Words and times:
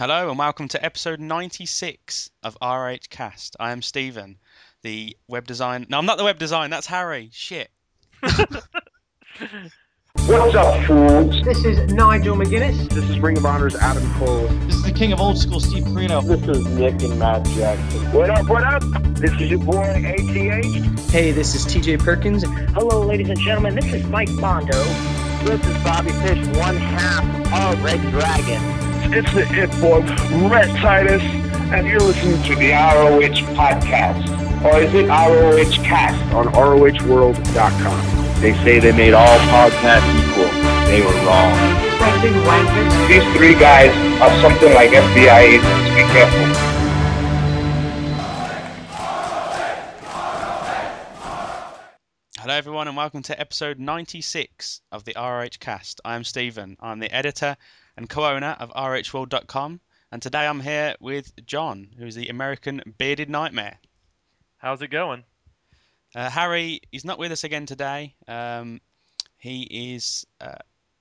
Hello 0.00 0.30
and 0.30 0.38
welcome 0.38 0.66
to 0.68 0.82
episode 0.82 1.20
96 1.20 2.30
of 2.42 2.56
ROH 2.62 2.96
Cast. 3.10 3.54
I 3.60 3.72
am 3.72 3.82
Stephen, 3.82 4.38
the 4.80 5.14
web 5.28 5.46
design. 5.46 5.84
No, 5.90 5.98
I'm 5.98 6.06
not 6.06 6.16
the 6.16 6.24
web 6.24 6.38
design. 6.38 6.70
That's 6.70 6.86
Harry. 6.86 7.28
Shit. 7.34 7.68
What's 8.22 8.62
up, 10.54 10.86
fools? 10.86 11.44
This 11.44 11.66
is 11.66 11.92
Nigel 11.92 12.34
McGuinness. 12.34 12.88
This 12.88 13.10
is 13.10 13.20
Ring 13.20 13.36
of 13.36 13.44
Honor's 13.44 13.76
Adam 13.76 14.10
Cole. 14.14 14.46
This 14.64 14.76
is 14.76 14.84
the 14.84 14.92
king 14.92 15.12
of 15.12 15.20
old 15.20 15.36
school, 15.36 15.60
Steve 15.60 15.84
Corino. 15.84 16.26
This 16.26 16.48
is 16.48 16.66
Nick 16.68 17.02
and 17.02 17.18
Matt 17.18 17.44
Jackson. 17.48 18.12
What 18.14 18.30
up, 18.30 18.48
what 18.48 18.64
up? 18.64 18.82
This 19.16 19.32
is 19.32 19.50
your 19.50 19.58
boy 19.58 19.84
ATH. 19.84 21.10
Hey, 21.10 21.30
this 21.32 21.54
is 21.54 21.66
TJ 21.66 22.02
Perkins. 22.02 22.42
Hello, 22.72 23.02
ladies 23.02 23.28
and 23.28 23.38
gentlemen. 23.38 23.74
This 23.74 23.92
is 23.92 24.06
Mike 24.06 24.30
Mondo. 24.30 24.82
This 25.44 25.62
is 25.62 25.84
Bobby 25.84 26.12
Fish, 26.12 26.38
one 26.56 26.78
half 26.78 27.74
of 27.74 27.84
Red 27.84 28.00
Dragon. 28.12 28.89
It's 29.12 29.32
the 29.34 29.42
It 29.42 29.70
Boy, 29.80 30.02
Rhett 30.48 30.70
Titus, 30.76 31.20
and 31.74 31.84
you're 31.88 31.98
listening 31.98 32.40
to 32.44 32.54
the 32.54 32.70
ROH 32.70 33.42
Podcast. 33.58 34.22
Or 34.62 34.78
is 34.78 34.94
it 34.94 35.08
ROH 35.08 35.82
Cast 35.84 36.32
on 36.32 36.46
ROHWorld.com? 36.46 38.40
They 38.40 38.52
say 38.62 38.78
they 38.78 38.92
made 38.92 39.12
all 39.12 39.36
podcasts 39.50 40.06
equal. 40.14 40.46
They 40.86 41.00
were 41.00 41.26
wrong. 41.26 41.52
Sexy 41.98 42.30
wankers. 42.46 43.08
These 43.08 43.36
three 43.36 43.54
guys 43.54 43.90
are 44.22 44.30
something 44.40 44.72
like 44.74 44.90
FBI 44.90 45.40
agents. 45.40 45.88
Be 45.96 46.02
careful. 46.12 46.70
Hello, 52.38 52.54
everyone, 52.54 52.86
and 52.86 52.96
welcome 52.96 53.24
to 53.24 53.40
episode 53.40 53.80
96 53.80 54.82
of 54.92 55.02
the 55.02 55.14
ROH 55.16 55.58
Cast. 55.58 56.00
I 56.04 56.14
am 56.14 56.22
Stephen. 56.22 56.76
I'm 56.78 57.00
the 57.00 57.12
editor 57.12 57.56
and 58.00 58.08
co 58.08 58.24
owner 58.24 58.56
of 58.58 58.70
ROHWorld.com, 58.70 59.78
and 60.10 60.22
today 60.22 60.46
I'm 60.46 60.60
here 60.60 60.96
with 61.00 61.44
John, 61.44 61.90
who's 61.98 62.14
the 62.14 62.30
American 62.30 62.80
Bearded 62.96 63.28
Nightmare. 63.28 63.78
How's 64.56 64.80
it 64.80 64.88
going? 64.88 65.22
Uh, 66.14 66.30
Harry, 66.30 66.80
he's 66.90 67.04
not 67.04 67.18
with 67.18 67.30
us 67.30 67.44
again 67.44 67.66
today. 67.66 68.14
Um, 68.26 68.80
he 69.36 69.94
is, 69.94 70.26
uh, 70.40 70.54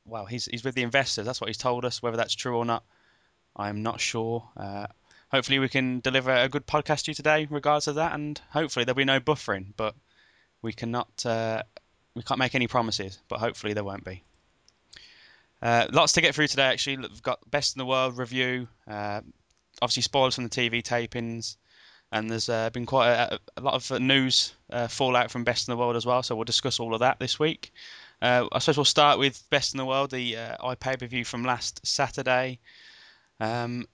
well, 0.03 0.25
he's, 0.25 0.47
he's 0.47 0.65
with 0.65 0.75
the 0.75 0.83
investors. 0.83 1.25
That's 1.25 1.39
what 1.39 1.47
he's 1.47 1.57
told 1.57 1.85
us. 1.85 2.03
Whether 2.03 2.17
that's 2.17 2.35
true 2.35 2.57
or 2.57 2.65
not, 2.65 2.83
I'm 3.55 3.81
not 3.81 4.01
sure. 4.01 4.49
Uh, 4.57 4.87
hopefully, 5.31 5.59
we 5.59 5.69
can 5.69 6.01
deliver 6.01 6.35
a 6.35 6.49
good 6.49 6.67
podcast 6.67 7.05
to 7.05 7.11
you 7.11 7.15
today, 7.15 7.47
regards 7.49 7.87
of 7.87 7.95
that, 7.95 8.11
and 8.11 8.39
hopefully 8.49 8.83
there'll 8.83 8.97
be 8.97 9.05
no 9.05 9.21
buffering. 9.21 9.67
But 9.77 9.95
we 10.61 10.73
cannot, 10.73 11.25
uh, 11.25 11.63
we 12.13 12.23
can't 12.23 12.39
make 12.39 12.55
any 12.55 12.67
promises. 12.67 13.17
But 13.29 13.39
hopefully 13.39 13.71
there 13.71 13.85
won't 13.85 14.03
be. 14.03 14.21
Uh, 15.61 15.87
lots 15.91 16.13
to 16.13 16.21
get 16.21 16.35
through 16.35 16.47
today. 16.47 16.63
Actually, 16.63 16.97
we've 16.97 17.21
got 17.21 17.39
best 17.49 17.75
in 17.75 17.79
the 17.79 17.85
world 17.85 18.17
review. 18.17 18.67
Uh, 18.87 19.21
obviously, 19.81 20.03
spoilers 20.03 20.35
from 20.35 20.45
the 20.45 20.49
TV 20.49 20.81
tapings 20.81 21.57
and 22.11 22.29
there's 22.29 22.49
uh, 22.49 22.69
been 22.71 22.85
quite 22.85 23.09
a, 23.09 23.39
a 23.57 23.61
lot 23.61 23.75
of 23.75 23.91
uh, 23.91 23.99
news 23.99 24.53
uh, 24.71 24.87
fallout 24.87 25.29
from 25.29 25.43
Best 25.43 25.67
in 25.67 25.71
the 25.71 25.77
World 25.77 25.95
as 25.95 26.05
well. 26.05 26.23
So 26.23 26.35
we'll 26.35 26.45
discuss 26.45 26.79
all 26.79 26.93
of 26.93 27.01
that 27.01 27.19
this 27.19 27.37
week. 27.37 27.71
Uh, 28.21 28.47
I 28.51 28.59
suppose 28.59 28.77
we'll 28.77 28.85
start 28.85 29.19
with 29.19 29.41
Best 29.49 29.73
in 29.73 29.77
the 29.77 29.85
World, 29.85 30.11
the 30.11 30.37
uh, 30.37 30.57
iPay 30.57 30.99
per 30.99 31.05
view 31.05 31.23
from 31.23 31.43
last 31.43 31.85
Saturday. 31.85 32.59
Um, 33.39 33.87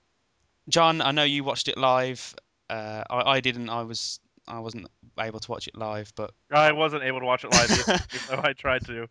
John, 0.69 1.01
I 1.01 1.11
know 1.11 1.23
you 1.23 1.43
watched 1.43 1.67
it 1.67 1.77
live. 1.77 2.35
Uh, 2.69 3.03
I, 3.09 3.31
I 3.33 3.39
didn't. 3.41 3.69
I 3.69 3.83
was 3.83 4.19
I 4.47 4.59
wasn't 4.59 4.87
able 5.19 5.39
to 5.39 5.51
watch 5.51 5.67
it 5.67 5.75
live, 5.75 6.11
but 6.15 6.31
I 6.51 6.71
wasn't 6.71 7.03
able 7.03 7.19
to 7.19 7.25
watch 7.25 7.43
it 7.43 7.51
live, 7.51 7.71
even 8.13 8.27
though 8.29 8.41
I 8.43 8.53
tried 8.53 8.85
to. 8.85 9.07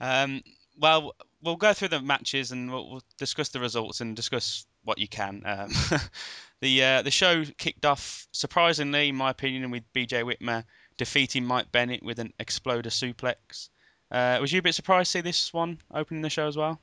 Um, 0.00 0.42
well, 0.78 1.14
we'll 1.46 1.56
go 1.56 1.72
through 1.72 1.88
the 1.88 2.02
matches 2.02 2.52
and 2.52 2.70
we'll, 2.70 2.90
we'll 2.90 3.02
discuss 3.18 3.48
the 3.50 3.60
results 3.60 4.00
and 4.00 4.14
discuss 4.14 4.66
what 4.84 4.98
you 4.98 5.08
can. 5.08 5.42
Um, 5.44 5.70
the 6.60 6.84
uh, 6.84 7.02
the 7.02 7.10
show 7.10 7.44
kicked 7.56 7.86
off 7.86 8.26
surprisingly, 8.32 9.08
in 9.08 9.16
my 9.16 9.30
opinion, 9.30 9.70
with 9.70 9.84
BJ 9.94 10.24
Whitmer 10.24 10.64
defeating 10.98 11.44
Mike 11.44 11.72
Bennett 11.72 12.02
with 12.02 12.18
an 12.18 12.32
exploder 12.38 12.90
suplex. 12.90 13.68
Uh, 14.10 14.38
was 14.40 14.52
you 14.52 14.58
a 14.58 14.62
bit 14.62 14.74
surprised 14.74 15.12
to 15.12 15.18
see 15.18 15.22
this 15.22 15.52
one 15.52 15.78
opening 15.92 16.22
the 16.22 16.30
show 16.30 16.46
as 16.46 16.56
well? 16.56 16.80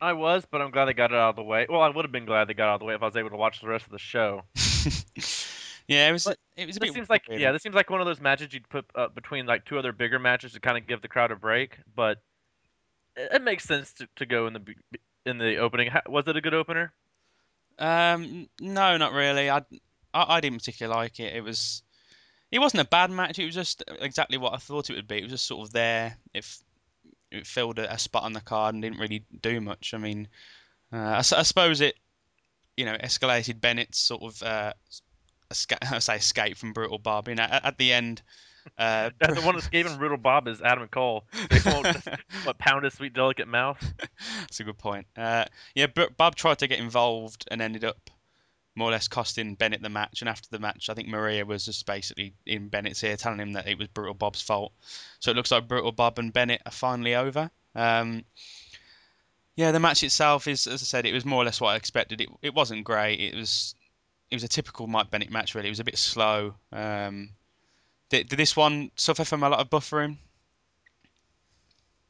I 0.00 0.12
was, 0.12 0.44
but 0.48 0.62
I'm 0.62 0.70
glad 0.70 0.84
they 0.84 0.92
got 0.92 1.10
it 1.10 1.16
out 1.16 1.30
of 1.30 1.36
the 1.36 1.42
way. 1.42 1.66
Well, 1.68 1.80
I 1.80 1.88
would 1.88 2.04
have 2.04 2.12
been 2.12 2.26
glad 2.26 2.46
they 2.46 2.54
got 2.54 2.66
it 2.66 2.70
out 2.70 2.74
of 2.74 2.80
the 2.80 2.86
way 2.86 2.94
if 2.94 3.02
I 3.02 3.06
was 3.06 3.16
able 3.16 3.30
to 3.30 3.36
watch 3.36 3.60
the 3.60 3.66
rest 3.66 3.84
of 3.84 3.90
the 3.90 3.98
show. 3.98 4.42
yeah, 5.88 6.08
it 6.08 6.12
was. 6.12 6.24
But 6.24 6.38
it 6.56 6.66
was 6.66 6.76
a 6.76 6.80
bit. 6.80 6.94
seems 6.94 7.10
like 7.10 7.24
yeah, 7.28 7.50
this 7.50 7.62
seems 7.62 7.74
like 7.74 7.90
one 7.90 8.00
of 8.00 8.06
those 8.06 8.20
matches 8.20 8.54
you'd 8.54 8.68
put 8.68 8.84
uh, 8.94 9.08
between 9.08 9.46
like 9.46 9.64
two 9.64 9.76
other 9.76 9.92
bigger 9.92 10.20
matches 10.20 10.52
to 10.52 10.60
kind 10.60 10.78
of 10.78 10.86
give 10.86 11.02
the 11.02 11.08
crowd 11.08 11.32
a 11.32 11.36
break. 11.36 11.78
But 11.96 12.18
it, 13.18 13.42
makes 13.42 13.64
sense 13.64 13.92
to, 13.94 14.08
to 14.16 14.26
go 14.26 14.46
in 14.46 14.52
the 14.54 14.62
in 15.26 15.38
the 15.38 15.56
opening. 15.56 15.90
Was 16.06 16.26
it 16.26 16.36
a 16.36 16.40
good 16.40 16.54
opener? 16.54 16.92
Um, 17.78 18.48
no, 18.60 18.96
not 18.96 19.12
really. 19.12 19.50
I, 19.50 19.58
I, 20.12 20.36
I 20.36 20.40
didn't 20.40 20.58
particularly 20.58 20.98
like 20.98 21.20
it. 21.20 21.34
It 21.34 21.42
was, 21.42 21.82
it 22.50 22.58
wasn't 22.58 22.82
a 22.82 22.88
bad 22.88 23.10
match. 23.10 23.38
It 23.38 23.44
was 23.44 23.54
just 23.54 23.84
exactly 24.00 24.38
what 24.38 24.54
I 24.54 24.56
thought 24.56 24.90
it 24.90 24.96
would 24.96 25.08
be. 25.08 25.18
It 25.18 25.22
was 25.24 25.32
just 25.32 25.46
sort 25.46 25.66
of 25.66 25.72
there. 25.72 26.16
If 26.34 26.58
it 27.30 27.46
filled 27.46 27.78
a, 27.78 27.92
a 27.92 27.98
spot 27.98 28.24
on 28.24 28.32
the 28.32 28.40
card 28.40 28.74
and 28.74 28.82
didn't 28.82 28.98
really 28.98 29.24
do 29.40 29.60
much. 29.60 29.92
I 29.94 29.98
mean, 29.98 30.28
uh, 30.92 30.96
I, 30.96 31.18
I 31.18 31.22
suppose 31.22 31.80
it, 31.80 31.94
you 32.76 32.84
know, 32.84 32.96
escalated 32.96 33.60
Bennett's 33.60 33.98
sort 33.98 34.22
of, 34.22 34.42
uh, 34.42 34.72
I 35.92 35.98
say 35.98 36.16
escape 36.16 36.56
from 36.56 36.72
Brutal 36.72 36.98
Bob. 36.98 37.28
You 37.28 37.36
know, 37.36 37.44
at, 37.44 37.64
at 37.64 37.78
the 37.78 37.92
end. 37.92 38.22
Uh, 38.76 39.10
the 39.20 39.40
one 39.42 39.54
that's 39.54 39.68
him 39.68 39.96
brutal 39.98 40.16
Bob 40.16 40.48
is 40.48 40.60
Adam 40.60 40.88
Cole. 40.88 41.24
They 41.50 41.60
won't 41.64 41.86
what 42.44 42.58
pound 42.58 42.84
his 42.84 42.94
sweet 42.94 43.14
delicate 43.14 43.48
mouth. 43.48 43.78
That's 44.40 44.60
a 44.60 44.64
good 44.64 44.78
point. 44.78 45.06
Uh, 45.16 45.44
yeah, 45.74 45.86
Bob 46.16 46.34
tried 46.34 46.58
to 46.58 46.66
get 46.66 46.78
involved 46.78 47.46
and 47.50 47.62
ended 47.62 47.84
up 47.84 48.10
more 48.74 48.88
or 48.88 48.92
less 48.92 49.08
costing 49.08 49.54
Bennett 49.54 49.82
the 49.82 49.88
match. 49.88 50.22
And 50.22 50.28
after 50.28 50.48
the 50.50 50.60
match, 50.60 50.88
I 50.88 50.94
think 50.94 51.08
Maria 51.08 51.44
was 51.44 51.64
just 51.64 51.84
basically 51.84 52.34
in 52.46 52.68
Bennett's 52.68 53.02
ear 53.02 53.16
telling 53.16 53.40
him 53.40 53.54
that 53.54 53.66
it 53.66 53.78
was 53.78 53.88
Brutal 53.88 54.14
Bob's 54.14 54.40
fault. 54.40 54.72
So 55.18 55.30
it 55.30 55.36
looks 55.36 55.50
like 55.50 55.68
Brutal 55.68 55.92
Bob 55.92 56.18
and 56.18 56.32
Bennett 56.32 56.62
are 56.64 56.72
finally 56.72 57.16
over. 57.16 57.50
Um, 57.74 58.24
yeah, 59.56 59.72
the 59.72 59.80
match 59.80 60.04
itself 60.04 60.46
is, 60.46 60.68
as 60.68 60.82
I 60.82 60.84
said, 60.84 61.06
it 61.06 61.12
was 61.12 61.24
more 61.24 61.42
or 61.42 61.44
less 61.44 61.60
what 61.60 61.70
I 61.70 61.76
expected. 61.76 62.20
It, 62.20 62.28
it 62.42 62.54
wasn't 62.54 62.84
great. 62.84 63.18
It 63.20 63.34
was 63.34 63.74
it 64.30 64.36
was 64.36 64.44
a 64.44 64.48
typical 64.48 64.86
Mike 64.86 65.10
Bennett 65.10 65.30
match, 65.30 65.54
really. 65.54 65.68
It 65.68 65.72
was 65.72 65.80
a 65.80 65.84
bit 65.84 65.98
slow. 65.98 66.54
Um, 66.70 67.30
did, 68.10 68.28
did 68.28 68.38
this 68.38 68.56
one 68.56 68.90
suffer 68.96 69.24
from 69.24 69.42
a 69.42 69.48
lot 69.48 69.60
of 69.60 69.70
buffering? 69.70 70.16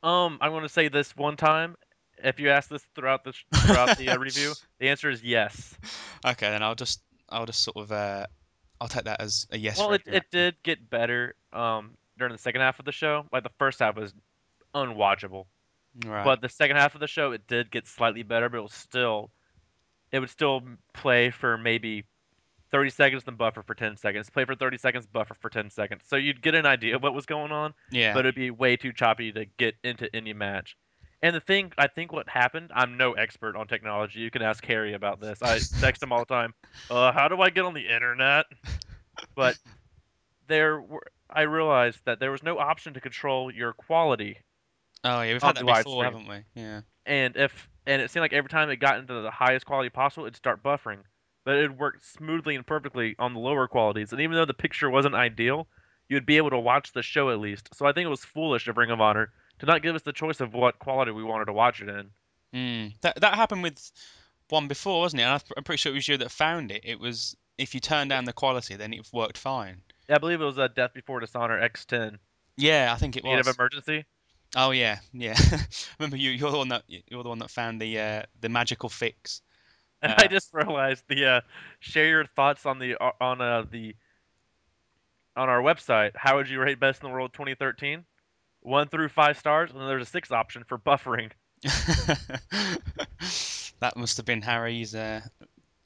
Um, 0.03 0.39
I'm 0.41 0.51
going 0.53 0.63
to 0.63 0.69
say 0.69 0.89
this 0.89 1.17
one 1.17 1.37
time. 1.37 1.77
If 2.23 2.41
you 2.41 2.51
ask 2.51 2.69
this 2.69 2.85
throughout 2.95 3.25
the 3.25 3.33
throughout 3.55 3.97
the 3.99 4.11
uh, 4.11 4.19
review, 4.19 4.53
the 4.79 4.89
answer 4.89 5.09
is 5.11 5.23
yes. 5.23 5.75
Okay, 6.25 6.51
then 6.51 6.63
I'll 6.63 6.75
just 6.75 7.01
I'll 7.29 7.47
just 7.47 7.63
sort 7.63 7.77
of 7.77 7.93
uh, 7.93 8.27
I'll 8.81 8.89
take 8.89 9.05
that 9.05 9.21
as 9.21 9.47
a 9.51 9.59
yes. 9.59 9.79
Well, 9.79 9.93
it, 9.93 10.03
it 10.07 10.25
did 10.31 10.57
get 10.63 10.91
better 10.91 11.35
um 11.53 11.93
during 12.17 12.33
the 12.33 12.39
second 12.39 12.61
half 12.61 12.79
of 12.81 12.85
the 12.85 12.93
show. 12.93 13.27
Like 13.33 13.45
the 13.45 13.51
first 13.59 13.79
half 13.79 13.97
was 13.97 14.13
unwatchable, 14.75 15.47
Right. 16.05 16.25
but 16.25 16.41
the 16.41 16.49
second 16.49 16.77
half 16.77 16.95
of 16.95 17.01
the 17.01 17.07
show 17.07 17.31
it 17.33 17.47
did 17.47 17.71
get 17.71 17.87
slightly 17.87 18.25
better. 18.25 18.49
But 18.49 18.59
it 18.59 18.63
was 18.63 18.75
still, 18.75 19.31
it 20.11 20.19
would 20.19 20.31
still 20.31 20.63
play 20.95 21.31
for 21.31 21.57
maybe 21.57 22.05
30 22.71 22.91
seconds, 22.91 23.25
then 23.25 23.37
buffer 23.37 23.63
for 23.63 23.75
10 23.75 23.97
seconds. 23.97 24.29
Play 24.31 24.45
for 24.45 24.55
30 24.55 24.79
seconds, 24.79 25.07
buffer 25.07 25.35
for 25.35 25.49
10 25.49 25.71
seconds. 25.71 26.03
So 26.07 26.17
you'd 26.17 26.43
get 26.43 26.55
an 26.55 26.67
idea 26.67 26.97
of 26.97 27.03
what 27.03 27.15
was 27.15 27.27
going 27.27 27.53
on, 27.53 27.75
yeah. 27.91 28.13
but 28.13 28.21
it'd 28.21 28.35
be 28.35 28.51
way 28.51 28.77
too 28.77 28.93
choppy 28.93 29.33
to 29.33 29.47
get 29.59 29.75
into 29.83 30.15
any 30.15 30.33
match. 30.33 30.77
And 31.23 31.35
the 31.35 31.41
thing, 31.41 31.73
I 31.77 31.89
think 31.89 32.13
what 32.13 32.29
happened, 32.29 32.71
I'm 32.73 32.97
no 32.97 33.13
expert 33.13 33.57
on 33.57 33.67
technology. 33.67 34.21
You 34.21 34.31
can 34.31 34.43
ask 34.43 34.65
Harry 34.67 34.95
about 34.95 35.21
this. 35.21 35.43
I 35.43 35.59
text 35.81 36.03
him 36.03 36.13
all 36.13 36.21
the 36.21 36.27
time. 36.27 36.55
Uh, 36.91 37.11
how 37.13 37.29
do 37.29 37.41
I 37.41 37.51
get 37.51 37.65
on 37.65 37.75
the 37.75 37.93
internet? 37.93 38.47
But 39.35 39.59
there 40.47 40.81
were, 40.81 41.03
I 41.29 41.43
realized 41.43 42.01
that 42.05 42.21
there 42.21 42.31
was 42.31 42.43
no 42.43 42.59
option 42.59 42.95
to 42.95 43.01
control 43.01 43.53
your 43.53 43.73
quality. 43.73 44.39
oh 45.05 45.23
yeah, 45.23 45.33
we've 45.33 45.43
had 45.43 45.57
that 45.57 45.67
before, 45.67 46.05
haven't 46.05 46.29
we? 46.29 46.45
Yeah. 46.55 46.83
And 47.05 47.37
if 47.37 47.69
and 47.87 48.01
it 48.03 48.11
seemed 48.11 48.23
like 48.23 48.33
every 48.33 48.51
time 48.51 48.71
it 48.71 48.77
got 48.77 48.99
into 48.99 49.21
the 49.21 49.31
highest 49.31 49.67
quality 49.67 49.89
possible, 49.89 50.25
it'd 50.25 50.37
start 50.37 50.63
buffering. 50.63 50.99
But 51.49 51.57
it 51.57 51.79
worked 51.79 52.05
smoothly 52.05 52.57
and 52.57 52.67
perfectly 52.67 53.17
on 53.19 53.33
the 53.33 53.41
lower 53.41 53.67
qualities. 53.69 54.13
And 54.13 54.21
even 54.21 54.37
though 54.37 54.45
the 54.45 54.53
picture 54.53 54.91
wasn't 54.91 55.15
ideal, 55.15 55.67
you'd 56.07 56.27
be 56.27 56.37
able 56.37 56.51
to 56.51 56.59
watch 56.59 56.93
the 56.93 57.03
show 57.03 57.31
at 57.31 57.41
least. 57.41 57.75
So 57.75 57.87
I 57.87 57.93
think 57.93 58.05
it 58.05 58.11
was 58.11 58.23
foolish 58.23 58.69
of 58.69 58.77
Ring 58.77 58.91
of 58.91 59.01
Honor 59.01 59.33
to 59.61 59.65
not 59.65 59.81
give 59.81 59.95
us 59.95 60.03
the 60.03 60.13
choice 60.13 60.41
of 60.41 60.53
what 60.53 60.79
quality 60.79 61.11
we 61.11 61.25
wanted 61.25 61.47
to 61.47 61.55
watch 61.55 61.81
it 61.81 61.89
in. 61.89 62.11
Mm. 62.55 63.01
That 63.01 63.23
that 63.23 63.35
happened 63.37 63.63
with 63.63 63.81
one 64.51 64.69
before, 64.69 65.01
wasn't 65.01 65.21
it? 65.21 65.25
And 65.25 65.43
I'm 65.57 65.65
pretty 65.65 65.79
sure 65.79 65.91
it 65.91 65.95
was 65.95 66.07
you 66.07 66.19
that 66.19 66.31
found 66.31 66.71
it. 66.71 66.83
It 66.85 67.01
was 67.01 67.35
if 67.57 67.73
you 67.73 67.81
turn 67.81 68.09
down 68.09 68.27
the 68.27 68.35
quality, 68.35 68.77
then 68.77 68.93
it 68.93 69.09
worked 69.11 69.39
fine. 69.39 69.81
Yeah, 70.07 70.17
I 70.17 70.19
believe 70.19 70.43
it 70.43 70.45
was 70.45 70.59
uh, 70.59 70.69
Death 70.69 70.93
Before 70.93 71.19
Dishonor 71.19 71.67
X10. 71.67 72.19
Yeah, 72.59 72.93
I 72.95 72.99
think 72.99 73.17
it 73.17 73.25
was. 73.25 73.49
of 73.49 73.57
emergency. 73.59 74.05
Oh 74.55 74.73
yeah, 74.73 74.99
yeah. 75.15 75.39
Remember 75.99 76.19
you? 76.19 76.31
You're 76.31 76.51
the 76.51 76.59
one 76.59 76.69
that 76.69 76.85
you're 76.89 77.23
the 77.23 77.31
one 77.31 77.39
that 77.39 77.51
found 77.51 77.81
the 77.81 77.99
uh, 77.99 78.23
the 78.39 78.51
magical 78.51 78.91
fix. 78.91 79.41
And 80.03 80.13
I 80.19 80.27
just 80.27 80.51
realized 80.53 81.05
the 81.09 81.27
uh, 81.27 81.41
share 81.81 82.09
your 82.09 82.25
thoughts 82.25 82.67
on 82.67 82.79
the 82.79 82.97
uh, 83.03 83.13
on 83.21 83.41
uh, 83.41 83.65
the 83.71 83.95
on 85.37 85.49
our 85.49 85.61
website. 85.61 86.13
How 86.15 86.37
would 86.37 86.49
you 86.49 86.61
rate 86.61 86.81
Best 86.81 87.03
in 87.03 87.09
the 87.09 87.15
World 87.15 87.33
2013? 87.33 88.05
One 88.61 88.89
through 88.89 89.09
five 89.09 89.39
stars, 89.39 89.71
and 89.71 89.81
then 89.81 89.87
there's 89.87 90.03
a 90.03 90.11
six 90.11 90.33
option 90.33 90.65
for 90.67 90.79
buffering. 90.79 91.31
that 93.81 93.97
must 93.97 94.17
have 94.17 94.27
been 94.27 94.43
Harry's 94.43 94.95
uh, 94.95 95.21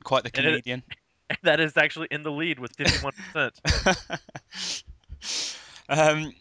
quite 0.05 0.25
the 0.25 0.31
And 0.35 0.47
it- 0.47 0.51
comedian. 0.65 0.83
that 1.43 1.61
is 1.61 1.77
actually 1.77 2.09
in 2.11 2.23
the 2.23 2.31
lead 2.31 2.59
with 2.59 2.77
51%. 2.77 4.83
um, 5.89 6.33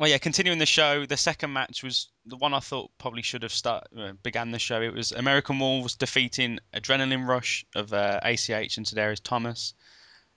well, 0.00 0.08
yeah. 0.08 0.16
Continuing 0.16 0.58
the 0.58 0.64
show, 0.64 1.04
the 1.04 1.18
second 1.18 1.52
match 1.52 1.82
was 1.82 2.08
the 2.24 2.38
one 2.38 2.54
I 2.54 2.60
thought 2.60 2.90
probably 2.96 3.20
should 3.20 3.42
have 3.42 3.52
start 3.52 3.86
uh, 3.94 4.12
began 4.22 4.50
the 4.50 4.58
show. 4.58 4.80
It 4.80 4.94
was 4.94 5.12
American 5.12 5.58
Wolves 5.58 5.94
defeating 5.94 6.58
Adrenaline 6.72 7.28
Rush 7.28 7.66
of 7.74 7.92
uh, 7.92 8.18
ACH 8.22 8.48
and 8.78 8.86
Tadarius 8.86 9.20
Thomas. 9.22 9.74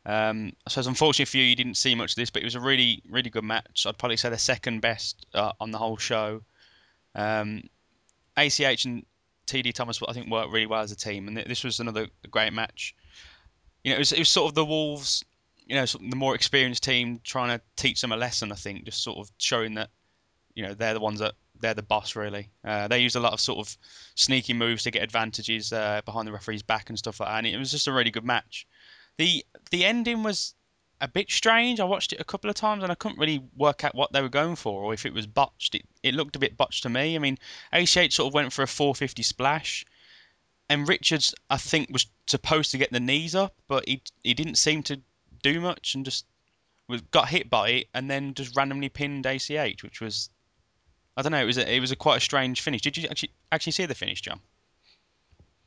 Um, 0.06 0.52
so 0.68 0.80
it's 0.80 0.88
unfortunate 0.90 1.30
for 1.30 1.38
you, 1.38 1.46
you 1.46 1.56
didn't 1.56 1.76
see 1.76 1.96
much 1.96 2.12
of 2.12 2.16
this, 2.18 2.30
but 2.30 2.42
it 2.42 2.46
was 2.46 2.56
a 2.56 2.60
really, 2.60 3.04
really 3.08 3.30
good 3.30 3.46
match. 3.46 3.86
I'd 3.88 3.98
probably 3.98 4.18
say 4.18 4.30
the 4.30 4.38
second 4.38 4.82
best 4.82 5.26
uh, 5.34 5.54
on 5.62 5.72
the 5.72 5.78
whole 5.78 5.96
show. 5.96 6.42
Um, 7.16 7.64
ACH 8.36 8.84
and 8.84 9.06
TD 9.48 9.74
Thomas, 9.74 10.02
I 10.06 10.12
think, 10.12 10.30
worked 10.30 10.52
really 10.52 10.66
well 10.66 10.82
as 10.82 10.92
a 10.92 10.98
team, 10.98 11.30
and 11.30 11.38
th- 11.38 11.48
this 11.48 11.64
was 11.64 11.80
another 11.80 12.08
great 12.30 12.52
match. 12.52 12.96
You 13.86 13.92
know, 13.92 13.96
it 13.96 14.00
was, 14.00 14.12
it 14.12 14.20
was 14.20 14.30
sort 14.30 14.50
of 14.50 14.56
the 14.56 14.66
Wolves, 14.66 15.24
you 15.66 15.76
know, 15.76 15.86
the 15.86 16.16
more 16.16 16.36
experienced 16.36 16.84
team 16.84 17.20
trying 17.24 17.58
to 17.58 17.64
teach 17.76 18.02
them 18.02 18.12
a 18.12 18.18
lesson. 18.18 18.52
I 18.52 18.56
think, 18.56 18.86
just 18.86 19.04
sort 19.04 19.18
of 19.18 19.32
showing 19.38 19.76
that, 19.76 19.90
you 20.54 20.64
know, 20.64 20.74
they're 20.74 20.94
the 20.94 21.00
ones 21.00 21.20
that 21.20 21.34
they're 21.60 21.74
the 21.74 21.84
boss 21.84 22.16
really. 22.16 22.50
Uh, 22.64 22.88
they 22.88 23.00
used 23.00 23.16
a 23.16 23.20
lot 23.20 23.34
of 23.34 23.40
sort 23.40 23.60
of 23.60 23.78
sneaky 24.16 24.54
moves 24.54 24.84
to 24.84 24.92
get 24.92 25.04
advantages 25.04 25.72
uh, 25.72 26.02
behind 26.06 26.28
the 26.28 26.32
referee's 26.32 26.64
back 26.64 26.90
and 26.90 26.98
stuff 26.98 27.20
like 27.20 27.30
that, 27.30 27.38
and 27.38 27.48
it 27.48 27.58
was 27.58 27.72
just 27.72 27.88
a 27.88 27.94
really 27.94 28.12
good 28.12 28.26
match. 28.26 28.68
The 29.18 29.46
the 29.72 29.86
ending 29.86 30.24
was 30.24 30.54
a 31.02 31.08
bit 31.08 31.30
strange. 31.30 31.80
I 31.80 31.84
watched 31.84 32.14
it 32.14 32.22
a 32.22 32.26
couple 32.26 32.50
of 32.50 32.56
times 32.56 32.82
and 32.82 32.92
I 32.92 32.96
couldn't 32.96 33.20
really 33.20 33.44
work 33.58 33.84
out 33.84 33.94
what 33.94 34.14
they 34.14 34.22
were 34.22 34.30
going 34.30 34.56
for 34.56 34.84
or 34.84 34.94
if 34.94 35.06
it 35.06 35.14
was 35.14 35.28
botched. 35.28 35.76
It, 35.76 35.86
it 36.02 36.14
looked 36.14 36.38
a 36.38 36.40
bit 36.40 36.56
botched 36.56 36.84
to 36.84 36.90
me. 36.90 37.16
I 37.16 37.20
mean, 37.20 37.38
ACH 37.74 38.14
sort 38.14 38.28
of 38.28 38.34
went 38.34 38.54
for 38.54 38.64
a 38.64 38.68
450 38.68 39.22
splash, 39.22 39.86
and 40.70 40.88
Richards 40.88 41.36
I 41.50 41.58
think 41.58 41.90
was 41.92 42.08
supposed 42.28 42.72
to 42.72 42.78
get 42.78 42.92
the 42.92 43.00
knees 43.00 43.36
up, 43.36 43.54
but 43.68 43.88
he 43.88 44.02
he 44.24 44.34
didn't 44.34 44.56
seem 44.56 44.84
to 44.84 45.02
do 45.44 45.62
much 45.62 45.94
and 45.94 46.04
just 46.04 46.26
was 46.88 47.02
got 47.02 47.30
hit 47.30 47.50
by 47.50 47.70
it 47.70 47.88
and 47.94 48.10
then 48.10 48.34
just 48.34 48.56
randomly 48.56 48.90
pinned 48.90 49.26
ACH, 49.26 49.84
which 49.84 50.02
was 50.02 50.30
I 51.16 51.22
don't 51.22 51.32
know. 51.32 51.42
It 51.42 51.46
was 51.46 51.58
a, 51.58 51.76
it 51.76 51.80
was 51.80 51.92
a 51.92 51.96
quite 51.96 52.18
a 52.18 52.22
strange 52.22 52.62
finish. 52.62 52.82
Did 52.82 52.98
you 52.98 53.08
actually 53.10 53.32
actually 53.52 53.74
see 53.74 53.86
the 53.86 53.96
finish, 53.96 54.22
John? 54.22 54.40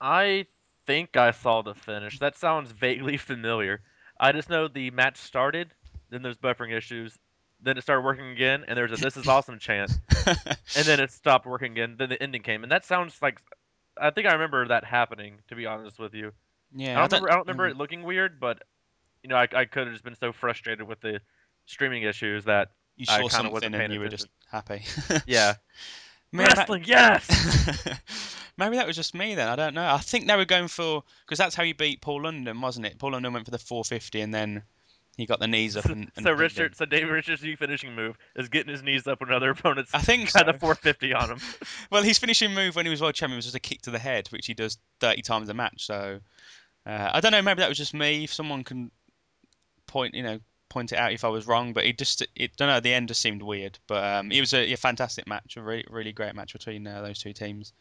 I 0.00 0.46
think 0.86 1.16
I 1.16 1.30
saw 1.30 1.62
the 1.62 1.74
finish. 1.74 2.18
That 2.18 2.36
sounds 2.36 2.72
vaguely 2.72 3.16
familiar. 3.16 3.80
I 4.18 4.32
just 4.32 4.50
know 4.50 4.66
the 4.66 4.90
match 4.90 5.18
started, 5.18 5.72
then 6.10 6.22
there's 6.22 6.38
buffering 6.38 6.72
issues, 6.72 7.16
then 7.60 7.76
it 7.76 7.82
started 7.82 8.02
working 8.02 8.30
again, 8.30 8.64
and 8.66 8.76
there's 8.76 8.92
a 8.92 8.96
"This 8.96 9.16
is 9.16 9.28
awesome" 9.28 9.58
chant, 9.58 9.92
and 10.26 10.84
then 10.84 11.00
it 11.00 11.12
stopped 11.12 11.46
working 11.46 11.72
again. 11.72 11.96
Then 11.98 12.08
the 12.08 12.22
ending 12.22 12.42
came, 12.42 12.62
and 12.62 12.72
that 12.72 12.84
sounds 12.84 13.20
like 13.22 13.40
I 14.00 14.10
think 14.10 14.26
I 14.26 14.32
remember 14.32 14.68
that 14.68 14.84
happening. 14.84 15.38
To 15.48 15.54
be 15.54 15.66
honest 15.66 15.98
with 15.98 16.14
you, 16.14 16.32
yeah, 16.74 17.02
I 17.02 17.06
don't 17.06 17.22
remember. 17.22 17.30
I 17.30 17.34
don't 17.34 17.46
remember 17.46 17.68
mm. 17.68 17.70
it 17.72 17.76
looking 17.76 18.02
weird, 18.02 18.40
but 18.40 18.62
you 19.26 19.30
know, 19.30 19.36
I, 19.36 19.48
I 19.52 19.64
could 19.64 19.88
have 19.88 19.92
just 19.92 20.04
been 20.04 20.14
so 20.14 20.30
frustrated 20.32 20.86
with 20.86 21.00
the 21.00 21.20
streaming 21.64 22.04
issues 22.04 22.44
that 22.44 22.68
You 22.96 23.06
I 23.08 23.14
saw 23.14 23.16
kinda 23.22 23.30
something 23.30 23.52
wasn't 23.52 23.74
and 23.74 23.92
you 23.92 23.98
were 23.98 24.06
just 24.08 24.28
happy. 24.48 24.84
yeah, 25.26 25.54
Maybe 26.30 26.46
that- 26.48 26.58
wrestling, 26.58 26.84
yes. 26.86 27.26
Maybe 28.56 28.76
that 28.76 28.86
was 28.86 28.94
just 28.94 29.14
me 29.16 29.34
then. 29.34 29.48
I 29.48 29.56
don't 29.56 29.74
know. 29.74 29.84
I 29.92 29.98
think 29.98 30.28
they 30.28 30.36
were 30.36 30.44
going 30.44 30.68
for 30.68 31.02
because 31.24 31.38
that's 31.38 31.56
how 31.56 31.64
you 31.64 31.74
beat 31.74 32.00
Paul 32.00 32.22
London, 32.22 32.60
wasn't 32.60 32.86
it? 32.86 32.98
Paul 33.00 33.12
London 33.12 33.32
went 33.32 33.44
for 33.46 33.50
the 33.50 33.58
450 33.58 34.20
and 34.20 34.32
then 34.32 34.62
he 35.16 35.26
got 35.26 35.40
the 35.40 35.48
knees 35.48 35.76
up 35.76 35.84
So, 35.86 35.92
and. 35.92 36.08
and 36.14 36.24
so. 36.24 36.30
Richard, 36.32 36.76
so 36.76 36.84
David 36.84 37.10
Richards' 37.10 37.42
new 37.42 37.56
finishing 37.56 37.96
move 37.96 38.16
is 38.36 38.48
getting 38.48 38.70
his 38.72 38.84
knees 38.84 39.08
up 39.08 39.20
when 39.20 39.30
another 39.30 39.50
opponent's 39.50 39.92
I 39.92 39.98
think 39.98 40.30
so. 40.30 40.38
a 40.40 40.44
450 40.56 41.14
on 41.14 41.30
him. 41.30 41.38
Well, 41.90 42.04
his 42.04 42.18
finishing 42.18 42.54
move 42.54 42.76
when 42.76 42.86
he 42.86 42.90
was 42.90 43.00
world 43.02 43.16
champion 43.16 43.36
was 43.38 43.44
just 43.46 43.56
a 43.56 43.60
kick 43.60 43.82
to 43.82 43.90
the 43.90 43.98
head, 43.98 44.28
which 44.28 44.46
he 44.46 44.54
does 44.54 44.78
30 45.00 45.22
times 45.22 45.48
a 45.48 45.54
match. 45.54 45.84
So 45.84 46.20
uh, 46.86 47.10
I 47.14 47.20
don't 47.20 47.32
know. 47.32 47.42
Maybe 47.42 47.60
that 47.60 47.68
was 47.68 47.78
just 47.78 47.92
me. 47.94 48.22
If 48.24 48.32
someone 48.32 48.62
can 48.64 48.90
point, 49.96 50.14
you 50.14 50.22
know, 50.22 50.40
point 50.68 50.92
it 50.92 50.98
out 50.98 51.12
if 51.12 51.24
I 51.24 51.28
was 51.28 51.46
wrong, 51.46 51.72
but 51.72 51.86
it 51.86 51.96
just, 51.96 52.26
it 52.34 52.54
don't 52.58 52.68
know. 52.68 52.80
The 52.80 52.92
end 52.92 53.08
just 53.08 53.22
seemed 53.22 53.40
weird, 53.40 53.78
but 53.86 54.04
um, 54.04 54.30
it 54.30 54.40
was 54.40 54.52
a, 54.52 54.72
a 54.74 54.76
fantastic 54.76 55.26
match, 55.26 55.56
a 55.56 55.62
really, 55.62 55.86
really 55.88 56.12
great 56.12 56.34
match 56.34 56.52
between 56.52 56.86
uh, 56.86 57.00
those 57.00 57.18
two 57.18 57.32
teams. 57.32 57.72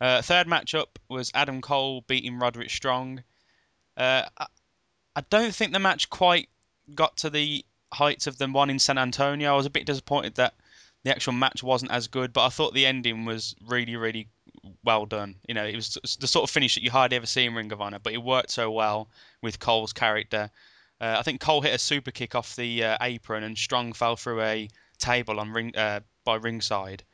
Uh, 0.00 0.22
third 0.22 0.46
matchup 0.46 0.86
was 1.08 1.32
Adam 1.34 1.60
Cole 1.60 2.04
beating 2.06 2.38
Roderick 2.38 2.70
Strong. 2.70 3.24
Uh, 3.96 4.22
I, 4.38 4.46
I 5.16 5.22
don't 5.30 5.52
think 5.52 5.72
the 5.72 5.80
match 5.80 6.08
quite 6.10 6.48
got 6.94 7.16
to 7.18 7.30
the 7.30 7.64
heights 7.92 8.28
of 8.28 8.38
the 8.38 8.46
one 8.46 8.70
in 8.70 8.78
San 8.78 8.98
Antonio. 8.98 9.52
I 9.52 9.56
was 9.56 9.66
a 9.66 9.70
bit 9.70 9.86
disappointed 9.86 10.36
that 10.36 10.54
the 11.02 11.10
actual 11.10 11.32
match 11.32 11.64
wasn't 11.64 11.90
as 11.90 12.06
good, 12.06 12.32
but 12.32 12.46
I 12.46 12.50
thought 12.50 12.72
the 12.72 12.86
ending 12.86 13.24
was 13.24 13.56
really, 13.66 13.96
really 13.96 14.28
well 14.84 15.06
done. 15.06 15.34
You 15.48 15.54
know, 15.54 15.64
it 15.64 15.74
was 15.74 15.98
the 16.20 16.28
sort 16.28 16.44
of 16.44 16.50
finish 16.50 16.76
that 16.76 16.84
you 16.84 16.92
hardly 16.92 17.16
ever 17.16 17.26
see 17.26 17.46
in 17.46 17.54
Ring 17.56 17.72
of 17.72 17.80
Honor, 17.80 17.98
but 17.98 18.12
it 18.12 18.22
worked 18.22 18.50
so 18.50 18.70
well 18.70 19.08
with 19.42 19.58
Cole's 19.58 19.92
character. 19.92 20.50
Uh, 21.00 21.16
I 21.18 21.22
think 21.22 21.40
Cole 21.40 21.62
hit 21.62 21.74
a 21.74 21.78
super 21.78 22.10
kick 22.10 22.34
off 22.34 22.56
the 22.56 22.84
uh, 22.84 22.98
apron, 23.00 23.44
and 23.44 23.56
Strong 23.56 23.92
fell 23.92 24.16
through 24.16 24.42
a 24.42 24.68
table 24.98 25.38
on 25.40 25.52
ring 25.52 25.76
uh, 25.76 26.00
by 26.24 26.36
ringside. 26.36 27.04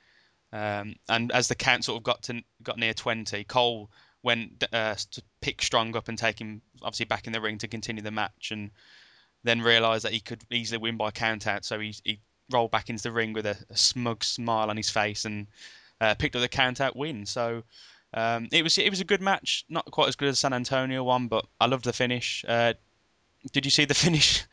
Um, 0.53 0.95
and 1.09 1.33
as 1.33 1.49
the 1.49 1.55
count 1.55 1.85
sort 1.85 1.99
of 1.99 2.05
got 2.05 2.23
to 2.25 2.43
got 2.63 2.79
near 2.79 2.95
20, 2.95 3.45
Cole 3.45 3.91
went 4.23 4.65
uh, 4.73 4.95
to 4.95 5.23
pick 5.41 5.61
Strong 5.61 5.97
up 5.97 6.09
and 6.09 6.17
take 6.17 6.41
him 6.41 6.63
obviously 6.83 7.07
back 7.07 7.27
in 7.27 7.33
the 7.33 7.41
ring 7.41 7.59
to 7.59 7.69
continue 7.69 8.03
the 8.03 8.11
match, 8.11 8.51
and 8.53 8.71
then 9.43 9.61
realised 9.61 10.05
that 10.05 10.13
he 10.13 10.21
could 10.21 10.43
easily 10.51 10.79
win 10.79 10.97
by 10.97 11.11
count 11.11 11.47
out. 11.47 11.65
So 11.65 11.79
he, 11.79 11.95
he 12.05 12.21
rolled 12.51 12.71
back 12.71 12.89
into 12.89 13.03
the 13.03 13.13
ring 13.13 13.33
with 13.33 13.47
a, 13.47 13.57
a 13.71 13.77
smug 13.77 14.25
smile 14.25 14.71
on 14.71 14.77
his 14.77 14.91
face 14.91 15.25
and 15.25 15.47
uh, 16.01 16.15
picked 16.15 16.37
up 16.37 16.43
the 16.43 16.49
count 16.49 16.81
out 16.81 16.97
win. 16.97 17.27
So 17.27 17.63
um, 18.15 18.49
it 18.53 18.63
was 18.63 18.79
it 18.79 18.91
was 18.91 19.01
a 19.01 19.05
good 19.05 19.21
match, 19.21 19.65
not 19.69 19.91
quite 19.91 20.09
as 20.09 20.17
good 20.17 20.29
as 20.29 20.35
the 20.35 20.39
San 20.39 20.53
Antonio 20.53 21.03
one, 21.03 21.29
but 21.29 21.47
I 21.61 21.67
loved 21.67 21.85
the 21.85 21.93
finish. 21.93 22.45
Uh, 22.47 22.75
did 23.53 23.65
you 23.65 23.71
see 23.71 23.85
the 23.85 23.95
finish? 24.07 24.45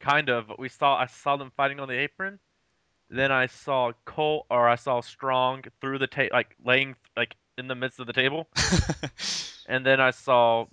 Kind 0.00 0.28
of. 0.28 0.50
We 0.58 0.68
saw 0.68 0.96
I 0.96 1.06
saw 1.06 1.36
them 1.36 1.52
fighting 1.56 1.80
on 1.80 1.88
the 1.88 1.98
apron. 1.98 2.38
Then 3.08 3.30
I 3.30 3.46
saw 3.46 3.92
Cole 4.04 4.46
or 4.50 4.68
I 4.68 4.74
saw 4.74 5.00
Strong 5.00 5.64
through 5.80 5.98
the 5.98 6.06
ta- 6.08 6.28
like 6.32 6.56
laying 6.64 6.96
like 7.16 7.36
in 7.56 7.68
the 7.68 7.74
midst 7.74 8.00
of 8.00 8.06
the 8.06 8.12
table. 8.12 8.48
And 9.68 9.84
then 9.84 10.00
I 10.00 10.12
saw 10.12 10.66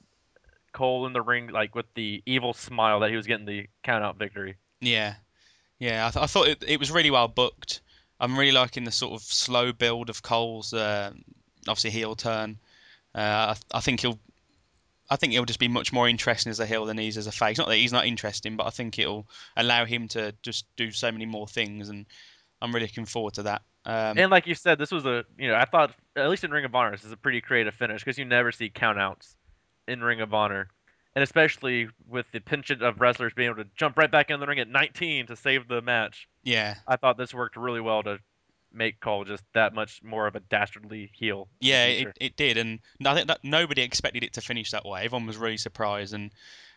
Cole 0.71 1.05
in 1.05 1.13
the 1.13 1.21
ring 1.21 1.47
like 1.47 1.75
with 1.75 1.85
the 1.95 2.21
evil 2.25 2.53
smile 2.53 2.99
that 3.01 3.09
he 3.09 3.15
was 3.15 3.27
getting 3.27 3.45
the 3.45 3.67
count 3.83 4.03
out 4.03 4.17
victory. 4.17 4.55
Yeah, 4.81 5.15
yeah. 5.79 6.07
I, 6.07 6.11
th- 6.11 6.23
I 6.23 6.27
thought 6.27 6.47
it, 6.47 6.63
it 6.65 6.79
was 6.79 6.91
really 6.91 7.11
well 7.11 7.27
booked. 7.27 7.81
I'm 8.19 8.37
really 8.37 8.51
liking 8.51 8.83
the 8.83 8.91
sort 8.91 9.13
of 9.13 9.21
slow 9.21 9.73
build 9.73 10.09
of 10.09 10.21
Cole's 10.21 10.73
uh, 10.73 11.11
obviously 11.67 11.89
heel 11.89 12.15
turn. 12.15 12.59
Uh, 13.15 13.55
I, 13.73 13.77
I 13.77 13.79
think 13.81 14.01
he'll, 14.01 14.19
I 15.09 15.15
think 15.15 15.33
he'll 15.33 15.45
just 15.45 15.59
be 15.59 15.67
much 15.67 15.91
more 15.91 16.07
interesting 16.07 16.49
as 16.49 16.59
a 16.59 16.65
heel 16.65 16.85
than 16.85 16.97
he's 16.97 17.17
as 17.17 17.27
a 17.27 17.31
face. 17.31 17.57
Not 17.57 17.67
that 17.67 17.75
he's 17.75 17.91
not 17.91 18.05
interesting, 18.05 18.55
but 18.55 18.67
I 18.67 18.69
think 18.69 18.97
it'll 18.97 19.27
allow 19.57 19.85
him 19.85 20.07
to 20.09 20.33
just 20.41 20.65
do 20.77 20.91
so 20.91 21.11
many 21.11 21.25
more 21.25 21.47
things, 21.47 21.89
and 21.89 22.05
I'm 22.61 22.73
really 22.73 22.87
looking 22.87 23.05
forward 23.05 23.33
to 23.35 23.43
that. 23.43 23.61
Um, 23.85 24.17
And 24.17 24.31
like 24.31 24.47
you 24.47 24.55
said, 24.55 24.77
this 24.77 24.91
was 24.91 25.05
a 25.05 25.25
you 25.37 25.49
know 25.49 25.55
I 25.55 25.65
thought 25.65 25.93
at 26.15 26.29
least 26.29 26.43
in 26.43 26.51
Ring 26.51 26.65
of 26.65 26.73
Honor 26.73 26.91
this 26.91 27.03
is 27.03 27.11
a 27.11 27.17
pretty 27.17 27.41
creative 27.41 27.73
finish 27.73 28.01
because 28.03 28.17
you 28.17 28.25
never 28.25 28.51
see 28.51 28.69
countouts 28.69 29.35
in 29.87 30.01
Ring 30.01 30.21
of 30.21 30.33
Honor, 30.33 30.69
and 31.15 31.21
especially 31.23 31.89
with 32.07 32.25
the 32.31 32.39
penchant 32.39 32.81
of 32.81 33.01
wrestlers 33.01 33.33
being 33.33 33.49
able 33.49 33.61
to 33.63 33.69
jump 33.75 33.97
right 33.97 34.09
back 34.09 34.29
in 34.31 34.39
the 34.39 34.47
ring 34.47 34.59
at 34.59 34.69
19 34.69 35.27
to 35.27 35.35
save 35.35 35.67
the 35.67 35.81
match. 35.81 36.29
yeah, 36.43 36.75
I 36.87 36.95
thought 36.95 37.17
this 37.17 37.33
worked 37.33 37.57
really 37.57 37.81
well 37.81 38.03
to 38.03 38.19
make 38.73 38.99
Cole 38.99 39.23
just 39.23 39.43
that 39.53 39.73
much 39.73 40.01
more 40.03 40.27
of 40.27 40.35
a 40.35 40.39
dastardly 40.39 41.11
heel. 41.13 41.47
Yeah, 41.59 41.85
it, 41.85 42.17
it 42.19 42.35
did, 42.35 42.57
and 42.57 42.79
I 43.05 43.13
think 43.13 43.27
that 43.27 43.43
nobody 43.43 43.81
expected 43.81 44.23
it 44.23 44.33
to 44.33 44.41
finish 44.41 44.71
that 44.71 44.85
way. 44.85 45.05
Everyone 45.05 45.27
was 45.27 45.37
really 45.37 45.57
surprised, 45.57 46.13
and 46.13 46.31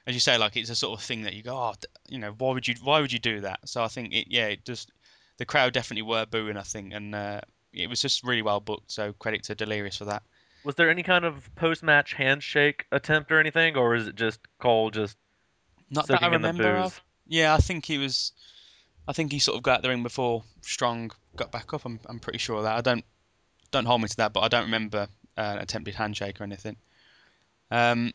as 0.06 0.14
you 0.14 0.20
say, 0.20 0.38
like 0.38 0.56
it's 0.56 0.70
a 0.70 0.74
sort 0.74 0.98
of 0.98 1.04
thing 1.04 1.22
that 1.22 1.34
you 1.34 1.42
go, 1.42 1.56
oh, 1.56 1.74
you 2.08 2.18
know, 2.18 2.34
why 2.38 2.52
would 2.52 2.68
you, 2.68 2.74
why 2.82 3.00
would 3.00 3.12
you 3.12 3.18
do 3.18 3.40
that? 3.40 3.60
So 3.64 3.82
I 3.82 3.88
think 3.88 4.12
it, 4.12 4.26
yeah, 4.28 4.46
it 4.46 4.64
just 4.64 4.90
the 5.38 5.44
crowd 5.44 5.72
definitely 5.72 6.02
were 6.02 6.26
booing, 6.26 6.56
I 6.56 6.62
think, 6.62 6.92
and 6.92 7.14
uh, 7.14 7.40
it 7.72 7.88
was 7.88 8.00
just 8.00 8.24
really 8.24 8.42
well 8.42 8.60
booked. 8.60 8.90
So 8.90 9.12
credit 9.14 9.44
to 9.44 9.54
Delirious 9.54 9.96
for 9.96 10.06
that. 10.06 10.22
Was 10.64 10.74
there 10.74 10.90
any 10.90 11.02
kind 11.02 11.24
of 11.24 11.48
post-match 11.54 12.12
handshake 12.14 12.86
attempt 12.90 13.30
or 13.30 13.38
anything, 13.38 13.76
or 13.76 13.94
is 13.94 14.08
it 14.08 14.16
just 14.16 14.40
Cole 14.58 14.90
just 14.90 15.16
Not 15.90 16.06
that 16.08 16.14
I 16.14 16.26
soaking 16.26 16.34
in 16.34 16.42
the 16.42 16.48
remember 16.48 16.76
of. 16.76 17.00
Yeah, 17.28 17.54
I 17.54 17.58
think 17.58 17.84
he 17.84 17.98
was. 17.98 18.32
I 19.08 19.12
think 19.12 19.32
he 19.32 19.38
sort 19.38 19.56
of 19.56 19.62
got 19.62 19.76
out 19.76 19.82
the 19.82 19.88
ring 19.88 20.02
before 20.02 20.42
Strong 20.62 21.12
got 21.36 21.52
back 21.52 21.72
up. 21.72 21.84
I'm, 21.84 22.00
I'm 22.06 22.18
pretty 22.18 22.38
sure 22.38 22.56
of 22.56 22.64
that. 22.64 22.76
I 22.76 22.80
don't 22.80 23.04
don't 23.70 23.84
hold 23.84 24.02
me 24.02 24.08
to 24.08 24.16
that, 24.18 24.32
but 24.32 24.40
I 24.40 24.48
don't 24.48 24.64
remember 24.64 25.08
uh, 25.36 25.40
an 25.40 25.58
attempted 25.58 25.94
handshake 25.94 26.40
or 26.40 26.44
anything. 26.44 26.76
Um, 27.70 28.12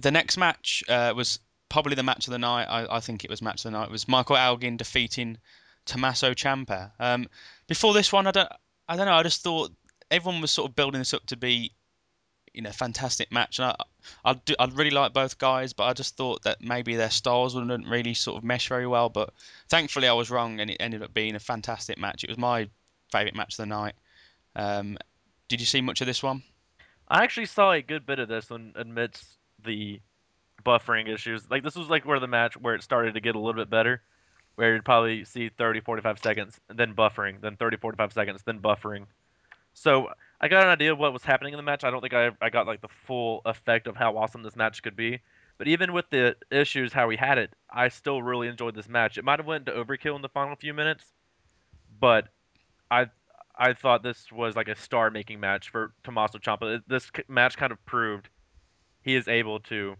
the 0.00 0.10
next 0.10 0.36
match 0.36 0.82
uh, 0.88 1.12
was 1.16 1.38
probably 1.68 1.94
the 1.94 2.02
match 2.02 2.26
of 2.26 2.32
the 2.32 2.38
night. 2.38 2.64
I, 2.64 2.96
I 2.96 3.00
think 3.00 3.24
it 3.24 3.30
was 3.30 3.40
match 3.40 3.64
of 3.64 3.70
the 3.72 3.78
night. 3.78 3.88
It 3.88 3.92
was 3.92 4.08
Michael 4.08 4.36
Elgin 4.36 4.76
defeating 4.76 5.38
Tommaso 5.86 6.34
Ciampa. 6.34 6.90
Um, 6.98 7.28
before 7.66 7.94
this 7.94 8.12
one, 8.12 8.26
I 8.26 8.32
don't 8.32 8.48
I 8.88 8.96
don't 8.96 9.06
know. 9.06 9.14
I 9.14 9.22
just 9.22 9.42
thought 9.42 9.72
everyone 10.10 10.40
was 10.40 10.50
sort 10.50 10.68
of 10.68 10.76
building 10.76 11.00
this 11.00 11.14
up 11.14 11.24
to 11.26 11.36
be, 11.36 11.72
you 12.54 12.62
know, 12.62 12.70
fantastic 12.70 13.32
match. 13.32 13.58
And 13.58 13.66
I, 13.66 13.76
I 14.24 14.34
do, 14.34 14.54
I 14.58 14.66
really 14.66 14.90
like 14.90 15.12
both 15.12 15.38
guys, 15.38 15.72
but 15.72 15.84
I 15.84 15.92
just 15.92 16.16
thought 16.16 16.42
that 16.42 16.62
maybe 16.62 16.96
their 16.96 17.10
styles 17.10 17.54
wouldn't 17.54 17.88
really 17.88 18.14
sort 18.14 18.38
of 18.38 18.44
mesh 18.44 18.68
very 18.68 18.86
well. 18.86 19.08
But 19.08 19.32
thankfully, 19.68 20.08
I 20.08 20.12
was 20.12 20.30
wrong, 20.30 20.60
and 20.60 20.70
it 20.70 20.76
ended 20.80 21.02
up 21.02 21.14
being 21.14 21.34
a 21.34 21.40
fantastic 21.40 21.98
match. 21.98 22.24
It 22.24 22.30
was 22.30 22.38
my 22.38 22.68
favourite 23.10 23.36
match 23.36 23.54
of 23.54 23.58
the 23.58 23.66
night. 23.66 23.94
Um, 24.54 24.98
did 25.48 25.60
you 25.60 25.66
see 25.66 25.80
much 25.80 26.00
of 26.00 26.06
this 26.06 26.22
one? 26.22 26.42
I 27.08 27.24
actually 27.24 27.46
saw 27.46 27.72
a 27.72 27.82
good 27.82 28.06
bit 28.06 28.18
of 28.18 28.28
this 28.28 28.48
one 28.48 28.72
amidst 28.74 29.24
the 29.64 30.00
buffering 30.64 31.12
issues. 31.12 31.50
Like 31.50 31.62
this 31.62 31.76
was 31.76 31.88
like 31.88 32.06
where 32.06 32.20
the 32.20 32.26
match 32.26 32.56
where 32.56 32.74
it 32.74 32.82
started 32.82 33.14
to 33.14 33.20
get 33.20 33.34
a 33.34 33.38
little 33.38 33.60
bit 33.60 33.70
better, 33.70 34.02
where 34.54 34.74
you'd 34.74 34.84
probably 34.84 35.24
see 35.24 35.48
30, 35.50 35.80
45 35.80 36.18
seconds, 36.20 36.60
then 36.68 36.94
buffering, 36.94 37.40
then 37.40 37.56
30, 37.56 37.76
45 37.78 38.12
seconds, 38.12 38.42
then 38.44 38.60
buffering. 38.60 39.06
So 39.74 40.10
I 40.42 40.48
got 40.48 40.64
an 40.64 40.70
idea 40.70 40.92
of 40.92 40.98
what 40.98 41.12
was 41.12 41.22
happening 41.22 41.52
in 41.52 41.56
the 41.56 41.62
match. 41.62 41.84
I 41.84 41.90
don't 41.90 42.00
think 42.00 42.14
I, 42.14 42.32
I 42.40 42.50
got 42.50 42.66
like 42.66 42.80
the 42.80 42.88
full 42.88 43.42
effect 43.46 43.86
of 43.86 43.96
how 43.96 44.16
awesome 44.16 44.42
this 44.42 44.56
match 44.56 44.82
could 44.82 44.96
be. 44.96 45.20
But 45.56 45.68
even 45.68 45.92
with 45.92 46.10
the 46.10 46.34
issues 46.50 46.92
how 46.92 47.06
we 47.06 47.16
had 47.16 47.38
it, 47.38 47.54
I 47.70 47.88
still 47.88 48.22
really 48.22 48.48
enjoyed 48.48 48.74
this 48.74 48.88
match. 48.88 49.16
It 49.16 49.24
might 49.24 49.38
have 49.38 49.46
went 49.46 49.66
to 49.66 49.72
overkill 49.72 50.16
in 50.16 50.22
the 50.22 50.28
final 50.28 50.56
few 50.56 50.74
minutes, 50.74 51.04
but 52.00 52.28
I 52.90 53.06
I 53.56 53.74
thought 53.74 54.02
this 54.02 54.32
was 54.32 54.56
like 54.56 54.68
a 54.68 54.74
star-making 54.74 55.38
match 55.38 55.70
for 55.70 55.92
Tommaso 56.02 56.38
Ciampa. 56.38 56.82
This 56.88 57.10
match 57.28 57.56
kind 57.56 57.70
of 57.70 57.84
proved 57.84 58.28
he 59.02 59.14
is 59.14 59.28
able 59.28 59.60
to 59.60 59.94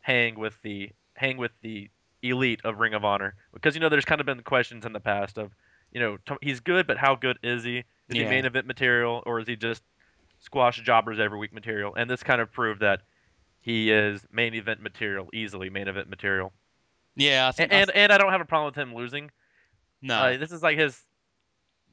hang 0.00 0.38
with 0.38 0.60
the 0.62 0.90
hang 1.14 1.38
with 1.38 1.52
the 1.62 1.88
elite 2.22 2.60
of 2.64 2.80
Ring 2.80 2.92
of 2.92 3.04
Honor 3.04 3.34
because 3.54 3.74
you 3.74 3.80
know 3.80 3.88
there's 3.88 4.04
kind 4.04 4.20
of 4.20 4.26
been 4.26 4.42
questions 4.42 4.84
in 4.84 4.92
the 4.92 5.00
past 5.00 5.38
of 5.38 5.52
you 5.92 6.00
know 6.00 6.16
Tom- 6.26 6.38
he's 6.42 6.60
good 6.60 6.86
but 6.86 6.96
how 6.98 7.14
good 7.14 7.38
is 7.42 7.64
he? 7.64 7.78
Is 7.78 7.84
he 8.14 8.20
main 8.30 8.44
event 8.44 8.66
material 8.66 9.22
or 9.26 9.40
is 9.40 9.48
he 9.48 9.56
just 9.56 9.82
squash 10.38 10.80
jobbers 10.80 11.18
every 11.18 11.38
week 11.38 11.52
material? 11.52 11.94
And 11.94 12.08
this 12.08 12.22
kind 12.22 12.40
of 12.40 12.52
proved 12.52 12.80
that 12.80 13.02
he 13.60 13.90
is 13.90 14.24
main 14.30 14.54
event 14.54 14.80
material, 14.80 15.28
easily 15.32 15.70
main 15.70 15.88
event 15.88 16.08
material. 16.08 16.52
Yeah, 17.16 17.46
I 17.46 17.48
And 17.48 17.70
think 17.70 17.72
and, 17.72 17.90
and 17.92 18.12
I 18.12 18.18
don't 18.18 18.30
have 18.30 18.40
a 18.40 18.44
problem 18.44 18.66
with 18.66 18.76
him 18.76 18.94
losing. 18.94 19.30
no. 20.02 20.14
Uh, 20.16 20.36
this 20.36 20.52
is 20.52 20.62
like 20.62 20.78
his 20.78 21.02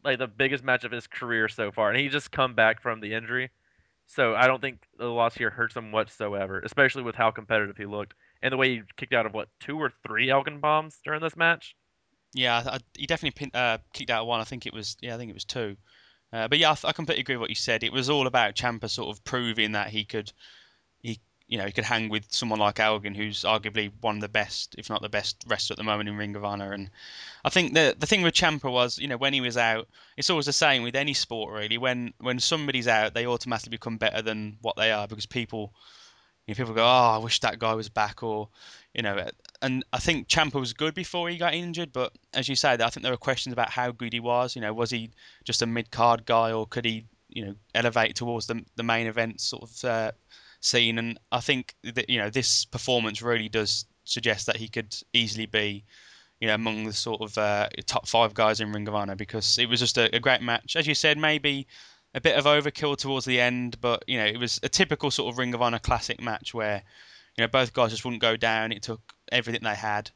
like 0.03 0.19
the 0.19 0.27
biggest 0.27 0.63
match 0.63 0.83
of 0.83 0.91
his 0.91 1.07
career 1.07 1.47
so 1.47 1.71
far, 1.71 1.89
and 1.89 2.00
he 2.00 2.09
just 2.09 2.31
come 2.31 2.53
back 2.55 2.81
from 2.81 3.00
the 3.00 3.13
injury. 3.13 3.50
So 4.05 4.35
I 4.35 4.47
don't 4.47 4.59
think 4.62 4.83
the 4.97 5.05
loss 5.07 5.33
here 5.33 5.50
hurts 5.50 5.75
him 5.75 5.91
whatsoever, 5.91 6.59
especially 6.59 7.03
with 7.03 7.15
how 7.15 7.31
competitive 7.31 7.77
he 7.77 7.85
looked 7.85 8.13
and 8.41 8.51
the 8.51 8.57
way 8.57 8.75
he 8.75 8.81
kicked 8.97 9.13
out 9.13 9.25
of 9.25 9.33
what 9.33 9.47
two 9.59 9.77
or 9.77 9.91
three 10.05 10.29
Elgin 10.29 10.59
bombs 10.59 11.00
during 11.05 11.21
this 11.21 11.38
match. 11.38 11.75
Yeah, 12.33 12.63
I, 12.65 12.79
he 12.97 13.05
definitely 13.05 13.47
pin, 13.47 13.51
uh, 13.53 13.77
kicked 13.93 14.09
out 14.09 14.25
one. 14.27 14.41
I 14.41 14.43
think 14.45 14.65
it 14.65 14.73
was 14.73 14.97
yeah, 15.01 15.15
I 15.15 15.17
think 15.17 15.29
it 15.29 15.35
was 15.35 15.45
two. 15.45 15.77
Uh, 16.33 16.47
but 16.47 16.57
yeah, 16.59 16.71
I, 16.71 16.89
I 16.89 16.93
completely 16.93 17.21
agree 17.21 17.35
with 17.35 17.41
what 17.41 17.49
you 17.51 17.55
said. 17.55 17.83
It 17.83 17.93
was 17.93 18.09
all 18.09 18.27
about 18.27 18.55
Ciampa 18.55 18.89
sort 18.89 19.15
of 19.15 19.23
proving 19.23 19.73
that 19.73 19.89
he 19.89 20.05
could, 20.05 20.31
he 21.01 21.19
you 21.47 21.57
know, 21.59 21.65
he 21.65 21.71
could 21.73 21.85
hang 21.85 22.09
with 22.09 22.25
someone 22.33 22.59
like 22.59 22.79
Elgin, 22.79 23.15
who's 23.15 23.43
arguably 23.43 23.91
one 24.01 24.15
of 24.17 24.21
the 24.21 24.29
best, 24.29 24.75
if 24.77 24.89
not 24.89 25.01
the 25.01 25.09
best 25.09 25.43
wrestler 25.47 25.75
at 25.75 25.77
the 25.77 25.83
moment 25.83 26.09
in 26.09 26.17
Ring 26.17 26.35
of 26.35 26.45
Honor. 26.45 26.73
And 26.73 26.91
I 27.45 27.49
think 27.49 27.73
the 27.73 27.95
the 27.97 28.07
thing 28.07 28.23
with 28.23 28.35
Ciampa 28.35 28.71
was, 28.71 28.99
you 28.99 29.07
know, 29.07 29.17
when 29.17 29.33
he 29.33 29.41
was 29.41 29.57
out, 29.57 29.87
it's 30.17 30.29
always 30.29 30.47
the 30.47 30.53
same 30.53 30.83
with 30.83 30.95
any 30.95 31.13
sport 31.13 31.53
really. 31.53 31.77
When 31.79 32.13
when 32.19 32.39
somebody's 32.39 32.87
out, 32.87 33.13
they 33.13 33.27
automatically 33.27 33.71
become 33.71 33.97
better 33.97 34.21
than 34.21 34.57
what 34.61 34.77
they 34.77 34.91
are 34.91 35.07
because 35.07 35.27
people, 35.27 35.73
you 36.47 36.53
know, 36.53 36.57
people 36.57 36.73
go, 36.73 36.83
oh, 36.83 37.15
I 37.15 37.17
wish 37.17 37.39
that 37.41 37.59
guy 37.59 37.73
was 37.73 37.89
back, 37.89 38.23
or 38.23 38.49
you 38.93 39.01
know, 39.03 39.29
and 39.63 39.86
I 39.93 40.00
think 40.00 40.27
Ciampa 40.27 40.60
was 40.60 40.74
good 40.74 40.93
before 40.93 41.29
he 41.29 41.38
got 41.38 41.53
injured, 41.53 41.93
but 41.93 42.12
as 42.34 42.50
you 42.50 42.55
said, 42.55 42.82
I 42.82 42.89
think 42.89 43.03
there 43.03 43.13
were 43.13 43.17
questions 43.17 43.53
about 43.53 43.70
how 43.70 43.91
good 43.91 44.12
he 44.12 44.20
was. 44.20 44.55
You 44.55 44.62
know, 44.62 44.74
was 44.74 44.91
he 44.91 45.12
just 45.46 45.62
a 45.62 45.65
mid 45.65 45.89
card 45.89 46.25
guy, 46.25 46.51
or 46.51 46.67
could 46.67 46.84
he, 46.84 47.05
you 47.29 47.46
know, 47.46 47.55
elevate 47.74 48.15
towards 48.15 48.46
the 48.46 48.63
the 48.75 48.84
main 48.84 49.08
event 49.08 49.39
sort 49.39 49.63
of 49.63 49.86
uh, 49.86 50.12
scene? 50.60 51.00
And 51.00 51.17
I 51.32 51.39
think 51.39 51.75
that 51.84 52.10
you 52.10 52.20
know 52.20 52.29
this 52.29 52.65
performance 52.65 53.22
really 53.22 53.48
does 53.48 53.86
suggest 54.03 54.48
that 54.48 54.58
he 54.58 54.67
could 54.67 54.93
easily 55.13 55.46
be, 55.46 55.86
you 56.41 56.50
know, 56.50 56.55
among 56.55 56.84
the 56.84 56.93
sort 56.93 57.22
of 57.22 57.38
uh, 57.38 57.70
top 57.86 58.05
five 58.05 58.34
guys 58.34 58.60
in 58.60 58.74
Ring 58.74 58.88
of 58.89 58.96
Honor 58.96 59.15
because 59.15 59.58
it 59.58 59.70
was 59.70 59.79
just 59.79 59.98
a, 59.98 60.13
a 60.13 60.20
great 60.20 60.41
match. 60.41 60.75
As 60.75 60.86
you 60.86 60.93
said, 60.93 61.17
maybe 61.17 61.67
a 62.13 62.20
bit 62.20 62.38
of 62.38 62.43
overkill 62.43 62.98
towards 62.98 63.25
the 63.25 63.39
end, 63.39 63.79
but 63.79 64.03
you 64.08 64.17
know, 64.17 64.25
it 64.25 64.38
was 64.38 64.60
a 64.62 64.67
typical 64.67 65.10
sort 65.10 65.34
of 65.34 65.38
Ring 65.38 65.53
of 65.53 65.62
Honor 65.62 65.79
classic 65.79 66.22
match 66.22 66.53
where 66.53 66.84
you 67.38 67.43
know 67.43 67.48
both 67.48 67.74
guys 67.74 67.91
just 67.91 68.03
wouldn't 68.03 68.22
go 68.22 68.36
down. 68.36 68.74
It 68.74 68.84
took 68.84 69.01
everything 69.33 69.63
they 69.63 69.75
had, 69.75 70.11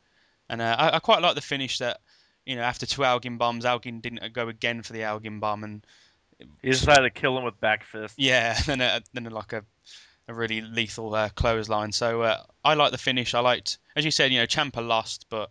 and 0.50 0.62
uh, 0.62 0.76
I, 0.78 0.96
I 0.96 1.00
quite 1.00 1.22
like 1.22 1.36
the 1.36 1.42
finish 1.42 1.80
that 1.80 2.00
you 2.46 2.56
know 2.56 2.62
after 2.62 2.86
two 2.86 3.04
Elgin 3.04 3.38
bombs, 3.38 3.66
Elgin 3.66 4.00
didn't 4.00 4.34
go 4.34 4.48
again 4.48 4.84
for 4.84 4.94
the 4.94 5.04
Elgin 5.04 5.40
bomb, 5.40 5.64
and 5.64 5.86
He 6.62 6.70
decided 6.70 7.02
to 7.04 7.10
kill 7.10 7.38
him 7.38 7.44
with 7.44 7.60
back 7.60 7.84
fist. 7.84 8.16
yeah, 8.18 8.58
then 8.66 8.82
a, 8.82 9.02
then 9.14 9.28
a, 9.28 9.30
like 9.30 9.54
a 9.54 9.64
a 10.28 10.34
really 10.34 10.62
lethal 10.62 11.16
uh, 11.16 11.30
clothesline. 11.30 11.92
So 11.92 12.22
uh, 12.22 12.44
I 12.64 12.74
like 12.74 12.92
the 12.92 12.98
finish. 12.98 13.34
I 13.34 13.40
liked, 13.40 13.78
as 13.96 14.04
you 14.04 14.12
said, 14.12 14.32
you 14.32 14.40
know, 14.40 14.46
Ciampa 14.46 14.86
lost, 14.86 15.28
but 15.30 15.50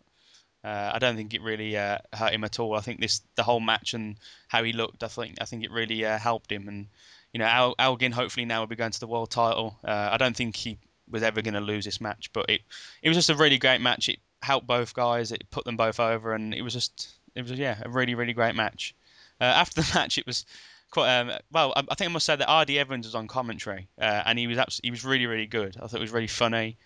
uh, 0.62 0.90
I 0.94 0.98
don't 0.98 1.16
think 1.16 1.32
it 1.32 1.42
really 1.42 1.76
uh, 1.76 1.98
hurt 2.12 2.32
him 2.32 2.44
at 2.44 2.58
all. 2.58 2.74
I 2.74 2.80
think 2.80 3.00
this 3.00 3.22
the 3.36 3.42
whole 3.42 3.60
match 3.60 3.94
and 3.94 4.16
how 4.48 4.64
he 4.64 4.72
looked. 4.72 5.02
I 5.02 5.08
think 5.08 5.36
I 5.40 5.44
think 5.44 5.64
it 5.64 5.70
really 5.70 6.04
uh, 6.04 6.18
helped 6.18 6.50
him. 6.52 6.68
And 6.68 6.88
you 7.32 7.38
know, 7.38 7.46
Al, 7.46 7.74
Elgin 7.78 8.12
hopefully 8.12 8.46
now 8.46 8.60
will 8.60 8.66
be 8.66 8.76
going 8.76 8.92
to 8.92 9.00
the 9.00 9.06
world 9.06 9.30
title. 9.30 9.78
Uh, 9.84 10.10
I 10.12 10.16
don't 10.16 10.36
think 10.36 10.56
he 10.56 10.78
was 11.10 11.22
ever 11.22 11.42
going 11.42 11.54
to 11.54 11.60
lose 11.60 11.84
this 11.84 12.00
match, 12.00 12.32
but 12.32 12.46
it 12.48 12.62
it 13.02 13.08
was 13.08 13.16
just 13.16 13.30
a 13.30 13.36
really 13.36 13.58
great 13.58 13.80
match. 13.80 14.08
It 14.08 14.18
helped 14.42 14.66
both 14.66 14.94
guys. 14.94 15.32
It 15.32 15.50
put 15.50 15.64
them 15.64 15.76
both 15.76 16.00
over, 16.00 16.34
and 16.34 16.54
it 16.54 16.62
was 16.62 16.72
just 16.72 17.08
it 17.34 17.42
was 17.42 17.52
yeah 17.52 17.78
a 17.82 17.88
really 17.88 18.14
really 18.14 18.32
great 18.32 18.54
match. 18.54 18.94
Uh, 19.40 19.44
after 19.44 19.80
the 19.82 19.90
match, 19.94 20.18
it 20.18 20.26
was 20.26 20.44
quite 20.90 21.18
um, 21.18 21.32
well. 21.52 21.72
I, 21.76 21.80
I 21.88 21.94
think 21.94 22.10
I 22.10 22.12
must 22.12 22.26
say 22.26 22.36
that 22.36 22.60
RD 22.62 22.70
Evans 22.70 23.06
was 23.06 23.14
on 23.14 23.28
commentary, 23.28 23.88
uh, 24.00 24.22
and 24.24 24.38
he 24.38 24.46
was 24.46 24.58
abs- 24.58 24.80
he 24.82 24.90
was 24.90 25.04
really 25.04 25.26
really 25.26 25.46
good. 25.46 25.76
I 25.76 25.86
thought 25.86 25.98
it 25.98 26.00
was 26.00 26.12
really 26.12 26.26
funny. 26.26 26.76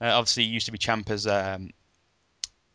Uh, 0.00 0.12
obviously, 0.14 0.44
he 0.44 0.50
used 0.50 0.66
to 0.66 0.72
be 0.72 0.78
Ciampa's 0.78 1.26
um, 1.26 1.70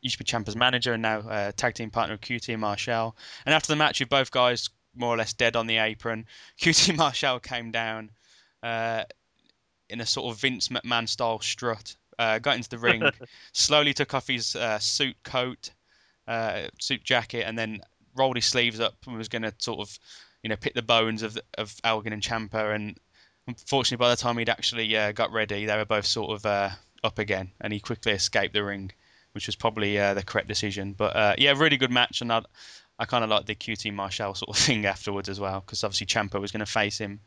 used 0.01 0.17
to 0.17 0.24
be 0.24 0.29
Ciampa's 0.29 0.55
manager, 0.55 0.93
and 0.93 1.01
now 1.01 1.19
uh, 1.19 1.51
tag 1.51 1.74
team 1.74 1.89
partner 1.89 2.13
of 2.13 2.21
QT 2.21 2.50
and 2.50 2.62
Marshall. 2.62 3.15
And 3.45 3.53
after 3.53 3.71
the 3.71 3.75
match, 3.75 4.00
with 4.00 4.09
both 4.09 4.31
guys 4.31 4.69
more 4.95 5.13
or 5.13 5.17
less 5.17 5.33
dead 5.33 5.55
on 5.55 5.67
the 5.67 5.77
apron, 5.77 6.25
QT 6.59 6.95
Marshall 6.95 7.39
came 7.39 7.71
down 7.71 8.12
uh, 8.63 9.03
in 9.89 10.01
a 10.01 10.06
sort 10.06 10.32
of 10.34 10.39
Vince 10.39 10.70
McMahon 10.70 11.08
style 11.08 11.39
strut, 11.39 11.96
uh, 12.18 12.39
got 12.39 12.56
into 12.56 12.70
the 12.70 12.77
ring, 12.77 13.04
slowly 13.54 13.94
took 13.94 14.13
off 14.13 14.27
his 14.27 14.56
uh, 14.56 14.80
suit 14.80 15.15
coat, 15.24 15.72
uh, 16.27 16.63
suit 16.80 17.04
jacket, 17.04 17.44
and 17.44 17.58
then 17.58 17.82
rolled 18.15 18.36
his 18.38 18.46
sleeves 18.46 18.80
up 18.80 18.96
and 19.06 19.18
was 19.18 19.27
going 19.30 19.42
to 19.42 19.54
sort 19.58 19.80
of, 19.80 20.00
you 20.42 20.50
know, 20.50 20.56
pick 20.56 20.74
the 20.74 20.82
bones 20.82 21.24
of 21.24 21.38
of 21.58 21.74
Elgin 21.84 22.13
and 22.13 22.22
Ciampa. 22.22 22.74
And 22.74 22.98
unfortunately, 23.48 24.04
by 24.04 24.10
the 24.10 24.15
time 24.15 24.38
he'd 24.38 24.50
actually 24.50 24.96
uh, 24.96 25.12
got 25.12 25.32
ready, 25.32 25.65
they 25.65 25.75
were 25.77 25.86
both 25.86 26.06
sort 26.06 26.32
of 26.32 26.46
uh, 26.46 26.70
up 27.04 27.20
again, 27.20 27.51
and 27.62 27.72
he 27.74 27.80
quickly 27.80 28.13
escaped 28.13 28.54
the 28.54 28.63
ring, 28.63 28.92
which 29.34 29.48
was 29.48 29.56
probably 29.56 30.00
uh, 30.00 30.13
the 30.13 30.24
correct 30.24 30.48
decision. 30.48 30.94
But 30.94 31.15
uh, 31.15 31.36
yeah, 31.38 31.54
really 31.56 31.77
good 31.77 31.92
match, 31.92 32.22
and 32.22 32.32
I, 32.32 32.42
I 32.98 33.06
kind 33.06 33.24
of 33.24 33.30
like 33.30 33.46
the 33.46 33.56
QT 33.56 33.94
Marshall 33.94 34.34
sort 34.36 34.50
of 34.50 34.58
thing 34.63 34.86
afterwards 34.86 35.30
as 35.30 35.39
well, 35.39 35.60
because 35.60 35.84
obviously 35.84 36.08
Ciampa 36.08 36.39
was 36.39 36.51
going 36.51 36.65
to 36.65 36.72
face 36.72 36.98
him 36.98 37.20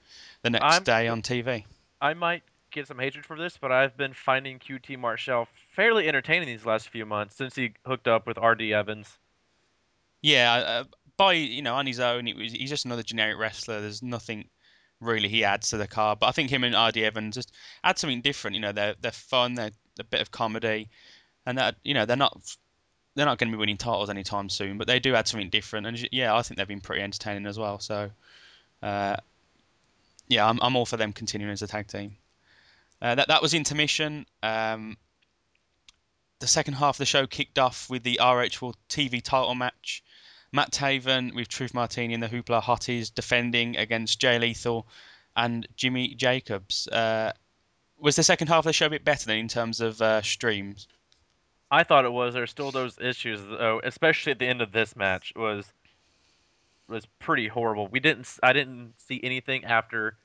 the 0.43 0.51
next 0.51 0.65
I'm- 0.65 0.83
day 0.83 1.09
on 1.09 1.23
TV. 1.23 1.65
I 2.01 2.15
might 2.15 2.43
get 2.71 2.87
some 2.87 2.99
hatred 2.99 3.25
for 3.25 3.37
this, 3.37 3.57
but 3.57 3.73
I've 3.73 3.97
been 3.97 4.13
finding 4.13 4.59
QT 4.59 4.99
Marshall 4.99 5.49
fairly 5.75 6.09
entertaining 6.09 6.47
these 6.47 6.67
last 6.67 6.89
few 6.89 7.07
months 7.07 7.37
since 7.37 7.55
he 7.55 7.73
hooked 7.87 8.09
up 8.09 8.27
with 8.27 8.39
RD 8.39 8.63
Evans. 8.73 9.19
Yeah, 10.23 10.53
uh, 10.55 10.85
by 11.17 11.35
you 11.35 11.63
know 11.63 11.75
on 11.75 11.87
his 11.87 12.01
own, 12.01 12.29
it 12.29 12.37
was, 12.37 12.53
he's 12.53 12.71
just 12.71 12.85
another 12.85 13.03
generic 13.03 13.39
wrestler. 13.39 13.81
There's 13.81 14.03
nothing 14.03 14.49
really 15.01 15.29
he 15.29 15.45
adds 15.45 15.71
to 15.71 15.77
the 15.77 15.87
card. 15.87 16.19
But 16.19 16.27
I 16.27 16.33
think 16.33 16.51
him 16.51 16.65
and 16.65 16.75
RD 16.75 16.99
Evans 16.99 17.37
just 17.37 17.53
add 17.85 17.99
something 17.99 18.21
different. 18.21 18.55
You 18.57 18.63
know, 18.63 18.73
they're 18.73 18.95
they're 19.01 19.13
fun. 19.13 19.55
They're 19.55 19.71
a 19.99 20.05
bit 20.05 20.21
of 20.21 20.31
comedy, 20.31 20.89
and 21.47 21.59
that 21.59 21.77
you 21.83 21.95
know 21.95 22.07
they're 22.07 22.17
not 22.17 22.41
they're 23.15 23.27
not 23.27 23.39
going 23.39 23.51
to 23.51 23.57
be 23.57 23.61
winning 23.61 23.77
titles 23.77 24.11
anytime 24.11 24.49
soon. 24.49 24.79
But 24.79 24.87
they 24.87 25.01
do 25.01 25.15
add 25.15 25.29
something 25.29 25.51
different. 25.51 25.87
And 25.87 26.09
yeah, 26.13 26.35
I 26.35 26.43
think 26.43 26.59
they've 26.59 26.69
been 26.69 26.81
pretty 26.81 27.03
entertaining 27.03 27.47
as 27.47 27.59
well. 27.59 27.79
So 27.79 28.11
uh, 28.83 29.17
yeah, 30.29 30.47
I'm 30.47 30.59
I'm 30.63 30.77
all 30.77 30.87
for 30.87 30.97
them 30.97 31.13
continuing 31.13 31.53
as 31.53 31.63
a 31.63 31.67
tag 31.67 31.89
team. 31.89 32.17
Uh, 33.01 33.15
that 33.15 33.29
that 33.29 33.43
was 33.43 33.55
intermission. 33.55 34.27
Um, 34.43 34.97
the 36.41 36.47
second 36.47 36.75
half 36.75 36.95
of 36.97 36.99
the 36.99 37.07
show 37.07 37.27
kicked 37.27 37.59
off 37.59 37.91
with 37.91 38.03
the 38.03 38.19
ROH 38.21 38.61
World 38.61 38.77
TV 38.89 39.23
title 39.23 39.55
match. 39.55 40.03
Matt 40.53 40.71
Taven 40.71 41.35
with 41.35 41.49
Truth 41.49 41.75
Martini 41.75 42.15
and 42.15 42.23
the 42.23 42.29
Hoopla 42.29 42.63
Hotties 42.63 43.13
defending 43.13 43.77
against 43.77 44.19
Jay 44.19 44.39
Lethal 44.39 44.87
and 45.37 45.67
Jimmy 45.77 46.15
Jacobs. 46.15 46.89
Uh, 46.89 47.33
was 47.99 48.17
the 48.17 48.23
second 48.23 48.47
half 48.49 48.61
of 48.61 48.65
the 48.65 48.73
show 48.73 48.87
a 48.87 48.91
bit 48.91 49.05
better 49.05 49.27
than 49.27 49.39
in 49.39 49.49
terms 49.49 49.81
of 49.81 50.01
uh, 50.01 50.23
streams? 50.23 50.89
I 51.71 51.85
thought 51.85 52.07
it 52.07 52.13
was. 52.13 52.33
There's 52.33 52.51
still 52.51 52.71
those 52.71 52.99
issues 52.99 53.41
though, 53.43 53.81
especially 53.85 54.33
at 54.33 54.39
the 54.39 54.47
end 54.47 54.63
of 54.63 54.73
this 54.73 54.97
match 54.97 55.33
was 55.37 55.67
was 56.89 57.07
pretty 57.19 57.49
horrible. 57.49 57.89
We 57.89 58.01
didn't. 58.01 58.29
I 58.43 58.53
didn't 58.53 58.95
see 58.99 59.21
anything 59.23 59.65
after 59.65 60.17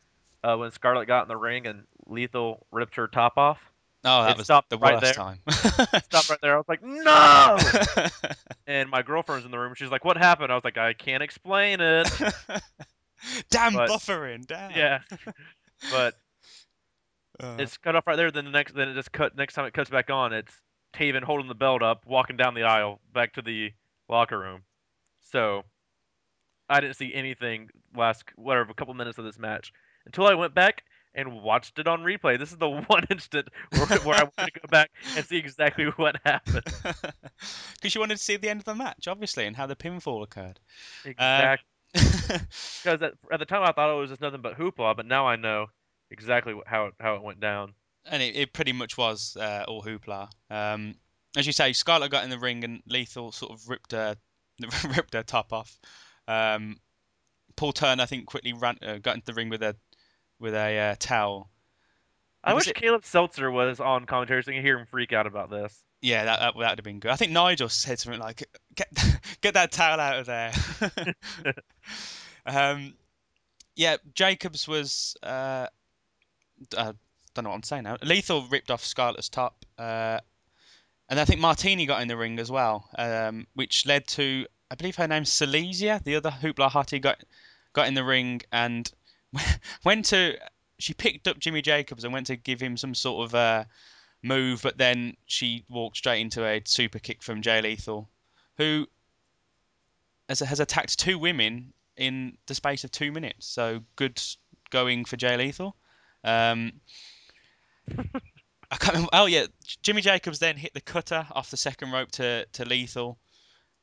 uh, 0.43 0.55
when 0.57 0.71
Scarlett 0.71 1.07
got 1.07 1.23
in 1.23 1.27
the 1.27 1.37
ring 1.37 1.67
and 1.67 1.83
Lethal 2.07 2.65
ripped 2.71 2.95
her 2.95 3.07
top 3.07 3.37
off. 3.37 3.59
Oh, 4.05 4.23
that 4.23 4.31
It 4.31 4.37
was 4.37 4.47
stopped 4.47 4.69
the 4.69 4.77
right 4.77 4.99
there. 4.99 5.13
time. 5.13 5.39
Stopped 5.49 6.29
right 6.29 6.39
there. 6.41 6.55
I 6.55 6.57
was 6.57 6.67
like, 6.67 6.83
no! 6.83 7.57
and 8.67 8.89
my 8.89 9.01
girlfriend's 9.01 9.45
in 9.45 9.51
the 9.51 9.57
room. 9.57 9.73
She's 9.75 9.89
like, 9.91 10.03
what 10.03 10.17
happened? 10.17 10.51
I 10.51 10.55
was 10.55 10.65
like, 10.65 10.77
I 10.77 10.91
can't 10.93 11.23
explain 11.23 11.79
it. 11.79 12.09
damn 13.49 13.73
But- 13.73 13.89
buffering, 13.89 14.45
damn. 14.45 14.71
yeah, 14.71 14.99
but 15.91 16.15
Uh, 17.39 17.55
it's 17.59 17.77
cut 17.77 17.95
off 17.95 18.05
right 18.05 18.17
there. 18.17 18.29
Then 18.29 18.43
the 18.45 18.51
next, 18.51 18.75
then 18.75 18.89
it 18.89 18.93
just 18.93 19.11
cut. 19.13 19.35
Next 19.37 19.53
time 19.53 19.65
it 19.65 19.73
cuts 19.73 19.89
back 19.89 20.09
on, 20.09 20.33
it's 20.33 20.53
Taven 20.93 21.23
holding 21.23 21.47
the 21.47 21.55
belt 21.55 21.81
up, 21.81 22.05
walking 22.05 22.35
down 22.37 22.53
the 22.55 22.63
aisle 22.63 22.99
back 23.13 23.33
to 23.33 23.41
the 23.41 23.71
locker 24.09 24.37
room. 24.37 24.63
So 25.31 25.63
I 26.73 26.81
didn't 26.81 26.95
see 26.95 27.13
anything 27.13 27.69
last 27.95 28.23
whatever 28.35 28.71
a 28.71 28.73
couple 28.73 28.93
minutes 28.93 29.17
of 29.17 29.25
this 29.25 29.37
match 29.39 29.71
until 30.05 30.27
I 30.27 30.33
went 30.33 30.53
back 30.55 30.83
and 31.15 31.41
watched 31.43 31.77
it 31.77 31.87
on 31.87 32.01
replay. 32.01 32.39
This 32.39 32.51
is 32.51 32.57
the 32.57 32.69
one 32.87 33.05
instant 33.09 33.49
where, 33.71 33.99
where 33.99 34.15
I 34.17 34.23
want 34.23 34.37
to 34.37 34.59
go 34.59 34.67
back 34.69 34.89
and 35.15 35.25
see 35.25 35.37
exactly 35.37 35.85
what 35.95 36.17
happened. 36.25 36.63
Because 37.75 37.93
you 37.95 37.99
wanted 38.01 38.17
to 38.17 38.23
see 38.23 38.37
the 38.37 38.49
end 38.49 38.61
of 38.61 38.65
the 38.65 38.75
match, 38.75 39.07
obviously, 39.09 39.45
and 39.45 39.55
how 39.55 39.65
the 39.67 39.75
pinfall 39.75 40.23
occurred. 40.23 40.59
Exactly. 41.03 41.65
Because 41.93 43.01
at, 43.01 43.13
at 43.31 43.39
the 43.39 43.45
time 43.45 43.63
I 43.63 43.73
thought 43.73 43.93
it 43.93 43.99
was 43.99 44.09
just 44.09 44.21
nothing 44.21 44.41
but 44.41 44.57
hoopla, 44.57 44.95
but 44.95 45.05
now 45.05 45.27
I 45.27 45.35
know 45.35 45.67
exactly 46.09 46.55
how 46.65 46.87
it, 46.87 46.93
how 46.99 47.15
it 47.15 47.21
went 47.21 47.39
down. 47.41 47.73
and 48.05 48.23
it, 48.23 48.35
it 48.35 48.53
pretty 48.53 48.71
much 48.71 48.97
was 48.97 49.35
uh, 49.37 49.65
all 49.67 49.83
hoopla. 49.83 50.29
Um, 50.49 50.95
as 51.35 51.45
you 51.45 51.51
say, 51.53 51.73
Scarlett 51.73 52.11
got 52.11 52.23
in 52.23 52.29
the 52.29 52.39
ring 52.39 52.63
and 52.63 52.81
Lethal 52.87 53.31
sort 53.31 53.51
of 53.51 53.67
ripped 53.69 53.91
her 53.91 54.15
ripped 54.95 55.13
her 55.13 55.23
top 55.23 55.51
off. 55.51 55.77
Um, 56.27 56.77
Paul 57.55 57.73
Turner, 57.73 58.03
I 58.03 58.05
think, 58.05 58.25
quickly 58.25 58.53
ran 58.53 58.77
uh, 58.81 58.97
got 58.97 59.15
into 59.15 59.27
the 59.27 59.33
ring 59.33 59.49
with 59.49 59.63
a 59.63 59.75
with 60.39 60.53
a 60.53 60.79
uh, 60.79 60.95
towel. 60.99 61.49
I 62.43 62.53
wish 62.53 62.67
it- 62.67 62.75
Caleb 62.75 63.05
Seltzer 63.05 63.49
was 63.49 63.79
on 63.79 64.05
commentary 64.05 64.43
so 64.43 64.51
I 64.51 64.55
could 64.55 64.63
hear 64.63 64.77
him 64.77 64.85
freak 64.85 65.13
out 65.13 65.27
about 65.27 65.49
this. 65.49 65.77
Yeah, 66.01 66.25
that 66.25 66.39
that 66.39 66.55
would 66.55 66.65
have 66.65 66.77
been 66.83 66.99
good. 66.99 67.11
I 67.11 67.15
think 67.15 67.31
Nigel 67.31 67.69
said 67.69 67.99
something 67.99 68.19
like, 68.19 68.43
"Get 68.75 68.89
get 69.41 69.53
that 69.53 69.71
towel 69.71 69.99
out 69.99 70.19
of 70.19 70.25
there." 70.25 70.51
um, 72.45 72.93
yeah, 73.75 73.97
Jacobs 74.13 74.67
was. 74.67 75.15
Uh, 75.23 75.67
d- 76.69 76.77
uh, 76.77 76.93
don't 77.33 77.43
know 77.45 77.49
what 77.51 77.55
I'm 77.55 77.63
saying 77.63 77.83
now. 77.83 77.97
Lethal 78.03 78.43
ripped 78.43 78.69
off 78.69 78.83
Scarlett's 78.83 79.29
top, 79.29 79.65
uh, 79.79 80.19
and 81.09 81.19
I 81.19 81.25
think 81.25 81.39
Martini 81.39 81.85
got 81.85 82.01
in 82.01 82.07
the 82.07 82.17
ring 82.17 82.37
as 82.39 82.51
well, 82.51 82.87
um, 82.97 83.47
which 83.53 83.85
led 83.85 84.05
to 84.09 84.45
I 84.73 84.75
believe 84.75 84.95
her 84.95 85.07
name's 85.07 85.29
Seleziya, 85.29 86.03
the 86.03 86.15
other 86.15 86.31
Hoopla 86.31 86.71
Hottie 86.71 86.99
got 86.99 87.23
got 87.73 87.87
in 87.87 87.93
the 87.93 88.03
ring 88.03 88.41
and 88.51 88.91
went 89.85 90.05
to. 90.05 90.35
She 90.79 90.95
picked 90.95 91.27
up 91.27 91.37
Jimmy 91.37 91.61
Jacobs 91.61 92.03
and 92.03 92.11
went 92.11 92.25
to 92.27 92.35
give 92.35 92.59
him 92.59 92.75
some 92.75 92.95
sort 92.95 93.27
of 93.27 93.35
uh, 93.35 93.65
move, 94.23 94.63
but 94.63 94.79
then 94.79 95.15
she 95.27 95.63
walked 95.69 95.97
straight 95.97 96.21
into 96.21 96.43
a 96.43 96.59
super 96.65 96.97
kick 96.97 97.21
from 97.21 97.43
Jay 97.43 97.61
Lethal, 97.61 98.09
who 98.57 98.87
has, 100.27 100.39
has 100.39 100.59
attacked 100.59 100.97
two 100.97 101.19
women 101.19 101.71
in 101.95 102.35
the 102.47 102.55
space 102.55 102.83
of 102.83 102.89
two 102.89 103.11
minutes. 103.11 103.45
So 103.45 103.83
good 103.95 104.19
going 104.71 105.05
for 105.05 105.17
Jay 105.17 105.37
Lethal. 105.37 105.75
Um, 106.23 106.73
I 107.91 108.77
can't 108.77 108.93
remember. 108.93 109.09
Oh 109.13 109.27
yeah, 109.27 109.45
Jimmy 109.83 110.01
Jacobs 110.01 110.39
then 110.39 110.57
hit 110.57 110.73
the 110.73 110.81
cutter 110.81 111.27
off 111.31 111.51
the 111.51 111.57
second 111.57 111.91
rope 111.91 112.09
to 112.13 112.47
to 112.53 112.65
Lethal. 112.65 113.19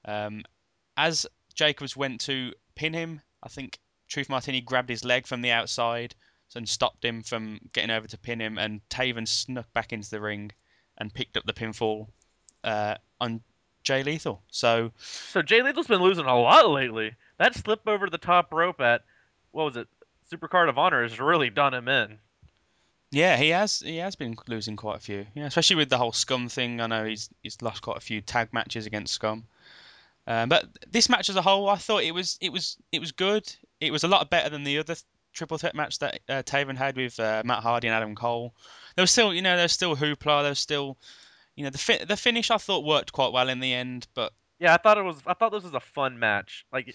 Um, 0.05 0.43
as 0.97 1.27
Jacobs 1.55 1.97
went 1.97 2.21
to 2.23 2.53
pin 2.75 2.93
him, 2.93 3.21
I 3.43 3.49
think 3.49 3.79
Truth 4.09 4.29
Martini 4.29 4.61
grabbed 4.61 4.89
his 4.89 5.05
leg 5.05 5.27
from 5.27 5.43
the 5.43 5.53
outside 5.53 6.15
and 6.55 6.69
stopped 6.69 7.05
him 7.05 7.23
from 7.23 7.61
getting 7.73 7.91
over 7.91 8.09
to 8.09 8.19
pin 8.19 8.41
him, 8.41 8.59
and 8.59 8.81
Taven 8.89 9.27
snuck 9.27 9.73
back 9.73 9.93
into 9.93 10.11
the 10.11 10.21
ring 10.21 10.51
and 10.99 11.15
picked 11.15 11.37
up 11.37 11.47
the 11.47 11.53
pinfall 11.53 12.09
uh, 12.65 12.97
on 13.21 13.41
Jay 13.85 14.03
Lethal. 14.03 14.43
So 14.51 14.91
So 14.99 15.43
Jay 15.43 15.63
Lethal's 15.63 15.87
been 15.87 16.03
losing 16.03 16.27
a 16.27 16.39
lot 16.39 16.69
lately. 16.71 17.15
That 17.39 17.55
slip 17.55 17.87
over 17.87 18.11
the 18.11 18.19
top 18.19 18.53
rope 18.53 18.81
at 18.81 19.03
what 19.53 19.65
was 19.65 19.77
it? 19.77 19.89
Supercard 20.31 20.69
of 20.69 20.79
Honor 20.79 21.03
has 21.03 21.19
really 21.19 21.51
done 21.51 21.75
him 21.75 21.89
in. 21.89 22.19
yeah, 23.11 23.37
he 23.37 23.49
has 23.51 23.81
he 23.81 23.97
has 23.97 24.17
been 24.17 24.37
losing 24.47 24.77
quite 24.77 24.97
a 24.97 25.01
few. 25.01 25.27
Yeah, 25.35 25.47
especially 25.47 25.77
with 25.77 25.89
the 25.89 25.99
whole 25.99 26.13
Scum 26.13 26.49
thing. 26.49 26.81
I 26.81 26.87
know 26.87 27.05
he's 27.05 27.31
he's 27.43 27.63
lost 27.63 27.83
quite 27.83 27.97
a 27.97 28.01
few 28.01 28.21
tag 28.21 28.53
matches 28.53 28.87
against 28.87 29.15
Scum. 29.15 29.45
Um, 30.31 30.49
but 30.49 30.65
this 30.89 31.09
match 31.09 31.29
as 31.29 31.35
a 31.35 31.43
whole, 31.43 31.69
I 31.69 31.75
thought 31.75 32.05
it 32.05 32.15
was 32.15 32.39
it 32.41 32.53
was 32.53 32.77
it 32.93 33.01
was 33.01 33.11
good. 33.11 33.53
It 33.81 33.91
was 33.91 34.05
a 34.05 34.09
lot 34.09 34.31
better 34.31 34.49
than 34.49 34.63
the 34.63 34.79
other 34.79 34.95
triple 35.33 35.59
threat 35.59 35.75
match 35.75 35.99
that 35.99 36.21
uh, 36.29 36.43
Taven 36.45 36.77
had 36.77 36.97
with 36.97 37.19
uh, 37.19 37.43
Matt 37.45 37.65
Hardy 37.65 37.89
and 37.89 37.97
Adam 37.97 38.15
Cole. 38.15 38.55
There 38.95 39.03
was 39.03 39.11
still, 39.11 39.35
you 39.35 39.43
know, 39.43 39.57
there's 39.57 39.73
still 39.73 39.97
hoopla. 39.97 40.45
There's 40.45 40.61
still, 40.61 40.97
you 41.57 41.65
know, 41.65 41.71
the 41.71 41.79
fi- 41.79 42.05
the 42.05 42.17
finish 42.17 42.53
I 42.53 42.59
thought 42.59 42.85
worked 42.85 43.11
quite 43.11 43.33
well 43.33 43.49
in 43.49 43.59
the 43.59 43.75
end. 43.75 44.07
But 44.15 44.33
Yeah, 44.61 44.73
I 44.73 44.77
thought 44.77 44.99
it 44.99 45.03
was. 45.03 45.17
I 45.27 45.35
thought 45.35 45.51
this 45.51 45.65
was 45.65 45.75
a 45.75 45.81
fun 45.81 46.21
match. 46.21 46.65
Like 46.73 46.95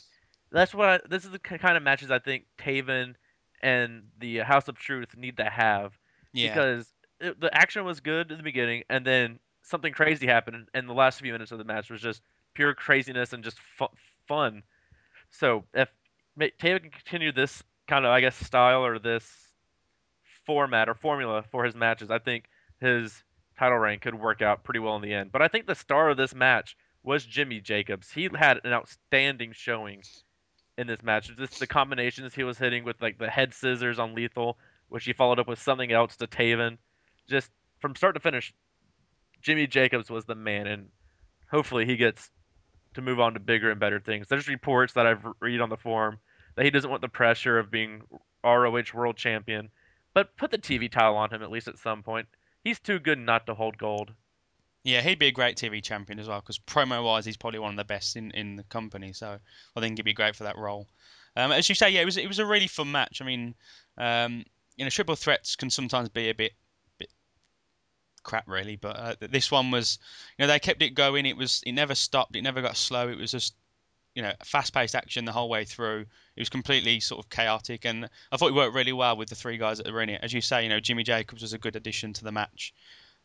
that's 0.49 0.73
what 0.73 0.87
I, 0.87 0.99
this 1.09 1.25
is 1.25 1.31
the 1.31 1.39
kind 1.39 1.75
of 1.75 1.83
matches 1.83 2.11
I 2.11 2.19
think 2.19 2.45
Taven 2.57 3.15
and 3.61 4.03
the 4.17 4.37
House 4.39 4.69
of 4.69 4.77
Truth 4.77 5.17
need 5.17 5.35
to 5.37 5.49
have 5.49 5.91
yeah, 6.31 6.53
because 6.53 6.87
it, 7.19 7.41
the 7.41 7.53
action 7.53 7.83
was 7.83 7.99
good 7.99 8.31
in 8.31 8.37
the 8.37 8.43
beginning, 8.43 8.83
and 8.89 9.05
then 9.05 9.39
something 9.61 9.91
crazy 9.91 10.25
happened, 10.25 10.69
and 10.73 10.87
the 10.87 10.93
last 10.93 11.19
few 11.19 11.33
minutes 11.33 11.51
of 11.51 11.57
the 11.57 11.65
match 11.65 11.89
was 11.89 11.99
just 11.99 12.21
pure 12.55 12.73
craziness 12.73 13.33
and 13.33 13.43
just 13.43 13.59
fu- 13.77 13.85
fun. 14.27 14.63
So 15.29 15.65
if 15.73 15.89
Taven 16.39 16.81
can 16.81 16.91
continue 16.91 17.31
this 17.31 17.61
kind 17.87 18.05
of, 18.05 18.11
I 18.11 18.21
guess, 18.21 18.35
style 18.35 18.83
or 18.83 18.97
this 18.97 19.29
format 20.45 20.89
or 20.89 20.95
formula 20.95 21.43
for 21.51 21.63
his 21.63 21.75
matches, 21.75 22.09
I 22.09 22.19
think 22.19 22.45
his 22.79 23.23
title 23.57 23.77
reign 23.77 23.99
could 23.99 24.15
work 24.15 24.41
out 24.41 24.63
pretty 24.63 24.79
well 24.79 24.95
in 24.95 25.01
the 25.01 25.13
end. 25.13 25.31
But 25.31 25.41
I 25.41 25.47
think 25.47 25.67
the 25.67 25.75
star 25.75 26.09
of 26.09 26.17
this 26.17 26.33
match 26.33 26.75
was 27.03 27.25
Jimmy 27.25 27.59
Jacobs. 27.59 28.11
He 28.11 28.29
had 28.35 28.59
an 28.63 28.73
outstanding 28.73 29.51
showing 29.53 30.01
in 30.77 30.87
this 30.87 31.03
match. 31.03 31.31
Just 31.37 31.59
the 31.59 31.67
combinations 31.67 32.33
he 32.33 32.43
was 32.43 32.57
hitting 32.57 32.83
with 32.83 33.01
like 33.01 33.17
the 33.17 33.29
head 33.29 33.53
scissors 33.53 33.99
on 33.99 34.15
Lethal, 34.15 34.57
which 34.89 35.05
he 35.05 35.13
followed 35.13 35.39
up 35.39 35.47
with 35.47 35.61
something 35.61 35.91
else 35.91 36.15
to 36.17 36.27
Taven. 36.27 36.77
Just 37.27 37.49
from 37.79 37.95
start 37.95 38.15
to 38.15 38.19
finish, 38.19 38.53
Jimmy 39.41 39.67
Jacobs 39.67 40.09
was 40.09 40.25
the 40.25 40.35
man, 40.35 40.67
and 40.67 40.89
hopefully 41.49 41.85
he 41.85 41.95
gets 41.95 42.29
to 42.95 43.01
move 43.01 43.19
on 43.19 43.33
to 43.33 43.39
bigger 43.39 43.71
and 43.71 43.79
better 43.79 43.99
things. 43.99 44.27
There's 44.27 44.47
reports 44.47 44.93
that 44.93 45.05
I've 45.05 45.25
read 45.39 45.61
on 45.61 45.69
the 45.69 45.77
forum 45.77 46.19
that 46.55 46.65
he 46.65 46.71
doesn't 46.71 46.89
want 46.89 47.01
the 47.01 47.09
pressure 47.09 47.59
of 47.59 47.71
being 47.71 48.01
ROH 48.43 48.93
World 48.93 49.17
Champion, 49.17 49.69
but 50.13 50.35
put 50.37 50.51
the 50.51 50.57
TV 50.57 50.89
title 50.91 51.17
on 51.17 51.33
him 51.33 51.43
at 51.43 51.51
least 51.51 51.67
at 51.67 51.77
some 51.77 52.03
point. 52.03 52.27
He's 52.63 52.79
too 52.79 52.99
good 52.99 53.19
not 53.19 53.45
to 53.45 53.53
hold 53.53 53.77
gold. 53.77 54.13
yeah, 54.83 55.01
he'd 55.01 55.19
be 55.19 55.27
a 55.27 55.31
great 55.31 55.57
TV 55.57 55.83
champion 55.83 56.19
as 56.19 56.27
well 56.27 56.41
because 56.41 56.59
promo 56.59 57.03
wise, 57.03 57.25
he's 57.25 57.37
probably 57.37 57.59
one 57.59 57.71
of 57.71 57.77
the 57.77 57.83
best 57.83 58.15
in, 58.15 58.31
in 58.31 58.55
the 58.55 58.63
company. 58.63 59.13
So 59.13 59.37
I 59.75 59.79
think 59.79 59.97
he'd 59.97 60.03
be 60.03 60.13
great 60.13 60.35
for 60.35 60.43
that 60.43 60.57
role. 60.57 60.87
Um, 61.35 61.51
as 61.51 61.67
you 61.67 61.75
say, 61.75 61.89
yeah, 61.89 62.01
it 62.01 62.05
was 62.05 62.17
it 62.17 62.27
was 62.27 62.39
a 62.39 62.45
really 62.45 62.67
fun 62.67 62.91
match. 62.91 63.21
I 63.21 63.25
mean, 63.25 63.55
um, 63.97 64.45
you 64.77 64.85
know, 64.85 64.89
triple 64.89 65.15
threats 65.15 65.55
can 65.55 65.69
sometimes 65.69 66.09
be 66.09 66.29
a 66.29 66.35
bit 66.35 66.53
crap 68.25 68.49
really, 68.49 68.75
but 68.75 68.95
uh, 68.97 69.15
this 69.21 69.49
one 69.49 69.71
was, 69.71 69.99
you 70.37 70.43
know, 70.43 70.47
they 70.47 70.59
kept 70.59 70.81
it 70.81 70.89
going. 70.89 71.25
It 71.25 71.37
was 71.37 71.63
it 71.65 71.71
never 71.71 71.95
stopped. 71.95 72.35
It 72.35 72.41
never 72.41 72.61
got 72.61 72.75
slow. 72.75 73.07
It 73.07 73.17
was 73.17 73.31
just 73.31 73.53
you 74.15 74.21
know 74.21 74.33
fast-paced 74.43 74.95
action 74.95 75.23
the 75.23 75.31
whole 75.31 75.47
way 75.47 75.63
through. 75.63 76.05
It 76.35 76.41
was 76.41 76.49
completely 76.49 76.99
sort 76.99 77.23
of 77.23 77.29
chaotic, 77.29 77.85
and 77.85 78.09
I 78.31 78.37
thought 78.37 78.49
it 78.49 78.55
worked 78.55 78.75
really 78.75 78.93
well 78.93 79.15
with 79.15 79.29
the 79.29 79.35
three 79.35 79.57
guys 79.57 79.77
that 79.77 79.91
were 79.91 80.01
in 80.01 80.09
it. 80.09 80.19
As 80.21 80.33
you 80.33 80.41
say, 80.41 80.63
you 80.63 80.69
know, 80.69 80.81
Jimmy 80.81 81.03
Jacobs 81.03 81.41
was 81.41 81.53
a 81.53 81.57
good 81.57 81.77
addition 81.77 82.11
to 82.13 82.23
the 82.23 82.31
match, 82.31 82.73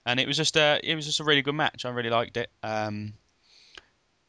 and 0.07 0.21
it 0.21 0.29
was 0.29 0.37
just 0.37 0.57
a 0.57 0.81
it 0.85 0.95
was 0.95 1.07
just 1.07 1.21
a 1.21 1.25
really 1.25 1.43
good 1.43 1.55
match. 1.55 1.85
I 1.85 1.91
really 1.91 2.11
liked 2.11 2.37
it. 2.37 2.51
Um, 2.63 3.15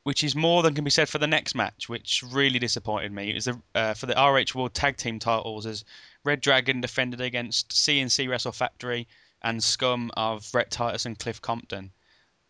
which 0.03 0.23
is 0.23 0.35
more 0.35 0.63
than 0.63 0.73
can 0.73 0.83
be 0.83 0.89
said 0.89 1.09
for 1.09 1.19
the 1.19 1.27
next 1.27 1.53
match, 1.53 1.87
which 1.87 2.23
really 2.31 2.57
disappointed 2.57 3.11
me. 3.11 3.29
It 3.29 3.35
was 3.35 3.45
the, 3.45 3.61
uh, 3.75 3.93
for 3.93 4.07
the 4.07 4.15
ROH 4.15 4.57
World 4.57 4.73
Tag 4.73 4.97
Team 4.97 5.19
titles 5.19 5.67
as 5.67 5.85
Red 6.23 6.41
Dragon 6.41 6.81
defended 6.81 7.21
against 7.21 7.69
CNC 7.69 8.27
Wrestle 8.27 8.51
Factory 8.51 9.07
and 9.41 9.63
Scum 9.63 10.11
of 10.15 10.47
Rhett 10.53 10.71
Titus 10.71 11.05
and 11.05 11.17
Cliff 11.17 11.41
Compton. 11.41 11.91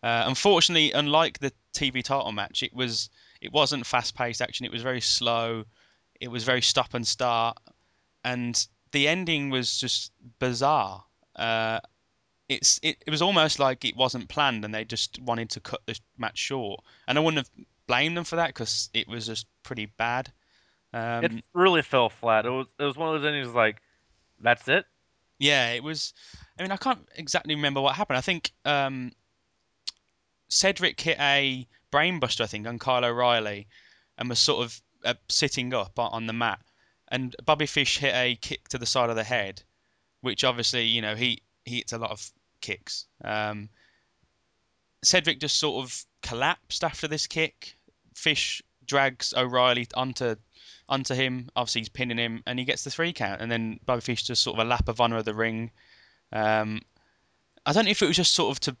Uh, 0.02 0.24
unfortunately, 0.26 0.92
unlike 0.92 1.38
the 1.38 1.52
TV 1.74 2.02
title 2.02 2.32
match, 2.32 2.62
it 2.62 2.74
was 2.74 3.08
it 3.40 3.52
wasn't 3.52 3.86
fast-paced 3.86 4.42
action. 4.42 4.66
It 4.66 4.72
was 4.72 4.82
very 4.82 5.00
slow. 5.00 5.64
It 6.20 6.28
was 6.28 6.44
very 6.44 6.62
stop 6.62 6.94
and 6.94 7.06
start, 7.06 7.58
and 8.24 8.66
the 8.92 9.08
ending 9.08 9.50
was 9.50 9.78
just 9.78 10.12
bizarre. 10.38 11.04
Uh, 11.36 11.80
it's 12.48 12.78
it, 12.82 13.02
it 13.06 13.10
was 13.10 13.22
almost 13.22 13.58
like 13.58 13.84
it 13.84 13.96
wasn't 13.96 14.28
planned 14.28 14.64
and 14.64 14.74
they 14.74 14.84
just 14.84 15.20
wanted 15.22 15.50
to 15.50 15.60
cut 15.60 15.80
the 15.86 15.98
match 16.18 16.38
short. 16.38 16.80
And 17.08 17.18
I 17.18 17.20
wouldn't 17.20 17.46
have 17.46 17.66
blamed 17.86 18.16
them 18.16 18.24
for 18.24 18.36
that 18.36 18.48
because 18.48 18.90
it 18.94 19.08
was 19.08 19.26
just 19.26 19.46
pretty 19.62 19.86
bad. 19.86 20.30
Um, 20.92 21.24
it 21.24 21.44
really 21.54 21.82
fell 21.82 22.10
flat. 22.10 22.44
It 22.46 22.50
was 22.50 22.66
it 22.78 22.84
was 22.84 22.96
one 22.96 23.14
of 23.14 23.20
those 23.20 23.28
endings 23.28 23.54
like, 23.54 23.80
that's 24.40 24.68
it. 24.68 24.84
Yeah, 25.42 25.72
it 25.72 25.82
was. 25.82 26.14
I 26.56 26.62
mean, 26.62 26.70
I 26.70 26.76
can't 26.76 27.04
exactly 27.16 27.56
remember 27.56 27.80
what 27.80 27.96
happened. 27.96 28.16
I 28.16 28.20
think 28.20 28.52
um, 28.64 29.10
Cedric 30.48 31.00
hit 31.00 31.18
a 31.18 31.66
brainbuster, 31.90 32.42
I 32.42 32.46
think, 32.46 32.68
on 32.68 32.78
Kyle 32.78 33.04
O'Reilly, 33.04 33.66
and 34.16 34.28
was 34.28 34.38
sort 34.38 34.64
of 34.64 34.80
uh, 35.04 35.14
sitting 35.28 35.74
up 35.74 35.98
on, 35.98 36.28
the 36.28 36.32
mat. 36.32 36.60
And 37.08 37.34
Bobby 37.44 37.66
Fish 37.66 37.98
hit 37.98 38.14
a 38.14 38.36
kick 38.36 38.68
to 38.68 38.78
the 38.78 38.86
side 38.86 39.10
of 39.10 39.16
the 39.16 39.24
head, 39.24 39.60
which 40.20 40.44
obviously, 40.44 40.84
you 40.84 41.02
know, 41.02 41.16
he 41.16 41.42
he 41.64 41.78
hits 41.78 41.92
a 41.92 41.98
lot 41.98 42.12
of 42.12 42.30
kicks. 42.60 43.06
Um, 43.24 43.68
Cedric 45.02 45.40
just 45.40 45.58
sort 45.58 45.84
of 45.84 46.06
collapsed 46.22 46.84
after 46.84 47.08
this 47.08 47.26
kick. 47.26 47.76
Fish 48.14 48.62
drags 48.86 49.34
O'Reilly 49.36 49.88
onto 49.92 50.36
onto 50.88 51.14
him. 51.14 51.50
Obviously, 51.56 51.82
he's 51.82 51.88
pinning 51.88 52.18
him, 52.18 52.42
and 52.46 52.58
he 52.58 52.64
gets 52.64 52.84
the 52.84 52.90
three 52.90 53.12
count. 53.12 53.40
And 53.40 53.50
then 53.50 53.80
Bobby 53.84 54.00
Fish 54.00 54.22
just 54.24 54.42
sort 54.42 54.58
of 54.58 54.66
a 54.66 54.68
lap 54.68 54.88
of 54.88 55.00
honor 55.00 55.18
of 55.18 55.24
the 55.24 55.34
ring. 55.34 55.70
Um, 56.32 56.82
I 57.64 57.72
don't 57.72 57.84
know 57.84 57.90
if 57.90 58.02
it 58.02 58.06
was 58.06 58.16
just 58.16 58.34
sort 58.34 58.50
of 58.50 58.60
to 58.60 58.76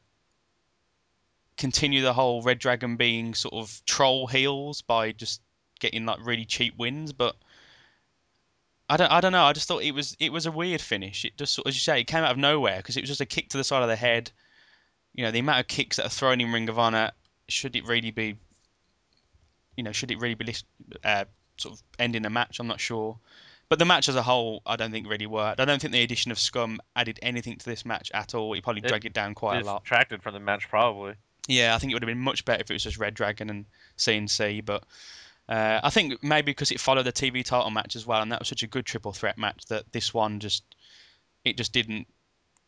continue 1.56 2.02
the 2.02 2.12
whole 2.12 2.42
Red 2.42 2.58
Dragon 2.58 2.96
being 2.96 3.34
sort 3.34 3.54
of 3.54 3.82
troll 3.84 4.26
heels 4.26 4.82
by 4.82 5.12
just 5.12 5.40
getting 5.80 6.06
like 6.06 6.24
really 6.24 6.44
cheap 6.44 6.76
wins, 6.78 7.12
but 7.12 7.36
I 8.88 8.96
don't 8.96 9.10
I 9.10 9.20
don't 9.20 9.32
know. 9.32 9.44
I 9.44 9.52
just 9.52 9.68
thought 9.68 9.82
it 9.82 9.92
was 9.92 10.16
it 10.18 10.32
was 10.32 10.46
a 10.46 10.52
weird 10.52 10.80
finish. 10.80 11.24
It 11.24 11.36
just 11.36 11.54
sort 11.54 11.66
as 11.66 11.74
you 11.74 11.80
say, 11.80 12.00
it 12.00 12.04
came 12.04 12.24
out 12.24 12.30
of 12.30 12.38
nowhere 12.38 12.76
because 12.76 12.96
it 12.96 13.02
was 13.02 13.10
just 13.10 13.20
a 13.20 13.26
kick 13.26 13.50
to 13.50 13.58
the 13.58 13.64
side 13.64 13.82
of 13.82 13.88
the 13.88 13.96
head. 13.96 14.30
You 15.14 15.24
know, 15.24 15.30
the 15.30 15.40
amount 15.40 15.60
of 15.60 15.68
kicks 15.68 15.96
that 15.96 16.06
are 16.06 16.10
thrown 16.10 16.40
in 16.40 16.52
Ring 16.52 16.68
of 16.68 16.78
Honor. 16.78 17.12
Should 17.48 17.76
it 17.76 17.86
really 17.86 18.10
be? 18.10 18.36
You 19.76 19.84
know, 19.84 19.92
should 19.92 20.10
it 20.10 20.20
really 20.20 20.34
be 20.34 20.54
uh, 21.04 21.24
sort 21.62 21.74
of 21.74 21.82
ending 21.98 22.26
a 22.26 22.30
match? 22.30 22.58
I'm 22.60 22.66
not 22.66 22.80
sure. 22.80 23.18
But 23.68 23.78
the 23.78 23.84
match 23.86 24.08
as 24.08 24.16
a 24.16 24.22
whole, 24.22 24.60
I 24.66 24.76
don't 24.76 24.90
think 24.90 25.08
really 25.08 25.26
worked. 25.26 25.58
I 25.58 25.64
don't 25.64 25.80
think 25.80 25.94
the 25.94 26.02
addition 26.02 26.30
of 26.30 26.38
Scum 26.38 26.80
added 26.94 27.18
anything 27.22 27.56
to 27.56 27.64
this 27.64 27.86
match 27.86 28.10
at 28.12 28.34
all. 28.34 28.52
It 28.52 28.62
probably 28.62 28.82
It 28.82 28.88
dragged 28.88 29.06
it 29.06 29.14
down 29.14 29.34
quite 29.34 29.62
a 29.62 29.64
lot. 29.64 29.82
Distracted 29.82 30.22
from 30.22 30.34
the 30.34 30.40
match, 30.40 30.68
probably. 30.68 31.14
Yeah, 31.48 31.74
I 31.74 31.78
think 31.78 31.90
it 31.90 31.94
would 31.94 32.02
have 32.02 32.08
been 32.08 32.18
much 32.18 32.44
better 32.44 32.60
if 32.60 32.70
it 32.70 32.74
was 32.74 32.82
just 32.82 32.98
Red 32.98 33.14
Dragon 33.14 33.48
and 33.48 33.64
CNC, 33.96 34.64
but 34.64 34.84
uh, 35.48 35.80
I 35.82 35.90
think 35.90 36.22
maybe 36.22 36.52
because 36.52 36.70
it 36.70 36.80
followed 36.80 37.04
the 37.04 37.12
TV 37.12 37.44
title 37.44 37.70
match 37.70 37.96
as 37.96 38.06
well, 38.06 38.22
and 38.22 38.30
that 38.30 38.40
was 38.40 38.48
such 38.48 38.62
a 38.62 38.66
good 38.66 38.86
triple 38.86 39.12
threat 39.12 39.38
match 39.38 39.64
that 39.66 39.90
this 39.92 40.12
one 40.14 40.38
just 40.38 40.64
it 41.44 41.56
just 41.56 41.72
didn't 41.72 42.06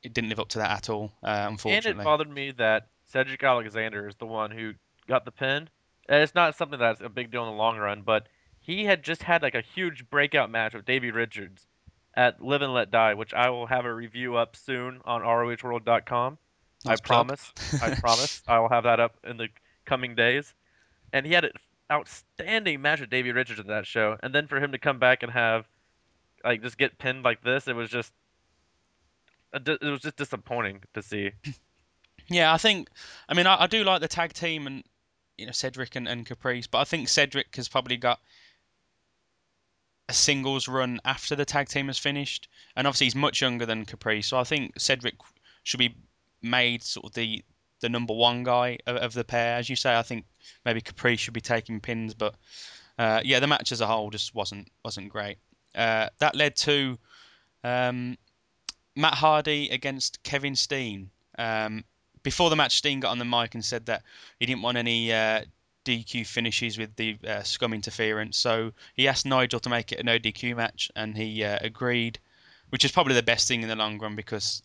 it 0.03 0.13
didn't 0.13 0.31
live 0.31 0.41
up 0.41 0.49
to 0.51 0.59
that 0.59 0.71
at 0.71 0.91
all, 0.91 1.13
uh, 1.23 1.55
And 1.65 1.87
it 1.87 1.97
bothered 1.97 2.31
me 2.31 2.51
that 2.53 2.89
Cedric 3.07 3.43
Alexander 3.43 4.09
is 4.09 4.17
the 4.17 4.27
one 4.27 4.51
who 4.51 4.75
got 5.07 5.25
the 5.25 5.31
pin. 5.33 5.69
And 6.09 6.23
It's 6.23 6.35
not 6.35 6.57
something 6.57 6.79
that's 6.79 7.01
a 7.01 7.09
big 7.09 7.31
deal 7.31 7.45
in 7.45 7.51
the 7.51 7.57
long 7.57 7.79
run, 7.79 8.03
but 8.03 8.27
he 8.65 8.85
had 8.85 9.03
just 9.03 9.23
had 9.23 9.43
like 9.43 9.55
a 9.55 9.61
huge 9.61 10.09
breakout 10.09 10.51
match 10.51 10.73
with 10.73 10.87
Davey 10.87 11.11
Richards 11.11 11.67
at 12.15 12.43
Live 12.43 12.63
and 12.63 12.73
Let 12.73 12.91
Die, 12.91 13.13
which 13.13 13.35
I 13.35 13.51
will 13.51 13.67
have 13.67 13.85
a 13.85 13.95
review 13.95 14.37
up 14.37 14.57
soon 14.57 15.03
on 15.05 15.21
ROHworld.com. 15.21 16.39
Nice 16.87 16.99
I 16.99 17.07
promise. 17.07 17.53
I 17.83 17.95
promise. 18.01 18.43
I 18.49 18.59
will 18.61 18.71
have 18.71 18.85
that 18.85 19.01
up 19.01 19.17
in 19.23 19.37
the 19.37 19.49
coming 19.85 20.15
days. 20.15 20.55
And 21.13 21.27
he 21.27 21.35
had 21.35 21.45
an 21.45 21.53
outstanding 21.93 22.81
match 22.81 23.01
with 23.01 23.11
Davey 23.11 23.33
Richards 23.33 23.61
at 23.61 23.67
that 23.67 23.87
show. 23.87 24.17
And 24.23 24.35
then 24.35 24.47
for 24.47 24.59
him 24.59 24.73
to 24.73 24.79
come 24.79 24.99
back 24.99 25.23
and 25.23 25.31
have 25.31 25.69
like 26.43 26.63
just 26.63 26.79
get 26.79 26.99
pinned 26.99 27.23
like 27.23 27.43
this, 27.43 27.69
it 27.69 27.77
was 27.77 27.91
just 27.91 28.13
it 29.53 29.83
was 29.83 30.01
just 30.01 30.17
disappointing 30.17 30.81
to 30.95 31.03
see. 31.03 31.33
Yeah, 32.29 32.55
I 32.55 32.57
think. 32.57 32.89
I 33.29 33.35
mean, 33.35 33.47
I, 33.47 33.65
I 33.65 33.67
do 33.67 33.85
like 33.85 34.01
the 34.01 34.09
tag 34.09 34.33
team 34.33 34.67
and 34.67 34.83
you 35.37 35.45
know 35.45 35.53
Cedric 35.53 35.95
and, 35.95 36.09
and 36.09 36.25
Caprice, 36.25 36.67
but 36.67 36.79
I 36.79 36.85
think 36.85 37.11
Cedric 37.11 37.55
has 37.57 37.69
probably 37.69 37.99
got 37.99 38.19
a 40.09 40.13
singles 40.13 40.69
run 40.69 41.01
after 41.05 41.35
the 41.35 41.45
tag 41.45 41.69
team 41.69 41.87
has 41.87 41.99
finished, 41.99 42.49
and 42.77 42.87
obviously 42.87 43.07
he's 43.07 43.15
much 43.15 43.41
younger 43.41 43.67
than 43.67 43.85
Capri, 43.85 44.23
so 44.23 44.39
I 44.39 44.45
think 44.45 44.79
Cedric 44.79 45.15
should 45.63 45.79
be 45.79 45.95
made 46.43 46.83
sort 46.83 47.07
of 47.07 47.13
the 47.15 47.43
the 47.81 47.89
number 47.89 48.15
one 48.15 48.45
guy 48.45 48.79
of, 48.87 48.97
of 48.97 49.13
the 49.13 49.25
pair. 49.25 49.57
As 49.57 49.69
you 49.69 49.77
say, 49.77 49.95
I 49.95 50.03
think 50.03 50.25
maybe 50.65 50.81
Capri 50.81 51.17
should 51.17 51.35
be 51.35 51.41
taking 51.41 51.81
pins, 51.81 52.15
but 52.15 52.35
uh, 52.99 53.21
yeah, 53.25 53.41
the 53.41 53.47
match 53.47 53.73
as 53.73 53.81
a 53.81 53.87
whole 53.87 54.11
just 54.11 54.35
wasn't 54.35 54.69
wasn't 54.85 55.09
great. 55.09 55.39
Uh, 55.75 56.09
that 56.19 56.37
led 56.37 56.57
to 56.57 56.99
um, 57.63 58.17
Matt 58.95 59.15
Hardy 59.15 59.71
against 59.71 60.23
Kevin 60.23 60.55
Steen. 60.55 61.11
Um, 61.39 61.85
before 62.23 62.51
the 62.51 62.57
match, 62.57 62.77
Steen 62.77 63.01
got 63.01 63.11
on 63.11 63.19
the 63.19 63.25
mic 63.25 63.55
and 63.55 63.65
said 63.65 63.87
that 63.87 64.03
he 64.39 64.47
didn't 64.47 64.63
want 64.63 64.79
any 64.79 65.13
uh, 65.13 65.43
DQ 65.85 66.27
finishes 66.27 66.79
with 66.79 66.95
the 66.97 67.17
uh, 67.27 67.43
scum 67.43 67.73
interference. 67.75 68.37
So 68.37 68.73
he 68.95 69.09
asked 69.09 69.27
Nigel 69.27 69.61
to 69.61 69.69
make 69.69 69.93
it 69.93 70.01
a 70.01 70.03
no 70.03 70.19
DQ 70.19 70.57
match, 70.57 70.91
and 70.97 71.17
he 71.17 71.45
uh, 71.45 71.59
agreed, 71.61 72.19
which 72.71 72.85
is 72.85 72.93
probably 72.93 73.15
the 73.15 73.23
best 73.23 73.49
thing 73.49 73.63
in 73.63 73.69
the 73.69 73.77
long 73.77 73.99
run 73.99 74.17
because 74.17 74.63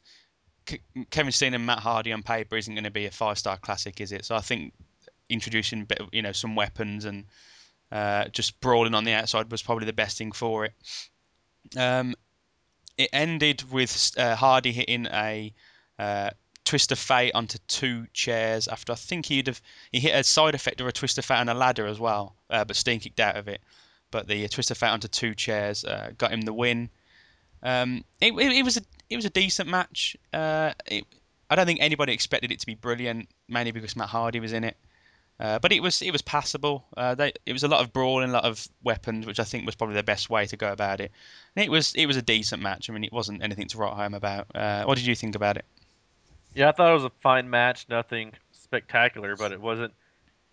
Kevin 1.09 1.31
Steen 1.31 1.53
and 1.53 1.65
Matt 1.65 1.79
Hardy 1.79 2.13
on 2.13 2.23
paper 2.23 2.57
isn't 2.57 2.73
going 2.73 2.83
to 2.83 2.91
be 2.91 3.05
a 3.05 3.11
five 3.11 3.37
star 3.37 3.57
classic, 3.57 4.01
is 4.01 4.11
it? 4.11 4.25
So 4.25 4.35
I 4.35 4.41
think 4.41 4.73
introducing 5.29 5.87
you 6.11 6.21
know 6.21 6.31
some 6.31 6.55
weapons 6.55 7.05
and 7.05 7.25
uh, 7.91 8.25
just 8.29 8.59
brawling 8.59 8.95
on 8.95 9.03
the 9.03 9.13
outside 9.13 9.51
was 9.51 9.61
probably 9.61 9.85
the 9.85 9.93
best 9.93 10.17
thing 10.17 10.31
for 10.31 10.65
it. 10.65 10.73
Um, 11.77 12.15
it 12.97 13.09
ended 13.13 13.63
with 13.71 14.11
uh, 14.17 14.35
Hardy 14.35 14.71
hitting 14.71 15.07
a 15.07 15.53
uh, 15.97 16.31
twist 16.69 16.91
of 16.91 16.99
fate 16.99 17.31
onto 17.33 17.57
two 17.67 18.05
chairs 18.13 18.67
after 18.67 18.91
I 18.91 18.95
think 18.95 19.25
he'd 19.25 19.47
have 19.47 19.59
he 19.91 19.99
hit 19.99 20.13
a 20.13 20.23
side 20.23 20.53
effect 20.53 20.79
of 20.79 20.85
a 20.85 20.91
twist 20.91 21.17
of 21.17 21.25
fate 21.25 21.39
on 21.39 21.49
a 21.49 21.55
ladder 21.55 21.87
as 21.87 21.99
well, 21.99 22.35
uh, 22.47 22.63
but 22.63 22.75
Steen 22.75 22.99
kicked 22.99 23.19
out 23.19 23.37
of 23.37 23.47
it. 23.47 23.59
But 24.11 24.27
the 24.27 24.47
twist 24.47 24.69
of 24.69 24.77
fate 24.77 24.89
onto 24.89 25.07
two 25.07 25.33
chairs 25.33 25.83
uh, 25.83 26.11
got 26.15 26.31
him 26.31 26.41
the 26.41 26.53
win. 26.53 26.91
Um, 27.63 28.05
it, 28.21 28.33
it, 28.33 28.51
it 28.51 28.63
was 28.63 28.77
a 28.77 28.81
it 29.09 29.15
was 29.15 29.25
a 29.25 29.31
decent 29.31 29.67
match. 29.67 30.15
Uh, 30.31 30.73
it, 30.85 31.05
I 31.49 31.55
don't 31.55 31.65
think 31.65 31.79
anybody 31.81 32.13
expected 32.13 32.51
it 32.51 32.59
to 32.59 32.67
be 32.67 32.75
brilliant, 32.75 33.29
mainly 33.47 33.71
because 33.71 33.95
Matt 33.95 34.09
Hardy 34.09 34.39
was 34.39 34.53
in 34.53 34.63
it. 34.63 34.77
Uh, 35.39 35.57
but 35.57 35.71
it 35.71 35.81
was 35.81 36.03
it 36.03 36.11
was 36.11 36.21
passable. 36.21 36.85
Uh, 36.95 37.15
they, 37.15 37.33
it 37.47 37.53
was 37.53 37.63
a 37.63 37.67
lot 37.67 37.81
of 37.81 37.91
brawling, 37.91 38.29
a 38.29 38.33
lot 38.33 38.45
of 38.45 38.67
weapons, 38.83 39.25
which 39.25 39.39
I 39.39 39.43
think 39.43 39.65
was 39.65 39.73
probably 39.73 39.95
the 39.95 40.03
best 40.03 40.29
way 40.29 40.45
to 40.45 40.55
go 40.55 40.71
about 40.71 41.01
it. 41.01 41.11
And 41.55 41.65
it 41.65 41.69
was 41.69 41.95
it 41.95 42.05
was 42.05 42.17
a 42.17 42.21
decent 42.21 42.61
match. 42.61 42.91
I 42.91 42.93
mean, 42.93 43.05
it 43.05 43.13
wasn't 43.13 43.41
anything 43.41 43.67
to 43.69 43.77
write 43.79 43.93
home 43.93 44.13
about. 44.13 44.47
Uh, 44.53 44.83
what 44.83 44.99
did 44.99 45.07
you 45.07 45.15
think 45.15 45.33
about 45.33 45.57
it? 45.57 45.65
Yeah, 46.53 46.69
I 46.69 46.71
thought 46.71 46.89
it 46.91 46.93
was 46.93 47.03
a 47.05 47.11
fine 47.21 47.49
match. 47.49 47.87
Nothing 47.89 48.33
spectacular, 48.51 49.35
but 49.35 49.51
it 49.51 49.61
wasn't 49.61 49.93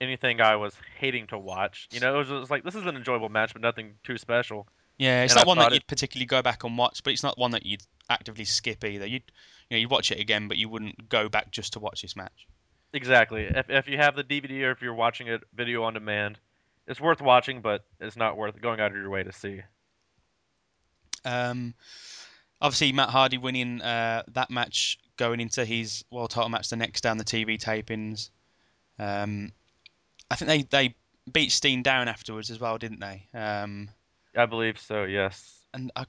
anything 0.01 0.41
I 0.41 0.57
was 0.57 0.75
hating 0.99 1.27
to 1.29 1.39
watch. 1.39 1.89
You 1.91 2.01
know, 2.01 2.15
it 2.15 2.19
was 2.19 2.29
just 2.29 2.51
like 2.51 2.65
this 2.65 2.75
is 2.75 2.87
an 2.87 2.97
enjoyable 2.97 3.29
match, 3.29 3.53
but 3.53 3.63
nothing 3.63 3.95
too 4.05 4.19
special. 4.19 4.67
Yeah, 4.99 5.25
it's 5.25 5.33
And 5.35 5.39
not 5.41 5.47
I 5.47 5.49
one 5.49 5.59
that 5.59 5.73
it- 5.73 5.75
you'd 5.75 5.87
particularly 5.87 6.27
go 6.27 6.43
back 6.43 6.65
and 6.65 6.77
watch, 6.79 7.03
but 7.03 7.13
it's 7.13 7.23
not 7.23 7.39
one 7.39 7.51
that 7.53 7.67
you'd 7.67 7.83
actively 8.09 8.45
skip 8.45 8.85
either. 8.85 9.07
You'd 9.07 9.31
you 9.71 9.77
know 9.77 9.81
you'd 9.81 9.91
watch 9.91 10.11
it 10.13 10.21
again, 10.21 10.49
but 10.49 10.57
you 10.59 10.69
wouldn't 10.69 11.09
go 11.09 11.29
back 11.29 11.51
just 11.51 11.73
to 11.75 11.81
watch 11.81 12.03
this 12.03 12.17
match. 12.17 12.47
Exactly. 12.93 13.45
If 13.45 13.69
if 13.71 13.89
you 13.89 13.97
have 13.99 14.17
the 14.17 14.25
DVD 14.25 14.63
or 14.65 14.71
if 14.71 14.81
you're 14.83 14.95
watching 14.95 15.27
it 15.29 15.43
video 15.55 15.83
on 15.83 15.95
demand, 15.95 16.39
it's 16.87 17.01
worth 17.01 17.21
watching, 17.21 17.61
but 17.61 17.85
it's 18.01 18.17
not 18.17 18.37
worth 18.37 18.61
going 18.61 18.81
out 18.81 18.91
of 18.93 18.97
your 18.97 19.11
way 19.11 19.23
to 19.23 19.33
see. 19.33 19.61
Um, 21.25 21.75
obviously, 22.61 22.93
Matt 22.93 23.11
Hardy 23.11 23.39
winning 23.39 23.83
uh, 23.83 24.23
that 24.29 24.51
match, 24.51 24.99
going 25.17 25.41
into 25.41 25.65
his 25.65 26.05
world 26.11 26.31
title 26.31 26.49
match 26.49 26.69
the 26.69 26.77
next 26.77 27.03
down 27.03 27.19
the 27.19 27.25
TV 27.25 27.59
tapings. 27.61 28.31
Um, 28.99 29.53
I 30.31 30.37
think 30.37 30.49
they, 30.49 30.63
they 30.89 30.95
beat 31.33 31.53
Steen 31.53 31.83
down 31.83 32.09
afterwards 32.09 32.51
as 32.51 32.61
well, 32.61 32.79
didn't 32.79 33.01
they? 33.01 33.27
Um, 33.35 33.89
I 34.37 34.47
believe 34.47 34.79
so. 34.79 35.05
Yes. 35.05 35.61
and 35.75 35.91
I, 35.97 36.05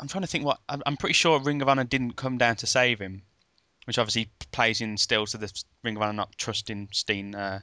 I'm 0.00 0.08
trying 0.08 0.22
to 0.22 0.28
think 0.28 0.44
what 0.44 0.60
I'm, 0.68 0.82
I'm 0.86 0.96
pretty 0.96 1.14
sure 1.14 1.40
Ring 1.40 1.62
of 1.62 1.68
Honor 1.68 1.84
didn't 1.84 2.12
come 2.12 2.38
down 2.38 2.56
to 2.56 2.66
save 2.66 2.98
him, 2.98 3.22
which 3.84 3.98
obviously 3.98 4.30
plays 4.52 4.80
in 4.80 4.96
still 4.96 5.26
to 5.26 5.38
the 5.38 5.52
Ring 5.82 5.96
of 5.96 6.02
Honor 6.02 6.12
not 6.12 6.36
trusting 6.36 6.88
Steen 6.92 7.34
uh, 7.34 7.60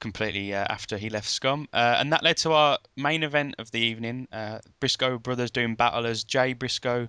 completely 0.00 0.54
uh, 0.54 0.66
after 0.68 0.98
he 0.98 1.08
left 1.08 1.28
Scum, 1.28 1.68
uh, 1.72 1.96
and 1.98 2.12
that 2.12 2.22
led 2.22 2.36
to 2.38 2.52
our 2.52 2.78
main 2.96 3.22
event 3.22 3.54
of 3.58 3.70
the 3.70 3.80
evening. 3.80 4.28
Uh, 4.32 4.58
Briscoe 4.80 5.18
brothers 5.18 5.50
doing 5.50 5.74
battle 5.74 6.06
as 6.06 6.24
Jay 6.24 6.52
Briscoe 6.52 7.08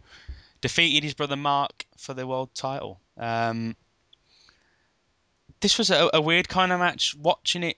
defeated 0.61 1.03
his 1.03 1.13
brother 1.13 1.35
Mark 1.35 1.85
for 1.97 2.13
the 2.13 2.27
world 2.27 2.53
title. 2.53 2.99
Um, 3.17 3.75
this 5.59 5.77
was 5.77 5.89
a, 5.89 6.09
a 6.13 6.21
weird 6.21 6.47
kind 6.47 6.71
of 6.71 6.79
match. 6.79 7.15
Watching 7.15 7.63
it, 7.63 7.77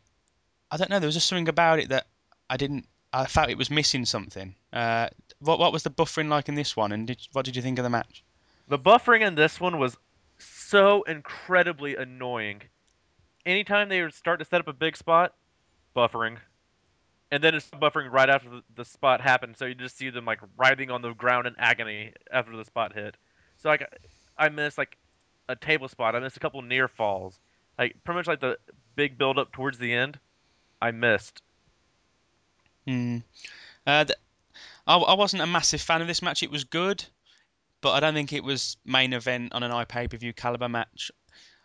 I 0.71 0.77
don't 0.77 0.89
know. 0.89 0.99
There 0.99 1.07
was 1.07 1.15
just 1.15 1.27
something 1.27 1.49
about 1.49 1.79
it 1.79 1.89
that 1.89 2.07
I 2.49 2.57
didn't. 2.57 2.87
I 3.11 3.25
felt 3.25 3.49
it 3.49 3.57
was 3.57 3.71
missing 3.71 4.05
something. 4.05 4.53
Uh, 4.71 5.07
what 5.39 5.59
what 5.59 5.73
was 5.73 5.83
the 5.83 5.89
buffering 5.89 6.29
like 6.29 6.49
in 6.49 6.55
this 6.55 6.75
one, 6.75 6.91
and 6.91 7.07
did, 7.07 7.17
what 7.31 7.45
did 7.45 7.55
you 7.55 7.61
think 7.61 7.79
of 7.79 7.83
the 7.83 7.89
match? 7.89 8.23
The 8.67 8.79
buffering 8.79 9.21
in 9.21 9.35
this 9.35 9.59
one 9.59 9.79
was 9.79 9.97
so 10.37 11.03
incredibly 11.03 11.95
annoying. 11.95 12.61
Anytime 13.45 13.89
they 13.89 14.01
would 14.01 14.13
start 14.13 14.39
to 14.39 14.45
set 14.45 14.59
up 14.59 14.67
a 14.67 14.73
big 14.73 14.95
spot, 14.95 15.33
buffering. 15.95 16.37
And 17.31 17.43
then 17.43 17.53
it's 17.53 17.69
buffering 17.69 18.11
right 18.11 18.29
after 18.29 18.49
the, 18.49 18.63
the 18.75 18.85
spot 18.85 19.21
happened, 19.21 19.55
so 19.57 19.65
you 19.65 19.75
just 19.75 19.97
see 19.97 20.09
them 20.09 20.25
like 20.25 20.39
writhing 20.57 20.89
on 20.89 21.01
the 21.01 21.13
ground 21.13 21.45
in 21.45 21.55
agony 21.59 22.13
after 22.31 22.55
the 22.55 22.65
spot 22.65 22.93
hit. 22.93 23.15
So 23.57 23.69
like 23.69 23.87
I 24.37 24.49
missed 24.49 24.77
like 24.77 24.97
a 25.47 25.55
table 25.55 25.87
spot, 25.87 26.15
I 26.15 26.19
missed 26.19 26.37
a 26.37 26.39
couple 26.39 26.61
near 26.61 26.87
falls. 26.87 27.37
Like 27.77 27.95
pretty 28.03 28.17
much 28.17 28.27
like 28.27 28.39
the 28.39 28.57
big 28.95 29.17
build 29.17 29.37
up 29.37 29.51
towards 29.51 29.77
the 29.77 29.93
end, 29.93 30.19
I 30.81 30.91
missed. 30.91 31.41
Hmm. 32.87 33.17
Uh, 33.85 34.05
th- 34.05 34.19
I, 34.87 34.97
I 34.97 35.13
wasn't 35.13 35.43
a 35.43 35.47
massive 35.47 35.81
fan 35.81 36.01
of 36.01 36.07
this 36.07 36.21
match. 36.21 36.41
It 36.41 36.51
was 36.51 36.63
good, 36.63 37.05
but 37.81 37.91
I 37.91 37.99
don't 37.99 38.15
think 38.15 38.33
it 38.33 38.43
was 38.43 38.77
main 38.85 39.13
event 39.13 39.53
on 39.53 39.61
an 39.61 39.71
iPay 39.71 40.09
per 40.09 40.17
view 40.17 40.33
caliber 40.33 40.67
match. 40.67 41.11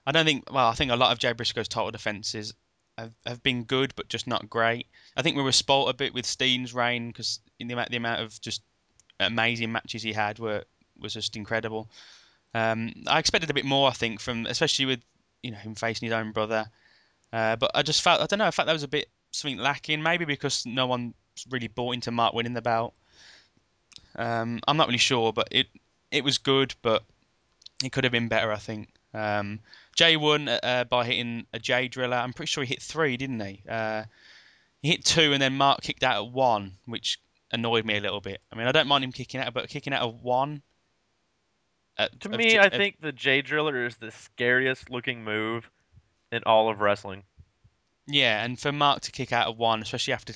I 0.07 0.13
don't 0.13 0.27
think. 0.27 0.53
Well, 0.53 0.67
I 0.67 0.75
think 0.75 0.91
a 0.91 0.97
lot 0.97 1.13
of 1.13 1.19
Jay 1.19 1.33
Briscoe's 1.33 1.69
title 1.69 1.91
defenses 1.91 2.53
have, 2.99 3.13
have 3.27 3.43
been 3.43 3.65
good, 3.65 3.95
but 3.97 4.09
just 4.09 4.27
not 4.27 4.49
great. 4.49 4.87
I 5.17 5.23
think 5.23 5.37
we 5.37 5.43
were 5.43 5.53
spoilt 5.53 5.91
a 5.91 5.95
bit 5.95 6.15
with 6.15 6.27
Steen's 6.27 6.75
reign 6.75 7.09
because 7.09 7.41
in 7.59 7.69
the 7.69 7.75
amount 7.75 7.91
the 7.91 7.97
amount 7.97 8.23
of 8.23 8.41
just 8.41 8.63
amazing 9.21 9.73
matches 9.73 10.03
he 10.03 10.13
had 10.13 10.39
were 10.39 10.65
was 10.99 11.15
just 11.15 11.37
incredible. 11.37 11.89
Um, 12.55 12.93
I 13.07 13.19
expected 13.19 13.51
a 13.51 13.55
bit 13.55 13.65
more. 13.65 13.89
I 13.89 13.93
think 13.93 14.21
from 14.21 14.47
especially 14.47 14.87
with 14.87 15.01
you 15.43 15.51
know 15.51 15.59
him 15.59 15.75
facing 15.75 16.07
his 16.07 16.15
own 16.15 16.33
brother. 16.33 16.67
Uh, 17.33 17.57
but 17.57 17.73
I 17.75 17.83
just 17.83 18.03
felt 18.03 18.21
I 18.21 18.27
don't 18.27 18.39
know. 18.39 18.47
I 18.47 18.51
felt 18.51 18.67
there 18.67 18.75
was 18.75 18.85
a 18.85 18.89
bit 18.89 19.09
something 19.33 19.59
lacking. 19.59 20.03
Maybe 20.03 20.25
because 20.25 20.65
no 20.65 20.87
one 20.87 21.15
really 21.51 21.69
bought 21.69 21.95
into 21.95 22.11
Mark 22.11 22.35
winning 22.35 22.55
the 22.55 22.63
belt. 22.63 22.95
Um, 24.17 24.61
I'm 24.69 24.77
not 24.77 24.87
really 24.87 24.99
sure, 24.99 25.33
but 25.33 25.49
it 25.51 25.67
it 26.11 26.23
was 26.23 26.39
good, 26.39 26.75
but 26.83 27.03
it 27.83 27.91
could 27.91 28.05
have 28.05 28.13
been 28.13 28.29
better. 28.29 28.53
I 28.53 28.59
think. 28.59 28.89
Um, 29.15 29.61
Jay 29.97 30.17
won 30.17 30.49
uh, 30.49 30.85
by 30.91 31.05
hitting 31.07 31.47
a 31.53 31.59
J 31.59 31.89
driller. 31.89 32.17
I'm 32.17 32.33
pretty 32.33 32.51
sure 32.51 32.65
he 32.65 32.69
hit 32.69 32.83
three, 32.83 33.17
didn't 33.17 33.41
he? 33.41 33.63
Uh, 33.69 34.05
he 34.83 34.91
hit 34.91 35.05
two, 35.05 35.33
and 35.33 35.41
then 35.41 35.57
Mark 35.57 35.83
kicked 35.83 36.03
out 36.03 36.27
at 36.27 36.33
one, 36.33 36.73
which 36.85 37.21
annoyed 37.53 37.85
me 37.87 37.97
a 37.97 38.01
little 38.01 38.21
bit. 38.21 38.41
I 38.53 38.57
mean, 38.57 38.67
I 38.67 38.73
don't 38.73 38.89
mind 38.89 39.05
him 39.05 39.13
kicking 39.13 39.41
out, 39.41 39.55
but 39.55 39.69
kicking 39.69 39.93
out 39.93 40.03
of 40.03 40.21
one. 40.23 40.63
at- 41.97 42.19
To 42.23 42.31
of 42.31 42.37
me, 42.39 42.59
I 42.59 42.65
of- 42.67 42.73
think 42.73 43.01
the 43.01 43.13
J 43.13 43.41
Driller 43.43 43.87
is 43.87 43.97
the 43.97 44.11
scariest 44.11 44.91
looking 44.91 45.23
move 45.25 45.71
in 46.33 46.43
all 46.45 46.69
of 46.69 46.81
wrestling. 46.81 47.23
Yeah, 48.07 48.45
and 48.45 48.59
for 48.59 48.73
Mark 48.73 49.03
to 49.03 49.13
kick 49.13 49.33
out 49.33 49.47
of 49.47 49.57
one, 49.57 49.81
especially 49.81 50.13
after, 50.13 50.35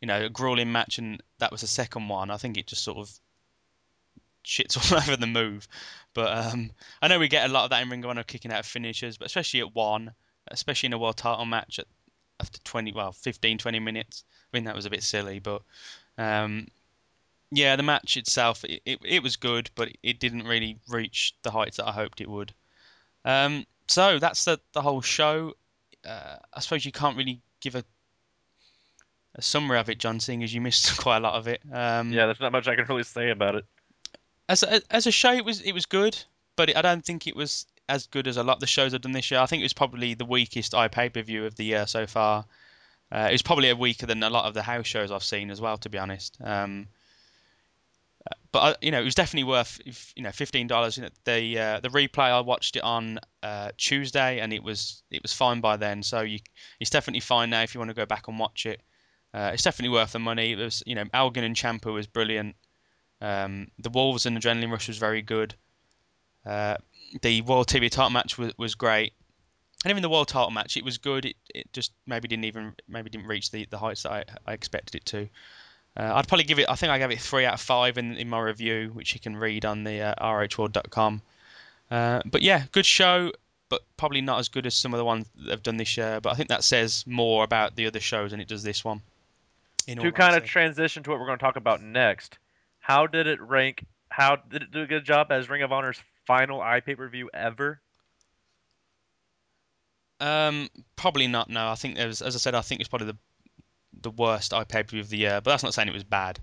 you 0.00 0.06
know, 0.06 0.26
a 0.26 0.28
grueling 0.28 0.70
match, 0.70 0.98
and 0.98 1.20
that 1.38 1.50
was 1.50 1.62
the 1.62 1.66
second 1.66 2.08
one, 2.08 2.30
I 2.30 2.36
think 2.36 2.58
it 2.58 2.66
just 2.66 2.84
sort 2.84 2.98
of 2.98 3.10
shits 4.44 4.76
all 4.92 4.98
over 4.98 5.16
the 5.16 5.26
move. 5.26 5.68
But 6.14 6.36
um, 6.36 6.70
I 7.00 7.08
know 7.08 7.18
we 7.18 7.28
get 7.28 7.48
a 7.48 7.52
lot 7.52 7.64
of 7.64 7.70
that 7.70 7.82
in 7.82 7.90
Ring 7.90 8.04
of 8.04 8.10
Honor 8.10 8.22
kicking 8.22 8.52
out 8.52 8.60
of 8.60 8.66
finishers, 8.66 9.16
but 9.16 9.26
especially 9.26 9.60
at 9.60 9.74
one, 9.74 10.12
especially 10.48 10.88
in 10.88 10.92
a 10.92 10.98
world 10.98 11.16
title 11.16 11.44
match 11.44 11.78
at 11.78 11.86
after 12.40 12.58
20, 12.64 12.92
well, 12.92 13.12
15, 13.12 13.58
20 13.58 13.78
minutes. 13.78 14.24
I 14.52 14.56
mean, 14.56 14.64
that 14.64 14.74
was 14.74 14.86
a 14.86 14.90
bit 14.90 15.02
silly, 15.02 15.38
but 15.38 15.62
um, 16.18 16.66
yeah, 17.52 17.76
the 17.76 17.82
match 17.84 18.16
itself, 18.16 18.64
it, 18.64 18.82
it, 18.84 18.98
it 19.04 19.22
was 19.22 19.36
good, 19.36 19.70
but 19.74 19.90
it 20.02 20.18
didn't 20.18 20.46
really 20.46 20.78
reach 20.88 21.34
the 21.42 21.50
heights 21.52 21.76
that 21.76 21.86
I 21.86 21.92
hoped 21.92 22.20
it 22.20 22.28
would. 22.28 22.52
Um, 23.24 23.64
so 23.86 24.18
that's 24.18 24.44
the, 24.44 24.58
the 24.72 24.82
whole 24.82 25.00
show 25.00 25.54
uh, 26.06 26.36
I 26.52 26.60
suppose 26.60 26.84
you 26.84 26.92
can't 26.92 27.16
really 27.16 27.40
give 27.60 27.74
a 27.74 27.84
a 29.34 29.40
summary 29.40 29.78
of 29.78 29.88
it, 29.88 29.96
John, 29.96 30.20
seeing 30.20 30.44
as 30.44 30.52
you 30.52 30.60
missed 30.60 30.98
quite 31.00 31.18
a 31.18 31.20
lot 31.20 31.34
of 31.34 31.48
it. 31.48 31.62
Um, 31.72 32.12
Yeah, 32.12 32.26
there's 32.26 32.40
not 32.40 32.52
much 32.52 32.68
I 32.68 32.76
can 32.76 32.84
really 32.86 33.02
say 33.02 33.30
about 33.30 33.54
it. 33.54 33.64
As 34.48 34.62
a, 34.62 34.82
as 34.90 35.06
a 35.06 35.12
show, 35.12 35.32
it 35.32 35.44
was 35.44 35.60
it 35.60 35.72
was 35.72 35.86
good, 35.86 36.18
but 36.56 36.70
it, 36.70 36.76
I 36.76 36.82
don't 36.82 37.04
think 37.04 37.26
it 37.26 37.36
was 37.36 37.66
as 37.88 38.06
good 38.06 38.26
as 38.26 38.36
a 38.36 38.42
lot 38.42 38.54
of 38.54 38.60
the 38.60 38.66
shows 38.66 38.94
I've 38.94 39.00
done 39.00 39.12
this 39.12 39.30
year. 39.30 39.40
I 39.40 39.46
think 39.46 39.60
it 39.60 39.64
was 39.64 39.72
probably 39.72 40.14
the 40.14 40.24
weakest 40.24 40.72
iPay 40.72 41.12
per 41.12 41.22
view 41.22 41.46
of 41.46 41.56
the 41.56 41.64
year 41.64 41.86
so 41.86 42.06
far. 42.06 42.44
Uh, 43.10 43.28
it 43.28 43.32
was 43.32 43.42
probably 43.42 43.68
a 43.68 43.76
weaker 43.76 44.06
than 44.06 44.22
a 44.22 44.30
lot 44.30 44.46
of 44.46 44.54
the 44.54 44.62
house 44.62 44.86
shows 44.86 45.10
I've 45.10 45.22
seen 45.22 45.50
as 45.50 45.60
well, 45.60 45.76
to 45.78 45.90
be 45.90 45.98
honest. 45.98 46.38
Um, 46.42 46.88
uh, 48.26 48.34
but 48.52 48.58
I, 48.60 48.76
you 48.80 48.90
know, 48.90 49.00
it 49.00 49.04
was 49.04 49.14
definitely 49.14 49.48
worth 49.50 49.80
you 50.16 50.22
know 50.22 50.32
fifteen 50.32 50.66
dollars. 50.66 50.96
You 50.96 51.04
know, 51.04 51.10
the 51.24 51.58
uh, 51.58 51.80
the 51.80 51.88
replay 51.90 52.30
I 52.30 52.40
watched 52.40 52.76
it 52.76 52.82
on 52.82 53.18
uh, 53.42 53.72
Tuesday, 53.76 54.40
and 54.40 54.52
it 54.52 54.62
was 54.62 55.02
it 55.10 55.22
was 55.22 55.32
fine 55.32 55.60
by 55.60 55.76
then. 55.76 56.02
So 56.02 56.20
you, 56.20 56.38
it's 56.80 56.90
definitely 56.90 57.20
fine 57.20 57.50
now 57.50 57.62
if 57.62 57.74
you 57.74 57.80
want 57.80 57.90
to 57.90 57.94
go 57.94 58.06
back 58.06 58.28
and 58.28 58.38
watch 58.38 58.66
it. 58.66 58.80
Uh, 59.34 59.50
it's 59.54 59.62
definitely 59.62 59.94
worth 59.94 60.12
the 60.12 60.18
money. 60.18 60.52
It 60.52 60.58
was 60.58 60.82
you 60.86 60.94
know 60.94 61.04
Elgin 61.12 61.44
and 61.44 61.56
Ciampa 61.56 61.92
was 61.92 62.06
brilliant. 62.06 62.56
Um, 63.22 63.68
the 63.78 63.88
Wolves 63.88 64.26
and 64.26 64.36
Adrenaline 64.36 64.70
Rush 64.70 64.88
was 64.88 64.98
very 64.98 65.22
good. 65.22 65.54
Uh, 66.44 66.76
the 67.22 67.40
World 67.42 67.68
TV 67.68 67.88
title 67.88 68.10
match 68.10 68.36
was, 68.36 68.52
was 68.58 68.74
great. 68.74 69.12
And 69.84 69.90
even 69.90 70.02
the 70.02 70.08
World 70.08 70.28
title 70.28 70.50
match, 70.50 70.76
it 70.76 70.84
was 70.84 70.98
good. 70.98 71.24
It, 71.24 71.36
it 71.54 71.72
just 71.72 71.92
maybe 72.06 72.26
didn't 72.26 72.44
even 72.44 72.74
maybe 72.88 73.10
didn't 73.10 73.28
reach 73.28 73.52
the, 73.52 73.66
the 73.70 73.78
heights 73.78 74.02
that 74.02 74.12
I, 74.12 74.24
I 74.46 74.52
expected 74.52 74.96
it 74.96 75.04
to. 75.06 75.28
Uh, 75.96 76.14
I'd 76.14 76.26
probably 76.26 76.44
give 76.44 76.58
it. 76.58 76.66
I 76.68 76.74
think 76.74 76.90
I 76.90 76.98
gave 76.98 77.10
it 77.10 77.20
three 77.20 77.44
out 77.44 77.54
of 77.54 77.60
five 77.60 77.96
in, 77.96 78.16
in 78.16 78.28
my 78.28 78.40
review, 78.40 78.90
which 78.92 79.14
you 79.14 79.20
can 79.20 79.36
read 79.36 79.64
on 79.64 79.84
the 79.84 80.00
uh, 80.00 80.14
rohworld.com. 80.24 81.22
Uh, 81.90 82.22
but 82.24 82.42
yeah, 82.42 82.64
good 82.72 82.86
show, 82.86 83.30
but 83.68 83.82
probably 83.96 84.20
not 84.20 84.38
as 84.38 84.48
good 84.48 84.66
as 84.66 84.74
some 84.74 84.94
of 84.94 84.98
the 84.98 85.04
ones 85.04 85.26
that 85.36 85.48
they've 85.48 85.62
done 85.62 85.76
this 85.76 85.96
year. 85.96 86.20
But 86.20 86.32
I 86.32 86.34
think 86.34 86.48
that 86.48 86.64
says 86.64 87.04
more 87.06 87.44
about 87.44 87.76
the 87.76 87.86
other 87.86 88.00
shows 88.00 88.30
than 88.30 88.40
it 88.40 88.48
does 88.48 88.62
this 88.62 88.84
one. 88.84 89.02
in 89.86 89.98
To 89.98 90.10
kind 90.12 90.34
of 90.34 90.44
transition 90.44 91.02
to 91.02 91.10
what 91.10 91.20
we're 91.20 91.26
going 91.26 91.38
to 91.38 91.44
talk 91.44 91.56
about 91.56 91.82
next, 91.82 92.38
how 92.82 93.06
did 93.06 93.28
it 93.28 93.40
rank? 93.40 93.86
How 94.10 94.36
did 94.36 94.62
it 94.62 94.72
do 94.72 94.82
a 94.82 94.86
good 94.86 95.04
job 95.04 95.28
as 95.30 95.48
Ring 95.48 95.62
of 95.62 95.72
Honor's 95.72 96.02
final 96.26 96.58
iPay 96.58 96.96
per 96.96 97.08
view 97.08 97.30
ever? 97.32 97.80
Um, 100.20 100.68
probably 100.96 101.28
not. 101.28 101.48
No, 101.48 101.70
I 101.70 101.76
think 101.76 101.94
there 101.96 102.08
was, 102.08 102.20
as 102.20 102.34
I 102.34 102.38
said, 102.38 102.54
I 102.54 102.60
think 102.60 102.80
it's 102.80 102.88
probably 102.88 103.06
the 103.06 103.18
the 104.02 104.10
worst 104.10 104.50
iPay 104.50 104.68
per 104.68 104.90
view 104.90 105.00
of 105.00 105.08
the 105.08 105.16
year. 105.16 105.40
But 105.40 105.52
that's 105.52 105.62
not 105.62 105.74
saying 105.74 105.88
it 105.88 105.94
was 105.94 106.04
bad. 106.04 106.40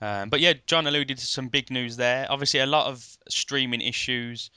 Um, 0.00 0.28
but 0.28 0.40
yeah, 0.40 0.52
John 0.66 0.86
alluded 0.86 1.18
to 1.18 1.26
some 1.26 1.48
big 1.48 1.70
news 1.70 1.96
there. 1.96 2.26
Obviously, 2.30 2.60
a 2.60 2.66
lot 2.66 2.86
of 2.86 3.04
streaming 3.28 3.80
issues. 3.80 4.50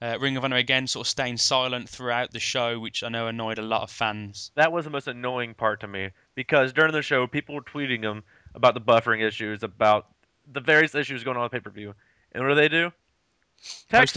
Uh, 0.00 0.16
Ring 0.20 0.36
of 0.36 0.44
Honor 0.44 0.56
again 0.56 0.86
sort 0.86 1.06
of 1.06 1.10
staying 1.10 1.38
silent 1.38 1.88
throughout 1.88 2.30
the 2.30 2.40
show, 2.40 2.78
which 2.78 3.02
I 3.02 3.08
know 3.08 3.26
annoyed 3.26 3.58
a 3.58 3.62
lot 3.62 3.82
of 3.82 3.90
fans. 3.90 4.52
That 4.54 4.72
was 4.72 4.84
the 4.84 4.90
most 4.90 5.08
annoying 5.08 5.54
part 5.54 5.80
to 5.80 5.88
me 5.88 6.10
because 6.36 6.72
during 6.72 6.92
the 6.92 7.02
show, 7.02 7.26
people 7.26 7.56
were 7.56 7.62
tweeting 7.62 8.02
them 8.02 8.22
about 8.54 8.74
the 8.74 8.80
buffering 8.80 9.26
issues, 9.26 9.62
about 9.62 10.06
the 10.50 10.60
various 10.60 10.94
issues 10.94 11.24
going 11.24 11.36
on 11.36 11.44
with 11.44 11.52
pay 11.52 11.60
per 11.60 11.70
view, 11.70 11.94
and 12.32 12.42
what 12.42 12.50
do 12.50 12.54
they 12.54 12.68
do? 12.68 12.92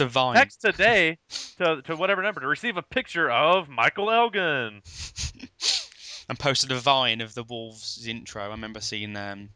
Vine. 0.06 0.34
text 0.34 0.60
today 0.60 1.18
to, 1.58 1.80
to 1.82 1.94
whatever 1.94 2.22
number 2.22 2.40
to 2.40 2.48
receive 2.48 2.76
a 2.76 2.82
picture 2.82 3.30
of 3.30 3.68
Michael 3.68 4.10
Elgin. 4.10 4.82
and 6.28 6.38
posted 6.38 6.72
a 6.72 6.76
Vine 6.76 7.20
of 7.20 7.34
the 7.34 7.44
Wolves 7.44 8.06
intro. 8.06 8.42
I 8.42 8.48
remember 8.48 8.80
seeing 8.80 9.16
um, 9.16 9.50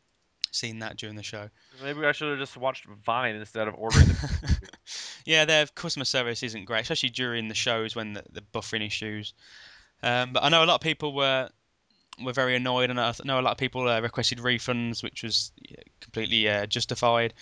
seeing 0.52 0.80
that 0.80 0.96
during 0.96 1.16
the 1.16 1.22
show. 1.22 1.48
Maybe 1.83 2.04
I 2.04 2.12
should 2.12 2.30
have 2.30 2.38
just 2.38 2.56
watched 2.56 2.87
Vine 2.87 3.37
instead 3.37 3.68
of 3.68 3.74
ordering 3.76 4.06
the 4.06 4.68
yeah, 5.24 5.44
their 5.44 5.66
customer 5.66 6.04
service 6.04 6.42
isn't 6.42 6.64
great, 6.64 6.83
especially 6.83 7.11
during 7.11 7.48
the 7.48 7.54
shows 7.54 7.96
when 7.96 8.14
the, 8.14 8.24
the 8.33 8.42
buffering 8.54 8.87
issues. 8.87 9.35
Um, 10.02 10.33
but 10.33 10.42
I 10.42 10.48
know 10.48 10.64
a 10.64 10.66
lot 10.66 10.76
of 10.76 10.80
people 10.80 11.14
were 11.14 11.50
were 12.22 12.33
very 12.33 12.56
annoyed, 12.56 12.90
and 12.90 13.00
I 13.00 13.12
know 13.24 13.40
a 13.40 13.42
lot 13.42 13.52
of 13.52 13.59
people 13.59 13.88
uh, 13.88 14.00
requested 14.00 14.38
refunds, 14.38 15.02
which 15.02 15.22
was 15.22 15.52
completely 16.00 16.48
uh, 16.48 16.66
justified. 16.66 17.35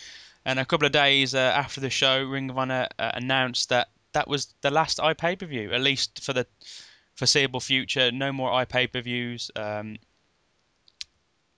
And 0.45 0.59
a 0.59 0.65
couple 0.65 0.87
of 0.87 0.93
days 0.93 1.35
uh, 1.35 1.39
after 1.39 1.81
the 1.81 1.91
show, 1.91 2.25
Ring 2.25 2.51
of 2.51 2.59
Honor 2.59 2.89
uh, 2.99 3.11
announced 3.15 3.69
that 3.69 3.89
that 4.13 4.29
was 4.29 4.55
the 4.63 4.71
last 4.71 4.99
iPay 4.99 5.39
per 5.39 5.47
view, 5.47 5.73
at 5.73 5.81
least 5.81 6.23
for 6.25 6.33
the 6.33 6.47
foreseeable 7.15 7.61
future. 7.61 8.11
No 8.13 8.33
more 8.33 8.51
iPay 8.51 8.93
per 8.93 9.01
views. 9.01 9.51
Um, 9.55 9.99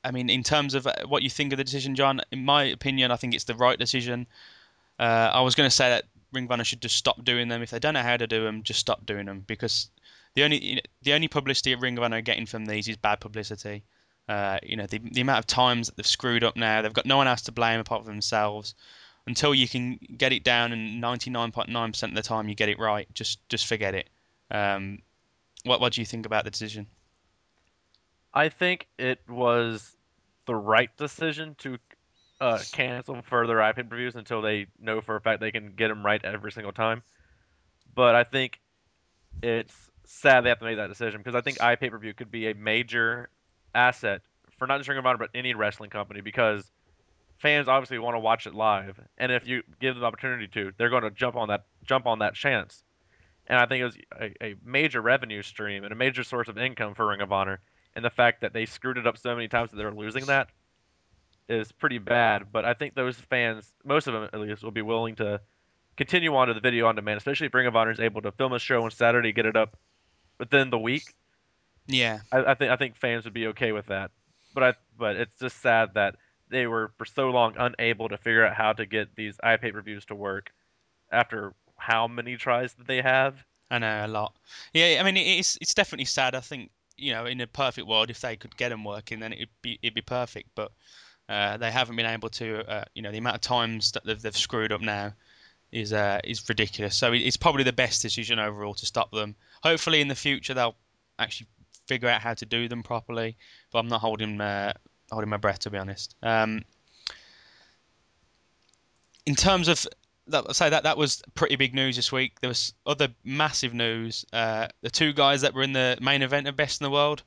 I 0.03 0.11
mean, 0.11 0.31
in 0.31 0.43
terms 0.43 0.75
of 0.75 0.87
uh, 0.87 0.95
what 1.07 1.23
you 1.23 1.31
think 1.31 1.53
of 1.53 1.59
the 1.59 1.65
decision, 1.65 1.95
John, 1.95 2.21
in 2.33 2.45
my 2.45 2.65
opinion, 2.65 3.11
I 3.11 3.17
think 3.17 3.35
it's 3.35 3.45
the 3.45 3.55
right 3.55 3.79
decision. 3.79 4.27
Uh, 4.99 5.31
I 5.33 5.43
was 5.43 5.55
going 5.55 5.69
to 5.69 5.75
say 5.75 5.91
that 5.91 6.05
Ring 6.33 6.45
of 6.45 6.51
Honor 6.51 6.65
should 6.65 6.83
just 6.83 6.97
stop 6.97 7.25
doing 7.25 7.49
them. 7.49 7.63
If 7.63 7.71
they 7.71 7.79
don't 7.79 7.95
know 7.95 8.03
how 8.03 8.17
to 8.17 8.27
do 8.27 8.45
them, 8.45 8.63
just 8.63 8.81
stop 8.81 9.05
doing 9.05 9.27
them 9.27 9.45
because 9.47 9.91
the 10.35 10.45
only 10.45 10.81
the 11.03 11.13
only 11.13 11.29
publicity 11.29 11.75
Ring 11.75 11.99
of 11.99 12.05
Honor 12.05 12.19
are 12.19 12.23
getting 12.23 12.47
from 12.47 12.67
these 12.67 12.89
is 12.89 12.97
bad 12.97 13.21
publicity. 13.21 13.85
Uh, 14.29 14.59
you 14.63 14.77
know, 14.77 14.87
the, 14.87 14.99
the 14.99 15.21
amount 15.21 15.41
of 15.41 15.47
times 15.47 15.89
that 15.89 15.97
they've 15.97 16.07
screwed 16.07 16.45
up 16.45 16.57
now, 16.57 16.83
they've 16.83 16.93
got 16.93 17.07
no 17.07 17.17
one 17.17 17.27
else 17.27 17.43
to 17.43 17.53
blame 17.53 17.81
apart 17.81 18.05
from 18.05 18.13
themselves. 18.13 18.75
Until 19.27 19.55
you 19.55 19.69
can 19.69 19.99
get 20.17 20.33
it 20.33 20.45
down, 20.45 20.73
and 20.73 21.03
99.9% 21.03 22.03
of 22.03 22.15
the 22.15 22.23
time 22.23 22.49
you 22.49 22.55
get 22.55 22.69
it 22.69 22.79
right, 22.79 23.07
just 23.13 23.47
just 23.49 23.67
forget 23.67 23.95
it. 23.95 24.09
Um, 24.51 25.03
what 25.65 25.81
what 25.81 25.93
do 25.93 26.01
you 26.01 26.07
think 26.07 26.27
about 26.27 26.45
the 26.45 26.51
decision? 26.51 26.87
I 28.33 28.49
think 28.49 28.87
it 28.99 29.21
was 29.29 29.97
the 30.47 30.55
right 30.55 30.97
decision 30.97 31.55
to 31.59 31.79
uh, 32.41 32.59
cancel 32.73 33.21
further 33.23 33.57
iPay 33.57 33.89
per 33.89 33.97
views 33.97 34.15
until 34.15 34.41
they 34.41 34.67
know 34.81 35.01
for 35.01 35.17
a 35.17 35.21
fact 35.21 35.41
they 35.41 35.51
can 35.51 35.73
get 35.73 35.89
them 35.89 36.05
right 36.05 36.25
every 36.25 36.53
single 36.53 36.73
time. 36.73 37.03
But 37.95 38.15
I 38.15 38.25
think 38.25 38.61
it's 39.43 39.90
sad 40.11 40.45
they 40.45 40.49
have 40.49 40.59
to 40.59 40.65
make 40.65 40.77
that 40.77 40.89
decision 40.89 41.21
because 41.21 41.35
I 41.35 41.41
think 41.41 41.59
iPay 41.59 41.91
per 41.91 41.99
view 41.99 42.13
could 42.15 42.31
be 42.31 42.51
a 42.51 42.55
major 42.55 43.31
asset 43.75 44.23
for 44.59 44.67
not 44.67 44.79
just 44.79 44.89
Ring 44.89 44.99
of 44.99 45.07
Honor 45.07 45.19
but 45.19 45.31
any 45.35 45.55
wrestling 45.55 45.91
company 45.91 46.21
because 46.21 46.71
fans 47.39 47.69
obviously 47.69 47.99
want 47.99 48.15
to 48.15 48.21
watch 48.21 48.47
it 48.47 48.55
live, 48.55 49.01
and 49.17 49.33
if 49.33 49.47
you 49.47 49.63
give 49.81 49.95
them 49.95 50.01
the 50.01 50.07
opportunity 50.07 50.47
to, 50.49 50.73
they're 50.77 50.91
going 50.91 51.03
to 51.03 51.11
jump 51.11 51.37
on 51.37 51.49
that 51.49 51.65
jump 51.85 52.07
on 52.07 52.19
that 52.19 52.35
chance. 52.35 52.85
And 53.47 53.59
I 53.59 53.67
think 53.67 53.81
it 53.81 53.85
was 53.85 53.97
a, 54.21 54.45
a 54.45 54.55
major 54.65 55.01
revenue 55.01 55.43
stream 55.43 55.83
and 55.85 55.93
a 55.93 55.97
major 55.97 56.23
source 56.23 56.49
of 56.49 56.59
income 56.59 56.95
for 56.95 57.07
Ring 57.07 57.21
of 57.21 57.33
Honor 57.33 57.61
and 57.97 58.05
the 58.05 58.11
fact 58.11 58.43
that 58.43 58.53
they 58.53 58.67
screwed 58.67 58.99
it 58.99 59.07
up 59.07 59.19
so 59.19 59.35
many 59.35 59.49
times 59.49 59.71
that 59.71 59.77
they're 59.77 59.91
losing 59.91 60.27
that 60.27 60.49
is 61.49 61.73
pretty 61.73 61.99
bad. 61.99 62.53
But 62.53 62.65
I 62.65 62.75
think 62.75 62.95
those 62.95 63.17
fans, 63.17 63.73
most 63.85 64.07
of 64.07 64.15
them 64.15 64.29
at 64.33 64.39
least, 64.39 64.63
will 64.63 64.71
be 64.71 64.83
willing 64.83 65.17
to 65.17 65.41
continue 65.97 66.35
on 66.37 66.47
to 66.47 66.55
the 66.55 66.61
video 66.61 66.87
on 66.87 66.95
demand, 66.95 67.19
especially 67.19 67.49
if 67.49 67.55
Ring 67.55 67.67
of 67.67 67.75
Honor 67.75 67.91
is 67.91 67.99
able 67.99 68.23
to 68.23 68.31
film 68.33 68.53
a 68.53 68.59
show 68.61 68.85
on 68.85 68.91
Saturday, 68.93 69.33
get 69.33 69.47
it 69.47 69.57
up 69.57 69.77
within 70.41 70.71
the 70.71 70.79
week. 70.79 71.15
Yeah, 71.87 72.21
I, 72.33 72.39
I 72.39 72.55
think 72.55 72.73
I 72.73 72.77
think 72.77 72.97
fans 72.97 73.25
would 73.25 73.35
be 73.35 73.49
okay 73.49 73.71
with 73.71 73.87
that. 73.87 74.11
But 74.53 74.65
I 74.65 74.75
but 74.99 75.17
it's 75.17 75.39
just 75.39 75.61
sad 75.63 75.95
that 75.95 76.17
they 76.49 76.67
were 76.67 76.91
for 76.99 77.05
so 77.05 77.31
long 77.31 77.55
unable 77.57 78.09
to 78.09 78.17
figure 78.17 78.45
out 78.45 78.57
how 78.57 78.73
to 78.73 78.87
get 78.87 79.15
these 79.15 79.37
iPay 79.45 79.73
reviews 79.73 80.05
to 80.07 80.17
work 80.17 80.51
after 81.13 81.55
how 81.77 82.09
many 82.09 82.37
tries 82.37 82.73
that 82.75 82.89
they 82.89 83.01
have. 83.01 83.37
I 83.71 83.79
know 83.79 84.05
a 84.05 84.09
lot. 84.09 84.35
Yeah, 84.75 84.99
I 85.01 85.05
mean 85.05 85.17
it's 85.17 85.57
it's 85.61 85.75
definitely 85.75 86.07
sad. 86.07 86.35
I 86.35 86.41
think 86.41 86.71
you 86.97 87.13
know 87.13 87.27
in 87.27 87.41
a 87.41 87.47
perfect 87.47 87.87
world, 87.87 88.11
if 88.11 88.21
they 88.21 88.37
could 88.37 88.57
get 88.57 88.71
them 88.71 88.85
working, 88.85 89.21
then 89.21 89.33
it'd 89.33 89.49
be 89.63 89.79
it'd 89.83 89.95
be 89.95 90.03
perfect. 90.03 90.49
But 90.55 90.73
uh, 91.29 91.59
they 91.59 91.71
haven't 91.71 91.97
been 91.97 92.07
able 92.07 92.31
to. 92.31 92.69
Uh, 92.69 92.85
you 92.95 93.03
know 93.03 93.13
the 93.13 93.19
amount 93.19 93.37
of 93.37 93.43
times 93.43 93.93
that 93.93 94.05
they've, 94.05 94.21
they've 94.21 94.37
screwed 94.37 94.73
up 94.73 94.81
now 94.81 95.13
is 95.73 95.93
uh, 95.93 96.21
is 96.25 96.49
ridiculous. 96.49 96.97
So 96.97 97.13
it's 97.13 97.37
probably 97.37 97.63
the 97.63 97.73
best 97.73 98.03
decision 98.03 98.39
overall 98.39 98.75
to 98.75 98.87
stop 98.87 99.13
them. 99.13 99.37
Hopefully 99.63 100.01
in 100.01 100.09
the 100.09 100.15
future 100.15 100.55
they'll 100.55 100.77
actually 101.19 101.49
figure 101.87 102.09
out 102.09 102.21
how 102.21 102.35
to 102.35 102.47
do 102.47 102.69
them 102.69 102.83
properly. 102.83 103.37
But 103.73 103.81
I'm 103.81 103.89
not 103.89 104.01
holding 104.01 104.41
uh, 104.41 104.73
holding 105.11 105.31
my 105.31 105.37
breath 105.37 105.61
to 105.61 105.71
be 105.71 105.79
honest. 105.79 106.15
Um, 106.23 106.63
in 109.27 109.35
terms 109.35 109.69
of 109.69 109.87
that, 110.29 110.55
say 110.57 110.71
that 110.71 110.85
that 110.85 110.97
was 110.97 111.23
pretty 111.35 111.57
big 111.57 111.75
news 111.75 111.97
this 111.97 112.13
week. 112.13 112.41
There 112.41 112.49
was 112.49 112.73
other 112.87 113.09
massive 113.25 113.75
news. 113.75 114.25
Uh, 114.33 114.69
the 114.83 114.91
two 114.91 115.13
guys 115.13 115.43
that 115.43 115.55
were 115.55 115.63
in 115.63 115.73
the 115.73 115.99
main 116.01 116.23
event 116.23 116.47
of 116.49 116.57
Best 116.57 116.81
in 116.81 116.85
the 116.85 116.91
World 116.91 117.23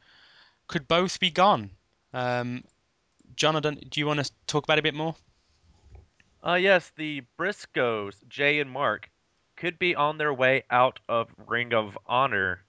could 0.68 0.88
both 0.88 1.20
be 1.20 1.30
gone. 1.30 1.70
Um, 2.14 2.64
don't, 3.36 3.90
do 3.90 4.00
you 4.00 4.08
want 4.08 4.24
to 4.24 4.32
talk 4.48 4.64
about 4.64 4.78
it 4.78 4.82
a 4.82 4.84
bit 4.84 4.94
more? 4.94 5.16
Uh, 6.46 6.56
yes, 6.56 6.92
the 6.98 7.24
Briscoes, 7.38 8.16
Jay 8.28 8.60
and 8.60 8.70
Mark, 8.70 9.10
could 9.64 9.80
be 9.80 9.96
on 9.96 10.18
their 10.18 10.34
way 10.34 10.62
out 10.70 11.00
of 11.08 11.30
Ring 11.48 11.74
of 11.74 11.98
Honor. 12.06 12.66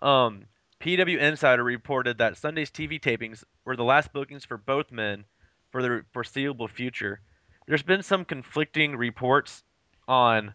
Um, 0.00 0.44
PW 0.78 1.18
Insider 1.18 1.64
reported 1.64 2.18
that 2.18 2.36
Sunday's 2.36 2.70
TV 2.70 3.00
tapings 3.00 3.42
were 3.64 3.74
the 3.74 3.82
last 3.82 4.12
bookings 4.12 4.44
for 4.44 4.56
both 4.56 4.92
men 4.92 5.24
for 5.72 5.82
the 5.82 6.04
foreseeable 6.12 6.68
future. 6.68 7.20
There's 7.66 7.82
been 7.82 8.04
some 8.04 8.24
conflicting 8.24 8.94
reports 8.94 9.64
on 10.06 10.54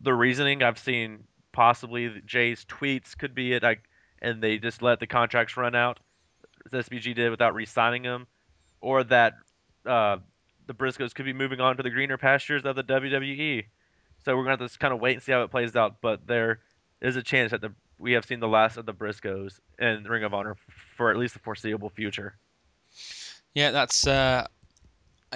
the 0.00 0.12
reasoning. 0.12 0.64
I've 0.64 0.80
seen 0.80 1.22
possibly 1.52 2.20
Jay's 2.26 2.64
tweets 2.64 3.16
could 3.16 3.32
be 3.32 3.52
it, 3.52 3.62
like, 3.62 3.84
and 4.20 4.42
they 4.42 4.58
just 4.58 4.82
let 4.82 4.98
the 4.98 5.06
contracts 5.06 5.56
run 5.56 5.76
out. 5.76 6.00
as 6.72 6.88
SBG 6.88 7.14
did 7.14 7.30
without 7.30 7.54
re-signing 7.54 8.02
them, 8.02 8.26
or 8.80 9.04
that 9.04 9.34
uh, 9.86 10.16
the 10.66 10.74
Briscoes 10.74 11.14
could 11.14 11.26
be 11.26 11.32
moving 11.32 11.60
on 11.60 11.76
to 11.76 11.84
the 11.84 11.90
greener 11.90 12.18
pastures 12.18 12.64
of 12.64 12.74
the 12.74 12.82
WWE. 12.82 13.66
So 14.24 14.36
we're 14.36 14.42
gonna 14.42 14.52
have 14.52 14.58
to 14.60 14.66
just 14.66 14.80
kind 14.80 14.94
of 14.94 15.00
wait 15.00 15.14
and 15.14 15.22
see 15.22 15.32
how 15.32 15.42
it 15.42 15.50
plays 15.50 15.76
out. 15.76 16.00
But 16.00 16.26
there 16.26 16.60
is 17.00 17.16
a 17.16 17.22
chance 17.22 17.50
that 17.50 17.60
the 17.60 17.72
we 17.98 18.12
have 18.12 18.24
seen 18.24 18.40
the 18.40 18.48
last 18.48 18.76
of 18.76 18.86
the 18.86 18.94
Briscoes 18.94 19.60
in 19.78 20.04
Ring 20.04 20.24
of 20.24 20.34
Honor 20.34 20.56
for 20.96 21.10
at 21.10 21.16
least 21.16 21.34
the 21.34 21.40
foreseeable 21.40 21.90
future. 21.90 22.36
Yeah, 23.54 23.70
that's 23.70 24.06
uh, 24.06 24.46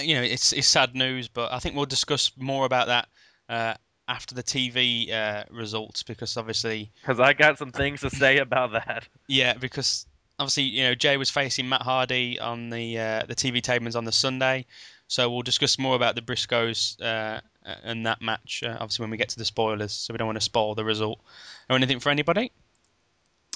you 0.00 0.14
know 0.14 0.22
it's 0.22 0.52
it's 0.52 0.68
sad 0.68 0.94
news, 0.94 1.28
but 1.28 1.52
I 1.52 1.58
think 1.58 1.76
we'll 1.76 1.86
discuss 1.86 2.32
more 2.36 2.66
about 2.66 2.88
that 2.88 3.08
uh, 3.48 3.74
after 4.08 4.34
the 4.34 4.42
TV 4.42 5.12
uh, 5.12 5.44
results 5.50 6.02
because 6.02 6.36
obviously 6.36 6.90
Because 7.02 7.20
I 7.20 7.32
got 7.32 7.58
some 7.58 7.72
things 7.72 8.00
to 8.00 8.10
say 8.10 8.38
about 8.38 8.72
that. 8.72 9.06
yeah 9.28 9.54
because 9.54 10.06
obviously 10.38 10.64
you 10.64 10.82
know 10.82 10.94
Jay 10.94 11.16
was 11.16 11.30
facing 11.30 11.68
Matt 11.68 11.82
Hardy 11.82 12.40
on 12.40 12.70
the 12.70 12.98
uh, 12.98 13.22
the 13.28 13.34
TV 13.34 13.60
tapings 13.60 13.96
on 13.96 14.04
the 14.04 14.12
Sunday, 14.12 14.66
so 15.06 15.30
we'll 15.30 15.42
discuss 15.42 15.78
more 15.78 15.94
about 15.94 16.14
the 16.14 16.22
Briscoes 16.22 17.00
uh, 17.02 17.40
and 17.82 18.06
that 18.06 18.22
match 18.22 18.62
uh, 18.64 18.76
obviously 18.80 19.02
when 19.02 19.10
we 19.10 19.16
get 19.16 19.30
to 19.30 19.38
the 19.38 19.44
spoilers, 19.44 19.92
so 19.92 20.12
we 20.12 20.18
don't 20.18 20.26
want 20.26 20.36
to 20.36 20.44
spoil 20.44 20.74
the 20.74 20.84
result 20.84 21.20
or 21.68 21.76
anything 21.76 22.00
for 22.00 22.10
anybody. 22.10 22.52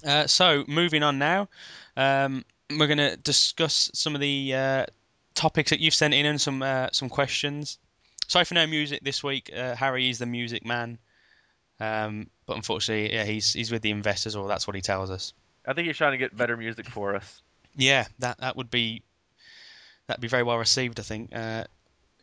Uh, 0.04 0.26
so 0.26 0.64
moving 0.66 1.02
on 1.02 1.18
now, 1.18 1.48
um, 1.96 2.44
we're 2.70 2.86
going 2.86 2.98
to 2.98 3.16
discuss 3.16 3.90
some 3.94 4.14
of 4.14 4.20
the 4.20 4.54
uh, 4.54 4.86
topics 5.34 5.70
that 5.70 5.80
you've 5.80 5.94
sent 5.94 6.14
in 6.14 6.26
and 6.26 6.40
some 6.40 6.62
uh, 6.62 6.88
some 6.92 7.08
questions. 7.08 7.78
Sorry 8.28 8.44
for 8.44 8.54
no 8.54 8.66
music 8.66 9.02
this 9.02 9.22
week. 9.22 9.50
Uh, 9.54 9.74
Harry 9.74 10.08
is 10.08 10.18
the 10.18 10.26
music 10.26 10.64
man, 10.64 10.98
um, 11.80 12.30
but 12.46 12.56
unfortunately, 12.56 13.14
yeah, 13.14 13.24
he's 13.24 13.52
he's 13.52 13.70
with 13.70 13.82
the 13.82 13.90
investors, 13.90 14.36
or 14.36 14.48
that's 14.48 14.66
what 14.66 14.76
he 14.76 14.82
tells 14.82 15.10
us. 15.10 15.32
I 15.66 15.74
think 15.74 15.86
he's 15.86 15.96
trying 15.96 16.12
to 16.12 16.18
get 16.18 16.36
better 16.36 16.56
music 16.56 16.88
for 16.88 17.14
us. 17.14 17.42
Yeah, 17.76 18.06
that 18.18 18.38
that 18.38 18.56
would 18.56 18.70
be 18.70 19.02
that'd 20.06 20.20
be 20.20 20.28
very 20.28 20.42
well 20.42 20.58
received. 20.58 20.98
I 20.98 21.02
think. 21.02 21.34
Uh, 21.34 21.64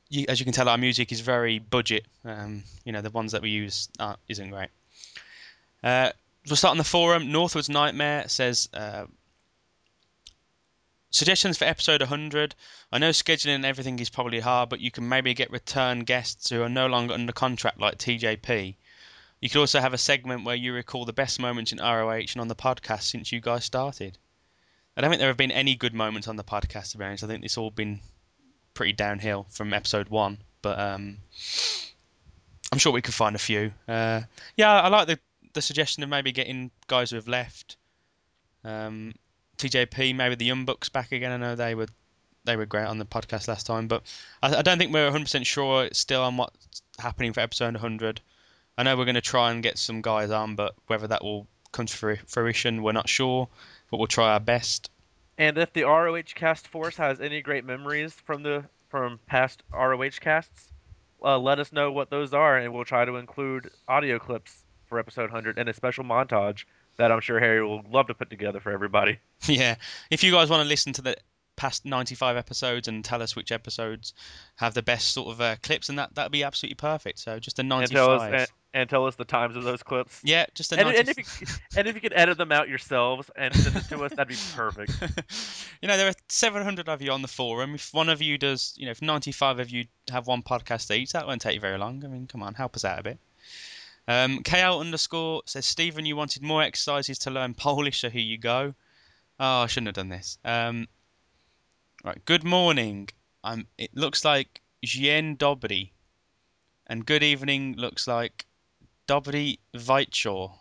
you, 0.09 0.25
as 0.27 0.39
you 0.39 0.45
can 0.45 0.53
tell, 0.53 0.67
our 0.69 0.77
music 0.77 1.11
is 1.11 1.21
very 1.21 1.59
budget. 1.59 2.05
Um, 2.25 2.63
you 2.83 2.91
know, 2.91 3.01
the 3.01 3.11
ones 3.11 3.31
that 3.31 3.41
we 3.41 3.49
use 3.49 3.89
are, 3.99 4.17
isn't 4.27 4.49
great. 4.49 4.69
Uh, 5.83 6.11
we'll 6.47 6.55
start 6.55 6.71
on 6.71 6.77
the 6.77 6.83
forum. 6.83 7.27
Northwoods 7.27 7.69
Nightmare 7.69 8.27
says 8.27 8.69
uh, 8.73 9.05
suggestions 11.11 11.57
for 11.57 11.65
episode 11.65 12.01
100. 12.01 12.55
I 12.91 12.97
know 12.97 13.11
scheduling 13.11 13.55
and 13.55 13.65
everything 13.65 13.99
is 13.99 14.09
probably 14.09 14.39
hard, 14.39 14.69
but 14.69 14.79
you 14.79 14.91
can 14.91 15.07
maybe 15.07 15.33
get 15.33 15.51
return 15.51 16.01
guests 16.01 16.49
who 16.49 16.61
are 16.63 16.69
no 16.69 16.87
longer 16.87 17.13
under 17.13 17.31
contract, 17.31 17.79
like 17.79 17.97
TJP. 17.97 18.75
You 19.41 19.49
could 19.49 19.59
also 19.59 19.79
have 19.79 19.93
a 19.93 19.97
segment 19.97 20.43
where 20.43 20.55
you 20.55 20.73
recall 20.73 21.05
the 21.05 21.13
best 21.13 21.39
moments 21.39 21.71
in 21.71 21.77
ROH 21.77 22.11
and 22.11 22.41
on 22.41 22.49
the 22.49 22.55
podcast 22.55 23.03
since 23.03 23.31
you 23.31 23.39
guys 23.39 23.63
started. 23.63 24.17
I 24.97 25.01
don't 25.01 25.11
think 25.11 25.19
there 25.19 25.29
have 25.29 25.37
been 25.37 25.51
any 25.51 25.75
good 25.75 25.93
moments 25.93 26.27
on 26.27 26.35
the 26.35 26.43
podcast, 26.43 26.91
to 26.91 26.97
be 26.97 27.05
honest. 27.05 27.23
I 27.23 27.27
think 27.27 27.45
it's 27.45 27.57
all 27.57 27.71
been 27.71 28.01
pretty 28.79 28.93
downhill 28.93 29.45
from 29.49 29.73
episode 29.73 30.07
one, 30.07 30.37
but 30.61 30.79
um, 30.79 31.17
I'm 32.71 32.77
sure 32.77 32.93
we 32.93 33.01
could 33.01 33.13
find 33.13 33.35
a 33.35 33.39
few. 33.39 33.73
Uh, 33.89 34.21
yeah, 34.55 34.71
I 34.71 34.87
like 34.87 35.07
the 35.07 35.19
the 35.51 35.61
suggestion 35.61 36.01
of 36.01 36.07
maybe 36.07 36.31
getting 36.31 36.71
guys 36.87 37.09
who 37.09 37.17
have 37.17 37.27
left. 37.27 37.75
Um, 38.63 39.15
TJP, 39.57 40.15
maybe 40.15 40.35
the 40.35 40.45
Young 40.45 40.63
Bucks 40.63 40.87
back 40.87 41.11
again. 41.11 41.33
I 41.33 41.35
know 41.35 41.55
they 41.55 41.75
were 41.75 41.87
they 42.45 42.55
were 42.55 42.65
great 42.65 42.85
on 42.85 42.99
the 42.99 43.05
podcast 43.05 43.49
last 43.49 43.65
time, 43.65 43.89
but 43.89 44.03
I, 44.41 44.55
I 44.55 44.61
don't 44.61 44.77
think 44.77 44.93
we're 44.93 45.11
100% 45.11 45.45
sure 45.45 45.89
still 45.91 46.23
on 46.23 46.37
what's 46.37 46.81
happening 46.99 47.33
for 47.33 47.41
episode 47.41 47.73
100. 47.73 48.21
I 48.77 48.83
know 48.83 48.95
we're 48.95 49.03
going 49.03 49.15
to 49.15 49.21
try 49.21 49.51
and 49.51 49.61
get 49.61 49.77
some 49.77 50.01
guys 50.01 50.31
on, 50.31 50.55
but 50.55 50.73
whether 50.87 51.07
that 51.07 51.21
will 51.21 51.47
come 51.73 51.85
to 51.85 52.17
fruition, 52.27 52.81
we're 52.81 52.93
not 52.93 53.09
sure. 53.09 53.49
But 53.91 53.97
we'll 53.97 54.07
try 54.07 54.31
our 54.31 54.39
best. 54.39 54.89
And 55.39 55.57
if 55.57 55.71
the 55.71 55.83
ROH 55.83 56.35
cast 56.35 56.67
force 56.67 56.97
has 56.97 57.21
any 57.21 57.41
great 57.41 57.63
memories 57.63 58.13
from 58.13 58.43
the 58.43 58.65
from 58.89 59.19
past 59.25 59.63
ROH 59.73 60.19
casts, 60.19 60.73
uh, 61.23 61.39
let 61.39 61.59
us 61.59 61.71
know 61.71 61.91
what 61.91 62.09
those 62.09 62.33
are, 62.33 62.57
and 62.57 62.73
we'll 62.73 62.83
try 62.83 63.05
to 63.05 63.15
include 63.15 63.71
audio 63.87 64.19
clips 64.19 64.65
for 64.87 64.99
episode 64.99 65.31
100 65.31 65.57
and 65.57 65.69
a 65.69 65.73
special 65.73 66.03
montage 66.03 66.65
that 66.97 67.11
I'm 67.11 67.21
sure 67.21 67.39
Harry 67.39 67.63
will 67.63 67.83
love 67.89 68.07
to 68.07 68.13
put 68.13 68.29
together 68.29 68.59
for 68.59 68.71
everybody. 68.71 69.19
Yeah, 69.45 69.75
if 70.11 70.23
you 70.23 70.33
guys 70.33 70.49
want 70.49 70.63
to 70.63 70.67
listen 70.67 70.91
to 70.93 71.01
the 71.01 71.15
past 71.59 71.83
95 71.85 72.37
episodes 72.37 72.87
and 72.87 73.03
tell 73.03 73.21
us 73.21 73.35
which 73.35 73.51
episodes 73.51 74.13
have 74.55 74.73
the 74.73 74.81
best 74.81 75.11
sort 75.11 75.27
of 75.27 75.41
uh, 75.41 75.57
clips, 75.61 75.89
and 75.89 75.99
that 75.99 76.15
that'd 76.15 76.31
be 76.31 76.43
absolutely 76.43 76.75
perfect. 76.75 77.19
So 77.19 77.37
just 77.37 77.59
a 77.59 77.61
And 77.61 77.69
95. 77.69 77.91
tell 77.93 78.11
us 78.11 78.21
and, 78.21 78.47
and 78.73 78.89
tell 78.89 79.05
us 79.05 79.15
the 79.15 79.25
times 79.25 79.55
of 79.57 79.63
those 79.63 79.83
clips. 79.83 80.21
yeah, 80.23 80.45
just 80.55 80.71
a 80.71 80.79
And, 80.79 80.87
95. 80.87 80.99
and 80.99 81.17
if 81.17 81.41
you 81.41 81.47
and 81.77 81.87
if 81.87 81.95
you 81.95 82.01
could 82.01 82.13
edit 82.15 82.37
them 82.37 82.51
out 82.53 82.69
yourselves 82.69 83.29
and 83.35 83.53
send 83.53 83.75
it 83.75 83.83
to 83.89 84.03
us, 84.05 84.11
that'd 84.11 84.27
be 84.29 84.37
perfect. 84.55 84.93
you 85.81 85.87
know, 85.89 85.97
there 85.97 86.07
are 86.07 86.13
700 86.29 86.87
of 86.87 87.01
you 87.01 87.11
on 87.11 87.21
the 87.21 87.27
forum. 87.27 87.75
If 87.75 87.93
one 87.93 88.07
of 88.09 88.21
you 88.21 88.37
does, 88.37 88.73
you 88.77 88.85
know, 88.85 88.91
if 88.91 89.01
95 89.01 89.59
of 89.59 89.69
you 89.69 89.85
have 90.09 90.25
one 90.27 90.41
podcast 90.41 90.95
each, 90.95 91.11
that 91.11 91.27
won't 91.27 91.41
take 91.41 91.55
you 91.55 91.61
very 91.61 91.77
long. 91.77 92.03
I 92.05 92.07
mean, 92.07 92.25
come 92.27 92.41
on, 92.41 92.53
help 92.53 92.75
us 92.75 92.85
out 92.85 92.99
a 92.99 93.03
bit. 93.03 93.19
Um, 94.07 94.43
KL 94.43 94.79
underscore 94.79 95.43
says, 95.45 95.65
Stephen, 95.67 96.05
you 96.05 96.15
wanted 96.15 96.41
more 96.41 96.63
exercises 96.63 97.19
to 97.19 97.31
learn 97.31 97.53
Polish, 97.53 97.99
so 97.99 98.09
here 98.09 98.21
you 98.21 98.37
go. 98.39 98.73
Oh, 99.39 99.61
I 99.61 99.67
shouldn't 99.67 99.87
have 99.87 99.95
done 99.95 100.09
this. 100.09 100.37
Um, 100.43 100.87
right, 102.03 102.23
good 102.25 102.43
morning. 102.43 103.09
Um, 103.43 103.67
it 103.77 103.95
looks 103.95 104.25
like 104.25 104.61
Dzień 104.85 105.37
dobry. 105.37 105.91
And 106.87 107.05
good 107.05 107.23
evening 107.23 107.75
looks 107.77 108.07
like 108.07 108.45
Dobry 109.07 109.59
Wieczór. 109.75 110.51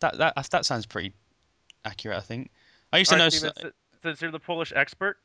That, 0.00 0.18
that, 0.18 0.34
that 0.50 0.66
sounds 0.66 0.86
pretty 0.86 1.12
accurate, 1.84 2.16
I 2.16 2.20
think. 2.20 2.50
I 2.92 2.98
used 2.98 3.10
to 3.10 3.18
know. 3.18 3.28
Steven, 3.28 3.52
si- 3.56 3.70
since 4.02 4.20
you're 4.20 4.32
the 4.32 4.40
Polish 4.40 4.72
expert, 4.74 5.18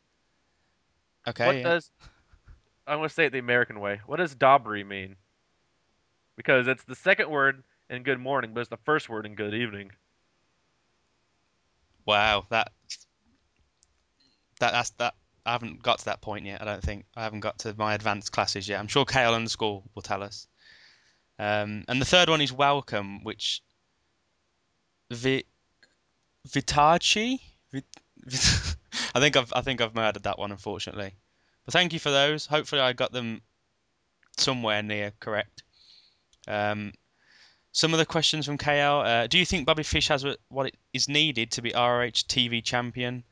Okay. 1.28 1.46
what 1.48 1.56
yeah. 1.56 1.64
does 1.64 1.90
I'm 2.88 3.00
going 3.00 3.10
to 3.10 3.14
say 3.14 3.26
it 3.26 3.32
the 3.32 3.40
American 3.40 3.80
way. 3.80 4.02
What 4.06 4.18
does 4.18 4.36
dobry 4.36 4.86
mean? 4.86 5.16
Because 6.36 6.68
it's 6.68 6.84
the 6.84 6.96
second 6.96 7.30
word 7.30 7.64
in 7.90 8.04
good 8.04 8.20
morning, 8.20 8.52
but 8.54 8.60
it's 8.62 8.70
the 8.70 8.78
first 8.78 9.10
word 9.10 9.26
in 9.26 9.34
good 9.36 9.54
evening. 9.54 9.92
Wow, 12.06 12.46
that 12.50 12.72
that 14.60 14.72
that's 14.72 14.90
that. 14.92 15.16
I 15.46 15.52
haven't 15.52 15.84
got 15.84 16.00
to 16.00 16.06
that 16.06 16.22
point 16.22 16.46
yet. 16.46 16.62
I 16.62 16.66
don't 16.66 16.82
think 16.82 17.06
I 17.16 17.24
haven't 17.24 17.42
got 17.42 17.60
to 17.60 17.76
my 17.78 17.94
advanced 17.94 18.32
classes 18.32 18.68
yet. 18.68 18.80
I'm 18.80 18.88
sure 18.88 19.06
KL 19.06 19.36
underscore 19.36 19.84
will 19.94 20.02
tell 20.02 20.24
us. 20.24 20.48
Um, 21.38 21.84
and 21.88 22.02
the 22.02 22.06
third 22.06 22.30
one 22.30 22.42
is 22.42 22.52
welcome, 22.52 23.24
which 23.24 23.62
vi, 25.12 25.44
Vitachi. 26.48 27.40
Vit, 27.72 27.86
I 29.14 29.20
think 29.20 29.36
I've 29.36 29.54
I 29.56 29.62
think 29.62 29.82
I've 29.82 29.96
murdered 29.96 30.24
that 30.24 30.40
one 30.40 30.52
unfortunately. 30.52 31.14
But 31.66 31.74
thank 31.74 31.94
you 31.94 32.00
for 32.00 32.12
those. 32.12 32.46
Hopefully 32.46 32.82
I 32.82 32.94
got 32.94 33.12
them 33.12 33.42
somewhere 34.38 34.82
near 34.84 35.12
correct. 35.20 35.64
Um, 36.48 36.94
some 37.72 37.94
of 37.94 38.00
the 38.00 38.06
questions 38.06 38.46
from 38.46 38.58
KL. 38.58 39.06
Uh, 39.06 39.28
do 39.28 39.38
you 39.38 39.46
think 39.46 39.66
Bobby 39.66 39.84
Fish 39.84 40.08
has 40.08 40.26
what- 40.48 40.72
is 40.94 41.10
needed 41.10 41.52
to 41.52 41.62
be 41.62 41.74
ROH 41.74 42.24
TV 42.28 42.64
champion? 42.64 43.24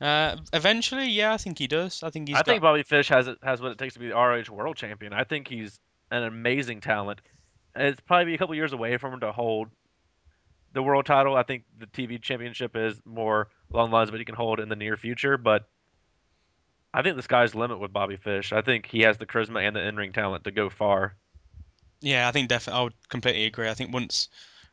Uh, 0.00 0.36
eventually, 0.52 1.08
yeah, 1.08 1.32
I 1.32 1.36
think 1.36 1.58
he 1.58 1.66
does. 1.66 2.02
I 2.02 2.10
think 2.10 2.28
he's 2.28 2.36
I 2.36 2.40
got. 2.40 2.46
think 2.46 2.62
Bobby 2.62 2.82
Fish 2.82 3.08
has 3.08 3.28
has 3.42 3.60
what 3.60 3.72
it 3.72 3.78
takes 3.78 3.94
to 3.94 4.00
be 4.00 4.08
the 4.08 4.14
ROH 4.14 4.50
World 4.50 4.76
Champion. 4.76 5.12
I 5.12 5.24
think 5.24 5.48
he's 5.48 5.78
an 6.10 6.24
amazing 6.24 6.80
talent. 6.80 7.20
It's 7.76 8.00
probably 8.00 8.34
a 8.34 8.38
couple 8.38 8.54
years 8.54 8.72
away 8.72 8.96
from 8.96 9.14
him 9.14 9.20
to 9.20 9.32
hold 9.32 9.68
the 10.72 10.82
world 10.82 11.06
title. 11.06 11.36
I 11.36 11.42
think 11.42 11.64
the 11.78 11.86
TV 11.86 12.20
championship 12.20 12.76
is 12.76 13.00
more 13.04 13.48
along 13.72 13.90
the 13.90 13.96
lines 13.96 14.08
of 14.08 14.14
what 14.14 14.20
he 14.20 14.24
can 14.24 14.34
hold 14.34 14.60
in 14.60 14.68
the 14.68 14.76
near 14.76 14.96
future, 14.96 15.36
but 15.36 15.68
I 16.94 17.02
think 17.02 17.16
the 17.16 17.22
sky's 17.22 17.52
the 17.52 17.58
limit 17.58 17.78
with 17.78 17.92
Bobby 17.92 18.16
Fish. 18.16 18.52
I 18.52 18.60
think 18.62 18.86
he 18.86 19.00
has 19.02 19.18
the 19.18 19.26
charisma 19.26 19.66
and 19.66 19.74
the 19.74 19.86
in-ring 19.86 20.12
talent 20.12 20.44
to 20.44 20.50
go 20.50 20.68
far. 20.68 21.14
Yeah, 22.00 22.28
I 22.28 22.32
think 22.32 22.48
definitely. 22.48 22.80
I 22.80 22.82
would 22.84 23.08
completely 23.08 23.46
agree. 23.46 23.68
I 23.68 23.74
think 23.74 23.92
once 23.92 24.28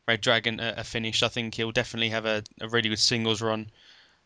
Red 0.08 0.22
Dragon 0.22 0.60
are, 0.60 0.74
are 0.78 0.84
finished, 0.84 1.24
I 1.24 1.28
think 1.28 1.54
he'll 1.54 1.72
definitely 1.72 2.10
have 2.10 2.26
a, 2.26 2.43
a 2.60 2.68
really 2.68 2.89
good 2.89 3.00
singles 3.00 3.41
run. 3.41 3.70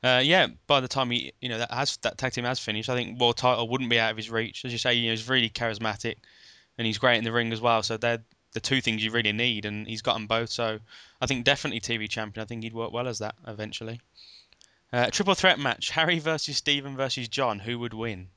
Uh, 0.04 0.22
yeah, 0.22 0.48
by 0.68 0.82
the 0.82 0.88
time 0.88 1.10
he, 1.12 1.32
you 1.40 1.48
know, 1.48 1.60
that 1.60 1.72
has 1.72 1.96
that 1.98 2.18
tag 2.18 2.34
team 2.34 2.44
has 2.44 2.60
finished, 2.60 2.90
I 2.90 2.96
think 2.96 3.20
world 3.20 3.38
title 3.38 3.70
wouldn't 3.70 3.90
be 3.90 4.00
out 4.00 4.12
of 4.12 4.18
his 4.18 4.30
reach. 4.30 4.66
As 4.66 4.74
you 4.74 4.78
say, 4.78 4.96
you 4.96 5.08
know, 5.08 5.12
he's 5.12 5.30
really 5.30 5.50
charismatic, 5.50 6.16
and 6.78 6.86
he's 6.86 6.98
great 6.98 7.18
in 7.18 7.24
the 7.24 7.32
ring 7.32 7.54
as 7.54 7.62
well. 7.62 7.84
So 7.84 7.96
they're 7.96 8.22
the 8.52 8.60
two 8.60 8.82
things 8.82 9.04
you 9.04 9.12
really 9.12 9.32
need, 9.32 9.66
and 9.66 9.88
he's 9.88 10.02
got 10.02 10.14
them 10.14 10.28
both. 10.28 10.50
So 10.50 10.80
I 11.22 11.26
think 11.26 11.46
definitely 11.46 11.80
TV 11.80 12.10
champion. 12.10 12.44
I 12.44 12.46
think 12.46 12.64
he'd 12.64 12.74
work 12.74 12.92
well 12.92 13.08
as 13.08 13.20
that 13.20 13.36
eventually. 13.48 14.02
Uh, 14.92 15.10
triple 15.10 15.36
threat 15.36 15.58
match: 15.58 15.90
Harry 15.92 16.20
versus 16.20 16.58
Stephen 16.58 16.98
versus 16.98 17.30
John. 17.30 17.60
Who 17.60 17.80
would 17.80 17.94
win? 17.94 18.28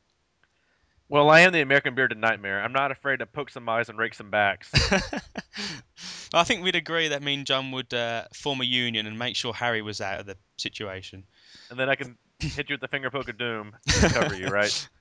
Well, 1.09 1.31
I 1.31 1.41
am 1.41 1.53
the 1.53 1.61
American 1.61 1.95
Bearded 1.95 2.19
Nightmare. 2.19 2.63
I'm 2.63 2.73
not 2.73 2.91
afraid 2.91 3.19
to 3.21 3.27
poke 3.27 3.51
some 3.51 3.69
eyes 3.69 3.89
and 3.89 3.99
rake 3.99 4.15
some 4.15 4.31
backs. 4.31 4.73
I 6.35 6.43
think 6.43 6.63
we'd 6.63 6.75
agree 6.75 7.09
that 7.09 7.23
me 7.23 7.35
and 7.35 7.47
John 7.47 7.71
would 7.73 7.95
uh, 7.95 8.25
form 8.35 8.61
a 8.61 8.65
union 8.65 9.07
and 9.07 9.17
make 9.17 9.37
sure 9.37 9.53
Harry 9.53 9.83
was 9.83 10.01
out 10.01 10.21
of 10.21 10.27
the 10.27 10.37
situation. 10.57 11.25
and 11.71 11.79
then 11.79 11.89
I 11.89 11.95
can 11.95 12.17
hit 12.39 12.69
you 12.69 12.75
with 12.75 12.81
the 12.81 12.89
finger 12.89 13.11
poke 13.11 13.29
of 13.29 13.39
doom 13.39 13.75
to 13.87 14.09
cover 14.09 14.35
you, 14.35 14.49
right? 14.49 14.89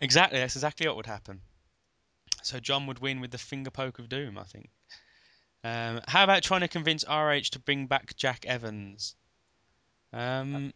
Exactly, 0.00 0.38
that's 0.38 0.54
exactly 0.54 0.86
what 0.86 0.94
would 0.94 1.06
happen. 1.06 1.40
So 2.44 2.60
John 2.60 2.86
would 2.86 3.00
win 3.00 3.20
with 3.20 3.32
the 3.32 3.38
finger 3.38 3.72
poke 3.72 3.98
of 3.98 4.08
doom, 4.08 4.38
I 4.38 4.44
think. 4.44 4.70
Um, 5.64 6.00
how 6.06 6.22
about 6.22 6.44
trying 6.44 6.60
to 6.60 6.68
convince 6.68 7.04
RH 7.04 7.50
to 7.50 7.58
bring 7.58 7.86
back 7.88 8.14
Jack 8.14 8.46
Evans? 8.46 9.16
Um, 10.12 10.72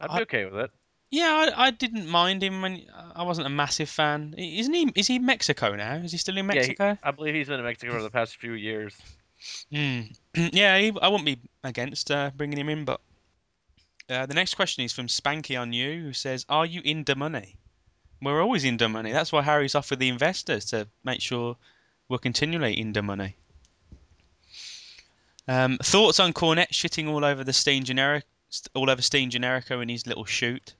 I'd 0.00 0.10
I- 0.10 0.20
okay 0.22 0.46
with 0.46 0.54
it. 0.54 0.70
yeah, 1.10 1.52
I, 1.54 1.66
I 1.66 1.70
didn't 1.70 2.08
mind 2.08 2.42
him 2.42 2.62
when 2.62 2.86
I 3.14 3.24
wasn't 3.24 3.46
a 3.46 3.50
massive 3.50 3.90
fan. 3.90 4.34
Isn't 4.38 4.72
he? 4.72 4.90
Is 4.94 5.06
he 5.06 5.18
Mexico 5.18 5.76
now? 5.76 5.96
Is 5.96 6.12
he 6.12 6.16
still 6.16 6.38
in 6.38 6.46
Mexico? 6.46 6.84
Yeah, 6.86 6.94
he-? 6.94 7.00
I 7.02 7.10
believe 7.10 7.34
he's 7.34 7.48
been 7.48 7.60
in 7.60 7.66
Mexico 7.66 7.92
for 7.92 8.02
the 8.02 8.10
past 8.10 8.36
few 8.36 8.54
years. 8.54 8.96
Mm. 9.70 10.16
yeah, 10.34 10.78
he, 10.78 10.90
I 11.02 11.08
wouldn't 11.08 11.26
be 11.26 11.38
against 11.62 12.10
uh, 12.10 12.30
bringing 12.34 12.58
him 12.58 12.70
in, 12.70 12.86
but 12.86 13.02
uh, 14.08 14.26
the 14.26 14.34
next 14.34 14.54
question 14.54 14.84
is 14.84 14.92
from 14.92 15.06
Spanky 15.06 15.60
on 15.60 15.72
you, 15.72 16.00
who 16.00 16.12
says, 16.12 16.44
"Are 16.48 16.66
you 16.66 16.80
in 16.84 17.04
the 17.04 17.14
money?" 17.14 17.56
We're 18.20 18.40
always 18.40 18.64
in 18.64 18.76
the 18.76 18.88
money. 18.88 19.10
That's 19.10 19.32
why 19.32 19.42
Harry's 19.42 19.74
off 19.74 19.90
with 19.90 19.98
the 19.98 20.08
investors 20.08 20.66
to 20.66 20.86
make 21.02 21.20
sure 21.20 21.56
we're 22.08 22.18
continually 22.18 22.78
in 22.78 22.92
the 22.92 23.02
money. 23.02 23.36
Um, 25.48 25.78
thoughts 25.78 26.20
on 26.20 26.32
Cornette 26.32 26.70
shitting 26.70 27.08
all 27.08 27.24
over 27.24 27.42
the 27.42 27.52
Steen 27.52 27.84
generic, 27.84 28.24
all 28.74 28.88
over 28.88 29.02
Steen 29.02 29.30
Generico 29.30 29.82
in 29.82 29.88
his 29.88 30.06
little 30.06 30.24
shoot. 30.24 30.74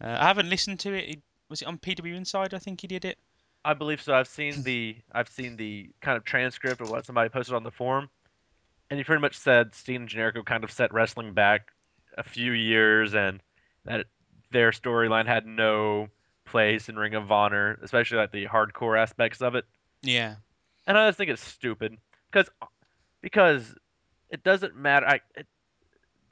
Uh, 0.00 0.16
I 0.20 0.26
haven't 0.28 0.48
listened 0.48 0.78
to 0.80 0.94
it. 0.94 1.20
Was 1.48 1.62
it 1.62 1.68
on 1.68 1.78
PW 1.78 2.14
Inside? 2.14 2.54
I 2.54 2.58
think 2.58 2.80
he 2.80 2.86
did 2.86 3.04
it. 3.04 3.18
I 3.64 3.74
believe 3.74 4.00
so. 4.00 4.14
I've 4.14 4.28
seen 4.28 4.62
the 4.62 4.96
I've 5.12 5.28
seen 5.28 5.56
the 5.56 5.90
kind 6.00 6.16
of 6.16 6.24
transcript 6.24 6.80
of 6.80 6.90
what 6.90 7.04
somebody 7.04 7.28
posted 7.28 7.56
on 7.56 7.64
the 7.64 7.72
forum, 7.72 8.08
and 8.88 8.98
he 8.98 9.04
pretty 9.04 9.20
much 9.20 9.36
said 9.36 9.74
Steen 9.74 10.06
Generico 10.06 10.44
kind 10.44 10.62
of 10.62 10.70
set 10.70 10.92
wrestling 10.94 11.32
back 11.32 11.72
a 12.18 12.22
few 12.22 12.52
years, 12.52 13.14
and 13.14 13.40
that 13.84 14.06
their 14.50 14.72
storyline 14.72 15.26
had 15.26 15.46
no 15.46 16.08
place 16.44 16.88
in 16.88 16.96
Ring 16.96 17.14
of 17.14 17.30
Honor, 17.30 17.78
especially 17.82 18.18
like 18.18 18.32
the 18.32 18.46
hardcore 18.46 18.98
aspects 18.98 19.40
of 19.40 19.54
it. 19.54 19.64
Yeah. 20.02 20.36
And 20.86 20.96
I 20.96 21.08
just 21.08 21.18
think 21.18 21.30
it's 21.30 21.44
stupid 21.44 21.96
because 22.30 22.48
because 23.20 23.74
it 24.30 24.42
doesn't 24.42 24.76
matter. 24.76 25.06
I 25.06 25.20
it, 25.36 25.46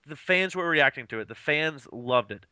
the 0.07 0.17
fans 0.17 0.55
were 0.55 0.69
reacting 0.69 1.07
to 1.09 1.21
it. 1.21 1.29
The 1.29 1.35
fans 1.35 1.87
loved 1.93 2.31
it. 2.31 2.47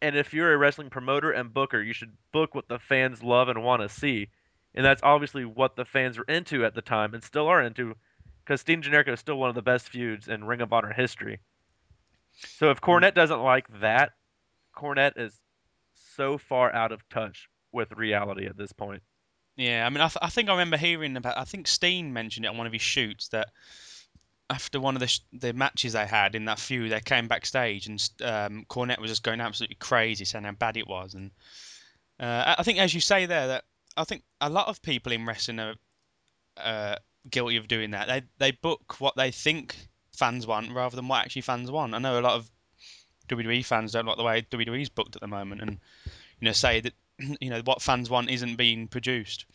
And 0.00 0.16
if 0.16 0.34
you're 0.34 0.52
a 0.52 0.58
wrestling 0.58 0.90
promoter 0.90 1.30
and 1.30 1.54
booker, 1.54 1.80
you 1.80 1.92
should 1.92 2.12
book 2.32 2.54
what 2.54 2.68
the 2.68 2.80
fans 2.80 3.22
love 3.22 3.48
and 3.48 3.62
want 3.62 3.82
to 3.82 3.88
see. 3.88 4.28
And 4.74 4.84
that's 4.84 5.02
obviously 5.02 5.44
what 5.44 5.76
the 5.76 5.84
fans 5.84 6.18
were 6.18 6.24
into 6.24 6.64
at 6.64 6.74
the 6.74 6.82
time 6.82 7.14
and 7.14 7.22
still 7.22 7.46
are 7.46 7.62
into 7.62 7.94
because 8.44 8.60
Steen 8.60 8.82
Generico 8.82 9.12
is 9.12 9.20
still 9.20 9.36
one 9.36 9.48
of 9.48 9.54
the 9.54 9.62
best 9.62 9.88
feuds 9.88 10.26
in 10.26 10.44
Ring 10.44 10.60
of 10.60 10.72
Honor 10.72 10.92
history. 10.92 11.38
So 12.36 12.70
if 12.70 12.80
Cornette 12.80 13.14
doesn't 13.14 13.42
like 13.42 13.66
that, 13.80 14.12
Cornette 14.76 15.18
is 15.18 15.38
so 16.16 16.38
far 16.38 16.72
out 16.74 16.92
of 16.92 17.08
touch 17.08 17.48
with 17.72 17.92
reality 17.92 18.46
at 18.46 18.56
this 18.56 18.72
point. 18.72 19.02
Yeah, 19.56 19.84
I 19.86 19.90
mean, 19.90 20.00
I, 20.00 20.08
th- 20.08 20.18
I 20.22 20.28
think 20.30 20.48
I 20.48 20.52
remember 20.52 20.76
hearing 20.76 21.16
about. 21.16 21.36
I 21.36 21.44
think 21.44 21.68
Steen 21.68 22.12
mentioned 22.12 22.46
it 22.46 22.48
on 22.48 22.56
one 22.56 22.66
of 22.66 22.72
his 22.72 22.82
shoots 22.82 23.28
that 23.28 23.48
after 24.48 24.80
one 24.80 24.96
of 24.96 25.00
the 25.00 25.06
sh- 25.06 25.20
the 25.32 25.52
matches 25.52 25.92
they 25.92 26.06
had 26.06 26.34
in 26.34 26.46
that 26.46 26.58
feud, 26.58 26.90
they 26.90 27.00
came 27.00 27.28
backstage 27.28 27.86
and 27.86 28.10
um, 28.22 28.64
Cornette 28.68 28.98
was 28.98 29.10
just 29.10 29.22
going 29.22 29.40
absolutely 29.40 29.76
crazy, 29.76 30.24
saying 30.24 30.44
how 30.44 30.52
bad 30.52 30.76
it 30.76 30.86
was. 30.86 31.14
And 31.14 31.30
uh, 32.18 32.54
I- 32.58 32.62
think, 32.62 32.78
as 32.78 32.94
you 32.94 33.00
say 33.00 33.26
there, 33.26 33.46
that 33.48 33.64
I 33.96 34.04
think 34.04 34.22
a 34.40 34.48
lot 34.48 34.68
of 34.68 34.80
people 34.82 35.12
in 35.12 35.26
wrestling 35.26 35.60
are 35.60 35.74
uh, 36.56 36.96
guilty 37.30 37.56
of 37.56 37.68
doing 37.68 37.90
that. 37.92 38.08
They 38.08 38.22
they 38.38 38.50
book 38.52 39.00
what 39.00 39.16
they 39.16 39.30
think 39.30 39.76
fans 40.14 40.46
want 40.46 40.72
rather 40.72 40.96
than 40.96 41.08
what 41.08 41.24
actually 41.24 41.42
fans 41.42 41.70
want. 41.70 41.94
I 41.94 41.98
know 41.98 42.18
a 42.18 42.20
lot 42.20 42.36
of 42.36 42.50
WWE 43.28 43.64
fans 43.64 43.92
don't 43.92 44.06
like 44.06 44.16
the 44.16 44.22
way 44.22 44.42
WWE's 44.42 44.88
booked 44.88 45.16
at 45.16 45.22
the 45.22 45.28
moment, 45.28 45.62
and 45.62 45.78
you 46.40 46.46
know 46.46 46.52
say 46.52 46.80
that 46.80 46.92
you 47.40 47.50
know 47.50 47.62
what 47.64 47.82
fans 47.82 48.10
want 48.10 48.30
isn't 48.30 48.56
being 48.56 48.88
produced. 48.88 49.46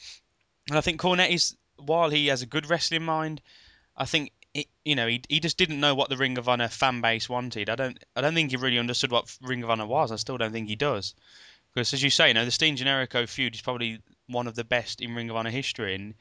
And 0.70 0.78
I 0.78 0.82
think 0.82 1.00
Cornette 1.00 1.32
is, 1.32 1.56
while 1.78 2.10
he 2.10 2.28
has 2.28 2.42
a 2.42 2.48
good 2.48 2.70
wrestling 2.70 3.04
mind, 3.04 3.42
I 3.96 4.06
think 4.06 4.32
it, 4.54 4.68
you 4.84 4.96
know 4.96 5.08
he 5.08 5.22
he 5.30 5.40
just 5.40 5.58
didn't 5.58 5.80
know 5.80 5.96
what 5.96 6.10
the 6.10 6.18
Ring 6.18 6.38
of 6.38 6.50
Honor 6.50 6.68
fan 6.68 7.02
base 7.02 7.30
wanted. 7.30 7.70
I 7.70 7.76
don't 7.76 8.04
I 8.16 8.22
don't 8.22 8.34
think 8.34 8.52
he 8.52 8.58
really 8.58 8.80
understood 8.80 9.12
what 9.12 9.36
Ring 9.42 9.64
of 9.64 9.70
Honor 9.70 9.86
was. 9.86 10.12
I 10.12 10.16
still 10.16 10.38
don't 10.38 10.52
think 10.52 10.68
he 10.68 10.76
does. 10.76 11.14
Because 11.74 11.94
as 11.94 12.02
you 12.02 12.10
say, 12.10 12.30
you 12.30 12.34
know 12.34 12.46
the 12.46 12.52
Steen 12.52 12.78
Generico 12.78 13.28
feud 13.30 13.54
is 13.54 13.62
probably 13.62 14.00
one 14.28 14.48
of 14.48 14.56
the 14.56 14.64
best 14.64 15.02
in 15.02 15.14
Ring 15.14 15.30
of 15.30 15.36
Honor 15.36 15.52
history, 15.52 15.94
and 15.94 16.16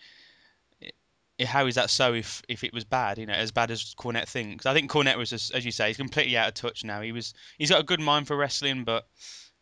how 1.45 1.67
is 1.67 1.75
that 1.75 1.91
so 1.91 2.15
if 2.15 2.43
if 2.49 2.65
it 2.65 2.73
was 2.73 2.85
bad? 2.85 3.19
You 3.19 3.27
know, 3.27 3.35
as 3.35 3.51
bad 3.51 3.71
as 3.71 3.95
Cornette 3.95 4.29
thinks. 4.29 4.65
I 4.65 4.73
think 4.73 4.91
Cornette 4.91 5.19
was 5.19 5.31
just, 5.31 5.55
as 5.55 5.65
you 5.65 5.73
say, 5.73 5.89
he's 5.89 5.97
completely 5.97 6.37
out 6.37 6.49
of 6.49 6.55
touch 6.55 6.85
now. 6.85 7.03
He 7.03 7.13
was 7.13 7.35
he's 7.59 7.71
got 7.71 7.81
a 7.81 7.85
good 7.85 8.01
mind 8.01 8.27
for 8.27 8.37
wrestling, 8.37 8.85
but 8.85 9.07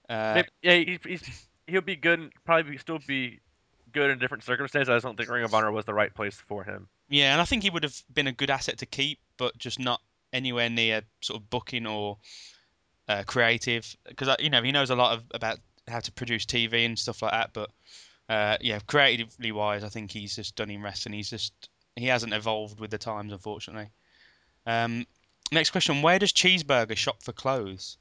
uh, 0.08 0.42
yeah, 0.62 0.74
he, 0.74 0.98
he's 1.04 1.48
he'll 1.66 1.80
be 1.80 1.96
good. 1.96 2.32
Probably 2.44 2.78
still 2.78 3.00
be 3.06 3.40
good 3.92 4.10
in 4.10 4.18
different 4.18 4.44
circumstances. 4.44 4.88
I 4.88 4.94
just 4.94 5.04
don't 5.04 5.16
think 5.16 5.28
Ring 5.28 5.44
of 5.44 5.54
Honor 5.54 5.72
was 5.72 5.84
the 5.84 5.94
right 5.94 6.14
place 6.14 6.34
for 6.34 6.62
him. 6.62 6.88
Yeah, 7.08 7.32
and 7.32 7.40
I 7.40 7.44
think 7.44 7.62
he 7.62 7.70
would 7.70 7.82
have 7.82 8.00
been 8.12 8.26
a 8.26 8.32
good 8.32 8.50
asset 8.50 8.78
to 8.78 8.86
keep, 8.86 9.18
but 9.36 9.56
just 9.58 9.78
not 9.78 10.00
anywhere 10.32 10.70
near 10.70 11.02
sort 11.20 11.40
of 11.40 11.50
booking 11.50 11.86
or 11.86 12.18
uh, 13.08 13.24
creative. 13.26 13.96
Because 14.06 14.36
you 14.38 14.50
know 14.50 14.62
he 14.62 14.72
knows 14.72 14.90
a 14.90 14.96
lot 14.96 15.14
of 15.14 15.24
about 15.32 15.58
how 15.88 16.00
to 16.00 16.12
produce 16.12 16.46
TV 16.46 16.86
and 16.86 16.98
stuff 16.98 17.22
like 17.22 17.32
that. 17.32 17.50
But 17.52 17.70
uh, 18.28 18.56
yeah, 18.60 18.78
creatively 18.86 19.52
wise, 19.52 19.84
I 19.84 19.88
think 19.88 20.10
he's 20.10 20.36
just 20.36 20.56
done 20.56 20.70
in 20.70 20.82
wrestling. 20.82 21.14
He's 21.14 21.30
just 21.30 21.52
he 21.96 22.06
hasn't 22.06 22.32
evolved 22.32 22.80
with 22.80 22.90
the 22.90 22.98
times, 22.98 23.32
unfortunately. 23.32 23.90
Um, 24.66 25.06
next 25.52 25.70
question: 25.70 26.02
Where 26.02 26.18
does 26.18 26.32
Cheeseburger 26.32 26.96
shop 26.96 27.22
for 27.22 27.32
clothes? 27.32 27.98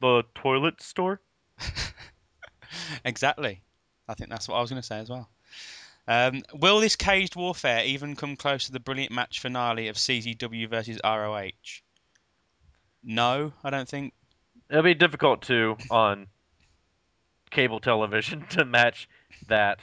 The 0.00 0.22
toilet 0.34 0.82
store. 0.82 1.20
exactly. 3.04 3.62
I 4.08 4.14
think 4.14 4.30
that's 4.30 4.48
what 4.48 4.56
I 4.56 4.60
was 4.60 4.70
going 4.70 4.80
to 4.82 4.86
say 4.86 4.98
as 4.98 5.10
well. 5.10 5.28
Um, 6.08 6.42
will 6.54 6.80
this 6.80 6.96
caged 6.96 7.36
warfare 7.36 7.84
even 7.84 8.16
come 8.16 8.34
close 8.36 8.66
to 8.66 8.72
the 8.72 8.80
brilliant 8.80 9.12
match 9.12 9.40
finale 9.40 9.88
of 9.88 9.96
CZW 9.96 10.68
versus 10.68 10.98
ROH? 11.04 11.50
No, 13.04 13.52
I 13.62 13.70
don't 13.70 13.88
think. 13.88 14.14
It'll 14.70 14.82
be 14.82 14.94
difficult 14.94 15.42
to 15.42 15.76
on 15.90 16.28
cable 17.50 17.80
television 17.80 18.46
to 18.50 18.64
match 18.64 19.08
that. 19.48 19.78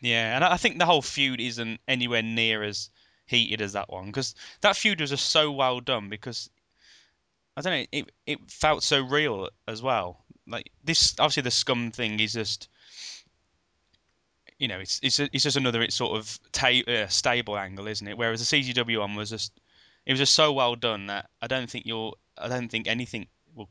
Yeah, 0.00 0.34
and 0.34 0.44
I 0.44 0.56
think 0.56 0.78
the 0.78 0.86
whole 0.86 1.02
feud 1.02 1.40
isn't 1.40 1.80
anywhere 1.86 2.22
near 2.22 2.62
as 2.62 2.90
heated 3.26 3.60
as 3.60 3.72
that 3.74 3.88
one 3.88 4.06
because 4.06 4.34
that 4.60 4.76
feud 4.76 5.00
was 5.00 5.10
just 5.10 5.30
so 5.30 5.52
well 5.52 5.80
done 5.80 6.08
because 6.08 6.50
I 7.56 7.60
don't 7.60 7.72
know, 7.72 7.86
it 7.92 8.10
it 8.26 8.50
felt 8.50 8.82
so 8.82 9.02
real 9.02 9.48
as 9.68 9.82
well. 9.82 10.24
Like 10.46 10.70
this, 10.84 11.14
obviously 11.18 11.42
the 11.42 11.50
scum 11.50 11.90
thing 11.90 12.18
is 12.18 12.32
just, 12.32 12.68
you 14.58 14.68
know, 14.68 14.80
it's 14.80 15.00
it's 15.02 15.20
it's 15.20 15.42
just 15.44 15.56
another 15.56 15.82
it's 15.82 15.94
sort 15.94 16.18
of 16.18 16.38
ta- 16.52 16.82
uh, 16.88 17.06
stable 17.08 17.58
angle, 17.58 17.86
isn't 17.88 18.06
it? 18.08 18.16
Whereas 18.16 18.48
the 18.48 18.56
CZW 18.62 19.00
one 19.00 19.14
was 19.14 19.30
just, 19.30 19.52
it 20.06 20.12
was 20.12 20.20
just 20.20 20.34
so 20.34 20.52
well 20.52 20.74
done 20.76 21.06
that 21.08 21.28
I 21.42 21.46
don't 21.46 21.70
think 21.70 21.84
you'll, 21.86 22.16
I 22.38 22.48
don't 22.48 22.70
think 22.70 22.88
anything 22.88 23.26
will, 23.54 23.68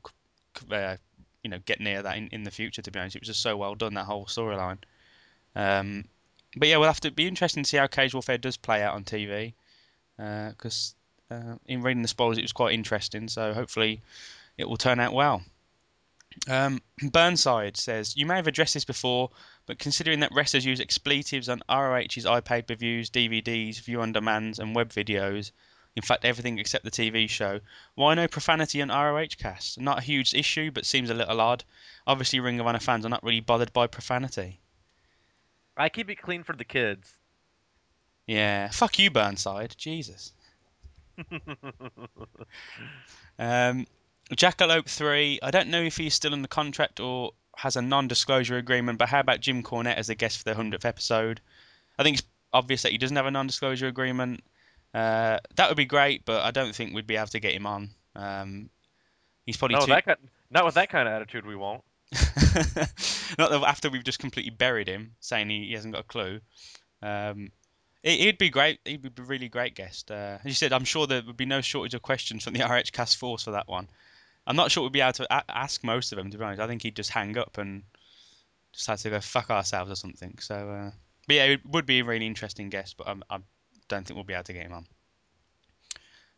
uh, 0.72 0.98
you 1.44 1.50
know, 1.50 1.60
get 1.66 1.80
near 1.80 2.02
that 2.02 2.18
in, 2.18 2.28
in 2.32 2.44
the 2.44 2.52
future. 2.52 2.82
To 2.82 2.92
be 2.92 3.00
honest, 3.00 3.16
it 3.16 3.22
was 3.22 3.28
just 3.28 3.42
so 3.42 3.58
well 3.58 3.76
done 3.76 3.96
that 3.96 4.06
whole 4.06 4.26
storyline. 4.26 4.78
Um, 5.56 6.06
but 6.56 6.68
yeah, 6.68 6.78
we'll 6.78 6.88
have 6.88 7.02
to 7.02 7.12
be 7.12 7.28
interesting 7.28 7.64
to 7.64 7.70
see 7.70 7.78
how 7.78 7.88
Cage 7.88 8.14
Warfare 8.14 8.38
does 8.38 8.58
play 8.58 8.84
out 8.84 8.96
on 8.96 9.04
TV, 9.04 9.54
because 10.18 10.96
uh, 11.30 11.56
in 11.66 11.82
reading 11.82 12.02
the 12.02 12.08
spoilers, 12.08 12.38
it 12.38 12.44
was 12.44 12.54
quite 12.54 12.74
interesting. 12.74 13.28
So 13.28 13.54
hopefully, 13.54 14.02
it 14.58 14.68
will 14.68 14.78
turn 14.78 15.00
out 15.00 15.14
well. 15.14 15.42
Um, 16.50 16.82
Burnside 17.12 17.78
says 17.78 18.16
you 18.16 18.26
may 18.26 18.36
have 18.36 18.48
addressed 18.48 18.74
this 18.74 18.86
before, 18.86 19.32
but 19.66 19.80
considering 19.80 20.22
that 20.22 20.34
wrestlers 20.34 20.66
use 20.66 20.80
expletives 20.80 21.50
on 21.50 21.62
ROH's 21.70 22.26
iPad 22.26 22.70
reviews, 22.70 23.10
DVDs, 23.10 23.82
view 23.82 24.02
on 24.02 24.12
demands, 24.12 24.60
and 24.60 24.76
web 24.76 24.90
videos, 24.90 25.52
in 25.96 26.02
fact 26.02 26.26
everything 26.26 26.60
except 26.60 26.84
the 26.86 26.92
TV 26.92 27.30
show, 27.30 27.60
why 27.96 28.14
no 28.14 28.28
profanity 28.28 28.82
on 28.82 28.90
ROH 28.90 29.36
cast? 29.38 29.80
Not 29.80 30.00
a 30.00 30.04
huge 30.04 30.34
issue, 30.34 30.72
but 30.72 30.86
seems 30.86 31.10
a 31.10 31.14
little 31.14 31.42
odd. 31.42 31.64
Obviously, 32.08 32.40
Ring 32.40 32.60
of 32.60 32.68
Honor 32.68 32.80
fans 32.80 33.06
are 33.06 33.10
not 33.10 33.24
really 33.24 33.40
bothered 33.42 33.74
by 33.74 33.88
profanity. 33.88 34.60
I 35.78 35.90
keep 35.90 36.10
it 36.10 36.22
clean 36.22 36.44
for 36.44 36.56
the 36.56 36.66
kids. 36.66 37.14
Yeah, 38.28 38.70
fuck 38.70 39.00
you, 39.00 39.10
Burnside. 39.10 39.76
Jesus. 39.78 40.34
Um, 43.40 43.88
Jackalope 44.30 44.88
3, 44.88 45.40
I 45.42 45.50
don't 45.50 45.70
know 45.70 45.82
if 45.82 45.98
he's 45.98 46.14
still 46.14 46.34
in 46.34 46.44
the 46.44 46.48
contract 46.48 47.00
or 47.00 47.32
has 47.58 47.76
a 47.76 47.82
non 47.82 48.08
disclosure 48.08 48.58
agreement, 48.58 49.00
but 49.00 49.10
how 49.10 49.20
about 49.20 49.42
Jim 49.42 49.64
Cornette 49.64 49.98
as 49.98 50.10
a 50.10 50.16
guest 50.16 50.38
for 50.38 50.44
the 50.44 50.54
100th 50.54 50.86
episode? 50.86 51.42
I 51.98 52.04
think 52.04 52.20
it's 52.20 52.28
obvious 52.54 52.84
that 52.84 52.92
he 52.92 53.00
doesn't 53.00 53.18
have 53.18 53.26
a 53.26 53.32
non 53.32 53.48
disclosure 53.48 53.88
agreement. 53.88 54.44
Uh, 54.94 55.40
that 55.56 55.70
would 55.70 55.78
be 55.78 55.86
great, 55.86 56.26
but 56.26 56.44
I 56.44 56.52
don't 56.52 56.76
think 56.76 56.94
we'd 56.94 57.08
be 57.08 57.16
able 57.16 57.28
to 57.28 57.40
get 57.40 57.54
him 57.54 57.66
on. 57.66 57.90
Um, 58.16 58.70
he's 59.46 59.58
probably 59.58 59.76
No, 59.76 59.82
too. 59.86 59.92
that 59.92 60.06
kind, 60.06 60.18
not 60.50 60.66
with 60.66 60.76
that 60.76 60.90
kind 60.90 61.08
of 61.08 61.14
attitude, 61.14 61.46
we 61.46 61.56
won't. 61.56 61.84
Not 63.38 63.50
that 63.52 63.64
after 63.66 63.90
we've 63.90 64.04
just 64.04 64.20
completely 64.20 64.50
buried 64.52 64.90
him, 64.90 65.14
saying 65.22 65.50
he, 65.50 65.68
he 65.68 65.74
hasn't 65.74 65.94
got 65.94 66.02
a 66.02 66.08
clue. 66.08 66.42
Um, 67.02 67.52
it, 68.04 68.20
he'd 68.20 68.38
be 68.38 68.50
great. 68.50 68.80
He'd 68.84 69.02
be 69.02 69.10
a 69.18 69.26
really 69.26 69.48
great 69.48 69.76
guest. 69.76 70.12
Uh, 70.12 70.38
as 70.40 70.46
you 70.46 70.54
said, 70.54 70.74
I'm 70.74 70.84
sure 70.84 71.08
there 71.08 71.22
would 71.26 71.38
be 71.38 71.46
no 71.46 71.62
shortage 71.62 71.94
of 71.94 72.02
questions 72.02 72.44
from 72.44 72.54
the 72.54 72.66
RH 72.70 72.92
Cast 72.92 73.18
Force 73.18 73.44
for 73.44 73.52
that 73.52 73.70
one. 73.70 73.88
I'm 74.46 74.56
not 74.58 74.72
sure 74.72 74.84
we'd 74.84 74.92
be 74.92 75.00
able 75.02 75.14
to 75.14 75.34
a- 75.34 75.44
ask 75.50 75.84
most 75.84 76.12
of 76.12 76.18
them, 76.18 76.30
to 76.32 76.38
be 76.38 76.44
honest. 76.44 76.60
I 76.62 76.68
think 76.68 76.82
he'd 76.82 76.96
just 76.98 77.12
hang 77.12 77.38
up 77.38 77.58
and 77.58 77.84
just 78.74 78.88
have 78.88 79.00
to 79.02 79.10
go 79.10 79.22
fuck 79.22 79.50
ourselves 79.50 79.90
or 79.92 79.96
something. 79.96 80.38
So, 80.42 80.56
uh, 80.56 80.92
but 81.28 81.36
yeah, 81.36 81.46
it 81.46 81.66
would 81.66 81.86
be 81.86 82.00
a 82.00 82.04
really 82.04 82.28
interesting 82.28 82.70
guest, 82.70 82.98
but 82.98 83.08
I'm, 83.08 83.24
I 83.30 83.38
don't 83.92 84.06
think 84.06 84.16
we'll 84.16 84.24
be 84.24 84.34
able 84.34 84.44
to 84.46 84.54
get 84.54 84.66
him 84.66 84.74
on. 84.74 84.86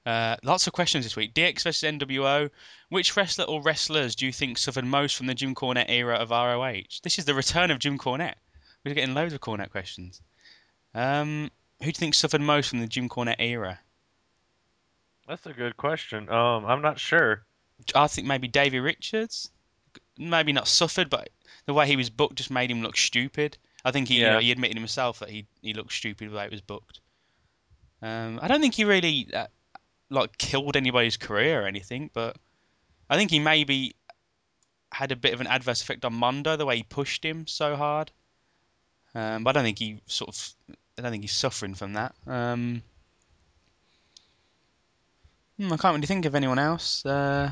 Uh, 0.05 0.35
lots 0.43 0.67
of 0.67 0.73
questions 0.73 1.05
this 1.05 1.15
week. 1.15 1.33
DX 1.33 1.63
versus 1.63 1.89
NWO. 1.89 2.49
Which 2.89 3.15
wrestler 3.15 3.45
or 3.45 3.61
wrestlers 3.61 4.15
do 4.15 4.25
you 4.25 4.33
think 4.33 4.57
suffered 4.57 4.85
most 4.85 5.15
from 5.15 5.27
the 5.27 5.33
Jim 5.33 5.55
Cornette 5.55 5.89
era 5.89 6.15
of 6.15 6.31
ROH? 6.31 6.99
This 7.03 7.17
is 7.19 7.25
the 7.25 7.33
return 7.33 7.71
of 7.71 7.79
Jim 7.79 7.97
Cornette. 7.97 8.35
We're 8.83 8.93
getting 8.93 9.13
loads 9.15 9.33
of 9.33 9.39
Cornette 9.39 9.71
questions. 9.71 10.21
Um, 10.93 11.49
who 11.79 11.85
do 11.85 11.87
you 11.87 11.93
think 11.93 12.15
suffered 12.15 12.41
most 12.41 12.69
from 12.69 12.79
the 12.79 12.87
Jim 12.87 13.07
Cornette 13.07 13.39
era? 13.39 13.79
That's 15.27 15.45
a 15.45 15.53
good 15.53 15.77
question. 15.77 16.29
Um, 16.29 16.65
I'm 16.65 16.81
not 16.81 16.99
sure. 16.99 17.43
I 17.95 18.07
think 18.07 18.27
maybe 18.27 18.47
Davey 18.47 18.79
Richards. 18.79 19.49
Maybe 20.17 20.51
not 20.51 20.67
suffered, 20.67 21.09
but 21.09 21.29
the 21.65 21.73
way 21.73 21.87
he 21.87 21.95
was 21.95 22.09
booked 22.09 22.35
just 22.35 22.51
made 22.51 22.69
him 22.69 22.81
look 22.81 22.97
stupid. 22.97 23.57
I 23.85 23.91
think 23.91 24.07
he, 24.07 24.19
you 24.19 24.25
know, 24.25 24.39
he 24.39 24.51
admitted 24.51 24.77
himself 24.77 25.19
that 25.19 25.29
he 25.29 25.45
he 25.61 25.73
looked 25.73 25.93
stupid 25.93 26.29
the 26.29 26.35
way 26.35 26.45
it 26.45 26.51
was 26.51 26.61
booked. 26.61 26.99
Um, 28.03 28.39
I 28.41 28.49
don't 28.49 28.59
think 28.59 28.73
he 28.73 28.83
really 28.83 29.29
uh, 29.33 29.47
like 30.09 30.37
killed 30.37 30.75
anybody's 30.75 31.15
career 31.15 31.63
or 31.63 31.67
anything, 31.67 32.09
but 32.13 32.35
I 33.09 33.15
think 33.15 33.31
he 33.31 33.39
maybe 33.39 33.95
had 34.91 35.13
a 35.13 35.15
bit 35.15 35.33
of 35.33 35.41
an 35.41 35.47
adverse 35.47 35.81
effect 35.81 36.03
on 36.03 36.13
Mondo 36.13 36.57
the 36.57 36.65
way 36.65 36.77
he 36.77 36.83
pushed 36.83 37.23
him 37.23 37.47
so 37.47 37.77
hard. 37.77 38.11
Um, 39.15 39.43
but 39.43 39.51
I 39.51 39.53
don't 39.53 39.63
think 39.63 39.79
he 39.79 40.01
sort 40.05 40.29
of 40.29 40.53
I 40.97 41.01
don't 41.01 41.11
think 41.11 41.23
he's 41.23 41.31
suffering 41.31 41.75
from 41.75 41.93
that. 41.93 42.13
Um, 42.27 42.83
hmm, 45.57 45.71
I 45.71 45.77
can't 45.77 45.95
really 45.95 46.07
think 46.07 46.25
of 46.25 46.35
anyone 46.35 46.59
else. 46.59 47.05
Uh, 47.05 47.51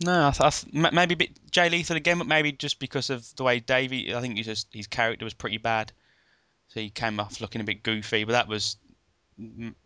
no, 0.00 0.28
I 0.28 0.30
th- 0.30 0.40
I 0.40 0.50
th- 0.50 0.92
maybe 0.92 1.14
a 1.14 1.16
bit 1.16 1.50
Jay 1.50 1.68
Lethal 1.68 1.96
again, 1.96 2.18
but 2.18 2.26
maybe 2.26 2.52
just 2.52 2.78
because 2.78 3.10
of 3.10 3.34
the 3.36 3.44
way 3.44 3.60
Davey. 3.60 4.14
I 4.14 4.20
think 4.20 4.36
he 4.36 4.42
just 4.42 4.68
his 4.72 4.86
character 4.86 5.24
was 5.24 5.34
pretty 5.34 5.58
bad, 5.58 5.92
so 6.68 6.80
he 6.80 6.90
came 6.90 7.20
off 7.20 7.40
looking 7.40 7.60
a 7.60 7.64
bit 7.64 7.82
goofy. 7.82 8.24
But 8.24 8.32
that 8.32 8.48
was 8.48 8.76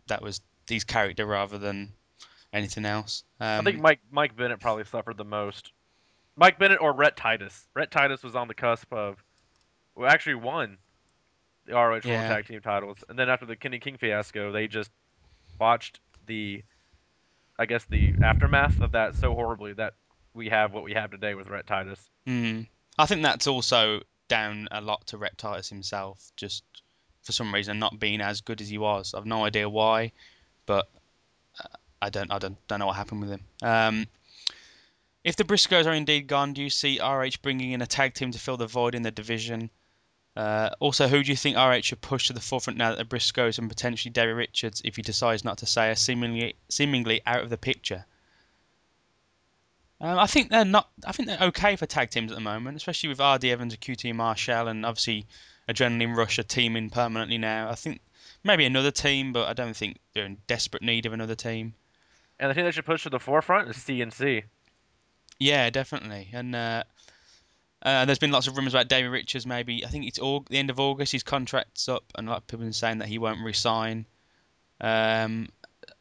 that 0.07 0.21
was 0.21 0.41
his 0.67 0.83
character 0.83 1.25
rather 1.25 1.57
than 1.57 1.91
anything 2.53 2.85
else. 2.85 3.23
Um, 3.39 3.47
I 3.47 3.63
think 3.63 3.81
Mike 3.81 3.99
Mike 4.11 4.35
Bennett 4.35 4.59
probably 4.59 4.85
suffered 4.85 5.17
the 5.17 5.25
most. 5.25 5.71
Mike 6.35 6.57
Bennett 6.57 6.81
or 6.81 6.93
Rhett 6.93 7.17
Titus. 7.17 7.67
Rhett 7.75 7.91
Titus 7.91 8.23
was 8.23 8.35
on 8.35 8.47
the 8.47 8.53
cusp 8.53 8.91
of, 8.93 9.23
well, 9.95 10.09
actually 10.09 10.35
won 10.35 10.77
the 11.65 11.73
ROH 11.73 11.89
World 11.89 12.05
Yeah. 12.05 12.27
Tag 12.27 12.47
Team 12.47 12.61
titles, 12.61 13.03
and 13.09 13.19
then 13.19 13.29
after 13.29 13.45
the 13.45 13.55
Kenny 13.55 13.79
King 13.79 13.97
fiasco, 13.97 14.51
they 14.51 14.67
just 14.67 14.89
botched 15.59 15.99
the, 16.25 16.63
I 17.59 17.65
guess 17.65 17.83
the 17.85 18.13
aftermath 18.23 18.79
of 18.81 18.93
that 18.93 19.15
so 19.15 19.35
horribly 19.35 19.73
that 19.73 19.93
we 20.33 20.49
have 20.49 20.73
what 20.73 20.83
we 20.83 20.93
have 20.93 21.11
today 21.11 21.35
with 21.35 21.49
Rhett 21.49 21.67
Titus. 21.67 21.99
Mm. 22.25 22.67
I 22.97 23.05
think 23.05 23.21
that's 23.23 23.47
also 23.47 24.01
down 24.31 24.69
a 24.71 24.79
lot 24.79 25.05
to 25.07 25.17
Rhett 25.17 25.37
Titus 25.37 25.67
himself, 25.67 26.31
just 26.37 26.63
for 27.21 27.33
some 27.33 27.53
reason 27.53 27.79
not 27.79 27.99
being 27.99 28.21
as 28.21 28.39
good 28.39 28.61
as 28.61 28.69
he 28.69 28.77
was. 28.77 29.13
I've 29.13 29.25
no 29.25 29.43
idea 29.43 29.69
why, 29.69 30.13
but 30.65 30.89
uh, 31.59 31.67
I 32.01 32.09
don't, 32.09 32.31
I 32.31 32.39
don't, 32.39 32.55
don't 32.69 32.79
know 32.79 32.87
what 32.87 32.95
happened 32.95 33.19
with 33.19 33.31
him. 33.31 33.41
Um, 33.61 34.07
if 35.25 35.35
the 35.35 35.43
Briscoes 35.43 35.85
are 35.85 35.93
indeed 35.93 36.27
gone, 36.27 36.53
do 36.53 36.63
you 36.63 36.69
see 36.69 37.01
RH 37.01 37.41
bringing 37.41 37.73
in 37.73 37.81
a 37.81 37.85
tag 37.85 38.13
team 38.13 38.31
to 38.31 38.39
fill 38.39 38.55
the 38.55 38.67
void 38.67 38.95
in 38.95 39.01
the 39.01 39.11
division? 39.11 39.69
Uh, 40.37 40.69
also, 40.79 41.09
who 41.09 41.21
do 41.21 41.29
you 41.29 41.35
think 41.35 41.57
RH 41.57 41.81
should 41.81 41.99
push 41.99 42.27
to 42.27 42.33
the 42.33 42.39
forefront 42.39 42.79
now 42.79 42.91
that 42.91 42.99
the 42.99 43.15
Briscoes 43.15 43.59
and 43.59 43.67
potentially 43.67 44.13
Davey 44.13 44.31
Richards, 44.31 44.81
if 44.85 44.95
he 44.95 45.01
decides 45.01 45.43
not 45.43 45.57
to 45.57 45.65
say, 45.65 45.89
are 45.89 45.95
seemingly 45.95 46.55
seemingly 46.69 47.21
out 47.25 47.43
of 47.43 47.49
the 47.49 47.57
picture? 47.57 48.05
Um, 50.01 50.17
I 50.17 50.25
think 50.25 50.49
they're 50.49 50.65
not. 50.65 50.89
I 51.05 51.11
think 51.11 51.29
they're 51.29 51.47
okay 51.49 51.75
for 51.75 51.85
tag 51.85 52.09
teams 52.09 52.31
at 52.31 52.35
the 52.35 52.41
moment, 52.41 52.75
especially 52.75 53.09
with 53.09 53.19
RD 53.19 53.45
Evans 53.45 53.73
and 53.73 53.81
QT 53.81 54.15
Marshall, 54.15 54.67
and 54.67 54.83
obviously 54.83 55.27
Adrenaline 55.69 56.15
Rush 56.15 56.39
are 56.39 56.43
teaming 56.43 56.89
permanently 56.89 57.37
now. 57.37 57.69
I 57.69 57.75
think 57.75 58.01
maybe 58.43 58.65
another 58.65 58.89
team, 58.89 59.31
but 59.31 59.47
I 59.47 59.53
don't 59.53 59.75
think 59.75 59.99
they're 60.13 60.25
in 60.25 60.37
desperate 60.47 60.81
need 60.81 61.05
of 61.05 61.13
another 61.13 61.35
team. 61.35 61.75
And 62.39 62.49
the 62.49 62.55
thing 62.55 62.65
they 62.65 62.71
should 62.71 62.85
push 62.85 63.03
to 63.03 63.09
the 63.11 63.19
forefront 63.19 63.69
is 63.69 63.77
CNC. 63.77 64.43
Yeah, 65.37 65.69
definitely. 65.69 66.29
And 66.33 66.55
uh, 66.55 66.83
uh, 67.83 68.05
there's 68.05 68.17
been 68.17 68.31
lots 68.31 68.47
of 68.47 68.57
rumours 68.57 68.73
about 68.73 68.87
David 68.87 69.11
Richards. 69.11 69.45
Maybe 69.45 69.85
I 69.85 69.89
think 69.89 70.07
it's 70.07 70.17
Aug- 70.17 70.47
the 70.47 70.57
end 70.57 70.71
of 70.71 70.79
August. 70.79 71.11
His 71.11 71.21
contract's 71.21 71.87
up, 71.87 72.05
and 72.15 72.27
a 72.27 72.31
lot 72.31 72.37
of 72.37 72.47
people 72.47 72.61
have 72.61 72.67
been 72.67 72.73
saying 72.73 72.97
that 72.97 73.07
he 73.07 73.19
won't 73.19 73.43
resign. 73.43 74.07
Um, 74.79 75.49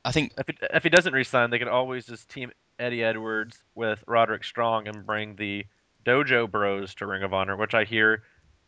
I 0.04 0.12
think 0.12 0.32
If 0.38 0.46
he, 0.46 0.54
if 0.72 0.82
he 0.82 0.88
doesn't 0.88 1.12
resign, 1.12 1.50
they 1.50 1.58
could 1.58 1.68
always 1.68 2.06
just 2.06 2.30
team 2.30 2.50
Eddie 2.80 3.04
Edwards 3.04 3.58
with 3.74 4.02
Roderick 4.06 4.44
Strong 4.44 4.88
and 4.88 5.06
bring 5.06 5.36
the 5.36 5.66
Dojo 6.04 6.50
Bros 6.50 6.94
to 6.96 7.06
Ring 7.06 7.22
of 7.22 7.34
Honor, 7.34 7.56
which 7.56 7.74
I 7.74 7.84
hear 7.84 8.22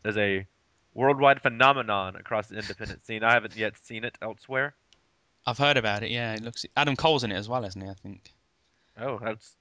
is 0.04 0.16
a 0.16 0.46
worldwide 0.94 1.40
phenomenon 1.40 2.16
across 2.16 2.48
the 2.48 2.58
independent 2.58 3.04
scene. 3.06 3.24
I 3.24 3.32
haven't 3.32 3.56
yet 3.56 3.74
seen 3.82 4.04
it 4.04 4.16
elsewhere. 4.20 4.74
I've 5.46 5.58
heard 5.58 5.76
about 5.76 6.02
it. 6.02 6.10
Yeah, 6.10 6.34
it 6.34 6.42
looks. 6.42 6.64
Adam 6.76 6.94
Cole's 6.94 7.24
in 7.24 7.32
it 7.32 7.36
as 7.36 7.48
well, 7.48 7.64
isn't 7.64 7.80
he? 7.80 7.88
I 7.88 7.94
think. 7.94 8.32
Oh, 9.00 9.18
that's 9.18 9.56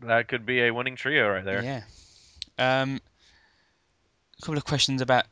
that 0.00 0.28
could 0.28 0.44
be 0.44 0.62
a 0.62 0.72
winning 0.72 0.96
trio 0.96 1.30
right 1.30 1.44
there. 1.44 1.62
Yeah. 1.62 1.82
Um, 2.58 3.00
a 4.38 4.42
couple 4.42 4.58
of 4.58 4.64
questions 4.64 5.00
about 5.00 5.24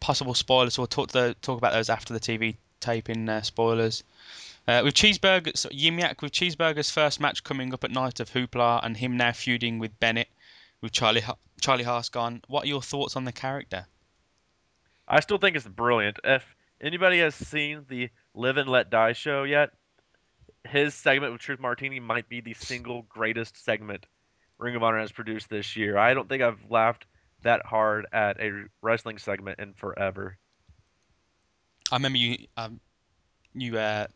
possible 0.00 0.34
spoilers. 0.34 0.74
So 0.74 0.82
we'll 0.82 0.88
talk 0.88 1.08
to 1.08 1.12
the, 1.12 1.36
talk 1.42 1.58
about 1.58 1.72
those 1.72 1.90
after 1.90 2.12
the 2.12 2.20
TV 2.20 2.56
taping 2.80 3.28
uh, 3.28 3.42
spoilers. 3.42 4.02
Uh, 4.68 4.82
with 4.84 4.92
Cheeseburger, 4.92 5.56
so 5.56 5.70
Yimyak 5.70 6.20
with 6.20 6.30
Cheeseburger's 6.30 6.90
first 6.90 7.20
match 7.20 7.42
coming 7.42 7.72
up 7.72 7.84
at 7.84 7.90
Night 7.90 8.20
of 8.20 8.30
Hoopla 8.30 8.84
and 8.84 8.94
him 8.94 9.16
now 9.16 9.32
feuding 9.32 9.78
with 9.78 9.98
Bennett 9.98 10.28
with 10.82 10.92
Charlie 10.92 11.22
Ha- 11.22 11.36
Charlie 11.58 11.84
Haas 11.84 12.10
gone. 12.10 12.42
What 12.48 12.64
are 12.64 12.68
your 12.68 12.82
thoughts 12.82 13.16
on 13.16 13.24
the 13.24 13.32
character? 13.32 13.86
I 15.08 15.20
still 15.20 15.38
think 15.38 15.56
it's 15.56 15.66
brilliant. 15.66 16.18
If 16.22 16.44
anybody 16.82 17.20
has 17.20 17.34
seen 17.34 17.86
the 17.88 18.10
Live 18.34 18.58
and 18.58 18.68
Let 18.68 18.90
Die 18.90 19.14
show 19.14 19.44
yet, 19.44 19.70
his 20.66 20.92
segment 20.92 21.32
with 21.32 21.40
Truth 21.40 21.60
Martini 21.60 21.98
might 21.98 22.28
be 22.28 22.42
the 22.42 22.52
single 22.52 23.06
greatest 23.08 23.64
segment 23.64 24.04
Ring 24.58 24.76
of 24.76 24.82
Honor 24.82 24.98
has 24.98 25.12
produced 25.12 25.48
this 25.48 25.76
year. 25.76 25.96
I 25.96 26.12
don't 26.12 26.28
think 26.28 26.42
I've 26.42 26.60
laughed 26.68 27.06
that 27.42 27.64
hard 27.64 28.04
at 28.12 28.38
a 28.38 28.64
wrestling 28.82 29.16
segment 29.16 29.60
in 29.60 29.72
forever. 29.72 30.36
I 31.90 31.96
remember 31.96 32.18
you 32.18 32.36
um, 32.58 32.80
you 33.54 33.78
uh, 33.78 34.08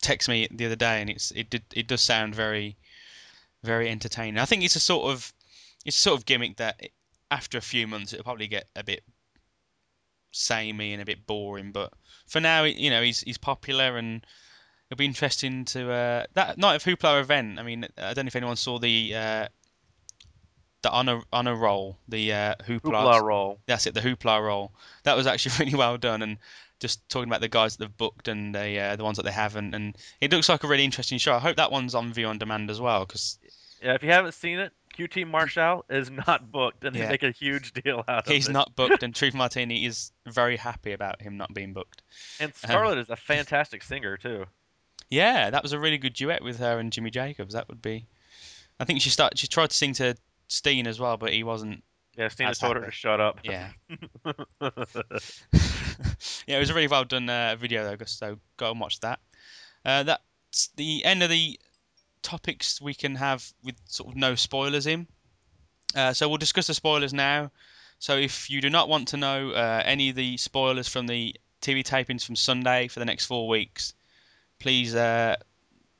text 0.00 0.28
me 0.28 0.48
the 0.50 0.66
other 0.66 0.76
day, 0.76 1.00
and 1.00 1.10
it's 1.10 1.30
it 1.32 1.50
did 1.50 1.62
it 1.74 1.86
does 1.86 2.00
sound 2.00 2.34
very 2.34 2.76
very 3.62 3.88
entertaining. 3.88 4.38
I 4.38 4.44
think 4.44 4.64
it's 4.64 4.76
a 4.76 4.80
sort 4.80 5.10
of 5.10 5.32
it's 5.84 5.96
a 5.96 6.00
sort 6.00 6.18
of 6.18 6.26
gimmick 6.26 6.56
that 6.58 6.80
after 7.30 7.58
a 7.58 7.62
few 7.62 7.86
months 7.86 8.12
it'll 8.12 8.24
probably 8.24 8.46
get 8.48 8.68
a 8.76 8.84
bit 8.84 9.02
samey 10.32 10.92
and 10.92 11.02
a 11.02 11.06
bit 11.06 11.26
boring. 11.26 11.72
But 11.72 11.92
for 12.26 12.40
now, 12.40 12.64
you 12.64 12.90
know, 12.90 13.02
he's 13.02 13.20
he's 13.20 13.38
popular 13.38 13.96
and 13.96 14.24
it'll 14.90 14.98
be 14.98 15.04
interesting 15.04 15.64
to 15.66 15.90
uh, 15.90 16.24
that 16.34 16.58
night 16.58 16.76
of 16.76 16.84
Hoopla 16.84 17.20
event. 17.20 17.58
I 17.58 17.62
mean, 17.62 17.86
I 17.96 18.14
don't 18.14 18.24
know 18.24 18.28
if 18.28 18.36
anyone 18.36 18.56
saw 18.56 18.78
the 18.78 19.14
uh, 19.14 19.48
the 20.82 20.90
honor 20.90 21.20
honor 21.32 21.54
roll, 21.54 21.98
the 22.08 22.32
uh, 22.32 22.54
Hoopla 22.66 23.22
roll. 23.22 23.60
that's 23.66 23.86
it, 23.86 23.94
the 23.94 24.00
hoopla 24.00 24.42
roll. 24.42 24.72
That 25.02 25.16
was 25.16 25.26
actually 25.26 25.54
really 25.64 25.76
well 25.76 25.98
done, 25.98 26.22
and 26.22 26.38
just 26.80 27.06
talking 27.08 27.28
about 27.28 27.40
the 27.40 27.48
guys 27.48 27.76
that 27.76 27.84
they've 27.84 27.96
booked 27.96 28.28
and 28.28 28.54
the 28.54 28.78
uh, 28.78 28.96
the 28.96 29.04
ones 29.04 29.16
that 29.16 29.24
they 29.24 29.32
haven't, 29.32 29.74
and 29.74 29.96
it 30.20 30.32
looks 30.32 30.48
like 30.48 30.64
a 30.64 30.68
really 30.68 30.84
interesting 30.84 31.18
show. 31.18 31.34
I 31.34 31.38
hope 31.38 31.56
that 31.56 31.72
one's 31.72 31.94
on 31.94 32.12
view 32.12 32.26
on 32.26 32.38
demand 32.38 32.70
as 32.70 32.80
well, 32.80 33.04
because 33.04 33.38
Yeah, 33.82 33.94
if 33.94 34.02
you 34.02 34.10
haven't 34.10 34.32
seen 34.32 34.58
it, 34.58 34.72
QT 34.96 35.26
Marshall 35.28 35.84
is 35.88 36.10
not 36.10 36.50
booked, 36.50 36.84
and 36.84 36.94
Yeah. 36.96 37.04
they 37.04 37.10
make 37.10 37.22
a 37.22 37.30
huge 37.30 37.72
deal 37.72 38.04
out 38.08 38.26
of 38.26 38.30
it. 38.30 38.34
he's 38.34 38.48
not 38.48 38.74
booked, 38.76 39.02
and 39.02 39.14
Truth 39.14 39.34
Martini 39.34 39.84
is 39.86 40.12
very 40.26 40.56
happy 40.56 40.92
about 40.92 41.20
him 41.22 41.36
not 41.36 41.52
being 41.54 41.72
booked. 41.72 42.02
And 42.40 42.54
Scarlett 42.54 42.98
is 42.98 43.10
a 43.10 43.16
fantastic 43.16 43.82
singer 43.82 44.16
too. 44.16 44.46
Yeah, 45.10 45.50
that 45.50 45.62
was 45.62 45.72
a 45.72 45.78
really 45.78 45.98
good 45.98 46.12
duet 46.14 46.42
with 46.42 46.58
her 46.58 46.78
and 46.78 46.92
Jimmy 46.92 47.10
Jacobs. 47.10 47.54
That 47.54 47.68
would 47.68 47.80
be. 47.80 48.06
I 48.80 48.84
think 48.84 49.00
she 49.00 49.10
start 49.10 49.38
she 49.38 49.46
tried 49.46 49.70
to 49.70 49.76
sing 49.76 49.94
to 49.94 50.16
Steen 50.48 50.86
as 50.86 50.98
well, 51.00 51.16
but 51.16 51.32
he 51.32 51.42
wasn't. 51.44 51.82
Yeah, 52.18 52.28
Steen 52.28 52.52
told 52.52 52.76
her 52.76 52.84
to 52.84 52.90
shut 52.90 53.20
up. 53.20 53.38
Yeah. 53.44 53.68
yeah, 54.60 56.56
it 56.56 56.58
was 56.58 56.68
a 56.70 56.74
really 56.74 56.88
well 56.88 57.04
done 57.04 57.30
uh, 57.30 57.54
video 57.58 57.84
though, 57.84 58.04
so 58.06 58.38
go 58.56 58.72
and 58.72 58.80
watch 58.80 58.98
that. 59.00 59.20
Uh, 59.84 60.02
that's 60.02 60.68
the 60.74 61.04
end 61.04 61.22
of 61.22 61.30
the 61.30 61.58
topics 62.22 62.80
we 62.80 62.92
can 62.92 63.14
have 63.14 63.46
with 63.62 63.76
sort 63.84 64.10
of 64.10 64.16
no 64.16 64.34
spoilers 64.34 64.88
in. 64.88 65.06
Uh, 65.94 66.12
so 66.12 66.28
we'll 66.28 66.38
discuss 66.38 66.66
the 66.66 66.74
spoilers 66.74 67.14
now. 67.14 67.52
So 68.00 68.16
if 68.16 68.50
you 68.50 68.60
do 68.60 68.68
not 68.68 68.88
want 68.88 69.08
to 69.08 69.16
know 69.16 69.50
uh, 69.50 69.82
any 69.84 70.10
of 70.10 70.16
the 70.16 70.36
spoilers 70.38 70.88
from 70.88 71.06
the 71.06 71.36
TV 71.62 71.84
tapings 71.84 72.24
from 72.24 72.34
Sunday 72.34 72.88
for 72.88 72.98
the 72.98 73.06
next 73.06 73.26
four 73.26 73.46
weeks, 73.46 73.94
please 74.58 74.94
uh, 74.96 75.36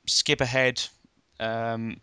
skip 0.06 0.40
ahead, 0.40 0.82
um, 1.38 2.00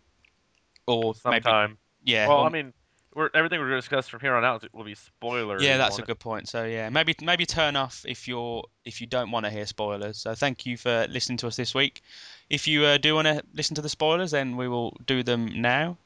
or 0.86 1.14
maybe 1.26 1.42
Sometime. 1.42 1.76
yeah. 2.02 2.28
well, 2.28 2.38
or- 2.38 2.46
I 2.46 2.50
mean, 2.50 2.72
we're, 3.16 3.30
everything 3.32 3.58
we're 3.58 3.70
going 3.70 3.78
to 3.78 3.80
discuss 3.80 4.08
from 4.08 4.20
here 4.20 4.34
on 4.34 4.44
out 4.44 4.62
will 4.74 4.84
be 4.84 4.94
spoilers. 4.94 5.64
yeah, 5.64 5.78
that's 5.78 5.98
a 5.98 6.02
it. 6.02 6.06
good 6.06 6.18
point. 6.18 6.48
So 6.48 6.64
yeah, 6.64 6.90
maybe 6.90 7.14
maybe 7.22 7.46
turn 7.46 7.74
off 7.74 8.04
if 8.06 8.28
you're 8.28 8.62
if 8.84 9.00
you 9.00 9.06
don't 9.06 9.30
want 9.30 9.46
to 9.46 9.50
hear 9.50 9.64
spoilers. 9.64 10.18
So 10.18 10.34
thank 10.34 10.66
you 10.66 10.76
for 10.76 11.06
listening 11.08 11.38
to 11.38 11.46
us 11.46 11.56
this 11.56 11.74
week. 11.74 12.02
If 12.50 12.68
you 12.68 12.84
uh, 12.84 12.98
do 12.98 13.14
want 13.14 13.26
to 13.26 13.42
listen 13.54 13.74
to 13.76 13.82
the 13.82 13.88
spoilers, 13.88 14.32
then 14.32 14.56
we 14.56 14.68
will 14.68 14.94
do 15.06 15.22
them 15.22 15.62
now. 15.62 15.96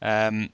Um, 0.00 0.50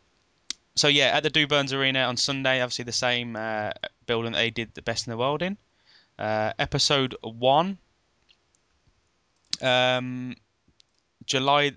so 0.74 0.88
yeah, 0.88 1.10
at 1.14 1.22
the 1.22 1.30
Du 1.30 1.46
Burns 1.46 1.74
Arena 1.74 2.00
on 2.00 2.16
Sunday, 2.16 2.62
obviously 2.62 2.86
the 2.86 2.92
same 2.92 3.36
uh, 3.36 3.72
building 4.06 4.32
that 4.32 4.38
they 4.38 4.50
did 4.50 4.74
the 4.74 4.82
best 4.82 5.06
in 5.06 5.10
the 5.10 5.18
world 5.18 5.42
in. 5.42 5.58
Uh, 6.18 6.54
episode 6.58 7.14
one. 7.22 7.76
Um, 9.60 10.34
July. 11.26 11.72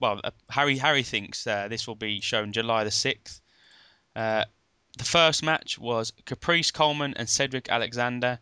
Well, 0.00 0.20
uh, 0.22 0.30
Harry 0.50 0.76
Harry 0.78 1.02
thinks 1.02 1.46
uh, 1.46 1.68
this 1.68 1.86
will 1.86 1.94
be 1.96 2.20
shown 2.20 2.52
July 2.52 2.84
the 2.84 2.90
sixth. 2.90 3.40
Uh, 4.14 4.44
the 4.98 5.04
first 5.04 5.42
match 5.42 5.78
was 5.78 6.12
Caprice 6.24 6.70
Coleman 6.70 7.14
and 7.16 7.28
Cedric 7.28 7.68
Alexander 7.68 8.38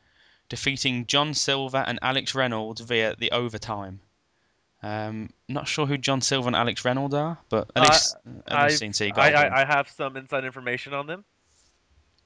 defeating 0.48 1.06
John 1.06 1.34
Silver 1.34 1.82
and 1.86 1.98
Alex 2.02 2.34
Reynolds 2.34 2.80
via 2.80 3.16
the 3.16 3.32
overtime. 3.32 4.00
Um, 4.82 5.30
not 5.48 5.66
sure 5.66 5.86
who 5.86 5.96
John 5.96 6.20
Silver 6.20 6.48
and 6.48 6.54
Alex 6.56 6.84
Reynolds 6.84 7.14
are, 7.14 7.38
but 7.48 7.70
at 7.74 7.82
Uh, 7.82 7.88
least 7.88 8.16
at 8.46 8.64
least 8.68 8.82
I've- 8.82 8.92
CNC 8.92 9.06
I, 9.16 9.30
got 9.32 9.44
one. 9.44 9.52
I, 9.52 9.62
I 9.62 9.64
have 9.64 9.88
some 9.88 10.16
inside 10.16 10.44
information 10.44 10.92
on 10.92 11.06
them. 11.06 11.24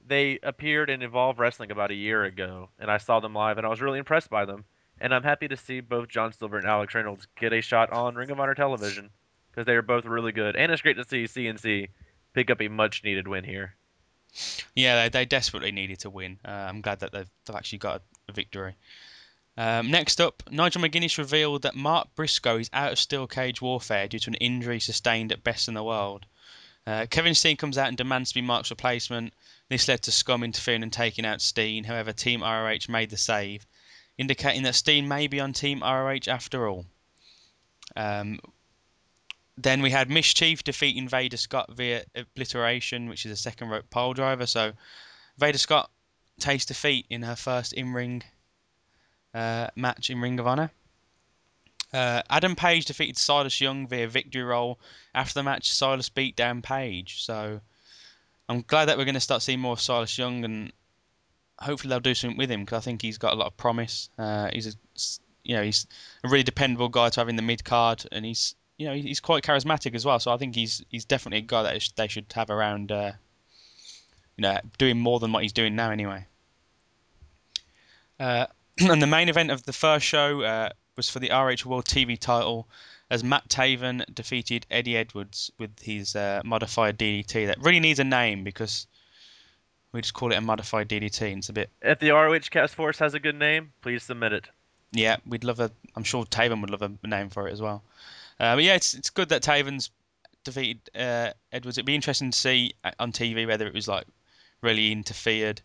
They 0.05 0.39
appeared 0.43 0.89
in 0.89 1.01
Evolve 1.01 1.39
Wrestling 1.39 1.71
about 1.71 1.91
a 1.91 1.95
year 1.95 2.23
ago, 2.23 2.69
and 2.79 2.89
I 2.91 2.97
saw 2.97 3.19
them 3.19 3.33
live, 3.33 3.57
and 3.57 3.65
I 3.65 3.69
was 3.69 3.79
really 3.81 3.99
impressed 3.99 4.29
by 4.29 4.45
them. 4.45 4.65
And 5.01 5.13
I'm 5.13 5.23
happy 5.23 5.47
to 5.47 5.57
see 5.57 5.79
both 5.79 6.09
John 6.09 6.33
Silver 6.33 6.57
and 6.57 6.67
Alex 6.67 6.93
Reynolds 6.93 7.27
get 7.39 7.53
a 7.53 7.61
shot 7.61 7.91
on 7.91 8.15
Ring 8.15 8.31
of 8.31 8.39
Honor 8.39 8.55
television 8.55 9.09
because 9.51 9.65
they 9.65 9.73
are 9.73 9.81
both 9.81 10.05
really 10.05 10.31
good, 10.31 10.55
and 10.55 10.71
it's 10.71 10.81
great 10.81 10.97
to 10.97 11.07
see 11.07 11.23
CNC 11.23 11.89
pick 12.33 12.49
up 12.49 12.61
a 12.61 12.67
much-needed 12.67 13.27
win 13.27 13.43
here. 13.43 13.75
Yeah, 14.75 15.03
they, 15.03 15.09
they 15.09 15.25
desperately 15.25 15.71
needed 15.71 15.99
to 15.99 16.09
win. 16.09 16.39
Uh, 16.45 16.51
I'm 16.51 16.81
glad 16.81 16.99
that 16.99 17.11
they've, 17.11 17.29
they've 17.45 17.55
actually 17.55 17.79
got 17.79 17.97
a, 17.97 18.01
a 18.29 18.33
victory. 18.33 18.75
Um, 19.57 19.91
next 19.91 20.21
up, 20.21 20.43
Nigel 20.49 20.81
McGuinness 20.81 21.17
revealed 21.17 21.63
that 21.63 21.75
Mark 21.75 22.07
Briscoe 22.15 22.59
is 22.59 22.69
out 22.71 22.93
of 22.93 22.99
steel 22.99 23.27
cage 23.27 23.61
warfare 23.61 24.07
due 24.07 24.19
to 24.19 24.29
an 24.29 24.35
injury 24.35 24.79
sustained 24.79 25.31
at 25.31 25.43
Best 25.43 25.67
in 25.67 25.73
the 25.73 25.83
World. 25.83 26.25
Uh, 26.87 27.05
Kevin 27.09 27.35
Steen 27.35 27.57
comes 27.57 27.77
out 27.77 27.89
and 27.89 27.97
demands 27.97 28.29
to 28.29 28.35
be 28.35 28.41
Mark's 28.41 28.71
replacement. 28.71 29.33
This 29.67 29.87
led 29.87 30.03
to 30.03 30.11
Scum 30.11 30.43
interfering 30.43 30.83
and 30.83 30.93
taking 30.93 31.25
out 31.25 31.41
Steen. 31.41 31.83
However, 31.83 32.13
Team 32.13 32.41
ROH 32.41 32.87
made 32.87 33.09
the 33.09 33.17
save, 33.17 33.65
indicating 34.19 34.63
that 34.63 34.75
Steen 34.75 35.07
may 35.07 35.27
be 35.27 35.39
on 35.39 35.53
Team 35.53 35.81
ROH 35.81 36.27
after 36.27 36.67
all. 36.67 36.85
Um, 37.95 38.39
then 39.57 39.81
we 39.81 39.89
had 39.89 40.09
MsChif 40.09 40.61
defeating 40.63 41.07
Veda 41.07 41.37
Scott 41.37 41.71
via 41.71 42.03
obliteration, 42.13 43.07
which 43.07 43.25
is 43.25 43.31
a 43.31 43.37
second 43.37 43.69
rope 43.69 43.89
pole 43.89 44.13
driver. 44.13 44.45
So 44.45 44.73
Veda 45.37 45.57
Scott 45.57 45.89
takes 46.37 46.65
defeat 46.65 47.05
in 47.09 47.21
her 47.21 47.37
first 47.37 47.71
in 47.71 47.93
ring 47.93 48.23
uh, 49.33 49.67
match 49.75 50.09
in 50.09 50.19
Ring 50.19 50.39
of 50.39 50.47
Honor. 50.47 50.69
Uh, 51.93 52.21
Adam 52.29 52.55
Page 52.55 52.85
defeated 52.85 53.17
Silas 53.17 53.59
Young 53.61 53.87
via 53.87 54.07
victory 54.07 54.43
roll. 54.43 54.79
After 55.15 55.35
the 55.35 55.43
match, 55.43 55.71
Silas 55.71 56.09
beat 56.09 56.35
down 56.35 56.61
Page. 56.61 57.23
So 57.23 57.61
I'm 58.49 58.61
glad 58.63 58.85
that 58.85 58.97
we're 58.97 59.05
going 59.05 59.15
to 59.15 59.21
start 59.21 59.43
seeing 59.43 59.61
more 59.61 59.73
of 59.73 59.81
Silas 59.81 60.17
Young, 60.17 60.43
and 60.43 60.73
hopefully 61.59 61.89
they'll 61.89 61.99
do 61.99 62.15
something 62.15 62.37
with 62.37 62.49
him 62.49 62.61
because 62.61 62.77
I 62.77 62.81
think 62.81 63.01
he's 63.01 63.17
got 63.17 63.33
a 63.33 63.35
lot 63.35 63.47
of 63.47 63.57
promise. 63.57 64.09
Uh, 64.17 64.49
he's 64.51 64.67
a, 64.67 64.73
you 65.43 65.55
know, 65.55 65.63
he's 65.63 65.87
a 66.23 66.29
really 66.29 66.43
dependable 66.43 66.89
guy 66.89 67.09
to 67.09 67.19
have 67.19 67.29
in 67.29 67.35
the 67.35 67.41
mid 67.41 67.63
card, 67.63 68.05
and 68.11 68.25
he's 68.25 68.55
you 68.77 68.87
know 68.87 68.93
he's 68.93 69.19
quite 69.19 69.43
charismatic 69.43 69.95
as 69.95 70.05
well. 70.05 70.19
So 70.19 70.31
I 70.31 70.37
think 70.37 70.55
he's 70.55 70.83
he's 70.89 71.05
definitely 71.05 71.39
a 71.39 71.41
guy 71.41 71.63
that 71.63 71.89
they 71.95 72.07
should 72.07 72.31
have 72.33 72.49
around. 72.49 72.91
Uh, 72.91 73.11
you 74.39 74.43
know, 74.43 74.57
doing 74.77 74.97
more 74.97 75.19
than 75.19 75.33
what 75.33 75.43
he's 75.43 75.51
doing 75.51 75.75
now 75.75 75.91
anyway. 75.91 76.25
Uh, 78.17 78.45
and 78.79 79.01
the 79.01 79.07
main 79.07 79.27
event 79.27 79.51
of 79.51 79.63
the 79.63 79.73
first 79.73 80.05
show 80.05 80.41
uh, 80.41 80.69
was 80.95 81.09
for 81.09 81.19
the 81.19 81.29
RH 81.31 81.67
World 81.67 81.83
TV 81.83 82.17
title, 82.17 82.65
as 83.09 83.21
Matt 83.21 83.49
Taven 83.49 84.05
defeated 84.13 84.65
Eddie 84.71 84.95
Edwards 84.95 85.51
with 85.59 85.77
his 85.81 86.15
uh, 86.15 86.41
modified 86.45 86.97
DDT. 86.97 87.47
That 87.47 87.61
really 87.61 87.81
needs 87.81 87.99
a 87.99 88.05
name 88.05 88.45
because 88.45 88.87
we 89.91 90.01
just 90.01 90.13
call 90.13 90.31
it 90.31 90.35
a 90.35 90.41
modified 90.41 90.89
DDT. 90.89 91.37
It's 91.37 91.49
a 91.49 91.53
bit 91.53 91.69
If 91.81 91.99
the 91.99 92.11
ROH 92.11 92.39
Cast 92.51 92.75
Force 92.75 92.99
has 92.99 93.13
a 93.13 93.19
good 93.19 93.35
name, 93.35 93.71
please 93.81 94.03
submit 94.03 94.33
it. 94.33 94.49
yeah, 94.91 95.17
we'd 95.25 95.43
love 95.43 95.59
a. 95.59 95.71
I'm 95.95 96.03
sure 96.03 96.25
Taven 96.25 96.61
would 96.61 96.69
love 96.69 96.81
a 96.81 97.07
name 97.07 97.29
for 97.29 97.47
it 97.47 97.51
as 97.51 97.61
well. 97.61 97.83
Uh, 98.39 98.55
but 98.55 98.63
yeah, 98.63 98.75
it's 98.75 98.93
it's 98.93 99.09
good 99.09 99.29
that 99.29 99.43
Taven's 99.43 99.89
defeated 100.43 100.81
uh, 100.95 101.31
Edwards. 101.51 101.77
It'd 101.77 101.85
be 101.85 101.95
interesting 101.95 102.31
to 102.31 102.37
see 102.37 102.73
uh, 102.83 102.91
on 102.99 103.11
TV 103.11 103.45
whether 103.47 103.67
it 103.67 103.73
was 103.73 103.87
like 103.87 104.05
really 104.61 104.91
interfered. 104.91 105.61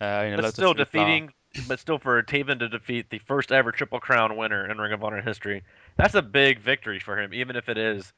Uh, 0.00 0.22
you 0.24 0.36
know, 0.36 0.42
But 0.42 0.54
still 0.54 0.74
defeating, 0.74 1.32
but 1.68 1.80
still 1.80 1.98
for 1.98 2.22
Taven 2.22 2.58
to 2.58 2.68
defeat 2.68 3.08
the 3.10 3.18
first 3.20 3.50
ever 3.52 3.72
Triple 3.72 4.00
Crown 4.00 4.36
winner 4.36 4.70
in 4.70 4.78
Ring 4.78 4.92
of 4.92 5.02
Honor 5.02 5.22
history, 5.22 5.62
that's 5.96 6.14
a 6.14 6.22
big 6.22 6.58
victory 6.58 7.00
for 7.00 7.18
him, 7.18 7.32
even 7.32 7.56
if 7.56 7.68
it 7.68 7.78
is 7.78 8.12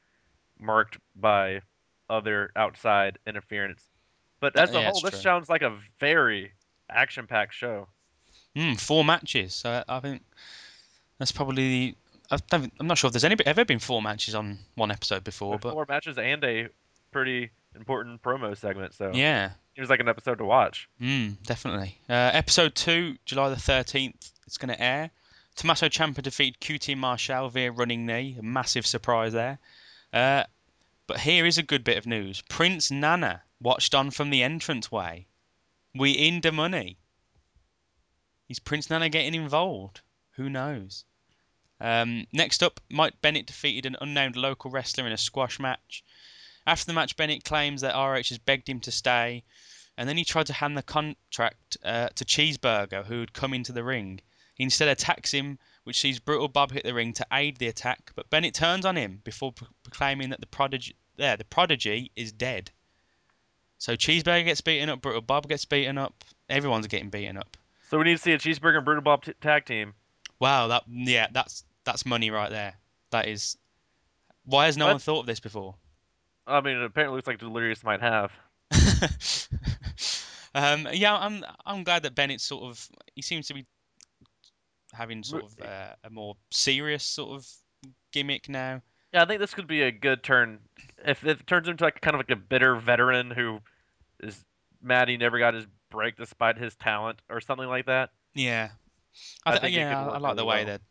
marked 0.59 0.97
by 1.15 1.61
other 2.09 2.51
outside 2.55 3.17
interference. 3.25 3.81
But 4.39 4.55
as 4.57 4.69
a 4.71 4.73
yeah, 4.79 4.91
whole, 4.91 5.01
this 5.01 5.11
true. 5.11 5.19
sounds 5.19 5.49
like 5.49 5.61
a 5.61 5.77
very 5.99 6.51
action-packed 6.89 7.53
show. 7.53 7.87
Mm, 8.55 8.79
four 8.79 9.03
matches. 9.05 9.53
So 9.53 9.83
I- 9.87 9.97
I 9.97 9.99
think 9.99 10.23
that's 11.17 11.31
probably. 11.31 11.55
The, 11.67 11.95
I 12.31 12.37
don't, 12.49 12.71
I'm 12.79 12.87
not 12.87 12.97
sure 12.97 13.07
if 13.07 13.13
there's 13.13 13.23
any 13.23 13.35
ever 13.45 13.65
been 13.65 13.79
four 13.79 14.01
matches 14.01 14.35
on 14.35 14.59
one 14.75 14.91
episode 14.91 15.23
before, 15.23 15.57
but 15.59 15.73
four 15.73 15.85
matches 15.89 16.17
and 16.17 16.43
a 16.43 16.67
pretty 17.11 17.49
important 17.75 18.21
promo 18.21 18.55
segment, 18.55 18.93
so 18.93 19.11
yeah, 19.13 19.51
it 19.75 19.81
was 19.81 19.89
like 19.89 19.99
an 19.99 20.07
episode 20.07 20.37
to 20.37 20.45
watch. 20.45 20.87
mm, 21.01 21.35
definitely. 21.43 21.97
Uh, 22.09 22.13
episode 22.33 22.75
two, 22.75 23.15
July 23.25 23.49
the 23.49 23.55
13th, 23.55 24.31
it's 24.45 24.57
going 24.57 24.69
to 24.69 24.79
air. 24.81 25.09
Tommaso 25.55 25.87
Ciampa 25.89 26.21
defeated 26.21 26.59
QT 26.61 26.95
Marshall 26.97 27.49
via 27.49 27.71
running 27.71 28.05
knee. 28.05 28.35
A 28.39 28.43
massive 28.43 28.85
surprise 28.85 29.33
there. 29.33 29.57
Uh, 30.13 30.43
but 31.07 31.19
here 31.19 31.45
is 31.45 31.57
a 31.57 31.63
good 31.63 31.83
bit 31.83 31.97
of 31.97 32.05
news. 32.05 32.41
Prince 32.47 32.91
Nana 32.91 33.41
watched 33.61 33.93
on 33.93 34.11
from 34.11 34.29
the 34.29 34.41
entranceway. 34.41 35.27
We 35.93 36.11
in 36.11 36.41
the 36.41 36.51
money. 36.51 36.97
Is 38.47 38.59
Prince 38.59 38.89
Nana 38.89 39.09
getting 39.09 39.35
involved? 39.35 40.01
Who 40.31 40.49
knows? 40.49 41.05
Um, 41.81 42.27
next 42.33 42.63
up, 42.63 42.79
Mike 42.89 43.21
Bennett 43.21 43.45
defeated 43.45 43.85
an 43.85 43.95
unnamed 44.01 44.35
local 44.35 44.71
wrestler 44.71 45.05
in 45.05 45.13
a 45.13 45.17
squash 45.17 45.59
match. 45.59 46.03
After 46.65 46.85
the 46.85 46.93
match, 46.93 47.15
Bennett 47.15 47.43
claims 47.43 47.81
that 47.81 47.97
RH 47.97 48.29
has 48.29 48.37
begged 48.37 48.67
him 48.67 48.79
to 48.81 48.91
stay, 48.91 49.43
and 49.97 50.07
then 50.07 50.17
he 50.17 50.25
tried 50.25 50.47
to 50.47 50.53
hand 50.53 50.77
the 50.77 50.83
contract 50.83 51.77
uh, 51.83 52.09
to 52.09 52.25
Cheeseburger, 52.25 53.05
who 53.05 53.19
had 53.21 53.33
come 53.33 53.53
into 53.53 53.71
the 53.71 53.83
ring. 53.83 54.21
He 54.55 54.63
instead 54.63 54.89
attacks 54.89 55.31
him, 55.31 55.57
which 55.83 55.99
sees 55.99 56.19
Brutal 56.19 56.47
Bob 56.47 56.71
hit 56.71 56.83
the 56.83 56.93
ring 56.93 57.13
to 57.13 57.27
aid 57.31 57.57
the 57.57 57.67
attack, 57.67 58.11
but 58.15 58.29
Bennett 58.29 58.53
turns 58.53 58.85
on 58.85 58.97
him 58.97 59.21
before 59.23 59.53
proclaiming 59.83 60.29
that 60.29 60.41
the 60.41 60.47
prodigy, 60.47 60.95
there, 61.15 61.37
the 61.37 61.45
prodigy 61.45 62.11
is 62.15 62.31
dead. 62.31 62.71
So 63.79 63.93
Cheeseburger 63.95 64.45
gets 64.45 64.61
beaten 64.61 64.89
up, 64.89 65.01
Brutal 65.01 65.21
Bob 65.21 65.47
gets 65.47 65.65
beaten 65.65 65.97
up, 65.97 66.13
everyone's 66.49 66.87
getting 66.87 67.09
beaten 67.09 67.37
up. 67.37 67.57
So 67.89 67.97
we 67.97 68.03
need 68.03 68.17
to 68.17 68.21
see 68.21 68.33
a 68.33 68.37
Cheeseburger 68.37 68.77
and 68.77 68.85
Brutal 68.85 69.01
Bob 69.01 69.23
t- 69.23 69.33
tag 69.41 69.65
team. 69.65 69.93
Wow, 70.39 70.67
that 70.67 70.83
yeah, 70.87 71.27
that's 71.31 71.63
that's 71.85 72.05
money 72.05 72.29
right 72.29 72.51
there. 72.51 72.75
That 73.11 73.27
is. 73.27 73.57
Why 74.43 74.65
has 74.65 74.77
no 74.77 74.85
What? 74.85 74.91
one 74.93 74.99
thought 74.99 75.19
of 75.21 75.25
this 75.25 75.39
before? 75.39 75.75
I 76.45 76.61
mean, 76.61 76.77
it 76.77 76.83
apparently 76.83 77.17
looks 77.17 77.27
like 77.27 77.39
Delirious 77.39 77.83
might 77.83 78.01
have. 78.01 78.31
um, 80.53 80.87
yeah, 80.93 81.15
I'm 81.15 81.43
I'm 81.65 81.83
glad 81.83 82.03
that 82.03 82.15
Bennett 82.15 82.41
sort 82.41 82.63
of 82.63 82.87
he 83.15 83.21
seems 83.21 83.47
to 83.47 83.53
be 83.53 83.65
having 84.93 85.23
sort 85.23 85.43
of 85.43 85.55
uh, 85.61 85.93
a 86.03 86.09
more 86.09 86.35
serious 86.51 87.03
sort 87.03 87.31
of 87.31 87.47
gimmick 88.11 88.49
now. 88.49 88.81
Yeah, 89.13 89.23
I 89.23 89.25
think 89.25 89.39
this 89.39 89.53
could 89.53 89.67
be 89.67 89.81
a 89.81 89.91
good 89.91 90.23
turn. 90.23 90.59
If, 91.05 91.25
if 91.25 91.41
it 91.41 91.47
turns 91.47 91.67
into 91.67 91.83
like 91.83 92.01
kind 92.01 92.15
of 92.15 92.19
like 92.19 92.31
a 92.31 92.35
bitter 92.35 92.75
veteran 92.75 93.31
who 93.31 93.59
is 94.21 94.43
mad 94.81 95.09
he 95.09 95.17
never 95.17 95.39
got 95.39 95.53
his 95.53 95.65
break 95.89 96.17
despite 96.17 96.57
his 96.57 96.75
talent 96.75 97.21
or 97.29 97.41
something 97.41 97.67
like 97.67 97.87
that. 97.87 98.11
Yeah, 98.35 98.69
I 99.45 99.49
I 99.49 99.51
th- 99.53 99.61
think 99.61 99.75
yeah, 99.75 100.07
I, 100.07 100.15
I 100.15 100.17
like 100.17 100.35
the 100.35 100.45
way 100.45 100.63
well. 100.63 100.73
that 100.73 100.81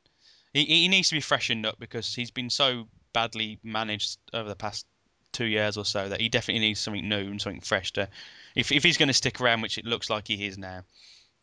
he 0.52 0.64
he 0.64 0.88
needs 0.88 1.08
to 1.10 1.14
be 1.14 1.20
freshened 1.20 1.66
up 1.66 1.78
because 1.78 2.14
he's 2.14 2.30
been 2.30 2.50
so 2.50 2.88
badly 3.12 3.58
managed 3.62 4.18
over 4.32 4.48
the 4.48 4.56
past 4.56 4.86
two 5.32 5.46
years 5.46 5.76
or 5.76 5.84
so 5.84 6.08
that 6.08 6.20
he 6.20 6.28
definitely 6.28 6.60
needs 6.60 6.80
something 6.80 7.08
new 7.08 7.30
and 7.30 7.40
something 7.40 7.60
fresh 7.60 7.92
to. 7.92 8.08
If 8.54 8.72
if 8.72 8.82
he's 8.82 8.96
going 8.96 9.08
to 9.08 9.14
stick 9.14 9.40
around, 9.40 9.60
which 9.60 9.78
it 9.78 9.84
looks 9.84 10.10
like 10.10 10.26
he 10.26 10.46
is 10.46 10.58
now, 10.58 10.82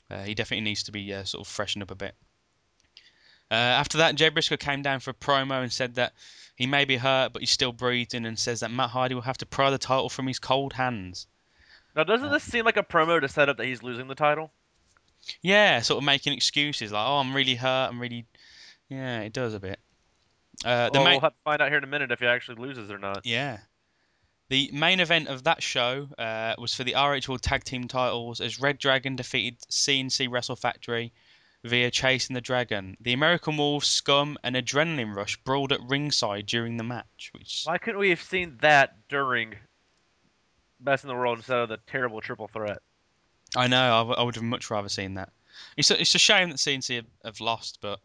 uh, 0.10 0.24
he 0.24 0.36
definitely 0.36 0.66
needs 0.66 0.84
to 0.84 0.92
be 0.92 1.14
uh, 1.14 1.24
sort 1.24 1.48
of 1.48 1.52
freshened 1.52 1.84
up 1.84 1.92
a 1.92 1.96
bit. 1.96 2.16
Uh, 3.52 3.54
after 3.54 4.00
that, 4.00 4.16
Jay 4.16 4.30
Briscoe 4.30 4.58
came 4.58 4.82
down 4.82 5.00
for 5.00 5.12
a 5.12 5.14
promo 5.14 5.62
and 5.62 5.72
said 5.72 5.96
that 5.96 6.14
he 6.56 6.66
may 6.66 6.86
be 6.86 6.98
hurt, 6.98 7.34
but 7.34 7.42
he's 7.42 7.52
still 7.52 7.72
breathing, 7.72 8.26
and 8.26 8.40
says 8.40 8.62
that 8.62 8.72
Matt 8.72 8.90
Hardy 8.90 9.14
will 9.14 9.22
have 9.22 9.38
to 9.40 9.46
pry 9.46 9.70
the 9.70 9.78
title 9.78 10.10
from 10.10 10.28
his 10.28 10.40
cold 10.40 10.74
hands. 10.74 11.28
Now, 11.96 12.04
doesn't 12.04 12.32
this 12.32 12.44
seem 12.44 12.66
like 12.66 12.78
a 12.78 12.84
promo 12.84 13.22
to 13.22 13.30
set 13.30 13.50
up 13.50 13.58
that 13.58 13.66
he's 13.66 13.84
losing 13.84 14.08
the 14.08 14.16
title? 14.16 14.52
Yeah, 15.42 15.82
sort 15.82 16.00
of 16.00 16.04
making 16.04 16.34
excuses 16.34 16.92
like, 16.92 17.08
"Oh, 17.08 17.18
I'm 17.18 17.36
really 17.36 17.56
hurt. 17.56 17.90
I'm 17.90 18.00
really, 18.00 18.26
Yeah, 18.90 19.22
it 19.22 19.34
does 19.34 19.54
a 19.54 19.60
bit. 19.60 19.80
Uh, 20.64 20.90
the 20.90 21.00
well, 21.00 21.04
main, 21.06 21.14
we'll 21.14 21.22
have 21.22 21.34
to 21.34 21.44
find 21.44 21.62
out 21.62 21.70
here 21.70 21.78
in 21.78 21.84
a 21.84 21.88
minute 21.88 22.12
if 22.12 22.20
he 22.20 22.26
actually 22.26 22.62
loses 22.62 22.90
or 22.92 22.98
not. 22.98 23.26
yeah. 23.26 23.60
The 24.50 24.70
main 24.72 25.00
event 25.00 25.28
of 25.28 25.44
that 25.46 25.64
show 25.64 26.08
uh, 26.20 26.54
was 26.60 26.76
for 26.76 26.84
the 26.84 26.94
RH 26.94 27.28
World 27.28 27.42
Tag 27.42 27.64
Team 27.64 27.88
titles 27.88 28.42
as 28.42 28.60
Red 28.60 28.78
Dragon 28.78 29.16
defeated 29.16 29.60
CNC 29.72 30.30
Wrestle 30.30 30.56
Factory 30.56 31.12
via 31.66 31.90
Chasing 31.90 32.34
the 32.36 32.42
Dragon. 32.42 32.96
The 33.02 33.14
American 33.14 33.58
Wolves, 33.58 33.88
Scum, 33.88 34.38
and 34.44 34.56
Adrenaline 34.56 35.16
Rush 35.16 35.36
brawled 35.38 35.72
at 35.72 35.82
ringside 35.82 36.46
during 36.46 36.78
the 36.78 36.84
match, 36.84 37.32
which 37.34 37.64
Why 37.66 37.78
couldn't 37.80 38.00
we 38.00 38.10
have 38.12 38.22
seen 38.22 38.58
that 38.62 38.96
during 39.10 39.56
Best 40.80 41.04
in 41.04 41.08
the 41.08 41.16
World 41.16 41.40
instead 41.40 41.58
of 41.58 41.70
the 41.70 41.80
terrible 41.88 42.22
triple 42.22 42.48
threat? 42.48 42.80
I 43.56 43.68
know 43.68 43.82
I, 43.82 44.00
w- 44.00 44.16
I 44.18 44.24
would 44.24 44.36
have 44.36 44.44
much 44.44 44.70
rather 44.70 44.90
seen 44.90 45.16
that. 45.16 45.32
It's 45.78 45.90
a, 45.90 46.00
it's 46.00 46.14
a 46.14 46.20
shame 46.20 46.50
that 46.50 46.58
CNC 46.58 46.98
have, 46.98 47.06
have 47.24 47.40
lost, 47.40 47.80
but 47.82 48.00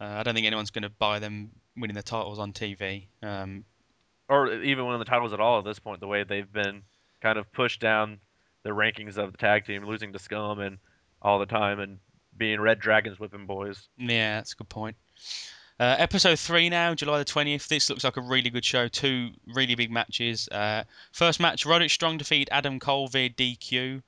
uh, 0.00 0.04
I 0.04 0.22
don't 0.22 0.34
think 0.34 0.46
anyone's 0.46 0.70
going 0.70 0.82
to 0.82 0.90
buy 0.90 1.18
them 1.18 1.50
winning 1.76 1.96
the 1.96 2.02
titles 2.02 2.38
on 2.38 2.52
TV. 2.52 3.06
Um, 3.22 3.64
Or 4.28 4.52
even 4.52 4.84
winning 4.84 5.00
the 5.00 5.04
titles 5.04 5.32
at 5.32 5.40
all 5.40 5.58
at 5.58 5.64
this 5.64 5.78
point, 5.78 6.00
the 6.00 6.06
way 6.06 6.22
they've 6.24 6.52
been 6.52 6.82
kind 7.20 7.38
of 7.38 7.50
pushed 7.52 7.80
down 7.80 8.20
the 8.62 8.70
rankings 8.70 9.16
of 9.16 9.32
the 9.32 9.38
tag 9.38 9.64
team, 9.66 9.84
losing 9.84 10.12
to 10.12 10.18
Scum 10.18 10.60
and 10.60 10.78
all 11.22 11.38
the 11.38 11.46
time, 11.46 11.80
and 11.80 11.98
being 12.36 12.60
Red 12.60 12.80
Dragons 12.80 13.18
whipping 13.18 13.46
boys. 13.46 13.88
Yeah, 13.96 14.36
that's 14.36 14.52
a 14.52 14.56
good 14.56 14.68
point. 14.68 14.96
Uh, 15.78 15.96
episode 15.98 16.38
three 16.38 16.68
now, 16.68 16.94
July 16.94 17.18
the 17.18 17.24
twentieth. 17.24 17.66
This 17.66 17.90
looks 17.90 18.04
like 18.04 18.16
a 18.16 18.20
really 18.20 18.50
good 18.50 18.64
show. 18.64 18.86
Two 18.88 19.30
really 19.46 19.74
big 19.74 19.90
matches. 19.90 20.48
Uh, 20.48 20.84
first 21.12 21.40
match, 21.40 21.66
Roderick 21.66 21.90
Strong 21.90 22.18
defeat 22.18 22.48
Adam 22.52 22.78
Cole 22.78 23.08
via 23.08 23.28
DQ. 23.28 24.02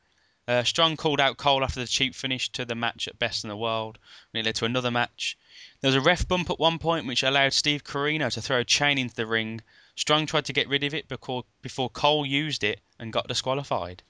Uh, 0.49 0.63
Strong 0.63 0.97
called 0.97 1.21
out 1.21 1.37
Cole 1.37 1.65
after 1.65 1.81
the 1.81 1.89
cheap 1.89 2.15
finish 2.15 2.51
to 2.51 2.65
the 2.65 2.77
match 2.77 3.09
at 3.09 3.19
Best 3.19 3.43
in 3.43 3.49
the 3.49 3.57
World, 3.57 3.99
and 4.33 4.41
it 4.41 4.47
led 4.47 4.55
to 4.57 4.65
another 4.65 4.93
match. 4.93 5.37
There 5.81 5.89
was 5.89 5.97
a 5.97 6.01
ref 6.01 6.29
bump 6.29 6.51
at 6.51 6.61
one 6.61 6.79
point, 6.79 7.07
which 7.07 7.25
allowed 7.25 7.53
Steve 7.53 7.83
Corino 7.83 8.33
to 8.33 8.41
throw 8.41 8.61
a 8.61 8.65
chain 8.65 8.97
into 8.97 9.17
the 9.17 9.27
ring. 9.27 9.61
Strong 9.97 10.27
tried 10.27 10.45
to 10.45 10.53
get 10.53 10.69
rid 10.69 10.85
of 10.85 10.95
it 10.95 11.09
before 11.09 11.45
before 11.63 11.91
Cole 11.91 12.25
used 12.25 12.63
it 12.63 12.81
and 13.01 13.13
got 13.13 13.27
disqualified. 13.27 14.05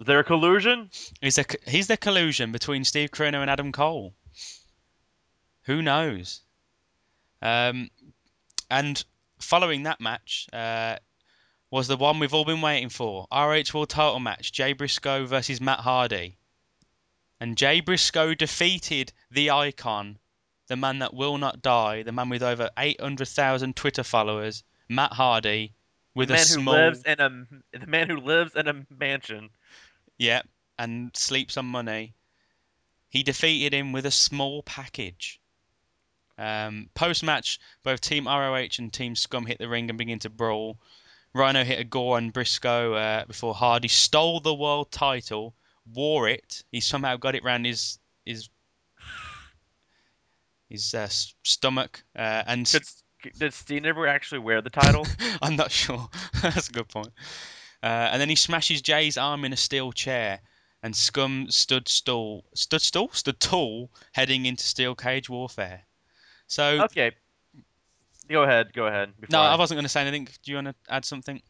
Was 0.00 0.06
there 0.06 0.20
a 0.20 0.24
collusion? 0.24 0.88
Is 1.20 1.34
there 1.34 1.44
he's 1.66 1.86
the 1.86 1.98
collusion 1.98 2.52
between 2.52 2.84
Steve 2.84 3.10
Corino 3.10 3.42
and 3.42 3.50
Adam 3.50 3.70
Cole? 3.70 4.14
Who 5.64 5.82
knows? 5.82 6.40
Um, 7.42 7.90
and 8.70 9.04
following 9.40 9.82
that 9.82 10.00
match 10.00 10.46
uh, 10.54 10.96
was 11.70 11.86
the 11.86 11.98
one 11.98 12.18
we've 12.18 12.32
all 12.32 12.46
been 12.46 12.62
waiting 12.62 12.88
for: 12.88 13.26
RH 13.30 13.74
World 13.74 13.90
Title 13.90 14.20
match, 14.20 14.52
Jay 14.52 14.72
Briscoe 14.72 15.26
versus 15.26 15.60
Matt 15.60 15.80
Hardy. 15.80 16.38
And 17.38 17.58
Jay 17.58 17.80
Briscoe 17.80 18.32
defeated 18.32 19.12
the 19.30 19.50
icon, 19.50 20.18
the 20.68 20.76
man 20.76 21.00
that 21.00 21.12
will 21.12 21.36
not 21.36 21.60
die, 21.60 22.04
the 22.04 22.12
man 22.12 22.30
with 22.30 22.42
over 22.42 22.70
800,000 22.78 23.76
Twitter 23.76 24.02
followers, 24.02 24.64
Matt 24.88 25.12
Hardy, 25.12 25.74
with 26.14 26.28
the 26.28 26.34
a 26.34 26.36
man 26.38 26.46
small 26.46 26.74
who 26.74 26.80
lives 26.80 27.02
in 27.02 27.20
a 27.20 27.78
the 27.78 27.86
man 27.86 28.08
who 28.08 28.16
lives 28.16 28.54
in 28.56 28.66
a 28.66 28.86
mansion. 28.88 29.50
Yeah, 30.20 30.42
and 30.78 31.16
sleeps 31.16 31.56
on 31.56 31.64
money. 31.64 32.14
He 33.08 33.22
defeated 33.22 33.72
him 33.72 33.92
with 33.92 34.04
a 34.04 34.10
small 34.10 34.62
package. 34.62 35.40
Um, 36.36 36.90
Post 36.92 37.22
match, 37.22 37.58
both 37.82 38.02
Team 38.02 38.26
ROH 38.26 38.76
and 38.78 38.92
Team 38.92 39.16
Scum 39.16 39.46
hit 39.46 39.58
the 39.58 39.68
ring 39.68 39.88
and 39.88 39.98
began 39.98 40.18
to 40.18 40.28
brawl. 40.28 40.78
Rhino 41.32 41.64
hit 41.64 41.80
a 41.80 41.84
gore 41.84 42.18
on 42.18 42.30
Briscoe 42.32 42.92
uh, 42.92 43.24
before 43.24 43.54
Hardy 43.54 43.88
stole 43.88 44.40
the 44.40 44.54
world 44.54 44.92
title, 44.92 45.54
wore 45.90 46.28
it. 46.28 46.64
He 46.70 46.80
somehow 46.80 47.16
got 47.16 47.34
it 47.34 47.42
round 47.42 47.64
his 47.64 47.98
his 48.26 48.50
his 50.68 50.92
uh, 50.92 51.08
stomach, 51.44 52.02
uh, 52.14 52.42
and 52.46 52.66
Did, 52.66 52.82
did 53.38 53.54
Steen 53.54 53.86
ever 53.86 54.06
actually 54.06 54.40
wear 54.40 54.60
the 54.60 54.68
title? 54.68 55.06
I'm 55.42 55.56
not 55.56 55.70
sure. 55.70 56.10
That's 56.42 56.68
a 56.68 56.72
good 56.72 56.88
point. 56.88 57.08
Uh, 57.82 58.10
and 58.12 58.20
then 58.20 58.28
he 58.28 58.36
smashes 58.36 58.82
Jay's 58.82 59.16
arm 59.16 59.44
in 59.44 59.52
a 59.52 59.56
steel 59.56 59.92
chair, 59.92 60.40
and 60.82 60.94
Scum 60.94 61.50
stood 61.50 61.88
stall, 61.88 62.44
stood 62.54 62.82
stall, 62.82 63.10
stood 63.12 63.40
tall, 63.40 63.90
heading 64.12 64.46
into 64.46 64.64
steel 64.64 64.94
cage 64.94 65.30
warfare. 65.30 65.82
So 66.46 66.84
okay. 66.84 67.12
Go 68.28 68.44
ahead. 68.44 68.72
Go 68.72 68.86
ahead. 68.86 69.12
no, 69.22 69.26
before 69.26 69.40
I 69.40 69.56
wasn't 69.56 69.76
going 69.76 69.84
to 69.84 69.88
say 69.88 70.02
anything. 70.02 70.28
Do 70.42 70.52
you 70.52 70.56
want 70.56 70.68
to 70.68 70.74
add 70.88 71.04
something? 71.04 71.42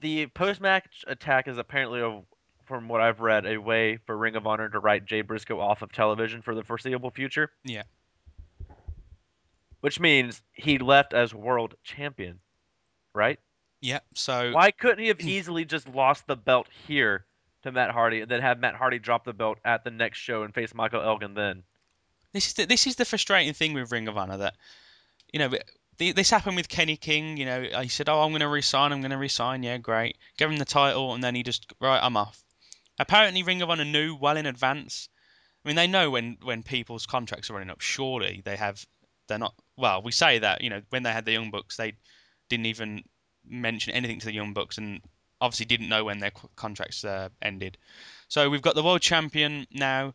The 0.00 0.26
post-match 0.28 1.04
attack 1.06 1.46
is 1.46 1.58
apparently, 1.58 2.00
a, 2.00 2.22
from 2.64 2.88
what 2.88 3.00
I've 3.00 3.20
read, 3.20 3.46
a 3.46 3.58
way 3.58 3.98
for 3.98 4.16
Ring 4.16 4.34
of 4.34 4.46
Honor 4.46 4.68
to 4.70 4.78
write 4.78 5.04
Jay 5.04 5.20
Briscoe 5.20 5.60
off 5.60 5.82
of 5.82 5.92
television 5.92 6.42
for 6.42 6.54
the 6.54 6.64
foreseeable 6.64 7.10
future. 7.10 7.50
Yeah. 7.64 7.82
Which 9.80 10.00
means 10.00 10.40
he 10.52 10.78
left 10.78 11.12
as 11.12 11.34
world 11.34 11.74
champion, 11.84 12.38
right? 13.14 13.38
Yep. 13.82 14.04
So 14.14 14.52
Why 14.52 14.70
couldn't 14.70 15.00
he 15.00 15.08
have 15.08 15.20
easily 15.20 15.64
just 15.64 15.88
lost 15.88 16.26
the 16.26 16.36
belt 16.36 16.68
here 16.86 17.26
to 17.62 17.72
Matt 17.72 17.90
Hardy 17.90 18.22
and 18.22 18.30
then 18.30 18.40
have 18.40 18.58
Matt 18.58 18.74
Hardy 18.74 18.98
drop 18.98 19.24
the 19.24 19.32
belt 19.32 19.58
at 19.64 19.84
the 19.84 19.90
next 19.90 20.18
show 20.18 20.42
and 20.42 20.54
face 20.54 20.74
Michael 20.74 21.02
Elgin 21.02 21.34
then? 21.34 21.62
this 22.32 22.48
is 22.48 22.54
the, 22.54 22.64
this 22.64 22.86
is 22.86 22.96
the 22.96 23.04
frustrating 23.04 23.52
thing 23.52 23.74
with 23.74 23.92
Ring 23.92 24.08
of 24.08 24.16
Honor 24.16 24.38
that 24.38 24.54
you 25.32 25.38
know 25.38 25.50
this 25.98 26.30
happened 26.30 26.56
with 26.56 26.68
Kenny 26.68 26.96
King. 26.96 27.36
You 27.36 27.46
know, 27.46 27.62
he 27.82 27.88
said, 27.88 28.08
"Oh, 28.08 28.22
I'm 28.22 28.30
going 28.30 28.40
to 28.40 28.48
resign. 28.48 28.92
I'm 28.92 29.00
going 29.00 29.10
to 29.10 29.18
resign." 29.18 29.62
Yeah, 29.62 29.78
great. 29.78 30.16
Give 30.36 30.50
him 30.50 30.56
the 30.56 30.64
title, 30.64 31.14
and 31.14 31.22
then 31.22 31.34
he 31.34 31.42
just 31.42 31.72
right, 31.80 32.02
I'm 32.02 32.16
off. 32.16 32.42
Apparently, 32.98 33.42
Ring 33.42 33.62
of 33.62 33.70
Honor 33.70 33.84
knew 33.84 34.16
well 34.16 34.36
in 34.36 34.46
advance. 34.46 35.08
I 35.64 35.68
mean, 35.68 35.76
they 35.76 35.86
know 35.86 36.10
when 36.10 36.38
when 36.42 36.62
people's 36.62 37.06
contracts 37.06 37.50
are 37.50 37.54
running 37.54 37.70
up. 37.70 37.80
Surely 37.80 38.42
they 38.44 38.56
have. 38.56 38.84
They're 39.28 39.38
not. 39.38 39.54
Well, 39.76 40.02
we 40.02 40.12
say 40.12 40.40
that. 40.40 40.62
You 40.62 40.70
know, 40.70 40.82
when 40.90 41.02
they 41.02 41.12
had 41.12 41.24
the 41.24 41.32
Young 41.32 41.50
Bucks, 41.50 41.76
they 41.76 41.94
didn't 42.48 42.66
even 42.66 43.04
mention 43.48 43.92
anything 43.94 44.18
to 44.20 44.26
the 44.26 44.32
Young 44.34 44.52
Bucks, 44.52 44.78
and 44.78 45.00
obviously 45.40 45.66
didn't 45.66 45.88
know 45.88 46.04
when 46.04 46.18
their 46.18 46.32
contracts 46.56 47.04
uh, 47.04 47.28
ended. 47.40 47.76
So 48.28 48.48
we've 48.50 48.62
got 48.62 48.74
the 48.74 48.82
world 48.82 49.00
champion 49.00 49.66
now. 49.70 50.14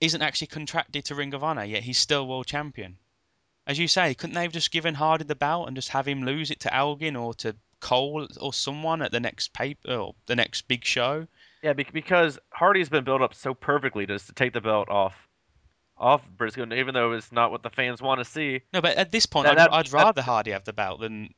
Isn't 0.00 0.22
actually 0.22 0.48
contracted 0.48 1.06
to 1.06 1.14
Ring 1.14 1.32
of 1.34 1.42
Honor 1.44 1.64
yet. 1.64 1.82
He's 1.82 1.98
still 1.98 2.26
world 2.26 2.46
champion. 2.46 2.98
As 3.66 3.78
you 3.78 3.88
say, 3.88 4.12
couldn't 4.14 4.34
they 4.34 4.42
have 4.42 4.52
just 4.52 4.70
given 4.70 4.94
Hardy 4.94 5.24
the 5.24 5.34
belt 5.34 5.66
and 5.66 5.76
just 5.76 5.88
have 5.90 6.06
him 6.06 6.24
lose 6.24 6.50
it 6.50 6.60
to 6.60 6.74
Elgin 6.74 7.16
or 7.16 7.32
to 7.34 7.56
Cole 7.80 8.26
or 8.40 8.52
someone 8.52 9.00
at 9.00 9.12
the 9.12 9.20
next 9.20 9.54
paper 9.54 9.94
or 9.94 10.14
the 10.26 10.36
next 10.36 10.68
big 10.68 10.84
show? 10.84 11.26
Yeah, 11.62 11.72
because 11.72 12.38
Hardy's 12.50 12.90
been 12.90 13.04
built 13.04 13.22
up 13.22 13.32
so 13.34 13.54
perfectly 13.54 14.04
just 14.04 14.26
to 14.26 14.34
take 14.34 14.52
the 14.52 14.60
belt 14.60 14.90
off, 14.90 15.14
off 15.96 16.20
Briscoe, 16.36 16.70
even 16.74 16.92
though 16.92 17.12
it's 17.12 17.32
not 17.32 17.50
what 17.50 17.62
the 17.62 17.70
fans 17.70 18.02
want 18.02 18.18
to 18.18 18.24
see. 18.26 18.60
No, 18.74 18.82
but 18.82 18.98
at 18.98 19.10
this 19.10 19.24
point, 19.24 19.46
That- 19.46 19.52
I'd, 19.52 19.58
that- 19.58 19.72
I'd 19.72 19.86
that- 19.86 19.92
rather 19.92 20.22
Hardy 20.22 20.50
have 20.50 20.64
the 20.64 20.74
belt 20.74 21.00
than. 21.00 21.32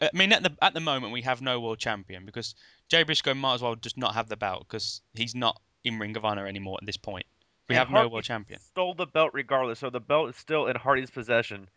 I 0.00 0.10
mean, 0.12 0.32
at 0.32 0.42
the 0.42 0.56
at 0.62 0.74
the 0.74 0.80
moment, 0.80 1.12
we 1.12 1.22
have 1.22 1.42
no 1.42 1.60
world 1.60 1.78
champion 1.78 2.24
because 2.24 2.54
Jay 2.88 3.02
Briscoe 3.02 3.34
might 3.34 3.54
as 3.54 3.62
well 3.62 3.74
just 3.76 3.96
not 3.96 4.14
have 4.14 4.28
the 4.28 4.36
belt 4.36 4.66
because 4.68 5.00
he's 5.14 5.34
not 5.34 5.60
in 5.84 5.98
Ring 5.98 6.16
of 6.16 6.24
Honor 6.24 6.46
anymore 6.46 6.78
at 6.80 6.86
this 6.86 6.96
point. 6.96 7.26
We 7.68 7.76
And 7.76 7.86
have 7.86 7.90
no 7.90 8.08
world 8.08 8.24
champion. 8.24 8.60
Stole 8.60 8.94
the 8.94 9.06
belt 9.06 9.30
regardless, 9.32 9.78
so 9.78 9.90
the 9.90 10.00
belt 10.00 10.30
is 10.30 10.36
still 10.36 10.66
in 10.66 10.76
Hardy's 10.76 11.10
possession, 11.10 11.68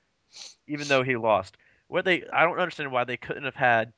even 0.67 0.87
though 0.87 1.03
he 1.03 1.15
lost. 1.15 1.57
What 1.87 2.05
they, 2.05 2.23
I 2.33 2.43
don't 2.43 2.57
understand 2.57 2.91
why 2.91 3.03
they 3.03 3.17
couldn't 3.17 3.43
have 3.43 3.55
had 3.55 3.93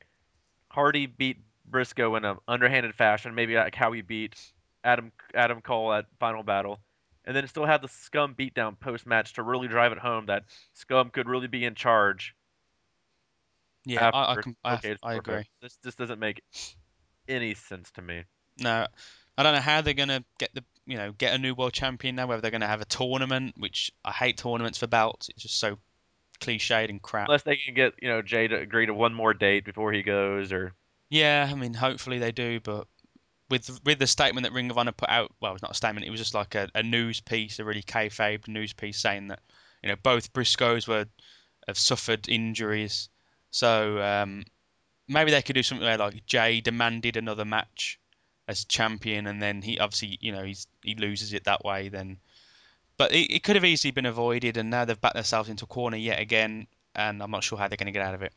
Hardy 0.70 1.06
beat 1.06 1.38
Briscoe 1.66 2.16
in 2.16 2.26
an 2.26 2.38
underhanded 2.48 2.94
fashion, 2.96 3.34
maybe 3.34 3.56
like 3.56 3.76
how 3.76 3.92
he 3.92 4.02
beat 4.02 4.36
Adam 4.84 5.12
Adam 5.34 5.62
Cole 5.62 5.94
at 5.94 6.06
Final 6.20 6.44
Battle, 6.44 6.80
and 7.26 7.36
then 7.36 7.48
still 7.48 7.66
have 7.66 7.82
the 7.82 7.88
Scum 7.88 8.36
beatdown 8.36 8.80
post 8.80 9.06
match 9.06 9.34
to 9.34 9.44
really 9.44 9.68
drive 9.68 9.92
it 9.92 9.98
home 9.98 10.26
that 10.28 10.44
Scum 10.74 11.10
could 11.10 11.28
really 11.28 11.48
be 11.48 11.66
in 11.66 11.76
charge. 11.76 12.36
Yeah, 13.86 14.10
I 14.14 14.36
I, 14.64 14.76
I, 14.76 14.96
I 15.04 15.14
agree. 15.16 15.44
This 15.62 15.78
this 15.84 15.96
doesn't 15.96 16.20
make 16.20 16.42
any 17.28 17.54
sense 17.54 17.92
to 17.92 18.02
me. 18.02 18.24
No, 18.60 18.88
I 19.38 19.44
don't 19.44 19.54
know 19.54 19.62
how 19.62 19.82
they're 19.82 19.94
gonna 19.94 20.24
get 20.40 20.54
the 20.54 20.64
you 20.86 20.98
know 20.98 21.12
get 21.12 21.34
a 21.34 21.38
new 21.38 21.54
world 21.54 21.74
champion 21.74 22.16
now. 22.16 22.28
Whether 22.28 22.42
they're 22.42 22.52
gonna 22.52 22.68
have 22.68 22.82
a 22.82 22.86
tournament, 22.86 23.56
which 23.58 23.92
I 24.04 24.12
hate 24.12 24.38
tournaments 24.38 24.80
for 24.80 24.88
belts. 24.88 25.30
It's 25.30 25.44
just 25.44 25.60
so 25.60 25.78
cliched 26.40 26.90
and 26.90 27.02
crap. 27.02 27.28
Unless 27.28 27.44
they 27.44 27.58
can 27.58 27.74
get 27.74 27.94
you 28.02 28.10
know 28.10 28.22
Jay 28.22 28.48
to 28.48 28.56
agree 28.58 28.86
to 28.86 28.94
one 28.94 29.14
more 29.14 29.34
date 29.34 29.66
before 29.66 29.92
he 29.92 30.04
goes, 30.04 30.52
or 30.52 30.74
Yeah, 31.10 31.48
I 31.50 31.56
mean, 31.56 31.74
hopefully 31.74 32.20
they 32.20 32.32
do, 32.32 32.60
but 32.60 32.88
with 33.50 33.80
with 33.86 34.00
the 34.00 34.08
statement 34.08 34.46
that 34.46 34.54
Ring 34.54 34.72
of 34.72 34.78
Honor 34.78 34.92
put 34.92 35.10
out, 35.10 35.32
well, 35.40 35.54
it's 35.54 35.62
not 35.62 35.72
a 35.72 35.76
statement. 35.76 36.08
It 36.08 36.12
was 36.12 36.20
just 36.20 36.34
like 36.34 36.56
a, 36.56 36.70
a 36.74 36.84
news 36.84 37.22
piece, 37.22 37.60
a 37.60 37.66
really 37.66 37.84
kayfabe 37.84 38.48
news 38.48 38.74
piece 38.74 39.00
saying 39.00 39.28
that 39.28 39.40
you 39.84 39.90
know 39.90 39.96
both 40.02 40.34
Briscoes 40.34 40.88
were 40.88 41.06
have 41.68 41.78
suffered 41.78 42.30
injuries, 42.30 43.10
so 43.56 44.02
um, 44.02 44.44
maybe 45.08 45.32
they 45.32 45.42
could 45.42 45.56
do 45.56 45.64
something 45.64 45.88
where 45.88 45.98
like 45.98 46.26
Jay 46.26 46.60
demanded 46.60 47.16
another 47.16 47.46
match 47.46 47.98
as 48.50 48.66
champion, 48.66 49.28
and 49.28 49.42
then 49.42 49.62
he 49.62 49.80
obviously 49.80 50.18
you 50.20 50.34
know 50.34 50.44
he's 50.44 50.68
he 50.84 50.96
loses 50.96 51.32
it 51.32 51.46
that 51.46 51.64
way. 51.64 51.88
Then, 51.88 52.18
but 52.98 53.14
it, 53.14 53.34
it 53.34 53.44
could 53.44 53.56
have 53.56 53.64
easily 53.64 53.92
been 53.92 54.08
avoided, 54.08 54.58
and 54.58 54.70
now 54.70 54.84
they've 54.84 55.00
backed 55.00 55.16
themselves 55.16 55.48
into 55.48 55.64
a 55.64 55.68
corner 55.70 55.96
yet 55.96 56.20
again, 56.20 56.68
and 56.96 57.24
I'm 57.24 57.32
not 57.32 57.46
sure 57.46 57.58
how 57.58 57.70
they're 57.70 57.78
going 57.78 57.86
to 57.86 57.94
get 57.94 58.06
out 58.06 58.14
of 58.14 58.24
it. 58.24 58.34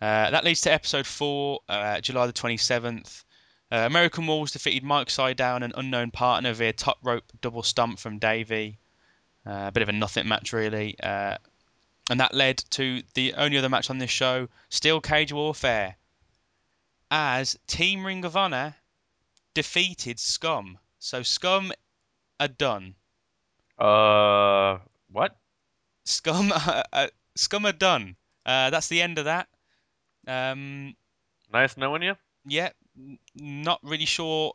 Uh, 0.00 0.30
that 0.30 0.42
leads 0.42 0.62
to 0.62 0.72
episode 0.72 1.06
four, 1.06 1.60
uh, 1.68 2.00
July 2.00 2.26
the 2.26 2.32
27th. 2.32 3.24
Uh, 3.70 3.76
American 3.84 4.26
Wolves 4.26 4.52
defeated 4.52 4.84
Mike 4.84 5.08
Sydal 5.08 5.56
and 5.56 5.64
an 5.64 5.72
unknown 5.76 6.10
partner 6.10 6.54
via 6.54 6.72
top 6.72 6.96
rope 7.02 7.24
double 7.42 7.62
stomp 7.62 7.98
from 7.98 8.18
Davey. 8.18 8.78
Uh, 9.46 9.64
a 9.66 9.72
bit 9.72 9.82
of 9.82 9.90
a 9.90 9.92
nothing 9.92 10.26
match, 10.26 10.54
really. 10.54 10.96
Uh, 12.08 12.12
and 12.12 12.20
that 12.20 12.34
led 12.34 12.58
to 12.70 13.02
the 13.14 13.34
only 13.34 13.58
other 13.58 13.68
match 13.68 13.90
on 13.90 13.98
this 13.98 14.10
show, 14.10 14.48
Steel 14.68 15.00
Cage 15.00 15.32
Warfare, 15.32 15.96
as 17.10 17.58
Team 17.66 18.04
Ring 18.04 18.24
of 18.24 18.36
Honor 18.36 18.74
defeated 19.54 20.18
Scum. 20.20 20.78
So 20.98 21.22
Scum 21.22 21.72
are 22.40 22.48
done. 22.48 22.94
Uh, 23.78 24.78
what? 25.10 25.36
Scum, 26.04 26.52
uh, 26.92 27.06
Scum 27.36 27.66
are 27.66 27.72
done. 27.72 28.16
Uh, 28.46 28.70
that's 28.70 28.88
the 28.88 29.02
end 29.02 29.18
of 29.18 29.24
that. 29.24 29.48
Um, 30.26 30.94
Nice 31.52 31.76
knowing 31.76 32.02
you. 32.02 32.16
yeah, 32.46 32.70
not 33.34 33.80
really 33.82 34.06
sure. 34.06 34.54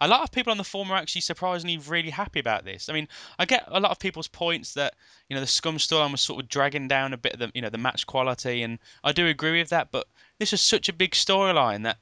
A 0.00 0.08
lot 0.08 0.22
of 0.22 0.32
people 0.32 0.50
on 0.50 0.56
the 0.56 0.64
forum 0.64 0.90
are 0.90 0.96
actually 0.96 1.20
surprisingly 1.20 1.76
really 1.78 2.10
happy 2.10 2.40
about 2.40 2.64
this. 2.64 2.88
I 2.88 2.92
mean, 2.92 3.08
I 3.38 3.44
get 3.44 3.64
a 3.66 3.80
lot 3.80 3.90
of 3.90 3.98
people's 3.98 4.28
points 4.28 4.74
that 4.74 4.94
you 5.28 5.34
know 5.34 5.40
the 5.40 5.46
scum 5.46 5.76
storyline 5.76 6.12
was 6.12 6.22
sort 6.22 6.42
of 6.42 6.48
dragging 6.48 6.88
down 6.88 7.12
a 7.12 7.18
bit 7.18 7.34
of 7.34 7.38
the 7.38 7.50
you 7.54 7.62
know 7.62 7.70
the 7.70 7.78
match 7.78 8.06
quality, 8.06 8.62
and 8.62 8.78
I 9.04 9.12
do 9.12 9.26
agree 9.26 9.58
with 9.58 9.70
that. 9.70 9.90
But 9.90 10.06
this 10.38 10.52
is 10.52 10.60
such 10.60 10.88
a 10.88 10.94
big 10.94 11.12
storyline 11.12 11.84
that 11.84 11.98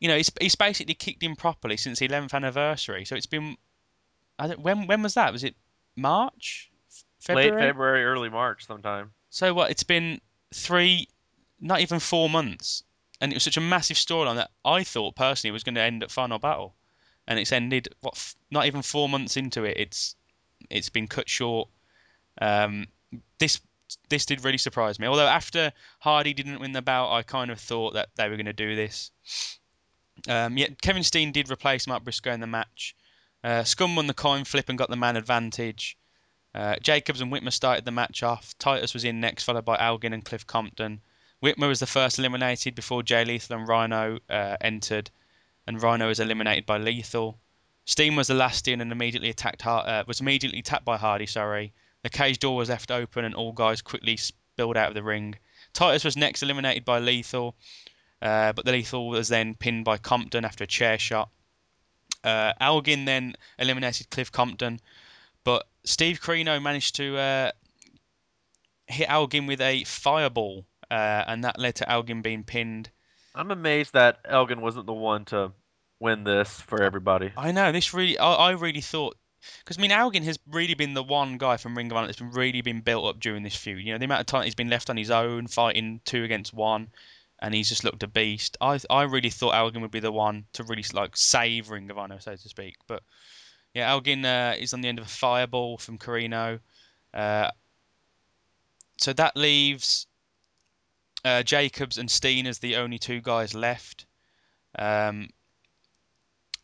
you 0.00 0.08
know 0.08 0.16
it's 0.16 0.30
it's 0.40 0.54
basically 0.54 0.94
kicked 0.94 1.22
in 1.22 1.34
properly 1.36 1.76
since 1.76 1.98
the 1.98 2.08
11th 2.08 2.34
anniversary. 2.34 3.04
So 3.04 3.16
it's 3.16 3.26
been 3.26 3.56
I 4.38 4.46
don't, 4.48 4.60
when 4.60 4.86
when 4.86 5.02
was 5.02 5.14
that? 5.14 5.32
Was 5.32 5.44
it 5.44 5.54
March? 5.96 6.70
February? 7.20 7.50
Late 7.50 7.60
February, 7.60 8.04
early 8.04 8.30
March, 8.30 8.66
sometime. 8.66 9.12
So 9.28 9.52
what? 9.52 9.70
It's 9.70 9.82
been 9.82 10.20
three, 10.54 11.08
not 11.60 11.80
even 11.80 12.00
four 12.00 12.30
months, 12.30 12.82
and 13.20 13.32
it 13.32 13.36
was 13.36 13.42
such 13.42 13.58
a 13.58 13.60
massive 13.60 13.98
storyline 13.98 14.36
that 14.36 14.50
I 14.64 14.84
thought 14.84 15.14
personally 15.14 15.50
it 15.50 15.52
was 15.52 15.64
going 15.64 15.74
to 15.74 15.82
end 15.82 16.02
at 16.02 16.10
Final 16.10 16.38
Battle, 16.38 16.74
and 17.30 17.38
it's 17.38 17.52
ended 17.52 17.88
what? 18.00 18.34
Not 18.50 18.66
even 18.66 18.82
four 18.82 19.08
months 19.08 19.36
into 19.38 19.64
it, 19.64 19.78
it's 19.78 20.16
it's 20.68 20.90
been 20.90 21.06
cut 21.06 21.28
short. 21.28 21.68
Um, 22.42 22.88
this 23.38 23.60
this 24.08 24.26
did 24.26 24.44
really 24.44 24.58
surprise 24.58 24.98
me. 24.98 25.06
Although 25.06 25.28
after 25.28 25.72
Hardy 26.00 26.34
didn't 26.34 26.60
win 26.60 26.72
the 26.72 26.82
bout, 26.82 27.12
I 27.12 27.22
kind 27.22 27.50
of 27.50 27.60
thought 27.60 27.94
that 27.94 28.08
they 28.16 28.28
were 28.28 28.36
going 28.36 28.46
to 28.46 28.52
do 28.52 28.74
this. 28.74 29.12
Um, 30.28 30.58
yet 30.58 30.82
Kevin 30.82 31.04
Steen 31.04 31.32
did 31.32 31.50
replace 31.50 31.86
Mark 31.86 32.02
Briscoe 32.02 32.32
in 32.32 32.40
the 32.40 32.46
match. 32.46 32.96
Uh, 33.42 33.62
Scum 33.62 33.96
won 33.96 34.08
the 34.08 34.12
coin 34.12 34.44
flip 34.44 34.68
and 34.68 34.76
got 34.76 34.90
the 34.90 34.96
man 34.96 35.16
advantage. 35.16 35.96
Uh, 36.52 36.76
Jacobs 36.82 37.20
and 37.20 37.32
Whitmer 37.32 37.52
started 37.52 37.84
the 37.84 37.92
match 37.92 38.24
off. 38.24 38.58
Titus 38.58 38.92
was 38.92 39.04
in 39.04 39.20
next, 39.20 39.44
followed 39.44 39.64
by 39.64 39.78
Elgin 39.78 40.12
and 40.12 40.24
Cliff 40.24 40.46
Compton. 40.46 41.00
Whitmer 41.42 41.68
was 41.68 41.78
the 41.78 41.86
first 41.86 42.18
eliminated 42.18 42.74
before 42.74 43.04
Jay 43.04 43.24
Lethal 43.24 43.58
and 43.58 43.68
Rhino 43.68 44.18
uh, 44.28 44.56
entered, 44.60 45.10
and 45.70 45.80
Rhino 45.80 46.08
was 46.08 46.18
eliminated 46.18 46.66
by 46.66 46.78
Lethal. 46.78 47.38
Steen 47.84 48.16
was 48.16 48.26
the 48.26 48.34
last 48.34 48.66
in 48.66 48.80
and 48.80 48.90
immediately 48.90 49.30
attacked. 49.30 49.64
Uh, 49.64 50.02
was 50.04 50.20
immediately 50.20 50.58
attacked 50.58 50.84
by 50.84 50.96
Hardy. 50.96 51.26
Sorry, 51.26 51.72
the 52.02 52.10
cage 52.10 52.40
door 52.40 52.56
was 52.56 52.68
left 52.68 52.90
open 52.90 53.24
and 53.24 53.36
all 53.36 53.52
guys 53.52 53.80
quickly 53.80 54.16
spilled 54.16 54.76
out 54.76 54.88
of 54.88 54.94
the 54.94 55.02
ring. 55.02 55.36
Titus 55.72 56.02
was 56.02 56.16
next 56.16 56.42
eliminated 56.42 56.84
by 56.84 56.98
Lethal, 56.98 57.54
uh, 58.20 58.52
but 58.52 58.64
the 58.64 58.72
Lethal 58.72 59.08
was 59.08 59.28
then 59.28 59.54
pinned 59.54 59.84
by 59.84 59.96
Compton 59.96 60.44
after 60.44 60.64
a 60.64 60.66
chair 60.66 60.98
shot. 60.98 61.30
Uh, 62.24 62.52
Elgin 62.60 63.04
then 63.04 63.36
eliminated 63.56 64.10
Cliff 64.10 64.32
Compton, 64.32 64.80
but 65.44 65.68
Steve 65.84 66.20
Corino 66.20 66.60
managed 66.60 66.96
to 66.96 67.16
uh, 67.16 67.52
hit 68.88 69.08
Elgin 69.08 69.46
with 69.46 69.60
a 69.60 69.84
fireball, 69.84 70.66
uh, 70.90 71.24
and 71.28 71.44
that 71.44 71.60
led 71.60 71.76
to 71.76 71.88
Elgin 71.88 72.22
being 72.22 72.42
pinned. 72.42 72.90
I'm 73.36 73.52
amazed 73.52 73.92
that 73.92 74.18
Elgin 74.24 74.60
wasn't 74.60 74.86
the 74.86 74.92
one 74.92 75.24
to 75.26 75.52
win 76.00 76.24
this 76.24 76.48
for 76.48 76.82
everybody. 76.82 77.32
I 77.36 77.52
know 77.52 77.72
this 77.72 77.94
really. 77.94 78.18
I, 78.18 78.32
I 78.32 78.50
really 78.52 78.80
thought 78.80 79.16
because 79.64 79.78
I 79.78 79.82
mean 79.82 79.92
Elgin 79.92 80.24
has 80.24 80.38
really 80.50 80.74
been 80.74 80.94
the 80.94 81.02
one 81.02 81.38
guy 81.38 81.56
from 81.56 81.76
Ring 81.76 81.90
of 81.90 81.96
Honor 81.96 82.06
that's 82.06 82.18
been 82.18 82.30
really 82.30 82.62
been 82.62 82.80
built 82.80 83.06
up 83.06 83.20
during 83.20 83.42
this 83.42 83.56
feud. 83.56 83.84
You 83.84 83.92
know 83.92 83.98
the 83.98 84.06
amount 84.06 84.20
of 84.20 84.26
time 84.26 84.44
he's 84.44 84.54
been 84.54 84.70
left 84.70 84.90
on 84.90 84.96
his 84.96 85.10
own 85.10 85.46
fighting 85.46 86.00
two 86.04 86.24
against 86.24 86.52
one, 86.52 86.88
and 87.40 87.54
he's 87.54 87.68
just 87.68 87.84
looked 87.84 88.02
a 88.02 88.08
beast. 88.08 88.56
I 88.60 88.80
I 88.88 89.04
really 89.04 89.30
thought 89.30 89.54
Elgin 89.54 89.82
would 89.82 89.90
be 89.90 90.00
the 90.00 90.12
one 90.12 90.46
to 90.54 90.64
really 90.64 90.84
like 90.92 91.16
save 91.16 91.70
Ring 91.70 91.90
of 91.90 91.98
Honor, 91.98 92.20
so 92.20 92.34
to 92.34 92.48
speak. 92.48 92.76
But 92.86 93.02
yeah, 93.74 93.90
Elgin 93.90 94.24
uh, 94.24 94.56
is 94.58 94.74
on 94.74 94.80
the 94.80 94.88
end 94.88 94.98
of 94.98 95.06
a 95.06 95.08
fireball 95.08 95.78
from 95.78 95.98
Corino. 95.98 96.60
Uh, 97.14 97.50
so 98.98 99.12
that 99.14 99.36
leaves 99.36 100.06
uh, 101.24 101.42
Jacobs 101.42 101.98
and 101.98 102.10
Steen 102.10 102.46
as 102.46 102.58
the 102.58 102.76
only 102.76 102.98
two 102.98 103.20
guys 103.20 103.54
left. 103.54 104.06
Um, 104.78 105.28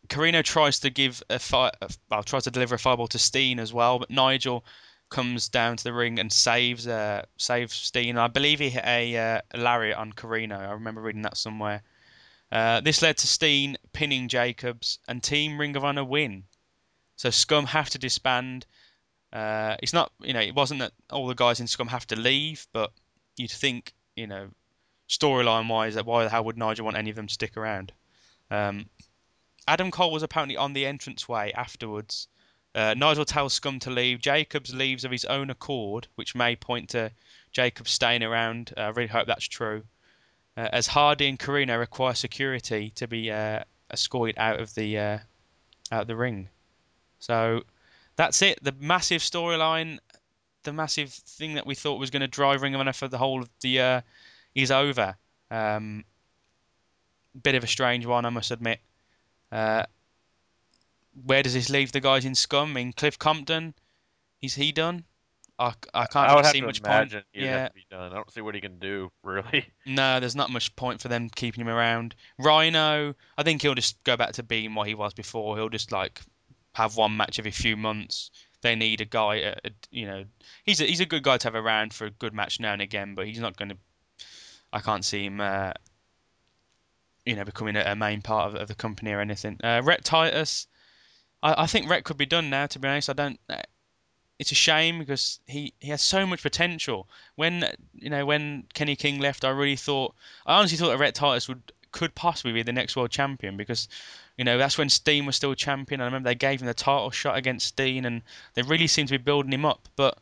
Corino 0.09 0.43
tries 0.43 0.81
to 0.81 0.91
give 0.91 1.23
a 1.29 1.39
fi- 1.39 1.73
a- 1.81 1.89
well, 2.11 2.23
tries 2.23 2.45
to 2.45 2.51
deliver 2.51 2.75
a 2.75 2.79
fireball 2.79 3.09
to 3.09 3.19
Steen 3.19 3.59
as 3.59 3.73
well, 3.73 3.99
but 3.99 4.11
Nigel 4.11 4.65
comes 5.09 5.49
down 5.49 5.77
to 5.77 5.85
the 5.85 5.93
ring 5.93 6.19
and 6.19 6.33
saves 6.33 6.87
uh, 6.87 7.25
saves 7.37 7.75
Steen. 7.75 8.19
I 8.19 8.29
believe 8.29 8.59
he 8.59 8.71
hit 8.71 8.85
a, 8.85 9.17
uh, 9.17 9.41
lariat 9.55 9.97
on 9.97 10.13
Corino. 10.13 10.59
I 10.59 10.73
remember 10.73 11.01
reading 11.01 11.23
that 11.23 11.37
somewhere. 11.37 11.83
Uh, 12.51 12.81
this 12.81 13.03
led 13.03 13.17
to 13.19 13.27
Steen 13.27 13.77
pinning 13.93 14.29
Jacobs 14.29 14.99
and 15.09 15.23
Team 15.23 15.59
Ring 15.59 15.77
of 15.77 15.85
Honor 15.85 16.05
win. 16.05 16.45
So 17.17 17.31
Scum 17.31 17.67
have 17.67 17.91
to 17.91 17.99
disband. 17.99 18.67
Uh, 19.33 19.77
it's 19.83 19.93
not, 19.93 20.13
you 20.21 20.33
know, 20.33 20.41
it 20.41 20.55
wasn't 20.55 20.81
that 20.81 20.93
all 21.11 21.27
the 21.27 21.35
guys 21.35 21.61
in 21.61 21.67
Scum 21.67 21.89
have 21.89 22.07
to 22.09 22.17
leave, 22.17 22.67
but 22.73 22.93
you'd 23.37 23.51
think, 23.51 23.93
you 24.15 24.27
know, 24.27 24.49
storyline 25.09 25.69
wise, 25.69 25.95
that 25.95 26.07
why 26.07 26.25
the 26.25 26.31
hell 26.31 26.45
would 26.45 26.59
Nigel 26.59 26.85
want 26.85 26.97
any 26.97 27.11
of 27.11 27.17
them 27.17 27.27
to 27.27 27.35
stick 27.35 27.57
around? 27.57 27.93
Um, 28.51 28.87
Adam 29.69 29.91
Cole 29.91 30.13
was 30.13 30.23
apparently 30.23 30.57
on 30.57 30.73
the 30.73 30.85
entranceway 30.85 31.53
afterwards. 31.53 32.29
Uh, 32.75 32.95
Nigel 32.95 33.25
tells 33.25 33.55
Scum 33.55 33.79
to 33.81 33.91
leave. 33.91 34.21
Jacobs 34.21 34.75
leaves 34.75 35.05
of 35.05 35.11
his 35.11 35.25
own 35.25 35.51
accord, 35.51 36.07
which 36.15 36.35
may 36.35 36.57
point 36.57 36.91
to 36.91 37.11
Jacobs 37.51 37.91
staying 37.91 38.23
around. 38.23 38.73
Uh, 38.77 38.83
I 38.83 38.89
really 38.89 39.09
hope 39.09 39.27
that's 39.27 39.49
true. 39.49 39.83
Uh, 40.57 40.69
as 40.73 40.87
Hardy 40.87 41.29
and 41.29 41.39
Corino 41.39 41.79
require 41.79 42.15
security 42.15 42.91
to 42.97 43.09
be 43.09 43.31
uh, 43.31 43.61
escorted 43.91 44.37
out 44.39 44.61
of 44.61 44.75
the 44.75 44.99
uh, 44.99 45.19
out 45.91 46.03
of 46.03 46.07
the 46.07 46.17
ring. 46.17 46.49
So 47.19 47.63
that's 48.17 48.43
it. 48.43 48.63
The 48.63 48.75
massive 48.79 49.23
storyline, 49.23 49.99
the 50.63 50.73
massive 50.73 51.11
thing 51.13 51.55
that 51.55 51.67
we 51.67 51.75
thought 51.75 51.99
was 51.99 52.11
going 52.11 52.21
to 52.21 52.29
drive 52.29 52.63
Ring 52.63 52.75
of 52.75 52.81
Honor 52.81 52.93
for 52.93 53.09
the 53.09 53.19
whole 53.19 53.43
of 53.43 53.49
the 53.61 53.69
year 53.69 54.05
is 54.55 54.71
over. 54.71 55.17
Um, 55.51 56.05
bit 57.43 57.55
of 57.55 57.65
a 57.65 57.67
strange 57.67 58.07
one, 58.07 58.25
I 58.25 58.31
must 58.31 58.51
admit. 58.51 58.81
Uh, 59.53 59.85
where 61.25 61.43
does 61.43 61.55
this 61.55 61.71
leave 61.71 61.93
the 61.93 62.01
guys 62.01 62.25
in 62.25 62.35
Scum? 62.35 62.71
I 62.71 62.75
mean, 62.75 62.93
Cliff 62.93 63.19
Compton, 63.19 63.75
is 64.43 64.55
he 64.55 64.73
done? 64.73 65.05
I, 65.59 65.73
I 65.95 66.07
can't 66.07 66.29
I 66.29 66.35
really 66.35 66.51
see 66.51 66.61
much 66.61 66.83
point. 66.83 67.15
Yeah, 67.33 67.61
have 67.61 67.69
to 67.71 67.75
be 67.75 67.87
done. 67.91 68.13
I 68.13 68.15
don't 68.15 68.31
see 68.31 68.43
what 68.43 68.55
he 68.55 68.61
can 68.61 68.79
do 68.79 69.11
really. 69.23 69.67
no, 69.87 70.21
there's 70.21 70.37
not 70.37 70.51
much 70.51 70.75
point 70.77 71.01
for 71.01 71.09
them 71.09 71.31
keeping 71.31 71.63
him 71.63 71.69
around. 71.69 72.15
Rhino, 72.39 73.15
I 73.39 73.43
think 73.43 73.63
he'll 73.63 73.75
just 73.75 74.03
go 74.05 74.17
back 74.17 74.33
to 74.33 74.43
being 74.43 74.75
what 74.75 74.87
he 74.87 74.95
was 74.95 75.15
before. 75.15 75.57
He'll 75.57 75.71
just 75.71 75.93
like 75.93 76.21
have 76.75 76.97
one 76.97 77.17
match 77.17 77.39
every 77.39 77.53
few 77.53 77.77
months. 77.77 78.31
They 78.61 78.75
need 78.75 79.01
a 79.01 79.07
guy, 79.07 79.43
uh, 79.43 79.55
uh, 79.65 79.71
you 79.91 80.07
know, 80.07 80.25
he's 80.65 80.81
a, 80.81 80.85
he's 80.85 81.01
a 81.01 81.07
good 81.07 81.23
guy 81.23 81.39
to 81.39 81.47
have 81.47 81.55
around 81.55 81.95
for 81.95 82.07
a 82.07 82.11
good 82.11 82.35
match 82.35 82.61
now 82.61 82.73
and 82.73 82.83
again, 82.83 83.15
but 83.15 83.27
he's 83.27 83.39
not 83.39 83.57
going 83.57 83.71
to. 83.71 83.77
I 84.73 84.81
can't 84.81 85.05
see 85.05 85.25
him, 85.25 85.41
uh, 85.41 85.73
you 87.27 87.35
know, 87.35 87.45
becoming 87.45 87.77
a, 87.77 87.97
main 87.97 88.23
part 88.23 88.49
of, 88.49 88.55
of 88.55 88.69
the 88.69 88.75
company 88.75 89.13
or 89.13 89.21
anything. 89.21 89.59
Uh, 89.63 89.83
Rhett 89.85 90.05
Titus, 90.05 90.69
I, 91.43 91.65
I 91.65 91.67
think 91.67 91.91
Rhett 91.91 92.05
could 92.05 92.17
be 92.17 92.27
done 92.27 92.49
now. 92.49 92.67
To 92.67 92.79
be 92.79 92.89
honest, 92.89 93.11
I 93.11 93.15
don't. 93.15 93.41
Uh, 93.51 93.63
it's 94.39 94.53
a 94.53 94.55
shame 94.55 94.99
because 94.99 95.41
he, 95.47 95.73
he 95.81 95.89
has 95.89 96.03
so 96.03 96.27
much 96.27 96.43
potential. 96.43 97.09
When 97.35 97.65
you 97.95 98.11
know 98.11 98.25
when 98.25 98.65
Kenny 98.75 98.97
King 98.97 99.19
left, 99.19 99.45
I 99.45 99.51
really 99.51 99.77
thought 99.77 100.15
I 100.47 100.59
honestly 100.59 100.79
thought 100.79 100.91
that 100.91 100.99
Rhett 100.99 101.17
Titus 101.17 101.49
would 101.49 101.73
could 101.93 102.15
possibly 102.15 102.53
be 102.53 102.63
the 102.63 102.73
next 102.73 102.95
world 102.95 103.11
champion 103.11 103.57
because 103.57 103.89
you 104.37 104.45
know 104.45 104.59
that's 104.59 104.79
when 104.79 104.89
Steen 104.89 105.27
was 105.27 105.37
still 105.37 105.55
champion. 105.55 106.01
I 106.01 106.05
remember 106.05 106.29
they 106.29 106.35
gave 106.35 106.61
him 106.61 106.67
the 106.67 106.75
title 106.75 107.11
shot 107.11 107.37
against 107.37 107.67
Steen, 107.67 108.05
and 108.05 108.23
they 108.55 108.63
really 108.63 108.87
seem 108.87 109.07
to 109.07 109.19
be 109.19 109.25
building 109.25 109.53
him 109.53 109.65
up. 109.65 109.89
But 109.97 110.19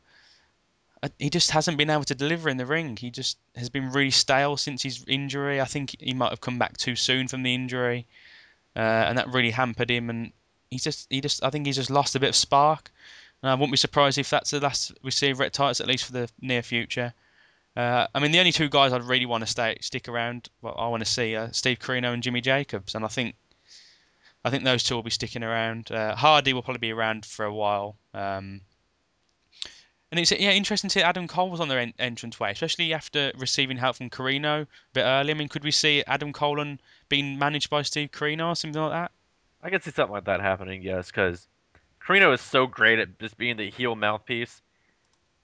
he 1.18 1.30
just 1.30 1.50
hasn't 1.50 1.78
been 1.78 1.90
able 1.90 2.04
to 2.04 2.14
deliver 2.14 2.48
in 2.48 2.56
the 2.56 2.66
ring. 2.66 2.96
He 2.96 3.10
just 3.10 3.38
has 3.56 3.68
been 3.68 3.90
really 3.90 4.10
stale 4.10 4.56
since 4.56 4.82
his 4.82 5.04
injury. 5.06 5.60
I 5.60 5.64
think 5.64 5.96
he 6.00 6.14
might 6.14 6.30
have 6.30 6.40
come 6.40 6.58
back 6.58 6.76
too 6.76 6.96
soon 6.96 7.28
from 7.28 7.42
the 7.42 7.54
injury, 7.54 8.06
uh, 8.76 8.78
and 8.78 9.18
that 9.18 9.32
really 9.32 9.50
hampered 9.50 9.90
him. 9.90 10.10
And 10.10 10.32
he's 10.70 10.84
just 10.84 11.06
he 11.10 11.20
just 11.20 11.42
I 11.42 11.50
think 11.50 11.66
he's 11.66 11.76
just 11.76 11.90
lost 11.90 12.14
a 12.14 12.20
bit 12.20 12.30
of 12.30 12.36
spark. 12.36 12.90
And 13.42 13.50
I 13.50 13.54
wouldn't 13.54 13.72
be 13.72 13.76
surprised 13.76 14.18
if 14.18 14.30
that's 14.30 14.50
the 14.50 14.60
last 14.60 14.92
we 15.02 15.10
see 15.10 15.30
of 15.30 15.38
Rhett 15.38 15.52
Titus 15.52 15.80
at 15.80 15.86
least 15.86 16.04
for 16.06 16.12
the 16.12 16.28
near 16.40 16.62
future. 16.62 17.12
Uh, 17.76 18.06
I 18.14 18.20
mean, 18.20 18.30
the 18.30 18.38
only 18.38 18.52
two 18.52 18.68
guys 18.68 18.92
I'd 18.92 19.02
really 19.02 19.26
want 19.26 19.42
to 19.42 19.50
stay 19.50 19.76
stick 19.80 20.08
around, 20.08 20.48
well, 20.62 20.76
I 20.78 20.86
want 20.88 21.04
to 21.04 21.10
see 21.10 21.36
Steve 21.50 21.80
Corino 21.80 22.14
and 22.14 22.22
Jimmy 22.22 22.40
Jacobs, 22.40 22.94
and 22.94 23.04
I 23.04 23.08
think 23.08 23.34
I 24.44 24.50
think 24.50 24.64
those 24.64 24.82
two 24.82 24.94
will 24.94 25.02
be 25.02 25.10
sticking 25.10 25.42
around. 25.42 25.90
Uh, 25.90 26.14
Hardy 26.14 26.52
will 26.52 26.62
probably 26.62 26.78
be 26.78 26.92
around 26.92 27.24
for 27.24 27.44
a 27.44 27.52
while. 27.52 27.96
Um, 28.12 28.60
and 30.14 30.20
it's 30.20 30.30
yeah 30.30 30.52
interesting 30.52 30.88
to 30.88 30.92
see 30.92 31.02
Adam 31.02 31.26
Cole 31.26 31.50
was 31.50 31.58
on 31.58 31.66
their 31.66 31.80
en- 31.80 31.92
entrance 31.98 32.38
way, 32.38 32.52
especially 32.52 32.94
after 32.94 33.32
receiving 33.36 33.76
help 33.76 33.96
from 33.96 34.10
Corino 34.10 34.62
a 34.62 34.66
bit 34.92 35.02
early. 35.02 35.32
I 35.32 35.34
mean, 35.34 35.48
could 35.48 35.64
we 35.64 35.72
see 35.72 36.04
Adam 36.06 36.32
Cole 36.32 36.60
and 36.60 36.80
being 37.08 37.36
managed 37.36 37.68
by 37.68 37.82
Steve 37.82 38.12
Corino 38.12 38.46
or 38.46 38.54
something 38.54 38.80
like 38.80 38.92
that? 38.92 39.10
I 39.60 39.70
can 39.70 39.80
see 39.80 39.90
something 39.90 40.12
like 40.12 40.26
that 40.26 40.40
happening, 40.40 40.82
yes, 40.82 41.08
because 41.08 41.48
Corino 42.00 42.32
is 42.32 42.40
so 42.40 42.68
great 42.68 43.00
at 43.00 43.18
just 43.18 43.36
being 43.36 43.56
the 43.56 43.68
heel 43.68 43.96
mouthpiece, 43.96 44.62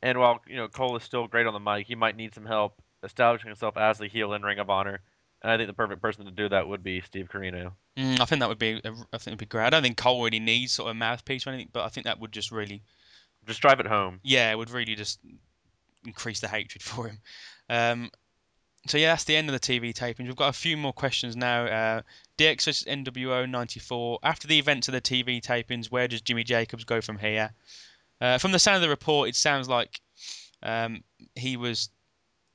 and 0.03 0.19
while 0.19 0.41
you 0.47 0.55
know 0.55 0.69
Cole 0.69 0.97
is 0.97 1.03
still 1.03 1.27
great 1.27 1.49
on 1.49 1.53
the 1.53 1.59
mic, 1.59 1.89
he 1.89 1.97
might 1.97 2.17
need 2.17 2.33
some 2.33 2.47
help 2.47 2.81
establishing 3.03 3.49
himself 3.49 3.77
as 3.77 3.99
the 3.99 4.07
heel 4.07 4.35
in 4.35 4.43
Ring 4.43 4.61
of 4.61 4.71
Honor. 4.71 5.01
And 5.43 5.51
I 5.51 5.57
think 5.57 5.67
the 5.67 5.75
perfect 5.75 6.01
person 6.01 6.27
to 6.27 6.31
do 6.31 6.49
that 6.49 6.69
would 6.69 6.85
be 6.85 7.01
Steve 7.01 7.29
Corino. 7.33 7.73
Mm, 7.97 8.21
I 8.21 8.25
think 8.25 8.39
that 8.39 8.49
would 8.49 8.59
be 8.59 8.77
I 8.85 9.19
think 9.19 9.27
it'd 9.27 9.39
be 9.39 9.47
great. 9.47 9.65
I 9.65 9.71
don't 9.71 9.83
think 9.83 9.97
Cole 9.97 10.23
really 10.23 10.39
needs 10.39 10.71
sort 10.71 10.91
of 10.91 10.97
a 10.97 10.99
mouthpiece 10.99 11.45
or 11.45 11.51
anything, 11.51 11.71
but 11.73 11.85
I 11.85 11.89
think 11.89 12.05
that 12.05 12.21
would 12.21 12.31
just 12.31 12.53
really 12.53 12.83
Just 13.47 13.61
drive 13.61 13.81
it 13.81 13.87
home. 13.87 14.21
yeah, 14.23 14.51
it 14.51 14.57
would 14.57 14.71
really 14.71 14.95
just 14.95 15.19
increase 16.05 16.41
the 16.41 16.49
hatred 16.49 16.83
for 16.83 17.09
him. 17.09 17.19
Um, 17.69 18.11
so 18.87 18.99
yeah, 18.99 19.13
that's 19.13 19.25
the 19.25 19.37
end 19.37 19.49
of 19.49 19.53
the 19.53 19.61
TV 19.61 19.93
tapings. 19.93 20.25
We've 20.27 20.37
got 20.37 20.49
a 20.49 20.59
few 20.59 20.77
more 20.77 20.93
questions 20.93 21.37
now. 21.37 21.65
Uh, 21.67 22.03
DX 22.39 22.65
versus 22.65 22.85
NWO 22.89 23.49
'94. 23.49 24.19
After 24.23 24.49
the 24.49 24.59
events 24.59 24.89
of 24.89 24.93
the 24.93 25.01
TV 25.01 25.41
tapings, 25.43 25.91
where 25.91 26.09
does 26.09 26.23
Jimmy 26.23 26.45
Jacobs 26.45 26.85
go 26.85 27.01
from 27.01 27.19
here? 27.19 27.53
Uh, 28.21 28.39
from 28.39 28.53
the 28.53 28.59
sound 28.59 28.77
of 28.77 28.83
the 28.83 28.89
report, 28.89 29.29
it 29.29 29.37
sounds 29.37 29.69
like 29.69 30.01
um, 30.63 31.03
he 31.35 31.57
was 31.57 31.91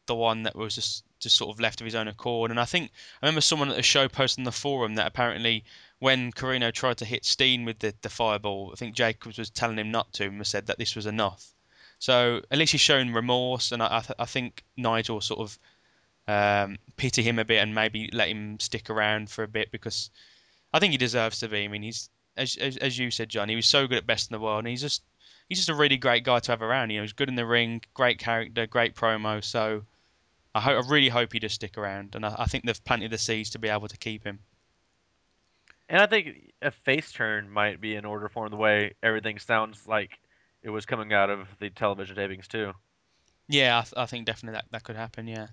the 0.07 0.15
one 0.15 0.43
that 0.43 0.55
was 0.55 0.75
just 0.75 1.03
just 1.19 1.37
sort 1.37 1.53
of 1.53 1.59
left 1.59 1.81
of 1.81 1.85
his 1.85 1.95
own 1.95 2.07
accord. 2.07 2.51
And 2.51 2.59
I 2.59 2.65
think 2.65 2.91
I 3.21 3.25
remember 3.25 3.41
someone 3.41 3.69
at 3.69 3.75
the 3.75 3.83
show 3.83 4.07
posted 4.07 4.41
on 4.41 4.45
the 4.45 4.51
forum 4.51 4.95
that 4.95 5.07
apparently 5.07 5.63
when 5.99 6.31
Corino 6.31 6.71
tried 6.71 6.97
to 6.97 7.05
hit 7.05 7.25
Steen 7.25 7.65
with 7.65 7.79
the, 7.79 7.93
the 8.01 8.09
fireball, 8.09 8.71
I 8.73 8.75
think 8.75 8.95
Jacobs 8.95 9.37
was 9.37 9.49
telling 9.49 9.79
him 9.79 9.91
not 9.91 10.11
to 10.13 10.25
and 10.25 10.45
said 10.45 10.67
that 10.67 10.77
this 10.77 10.95
was 10.95 11.05
enough. 11.05 11.53
So 11.99 12.41
at 12.51 12.57
least 12.57 12.73
he's 12.73 12.81
shown 12.81 13.13
remorse, 13.13 13.71
and 13.71 13.81
I, 13.81 13.97
I, 13.97 13.99
th- 14.01 14.19
I 14.19 14.25
think 14.25 14.63
Nigel 14.75 15.21
sort 15.21 15.39
of 15.39 15.59
um, 16.27 16.77
pity 16.97 17.23
him 17.23 17.39
a 17.39 17.45
bit 17.45 17.59
and 17.61 17.73
maybe 17.73 18.09
let 18.11 18.29
him 18.29 18.59
stick 18.59 18.89
around 18.89 19.29
for 19.29 19.43
a 19.43 19.47
bit 19.47 19.71
because 19.71 20.09
I 20.73 20.79
think 20.79 20.91
he 20.91 20.97
deserves 20.97 21.39
to 21.39 21.47
be. 21.47 21.63
I 21.63 21.67
mean, 21.67 21.83
he's 21.83 22.09
as, 22.37 22.57
as, 22.57 22.77
as 22.77 22.97
you 22.97 23.11
said, 23.11 23.29
John, 23.29 23.49
he 23.49 23.55
was 23.55 23.67
so 23.67 23.87
good 23.87 23.97
at 23.97 24.05
best 24.07 24.29
in 24.29 24.35
the 24.35 24.43
world, 24.43 24.59
and 24.59 24.67
he's 24.67 24.81
just 24.81 25.03
he's 25.47 25.59
just 25.59 25.69
a 25.69 25.75
really 25.75 25.97
great 25.97 26.23
guy 26.23 26.39
to 26.39 26.51
have 26.51 26.61
around. 26.61 26.89
You 26.89 26.97
know, 26.97 27.03
he's 27.03 27.13
good 27.13 27.29
in 27.29 27.35
the 27.35 27.45
ring, 27.45 27.81
great 27.93 28.19
character, 28.19 28.67
great 28.67 28.95
promo. 28.95 29.43
So 29.43 29.83
I 30.55 30.71
I 30.71 30.81
really 30.87 31.09
hope 31.09 31.33
he 31.33 31.39
does 31.39 31.53
stick 31.53 31.77
around, 31.77 32.15
and 32.15 32.25
I, 32.25 32.35
I 32.39 32.45
think 32.45 32.65
they've 32.65 32.85
planted 32.85 33.11
the 33.11 33.17
seeds 33.17 33.51
to 33.51 33.59
be 33.59 33.67
able 33.67 33.87
to 33.89 33.97
keep 33.97 34.23
him. 34.23 34.39
And 35.87 36.01
I 36.01 36.07
think 36.07 36.53
a 36.61 36.71
face 36.71 37.11
turn 37.11 37.49
might 37.49 37.79
be 37.79 37.95
in 37.95 38.05
order 38.05 38.27
for 38.29 38.45
him 38.45 38.51
the 38.51 38.57
way 38.57 38.93
everything 39.03 39.37
sounds 39.37 39.85
like 39.85 40.17
it 40.63 40.71
was 40.71 40.85
coming 40.85 41.13
out 41.13 41.29
of 41.29 41.47
the 41.59 41.69
television 41.69 42.15
tapings 42.15 42.47
too. 42.47 42.73
Yeah, 43.47 43.77
I, 43.77 43.81
th- 43.81 43.93
I 43.95 44.05
think 44.07 44.25
definitely 44.25 44.55
that, 44.55 44.65
that 44.71 44.83
could 44.83 44.95
happen. 44.95 45.27
Yeah. 45.27 45.47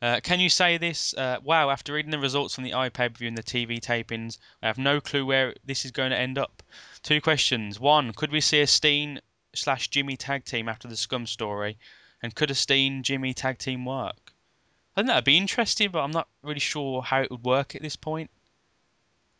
Uh, 0.00 0.20
can 0.22 0.40
you 0.40 0.48
say 0.48 0.78
this? 0.78 1.12
Uh, 1.12 1.38
wow, 1.42 1.70
after 1.70 1.92
reading 1.92 2.12
the 2.12 2.18
results 2.18 2.54
from 2.54 2.64
the 2.64 2.70
iPay 2.70 3.12
per 3.12 3.18
view 3.18 3.28
and 3.28 3.36
the 3.36 3.42
TV 3.42 3.80
tapings, 3.80 4.38
I 4.62 4.68
have 4.68 4.78
no 4.78 5.00
clue 5.00 5.26
where 5.26 5.54
this 5.64 5.84
is 5.84 5.90
going 5.90 6.12
to 6.12 6.18
end 6.18 6.38
up. 6.38 6.62
Two 7.02 7.20
questions. 7.20 7.78
One, 7.78 8.12
could 8.12 8.30
we 8.30 8.40
see 8.40 8.60
a 8.60 8.66
Steen 8.66 9.20
slash 9.54 9.88
Jimmy 9.88 10.16
tag 10.16 10.44
team 10.44 10.68
after 10.68 10.88
the 10.88 10.96
Scum 10.96 11.26
story? 11.26 11.78
And 12.22 12.34
could 12.34 12.50
a 12.50 12.54
Steen 12.54 13.02
Jimmy 13.02 13.34
tag 13.34 13.58
team 13.58 13.84
work? 13.84 14.27
I 14.98 15.00
think 15.00 15.10
that'd 15.10 15.22
be 15.22 15.36
interesting, 15.36 15.92
but 15.92 16.00
I'm 16.00 16.10
not 16.10 16.26
really 16.42 16.58
sure 16.58 17.02
how 17.02 17.20
it 17.20 17.30
would 17.30 17.44
work 17.44 17.76
at 17.76 17.82
this 17.82 17.94
point. 17.94 18.30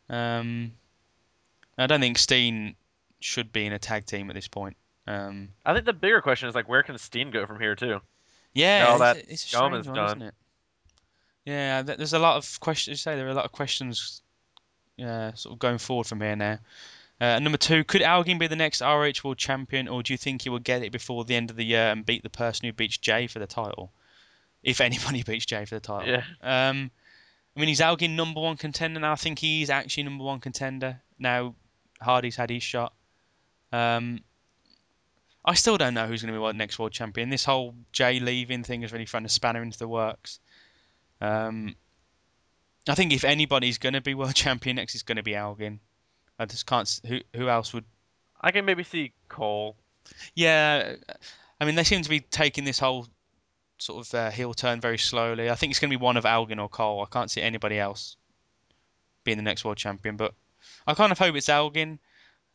Um, 0.09 0.71
I 1.77 1.89
don't 1.89 1.99
think 1.99 2.17
Steen 2.17 2.77
should 3.19 3.53
be 3.53 3.67
in 3.67 3.73
a 3.73 3.79
tag 3.81 4.07
team 4.07 4.31
at 4.31 4.37
this 4.37 4.47
point. 4.47 4.77
Um, 5.09 5.49
I 5.67 5.75
think 5.75 5.85
the 5.85 5.93
bigger 5.93 6.21
question 6.21 6.49
is 6.49 6.55
like 6.55 6.69
where 6.69 6.85
can 6.85 6.97
Steen 6.99 7.33
go 7.33 7.45
from 7.45 7.59
here 7.59 7.75
too? 7.75 8.01
yeah, 8.55 8.87
all 8.89 8.95
it's, 8.95 9.01
that 9.01 9.33
it's 9.33 9.53
is 9.53 9.61
one, 9.61 9.83
done. 9.83 10.07
isn't 10.07 10.23
it? 10.23 10.35
Yeah, 11.45 11.83
there's 11.83 12.13
a 12.13 12.21
lot 12.21 12.37
of 12.37 12.61
questions. 12.61 12.93
You 12.93 12.97
say 12.99 13.17
there 13.17 13.27
are 13.27 13.31
a 13.31 13.35
lot 13.35 13.45
of 13.45 13.51
questions, 13.51 14.23
uh, 15.03 15.33
sort 15.35 15.55
of 15.55 15.59
going 15.59 15.79
forward 15.79 16.07
from 16.07 16.21
here 16.21 16.37
now. 16.37 16.61
Uh, 17.21 17.41
number 17.41 17.59
two, 17.59 17.83
could 17.83 18.03
Elgin 18.03 18.39
be 18.39 18.47
the 18.47 18.55
next 18.55 18.81
ROH 18.81 19.25
World 19.25 19.39
Champion, 19.39 19.89
or 19.89 20.05
do 20.05 20.13
you 20.13 20.19
think 20.19 20.43
he 20.43 20.51
will 20.51 20.61
get 20.61 20.85
it 20.85 20.93
before 20.93 21.25
the 21.25 21.35
end 21.35 21.51
of 21.51 21.57
the 21.57 21.65
year 21.65 21.91
and 21.91 22.07
beat 22.07 22.23
the 22.23 22.31
person 22.31 22.67
who 22.67 22.73
beats 22.73 22.97
Jay 22.97 23.27
for 23.27 23.41
the 23.41 23.49
title? 23.49 23.91
If 24.63 24.81
anybody 24.81 25.23
beats 25.23 25.47
Jay 25.47 25.65
for 25.65 25.77
the 25.77 25.81
title. 25.81 26.09
Yeah. 26.09 26.25
Um, 26.43 26.91
I 27.57 27.61
mean, 27.61 27.69
he's 27.69 27.81
Elgin 27.81 28.15
number 28.15 28.41
one 28.41 28.57
contender 28.57 29.01
now. 29.01 29.13
I 29.13 29.17
think 29.17 29.39
he's 29.39 29.71
actually 29.71 30.05
number 30.05 30.25
one 30.25 30.41
contender 30.41 31.01
now. 31.19 31.55
Hardy's 32.01 32.37
had 32.37 32.51
his 32.51 32.63
shot. 32.63 32.93
Um, 33.73 34.21
I 35.45 35.55
still 35.55 35.77
don't 35.77 35.95
know 35.95 36.07
who's 36.07 36.23
going 36.23 36.35
to 36.35 36.53
be 36.53 36.59
next 36.59 36.79
world 36.79 36.93
champion. 36.93 37.31
This 37.31 37.45
whole 37.45 37.75
Jay 37.91 38.21
leaving 38.21 38.63
thing 38.63 38.83
is 38.83 38.93
really 38.93 39.07
throwing 39.07 39.25
a 39.25 39.29
spanner 39.29 39.63
into 39.63 39.79
the 39.79 39.89
works. 39.89 40.41
Um, 41.21 41.75
I 42.89 42.95
think 42.95 43.13
if 43.13 43.25
anybody's 43.25 43.79
going 43.79 43.95
to 43.95 44.01
be 44.01 44.15
world 44.15 44.35
champion 44.37 44.77
next, 44.77 44.95
it's 44.95 45.03
going 45.03 45.17
to 45.17 45.23
be 45.23 45.35
Elgin. 45.35 45.81
I 46.39 46.47
just 46.47 46.67
can't. 46.67 47.01
Who 47.07 47.21
who 47.35 47.49
else 47.49 47.73
would? 47.75 47.85
I 48.41 48.53
can 48.53 48.65
maybe 48.65 48.85
see 48.85 49.13
Cole. 49.29 49.75
Yeah, 50.35 50.95
I 51.61 51.65
mean 51.65 51.75
they 51.75 51.85
seem 51.85 52.03
to 52.03 52.09
be 52.09 52.21
taking 52.21 52.65
this 52.65 52.79
whole 52.79 53.09
sort 53.79 54.07
of 54.07 54.15
uh, 54.15 54.31
heel 54.31 54.55
turn 54.55 54.81
very 54.81 54.99
slowly. 54.99 55.51
I 55.51 55.55
think 55.55 55.71
it's 55.71 55.81
going 55.81 55.91
to 55.91 55.99
be 55.99 56.03
one 56.03 56.17
of 56.17 56.27
Elgin 56.27 56.59
or 56.59 56.69
Cole. 56.69 57.03
I 57.03 57.13
can't 57.13 57.31
see 57.31 57.41
anybody 57.41 57.79
else 57.79 58.17
being 59.25 59.37
the 59.37 59.43
next 59.43 59.65
world 59.65 59.77
champion, 59.77 60.17
but 60.17 60.35
I 60.87 60.95
kind 60.95 61.13
of 61.13 61.19
hope 61.19 61.37
it's 61.37 61.49
Elgin, 61.49 61.99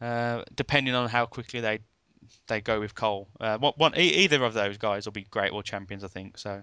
uh, 0.02 0.44
depending 0.56 0.96
on 0.96 1.10
how 1.10 1.26
quickly 1.26 1.62
they 1.62 1.80
they 2.48 2.62
go 2.62 2.80
with 2.80 2.96
Cole. 2.96 3.28
Uh, 3.40 3.58
one, 3.58 3.94
either 3.98 4.44
of 4.44 4.54
those 4.54 4.78
guys 4.78 5.06
will 5.06 5.12
be 5.12 5.24
great 5.24 5.54
world 5.54 5.66
champions, 5.66 6.04
I 6.04 6.08
think. 6.08 6.38
So, 6.38 6.62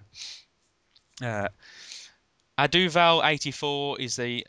uh, 1.21 1.47
Aduval 2.57 3.23
eighty 3.25 3.51
four 3.51 3.99
is 3.99 4.15
the 4.15 4.45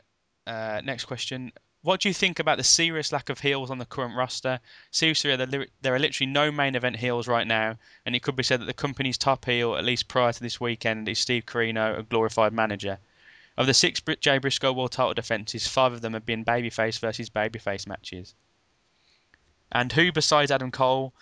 uh, 0.46 0.80
next 0.84 1.04
question. 1.04 1.52
What 1.84 2.00
do 2.00 2.08
you 2.08 2.14
think 2.14 2.38
about 2.38 2.58
the 2.58 2.64
serious 2.64 3.10
lack 3.10 3.28
of 3.28 3.40
heels 3.40 3.68
on 3.68 3.78
the 3.78 3.84
current 3.84 4.14
roster? 4.14 4.60
Seriously, 4.92 5.34
there, 5.34 5.94
are 5.94 5.98
literally 5.98 6.30
no 6.30 6.52
main 6.52 6.76
event 6.76 6.96
heels 6.96 7.26
right 7.26 7.46
now, 7.46 7.76
and 8.06 8.14
it 8.14 8.22
could 8.22 8.36
be 8.36 8.44
said 8.44 8.60
that 8.60 8.66
the 8.66 8.72
company's 8.72 9.18
top 9.18 9.44
heel, 9.44 9.74
at 9.74 9.84
least 9.84 10.06
prior 10.06 10.32
to 10.32 10.40
this 10.40 10.60
weekend, 10.60 11.08
is 11.08 11.18
Steve 11.18 11.44
Corino, 11.44 11.98
a 11.98 12.04
glorified 12.04 12.52
manager. 12.52 13.00
Of 13.56 13.66
the 13.66 13.74
six 13.74 14.00
Jay 14.20 14.38
Briscoe 14.38 14.72
world 14.72 14.92
title 14.92 15.12
defenses, 15.12 15.66
five 15.66 15.92
of 15.92 16.02
them 16.02 16.12
have 16.12 16.24
been 16.24 16.44
babyface 16.44 17.00
versus 17.00 17.30
babyface 17.30 17.88
matches. 17.88 18.32
And 19.72 19.90
who 19.90 20.12
besides 20.12 20.52
Adam 20.52 20.70
Cole, 20.70 21.12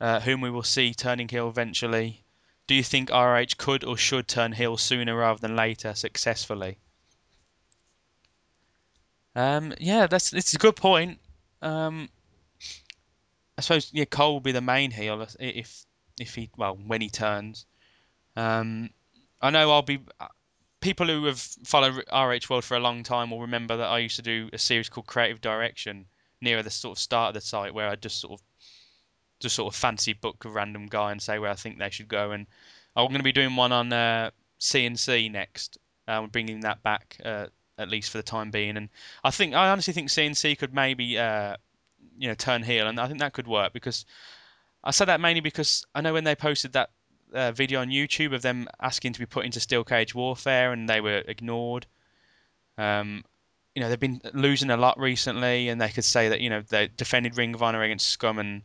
uh, 0.00 0.20
whom 0.20 0.40
we 0.40 0.50
will 0.50 0.62
see 0.62 0.94
turning 0.94 1.28
heel 1.28 1.50
eventually, 1.50 2.24
do 2.66 2.74
you 2.74 2.82
think 2.82 3.10
ROH 3.10 3.56
could 3.58 3.84
or 3.84 3.98
should 3.98 4.28
turn 4.28 4.52
heel 4.52 4.78
sooner 4.78 5.14
rather 5.14 5.40
than 5.40 5.56
later 5.56 5.94
successfully? 5.94 6.78
Um, 9.34 9.74
yeah, 9.78 10.06
that's 10.06 10.32
it's 10.32 10.54
a 10.54 10.58
good 10.58 10.76
point. 10.76 11.18
Um, 11.62 12.08
I 13.56 13.60
suppose 13.60 13.90
yeah, 13.92 14.06
Cole 14.06 14.34
will 14.34 14.40
be 14.40 14.52
the 14.52 14.60
main 14.60 14.90
heel 14.90 15.22
if- 15.38 15.86
if 16.18 16.34
he 16.34 16.50
well 16.56 16.76
when 16.76 17.00
he 17.00 17.10
turns. 17.10 17.66
Um, 18.36 18.90
I 19.40 19.50
know 19.50 19.70
I'll 19.72 19.82
be 19.82 20.00
people 20.80 21.06
who 21.06 21.24
have 21.26 21.40
followed 21.40 22.04
ROH 22.12 22.48
World 22.50 22.64
for 22.64 22.76
a 22.76 22.80
long 22.80 23.02
time 23.02 23.30
will 23.30 23.40
remember 23.40 23.76
that 23.76 23.88
I 23.88 23.98
used 23.98 24.16
to 24.16 24.22
do 24.22 24.50
a 24.52 24.58
series 24.58 24.88
called 24.88 25.06
Creative 25.06 25.40
Direction 25.40 26.06
near 26.40 26.62
the 26.62 26.70
sort 26.70 26.98
of 26.98 27.02
start 27.02 27.28
of 27.28 27.34
the 27.34 27.40
site 27.46 27.74
where 27.74 27.88
I 27.88 27.96
just 27.96 28.20
sort 28.20 28.40
of 28.40 28.46
just 29.40 29.56
sort 29.56 29.72
of 29.72 29.78
fancy 29.78 30.12
book 30.12 30.44
a 30.44 30.48
random 30.50 30.86
guy 30.86 31.12
and 31.12 31.22
say 31.22 31.38
where 31.38 31.50
I 31.50 31.54
think 31.54 31.78
they 31.78 31.90
should 31.90 32.08
go. 32.08 32.32
And 32.32 32.46
I'm 32.96 33.06
going 33.06 33.18
to 33.18 33.22
be 33.24 33.32
doing 33.32 33.56
one 33.56 33.72
on 33.72 33.92
uh, 33.92 34.30
CNC 34.58 35.30
next. 35.30 35.78
Uh, 36.06 36.20
we're 36.22 36.28
bringing 36.28 36.60
that 36.60 36.82
back 36.82 37.18
uh, 37.24 37.46
at 37.80 37.88
least 37.88 38.10
for 38.10 38.18
the 38.18 38.22
time 38.22 38.50
being. 38.50 38.76
And 38.76 38.88
I 39.24 39.30
think 39.30 39.54
I 39.54 39.70
honestly 39.70 39.92
think 39.92 40.08
CNC 40.08 40.58
could 40.58 40.74
maybe 40.74 41.18
uh, 41.18 41.56
you 42.18 42.28
know 42.28 42.34
turn 42.34 42.62
heel, 42.62 42.86
and 42.86 43.00
I 43.00 43.06
think 43.06 43.20
that 43.20 43.32
could 43.32 43.48
work 43.48 43.72
because 43.72 44.04
I 44.84 44.90
said 44.90 45.06
that 45.06 45.20
mainly 45.20 45.40
because 45.40 45.86
I 45.94 46.00
know 46.00 46.12
when 46.12 46.24
they 46.24 46.34
posted 46.34 46.72
that 46.72 46.90
uh, 47.32 47.52
video 47.52 47.80
on 47.80 47.88
YouTube 47.88 48.34
of 48.34 48.42
them 48.42 48.68
asking 48.80 49.14
to 49.14 49.20
be 49.20 49.26
put 49.26 49.44
into 49.44 49.60
steel 49.60 49.84
cage 49.84 50.14
warfare 50.14 50.72
and 50.72 50.88
they 50.88 51.00
were 51.00 51.22
ignored. 51.26 51.86
Um, 52.78 53.24
you 53.74 53.82
know 53.82 53.88
they've 53.88 54.00
been 54.00 54.20
losing 54.34 54.70
a 54.70 54.76
lot 54.76 54.98
recently, 54.98 55.68
and 55.68 55.80
they 55.80 55.90
could 55.90 56.04
say 56.04 56.28
that 56.28 56.40
you 56.40 56.50
know 56.50 56.62
they 56.62 56.88
defended 56.88 57.36
Ring 57.36 57.54
of 57.54 57.62
Honor 57.62 57.82
against 57.82 58.08
Scum 58.08 58.38
and 58.38 58.62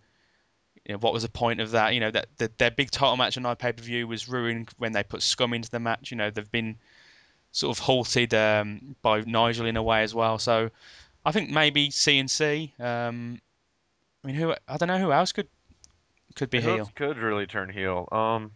you 0.85 0.93
know, 0.93 0.99
what 0.99 1.13
was 1.13 1.23
the 1.23 1.29
point 1.29 1.59
of 1.61 1.71
that? 1.71 1.93
You 1.93 1.99
know, 1.99 2.11
that, 2.11 2.57
their 2.57 2.71
big 2.71 2.91
title 2.91 3.17
match 3.17 3.37
on 3.37 3.55
pay 3.55 3.71
per 3.71 3.81
view 3.81 4.07
was 4.07 4.29
ruined 4.29 4.69
when 4.77 4.91
they 4.91 5.03
put 5.03 5.23
Scum 5.23 5.53
into 5.53 5.71
the 5.71 5.79
match. 5.79 6.11
You 6.11 6.17
know, 6.17 6.29
they've 6.29 6.51
been 6.51 6.77
sort 7.55 7.77
of 7.77 7.81
halted 7.81 8.33
um, 8.33 8.97
by 9.01 9.21
Nigel 9.21 9.65
in 9.65 9.77
a 9.77 9.83
way 9.83 10.03
as 10.03 10.13
well. 10.13 10.37
So 10.37 10.69
I 11.23 11.31
think 11.31 11.49
maybe 11.49 11.87
CNC. 11.87 12.77
Um, 12.81 13.39
I 14.23 14.27
mean, 14.27 14.35
who 14.35 14.53
I 14.67 14.77
don't 14.77 14.89
know 14.89 14.97
who 14.97 15.13
else 15.13 15.31
could 15.31 15.47
could 16.35 16.49
be 16.49 16.59
Who 16.59 16.69
heel. 16.69 16.79
else 16.79 16.89
could 16.95 17.17
really 17.17 17.47
turn 17.47 17.69
heel? 17.69 18.09
Um, 18.11 18.51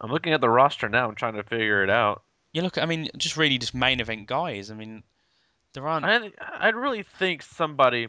I'm 0.00 0.10
looking 0.10 0.32
at 0.32 0.40
the 0.40 0.48
roster 0.48 0.88
now. 0.88 1.08
I'm 1.08 1.14
trying 1.14 1.34
to 1.34 1.42
figure 1.42 1.84
it 1.84 1.90
out. 1.90 2.22
You 2.54 2.62
look, 2.62 2.78
I 2.78 2.86
mean, 2.86 3.10
just 3.18 3.36
really 3.36 3.58
just 3.58 3.74
main 3.74 4.00
event 4.00 4.26
guys. 4.26 4.70
I 4.70 4.74
mean, 4.74 5.02
there 5.74 5.86
aren't. 5.86 6.06
I 6.06 6.32
I 6.58 6.70
really 6.70 7.02
think 7.02 7.42
somebody 7.42 8.08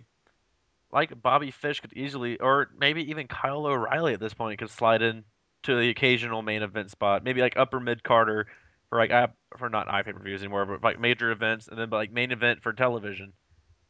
like 0.90 1.22
Bobby 1.22 1.52
Fish 1.52 1.82
could 1.82 1.92
easily, 1.92 2.40
or 2.40 2.70
maybe 2.80 3.10
even 3.10 3.28
Kyle 3.28 3.66
O'Reilly 3.66 4.14
at 4.14 4.22
this 4.22 4.34
point 4.34 4.58
could 4.60 4.70
slide 4.70 5.02
in 5.02 5.26
to 5.64 5.78
the 5.78 5.90
occasional 5.90 6.42
main 6.42 6.64
event 6.64 6.92
spot. 6.92 7.26
Maybe 7.26 7.42
like 7.42 7.58
upper 7.58 7.82
mid 7.82 8.04
carder 8.04 8.48
for 8.92 9.00
like 9.00 9.10
app 9.10 9.36
for 9.58 9.70
not 9.70 9.88
iPay 9.88 10.14
per 10.14 10.22
views 10.22 10.42
anymore, 10.42 10.66
but 10.66 10.84
like 10.84 11.00
major 11.00 11.32
events, 11.32 11.70
and 11.70 11.80
then 11.80 11.90
like 11.90 12.12
main 12.12 12.32
event 12.32 12.62
for 12.62 12.74
television. 12.74 13.32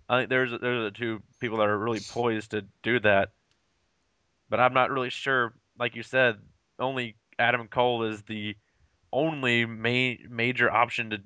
I 0.07 0.19
think 0.19 0.29
there's 0.29 0.51
there's 0.61 0.93
the 0.93 0.97
two 0.97 1.23
people 1.39 1.57
that 1.57 1.67
are 1.67 1.77
really 1.77 1.99
poised 1.99 2.51
to 2.51 2.65
do 2.83 2.99
that. 2.99 3.29
But 4.47 4.59
I'm 4.59 4.73
not 4.73 4.91
really 4.91 5.09
sure. 5.09 5.53
Like 5.79 5.95
you 5.95 6.03
said, 6.03 6.37
only 6.79 7.15
Adam 7.39 7.67
Cole 7.67 8.03
is 8.03 8.21
the 8.21 8.55
only 9.11 9.65
ma- 9.65 10.21
major 10.29 10.69
option 10.69 11.09
to 11.09 11.21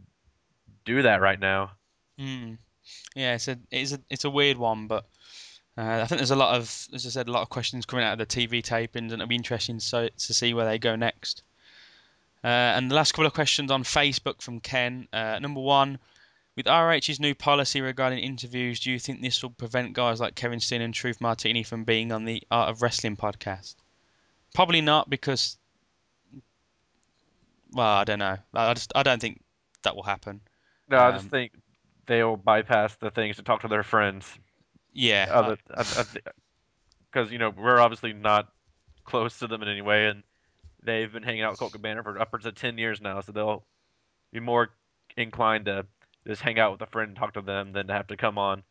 do 0.86 1.02
that 1.02 1.20
right 1.20 1.40
now. 1.40 1.72
Mm. 2.18 2.58
Yeah, 3.14 3.36
it's 3.36 3.50
a 3.50 3.60
it's 3.72 3.92
a 3.92 4.00
it's 4.10 4.24
a 4.24 4.30
weird 4.30 4.58
one, 4.58 4.88
but 4.88 5.06
uh, 5.78 6.00
I 6.02 6.06
think 6.06 6.20
there's 6.20 6.32
a 6.32 6.38
lot 6.38 6.56
of, 6.56 6.64
as 6.94 7.06
I 7.06 7.10
said, 7.10 7.28
a 7.28 7.32
lot 7.32 7.42
of 7.42 7.50
questions 7.50 7.86
coming 7.86 8.06
out 8.06 8.14
of 8.14 8.20
the 8.20 8.26
TV 8.26 8.64
tapings, 8.64 9.12
and 9.12 9.14
it'll 9.14 9.28
be 9.28 9.36
interesting 9.36 9.82
so 9.82 10.08
to 10.08 10.34
see 10.34 10.54
where 10.54 10.66
they 10.66 10.80
go 10.80 10.96
next. 10.96 11.44
Uh, 12.46 12.78
and 12.78 12.92
the 12.92 12.96
last 12.96 13.14
couple 13.14 13.26
of 13.26 13.34
questions 13.34 13.72
on 13.72 13.82
Facebook 13.84 14.40
from 14.40 14.60
Ken. 14.60 15.08
Uh, 15.12 15.40
number 15.40 15.62
one, 15.62 15.98
with 16.56 16.68
ROH's 16.68 17.20
new 17.20 17.34
policy 17.34 17.82
regarding 17.82 18.20
interviews, 18.20 18.80
do 18.82 18.92
you 18.92 19.00
think 19.00 19.20
this 19.20 19.42
will 19.42 19.50
prevent 19.50 19.94
guys 19.94 20.20
like 20.20 20.36
Kevin 20.36 20.60
Steen 20.60 20.82
and 20.82 20.94
Truth 20.94 21.20
Martini 21.20 21.64
from 21.64 21.86
being 21.86 22.12
on 22.12 22.24
the 22.24 22.44
Art 22.52 22.70
of 22.70 22.84
Wrestling 22.84 23.18
podcast? 23.18 23.74
Probably 24.54 24.82
not, 24.82 25.10
because, 25.10 25.58
well, 27.72 27.88
I 27.88 28.04
don't 28.04 28.20
know. 28.20 28.38
I 28.54 28.76
just 28.76 28.92
I 28.94 29.02
don't 29.02 29.20
think 29.20 29.42
that 29.82 29.96
will 29.96 30.04
happen. 30.04 30.40
No, 30.88 31.00
I 31.00 31.14
just 31.14 31.26
Um, 31.26 31.30
think 31.32 31.54
they'll 32.06 32.38
bypass 32.38 32.96
the 32.98 33.10
things 33.10 33.38
to 33.38 33.42
talk 33.42 33.62
to 33.62 33.68
their 33.68 33.82
friends. 33.82 34.32
Yeah, 34.94 35.56
because 37.12 37.32
you 37.32 37.40
know 37.40 37.50
we're 37.50 37.80
obviously 37.80 38.14
not 38.14 38.48
close 39.04 39.40
to 39.40 39.48
them 39.48 39.64
in 39.64 39.68
any 39.68 39.82
way, 39.82 40.08
and 40.10 40.22
they've 40.86 41.12
been 41.12 41.24
hanging 41.24 41.42
out 41.42 41.52
with 41.52 41.60
Colt 41.60 41.74
Cabana 41.74 42.04
for 42.04 42.20
upwards 42.20 42.46
of 42.46 42.56
ten 42.56 42.78
years 42.78 43.02
now, 43.02 43.22
so 43.22 43.32
they'll 43.32 43.66
be 44.32 44.40
more 44.40 44.70
inclined 45.18 45.66
to 45.66 45.86
just 46.28 46.42
hang 46.42 46.60
out 46.60 46.72
with 46.72 46.82
a 46.82 46.88
friend 46.88 47.10
and 47.10 47.18
talk 47.18 47.34
to 47.34 47.42
them 47.42 47.72
than 47.72 47.88
to 47.88 47.94
have 47.94 48.08
to 48.08 48.18
come 48.18 48.38
on. 48.38 48.64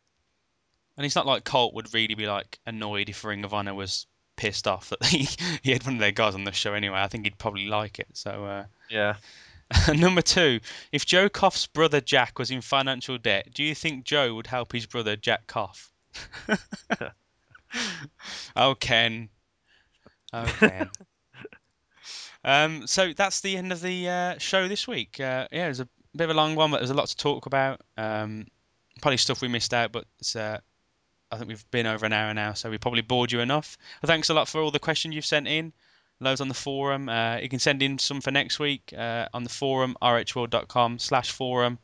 And 0.97 1.05
it's 1.05 1.15
not 1.15 1.25
like 1.25 1.43
Colt 1.43 1.73
would 1.73 1.93
really 1.93 2.15
be 2.15 2.27
like 2.27 2.59
annoyed 2.65 3.09
if 3.09 3.23
Ring 3.23 3.43
of 3.43 3.53
Honor 3.53 3.73
was 3.73 4.07
pissed 4.37 4.67
off 4.67 4.89
that 4.89 5.03
he, 5.05 5.27
he 5.61 5.71
had 5.71 5.85
one 5.85 5.95
of 5.95 5.99
their 5.99 6.11
guys 6.11 6.35
on 6.35 6.43
the 6.43 6.51
show 6.51 6.73
anyway. 6.73 6.99
I 6.99 7.07
think 7.07 7.25
he'd 7.25 7.37
probably 7.37 7.67
like 7.67 7.99
it. 7.99 8.07
So 8.13 8.45
uh, 8.45 8.65
Yeah. 8.89 9.15
number 9.95 10.21
two, 10.21 10.59
if 10.91 11.05
Joe 11.05 11.27
Koff's 11.27 11.65
brother 11.67 11.99
Jack 11.99 12.37
was 12.37 12.51
in 12.51 12.61
financial 12.61 13.17
debt, 13.17 13.49
do 13.53 13.63
you 13.63 13.73
think 13.73 14.05
Joe 14.05 14.35
would 14.35 14.47
help 14.47 14.71
his 14.71 14.85
brother 14.85 15.15
Jack 15.15 15.47
Koff? 15.47 15.91
oh 18.55 18.75
Ken, 18.75 19.29
oh 20.33 20.45
Ken. 20.59 20.89
Um, 22.45 22.85
so 22.87 23.11
that's 23.11 23.41
the 23.41 23.57
end 23.57 23.71
of 23.71 23.81
the 23.81 24.07
uh, 24.07 24.37
show 24.37 24.67
this 24.67 24.87
week. 24.87 25.19
Uh, 25.19 25.47
yeah, 25.51 25.65
it 25.65 25.69
was 25.69 25.79
a 25.81 25.89
bit 26.15 26.25
of 26.25 26.29
a 26.29 26.33
long 26.35 26.55
one, 26.55 26.71
but 26.71 26.77
there's 26.77 26.91
a 26.91 26.95
lot 26.95 27.07
to 27.07 27.17
talk 27.17 27.47
about. 27.47 27.81
Um, 27.97 28.45
probably 29.01 29.17
stuff 29.17 29.41
we 29.41 29.47
missed 29.47 29.73
out, 29.73 29.91
but 29.91 30.05
it's, 30.19 30.35
uh, 30.35 30.59
I 31.31 31.37
think 31.37 31.49
we've 31.49 31.71
been 31.71 31.87
over 31.87 32.05
an 32.05 32.13
hour 32.13 32.33
now, 32.33 32.53
so 32.53 32.69
we 32.69 32.77
probably 32.77 33.01
bored 33.01 33.31
you 33.31 33.39
enough. 33.41 33.77
Thanks 34.05 34.29
a 34.29 34.33
lot 34.33 34.47
for 34.47 34.61
all 34.61 34.71
the 34.71 34.79
questions 34.79 35.15
you've 35.15 35.25
sent 35.25 35.47
in. 35.47 35.73
Loads 36.21 36.39
on 36.39 36.47
the 36.47 36.53
forum. 36.53 37.09
Uh, 37.09 37.37
you 37.37 37.49
can 37.49 37.59
send 37.59 37.81
in 37.83 37.97
some 37.97 38.21
for 38.21 38.31
next 38.31 38.57
week 38.59 38.93
uh, 38.97 39.27
on 39.33 39.43
the 39.43 39.49
forum, 39.49 39.97
rohworld.com 40.01 40.99
slash 40.99 41.31
forum, 41.31 41.77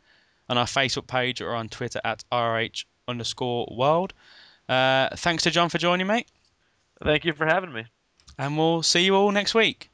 on 0.48 0.58
our 0.58 0.66
Facebook 0.66 1.08
page 1.08 1.42
or 1.42 1.54
on 1.54 1.68
Twitter 1.68 2.00
at 2.06 2.24
roh 2.32 2.68
underscore 3.10 3.68
world. 3.76 4.14
Uh, 4.70 5.10
thanks 5.18 5.44
to 5.44 5.52
John 5.52 5.68
for 5.68 5.80
joining, 5.80 6.08
mate, 6.08 6.28
Thank 7.04 7.26
you 7.26 7.34
for 7.34 7.46
having 7.46 7.74
me. 7.74 7.86
and 8.38 8.58
we'll 8.58 8.84
see 8.84 9.04
you 9.04 9.16
all 9.16 9.32
next 9.32 9.54
week. 9.54 9.91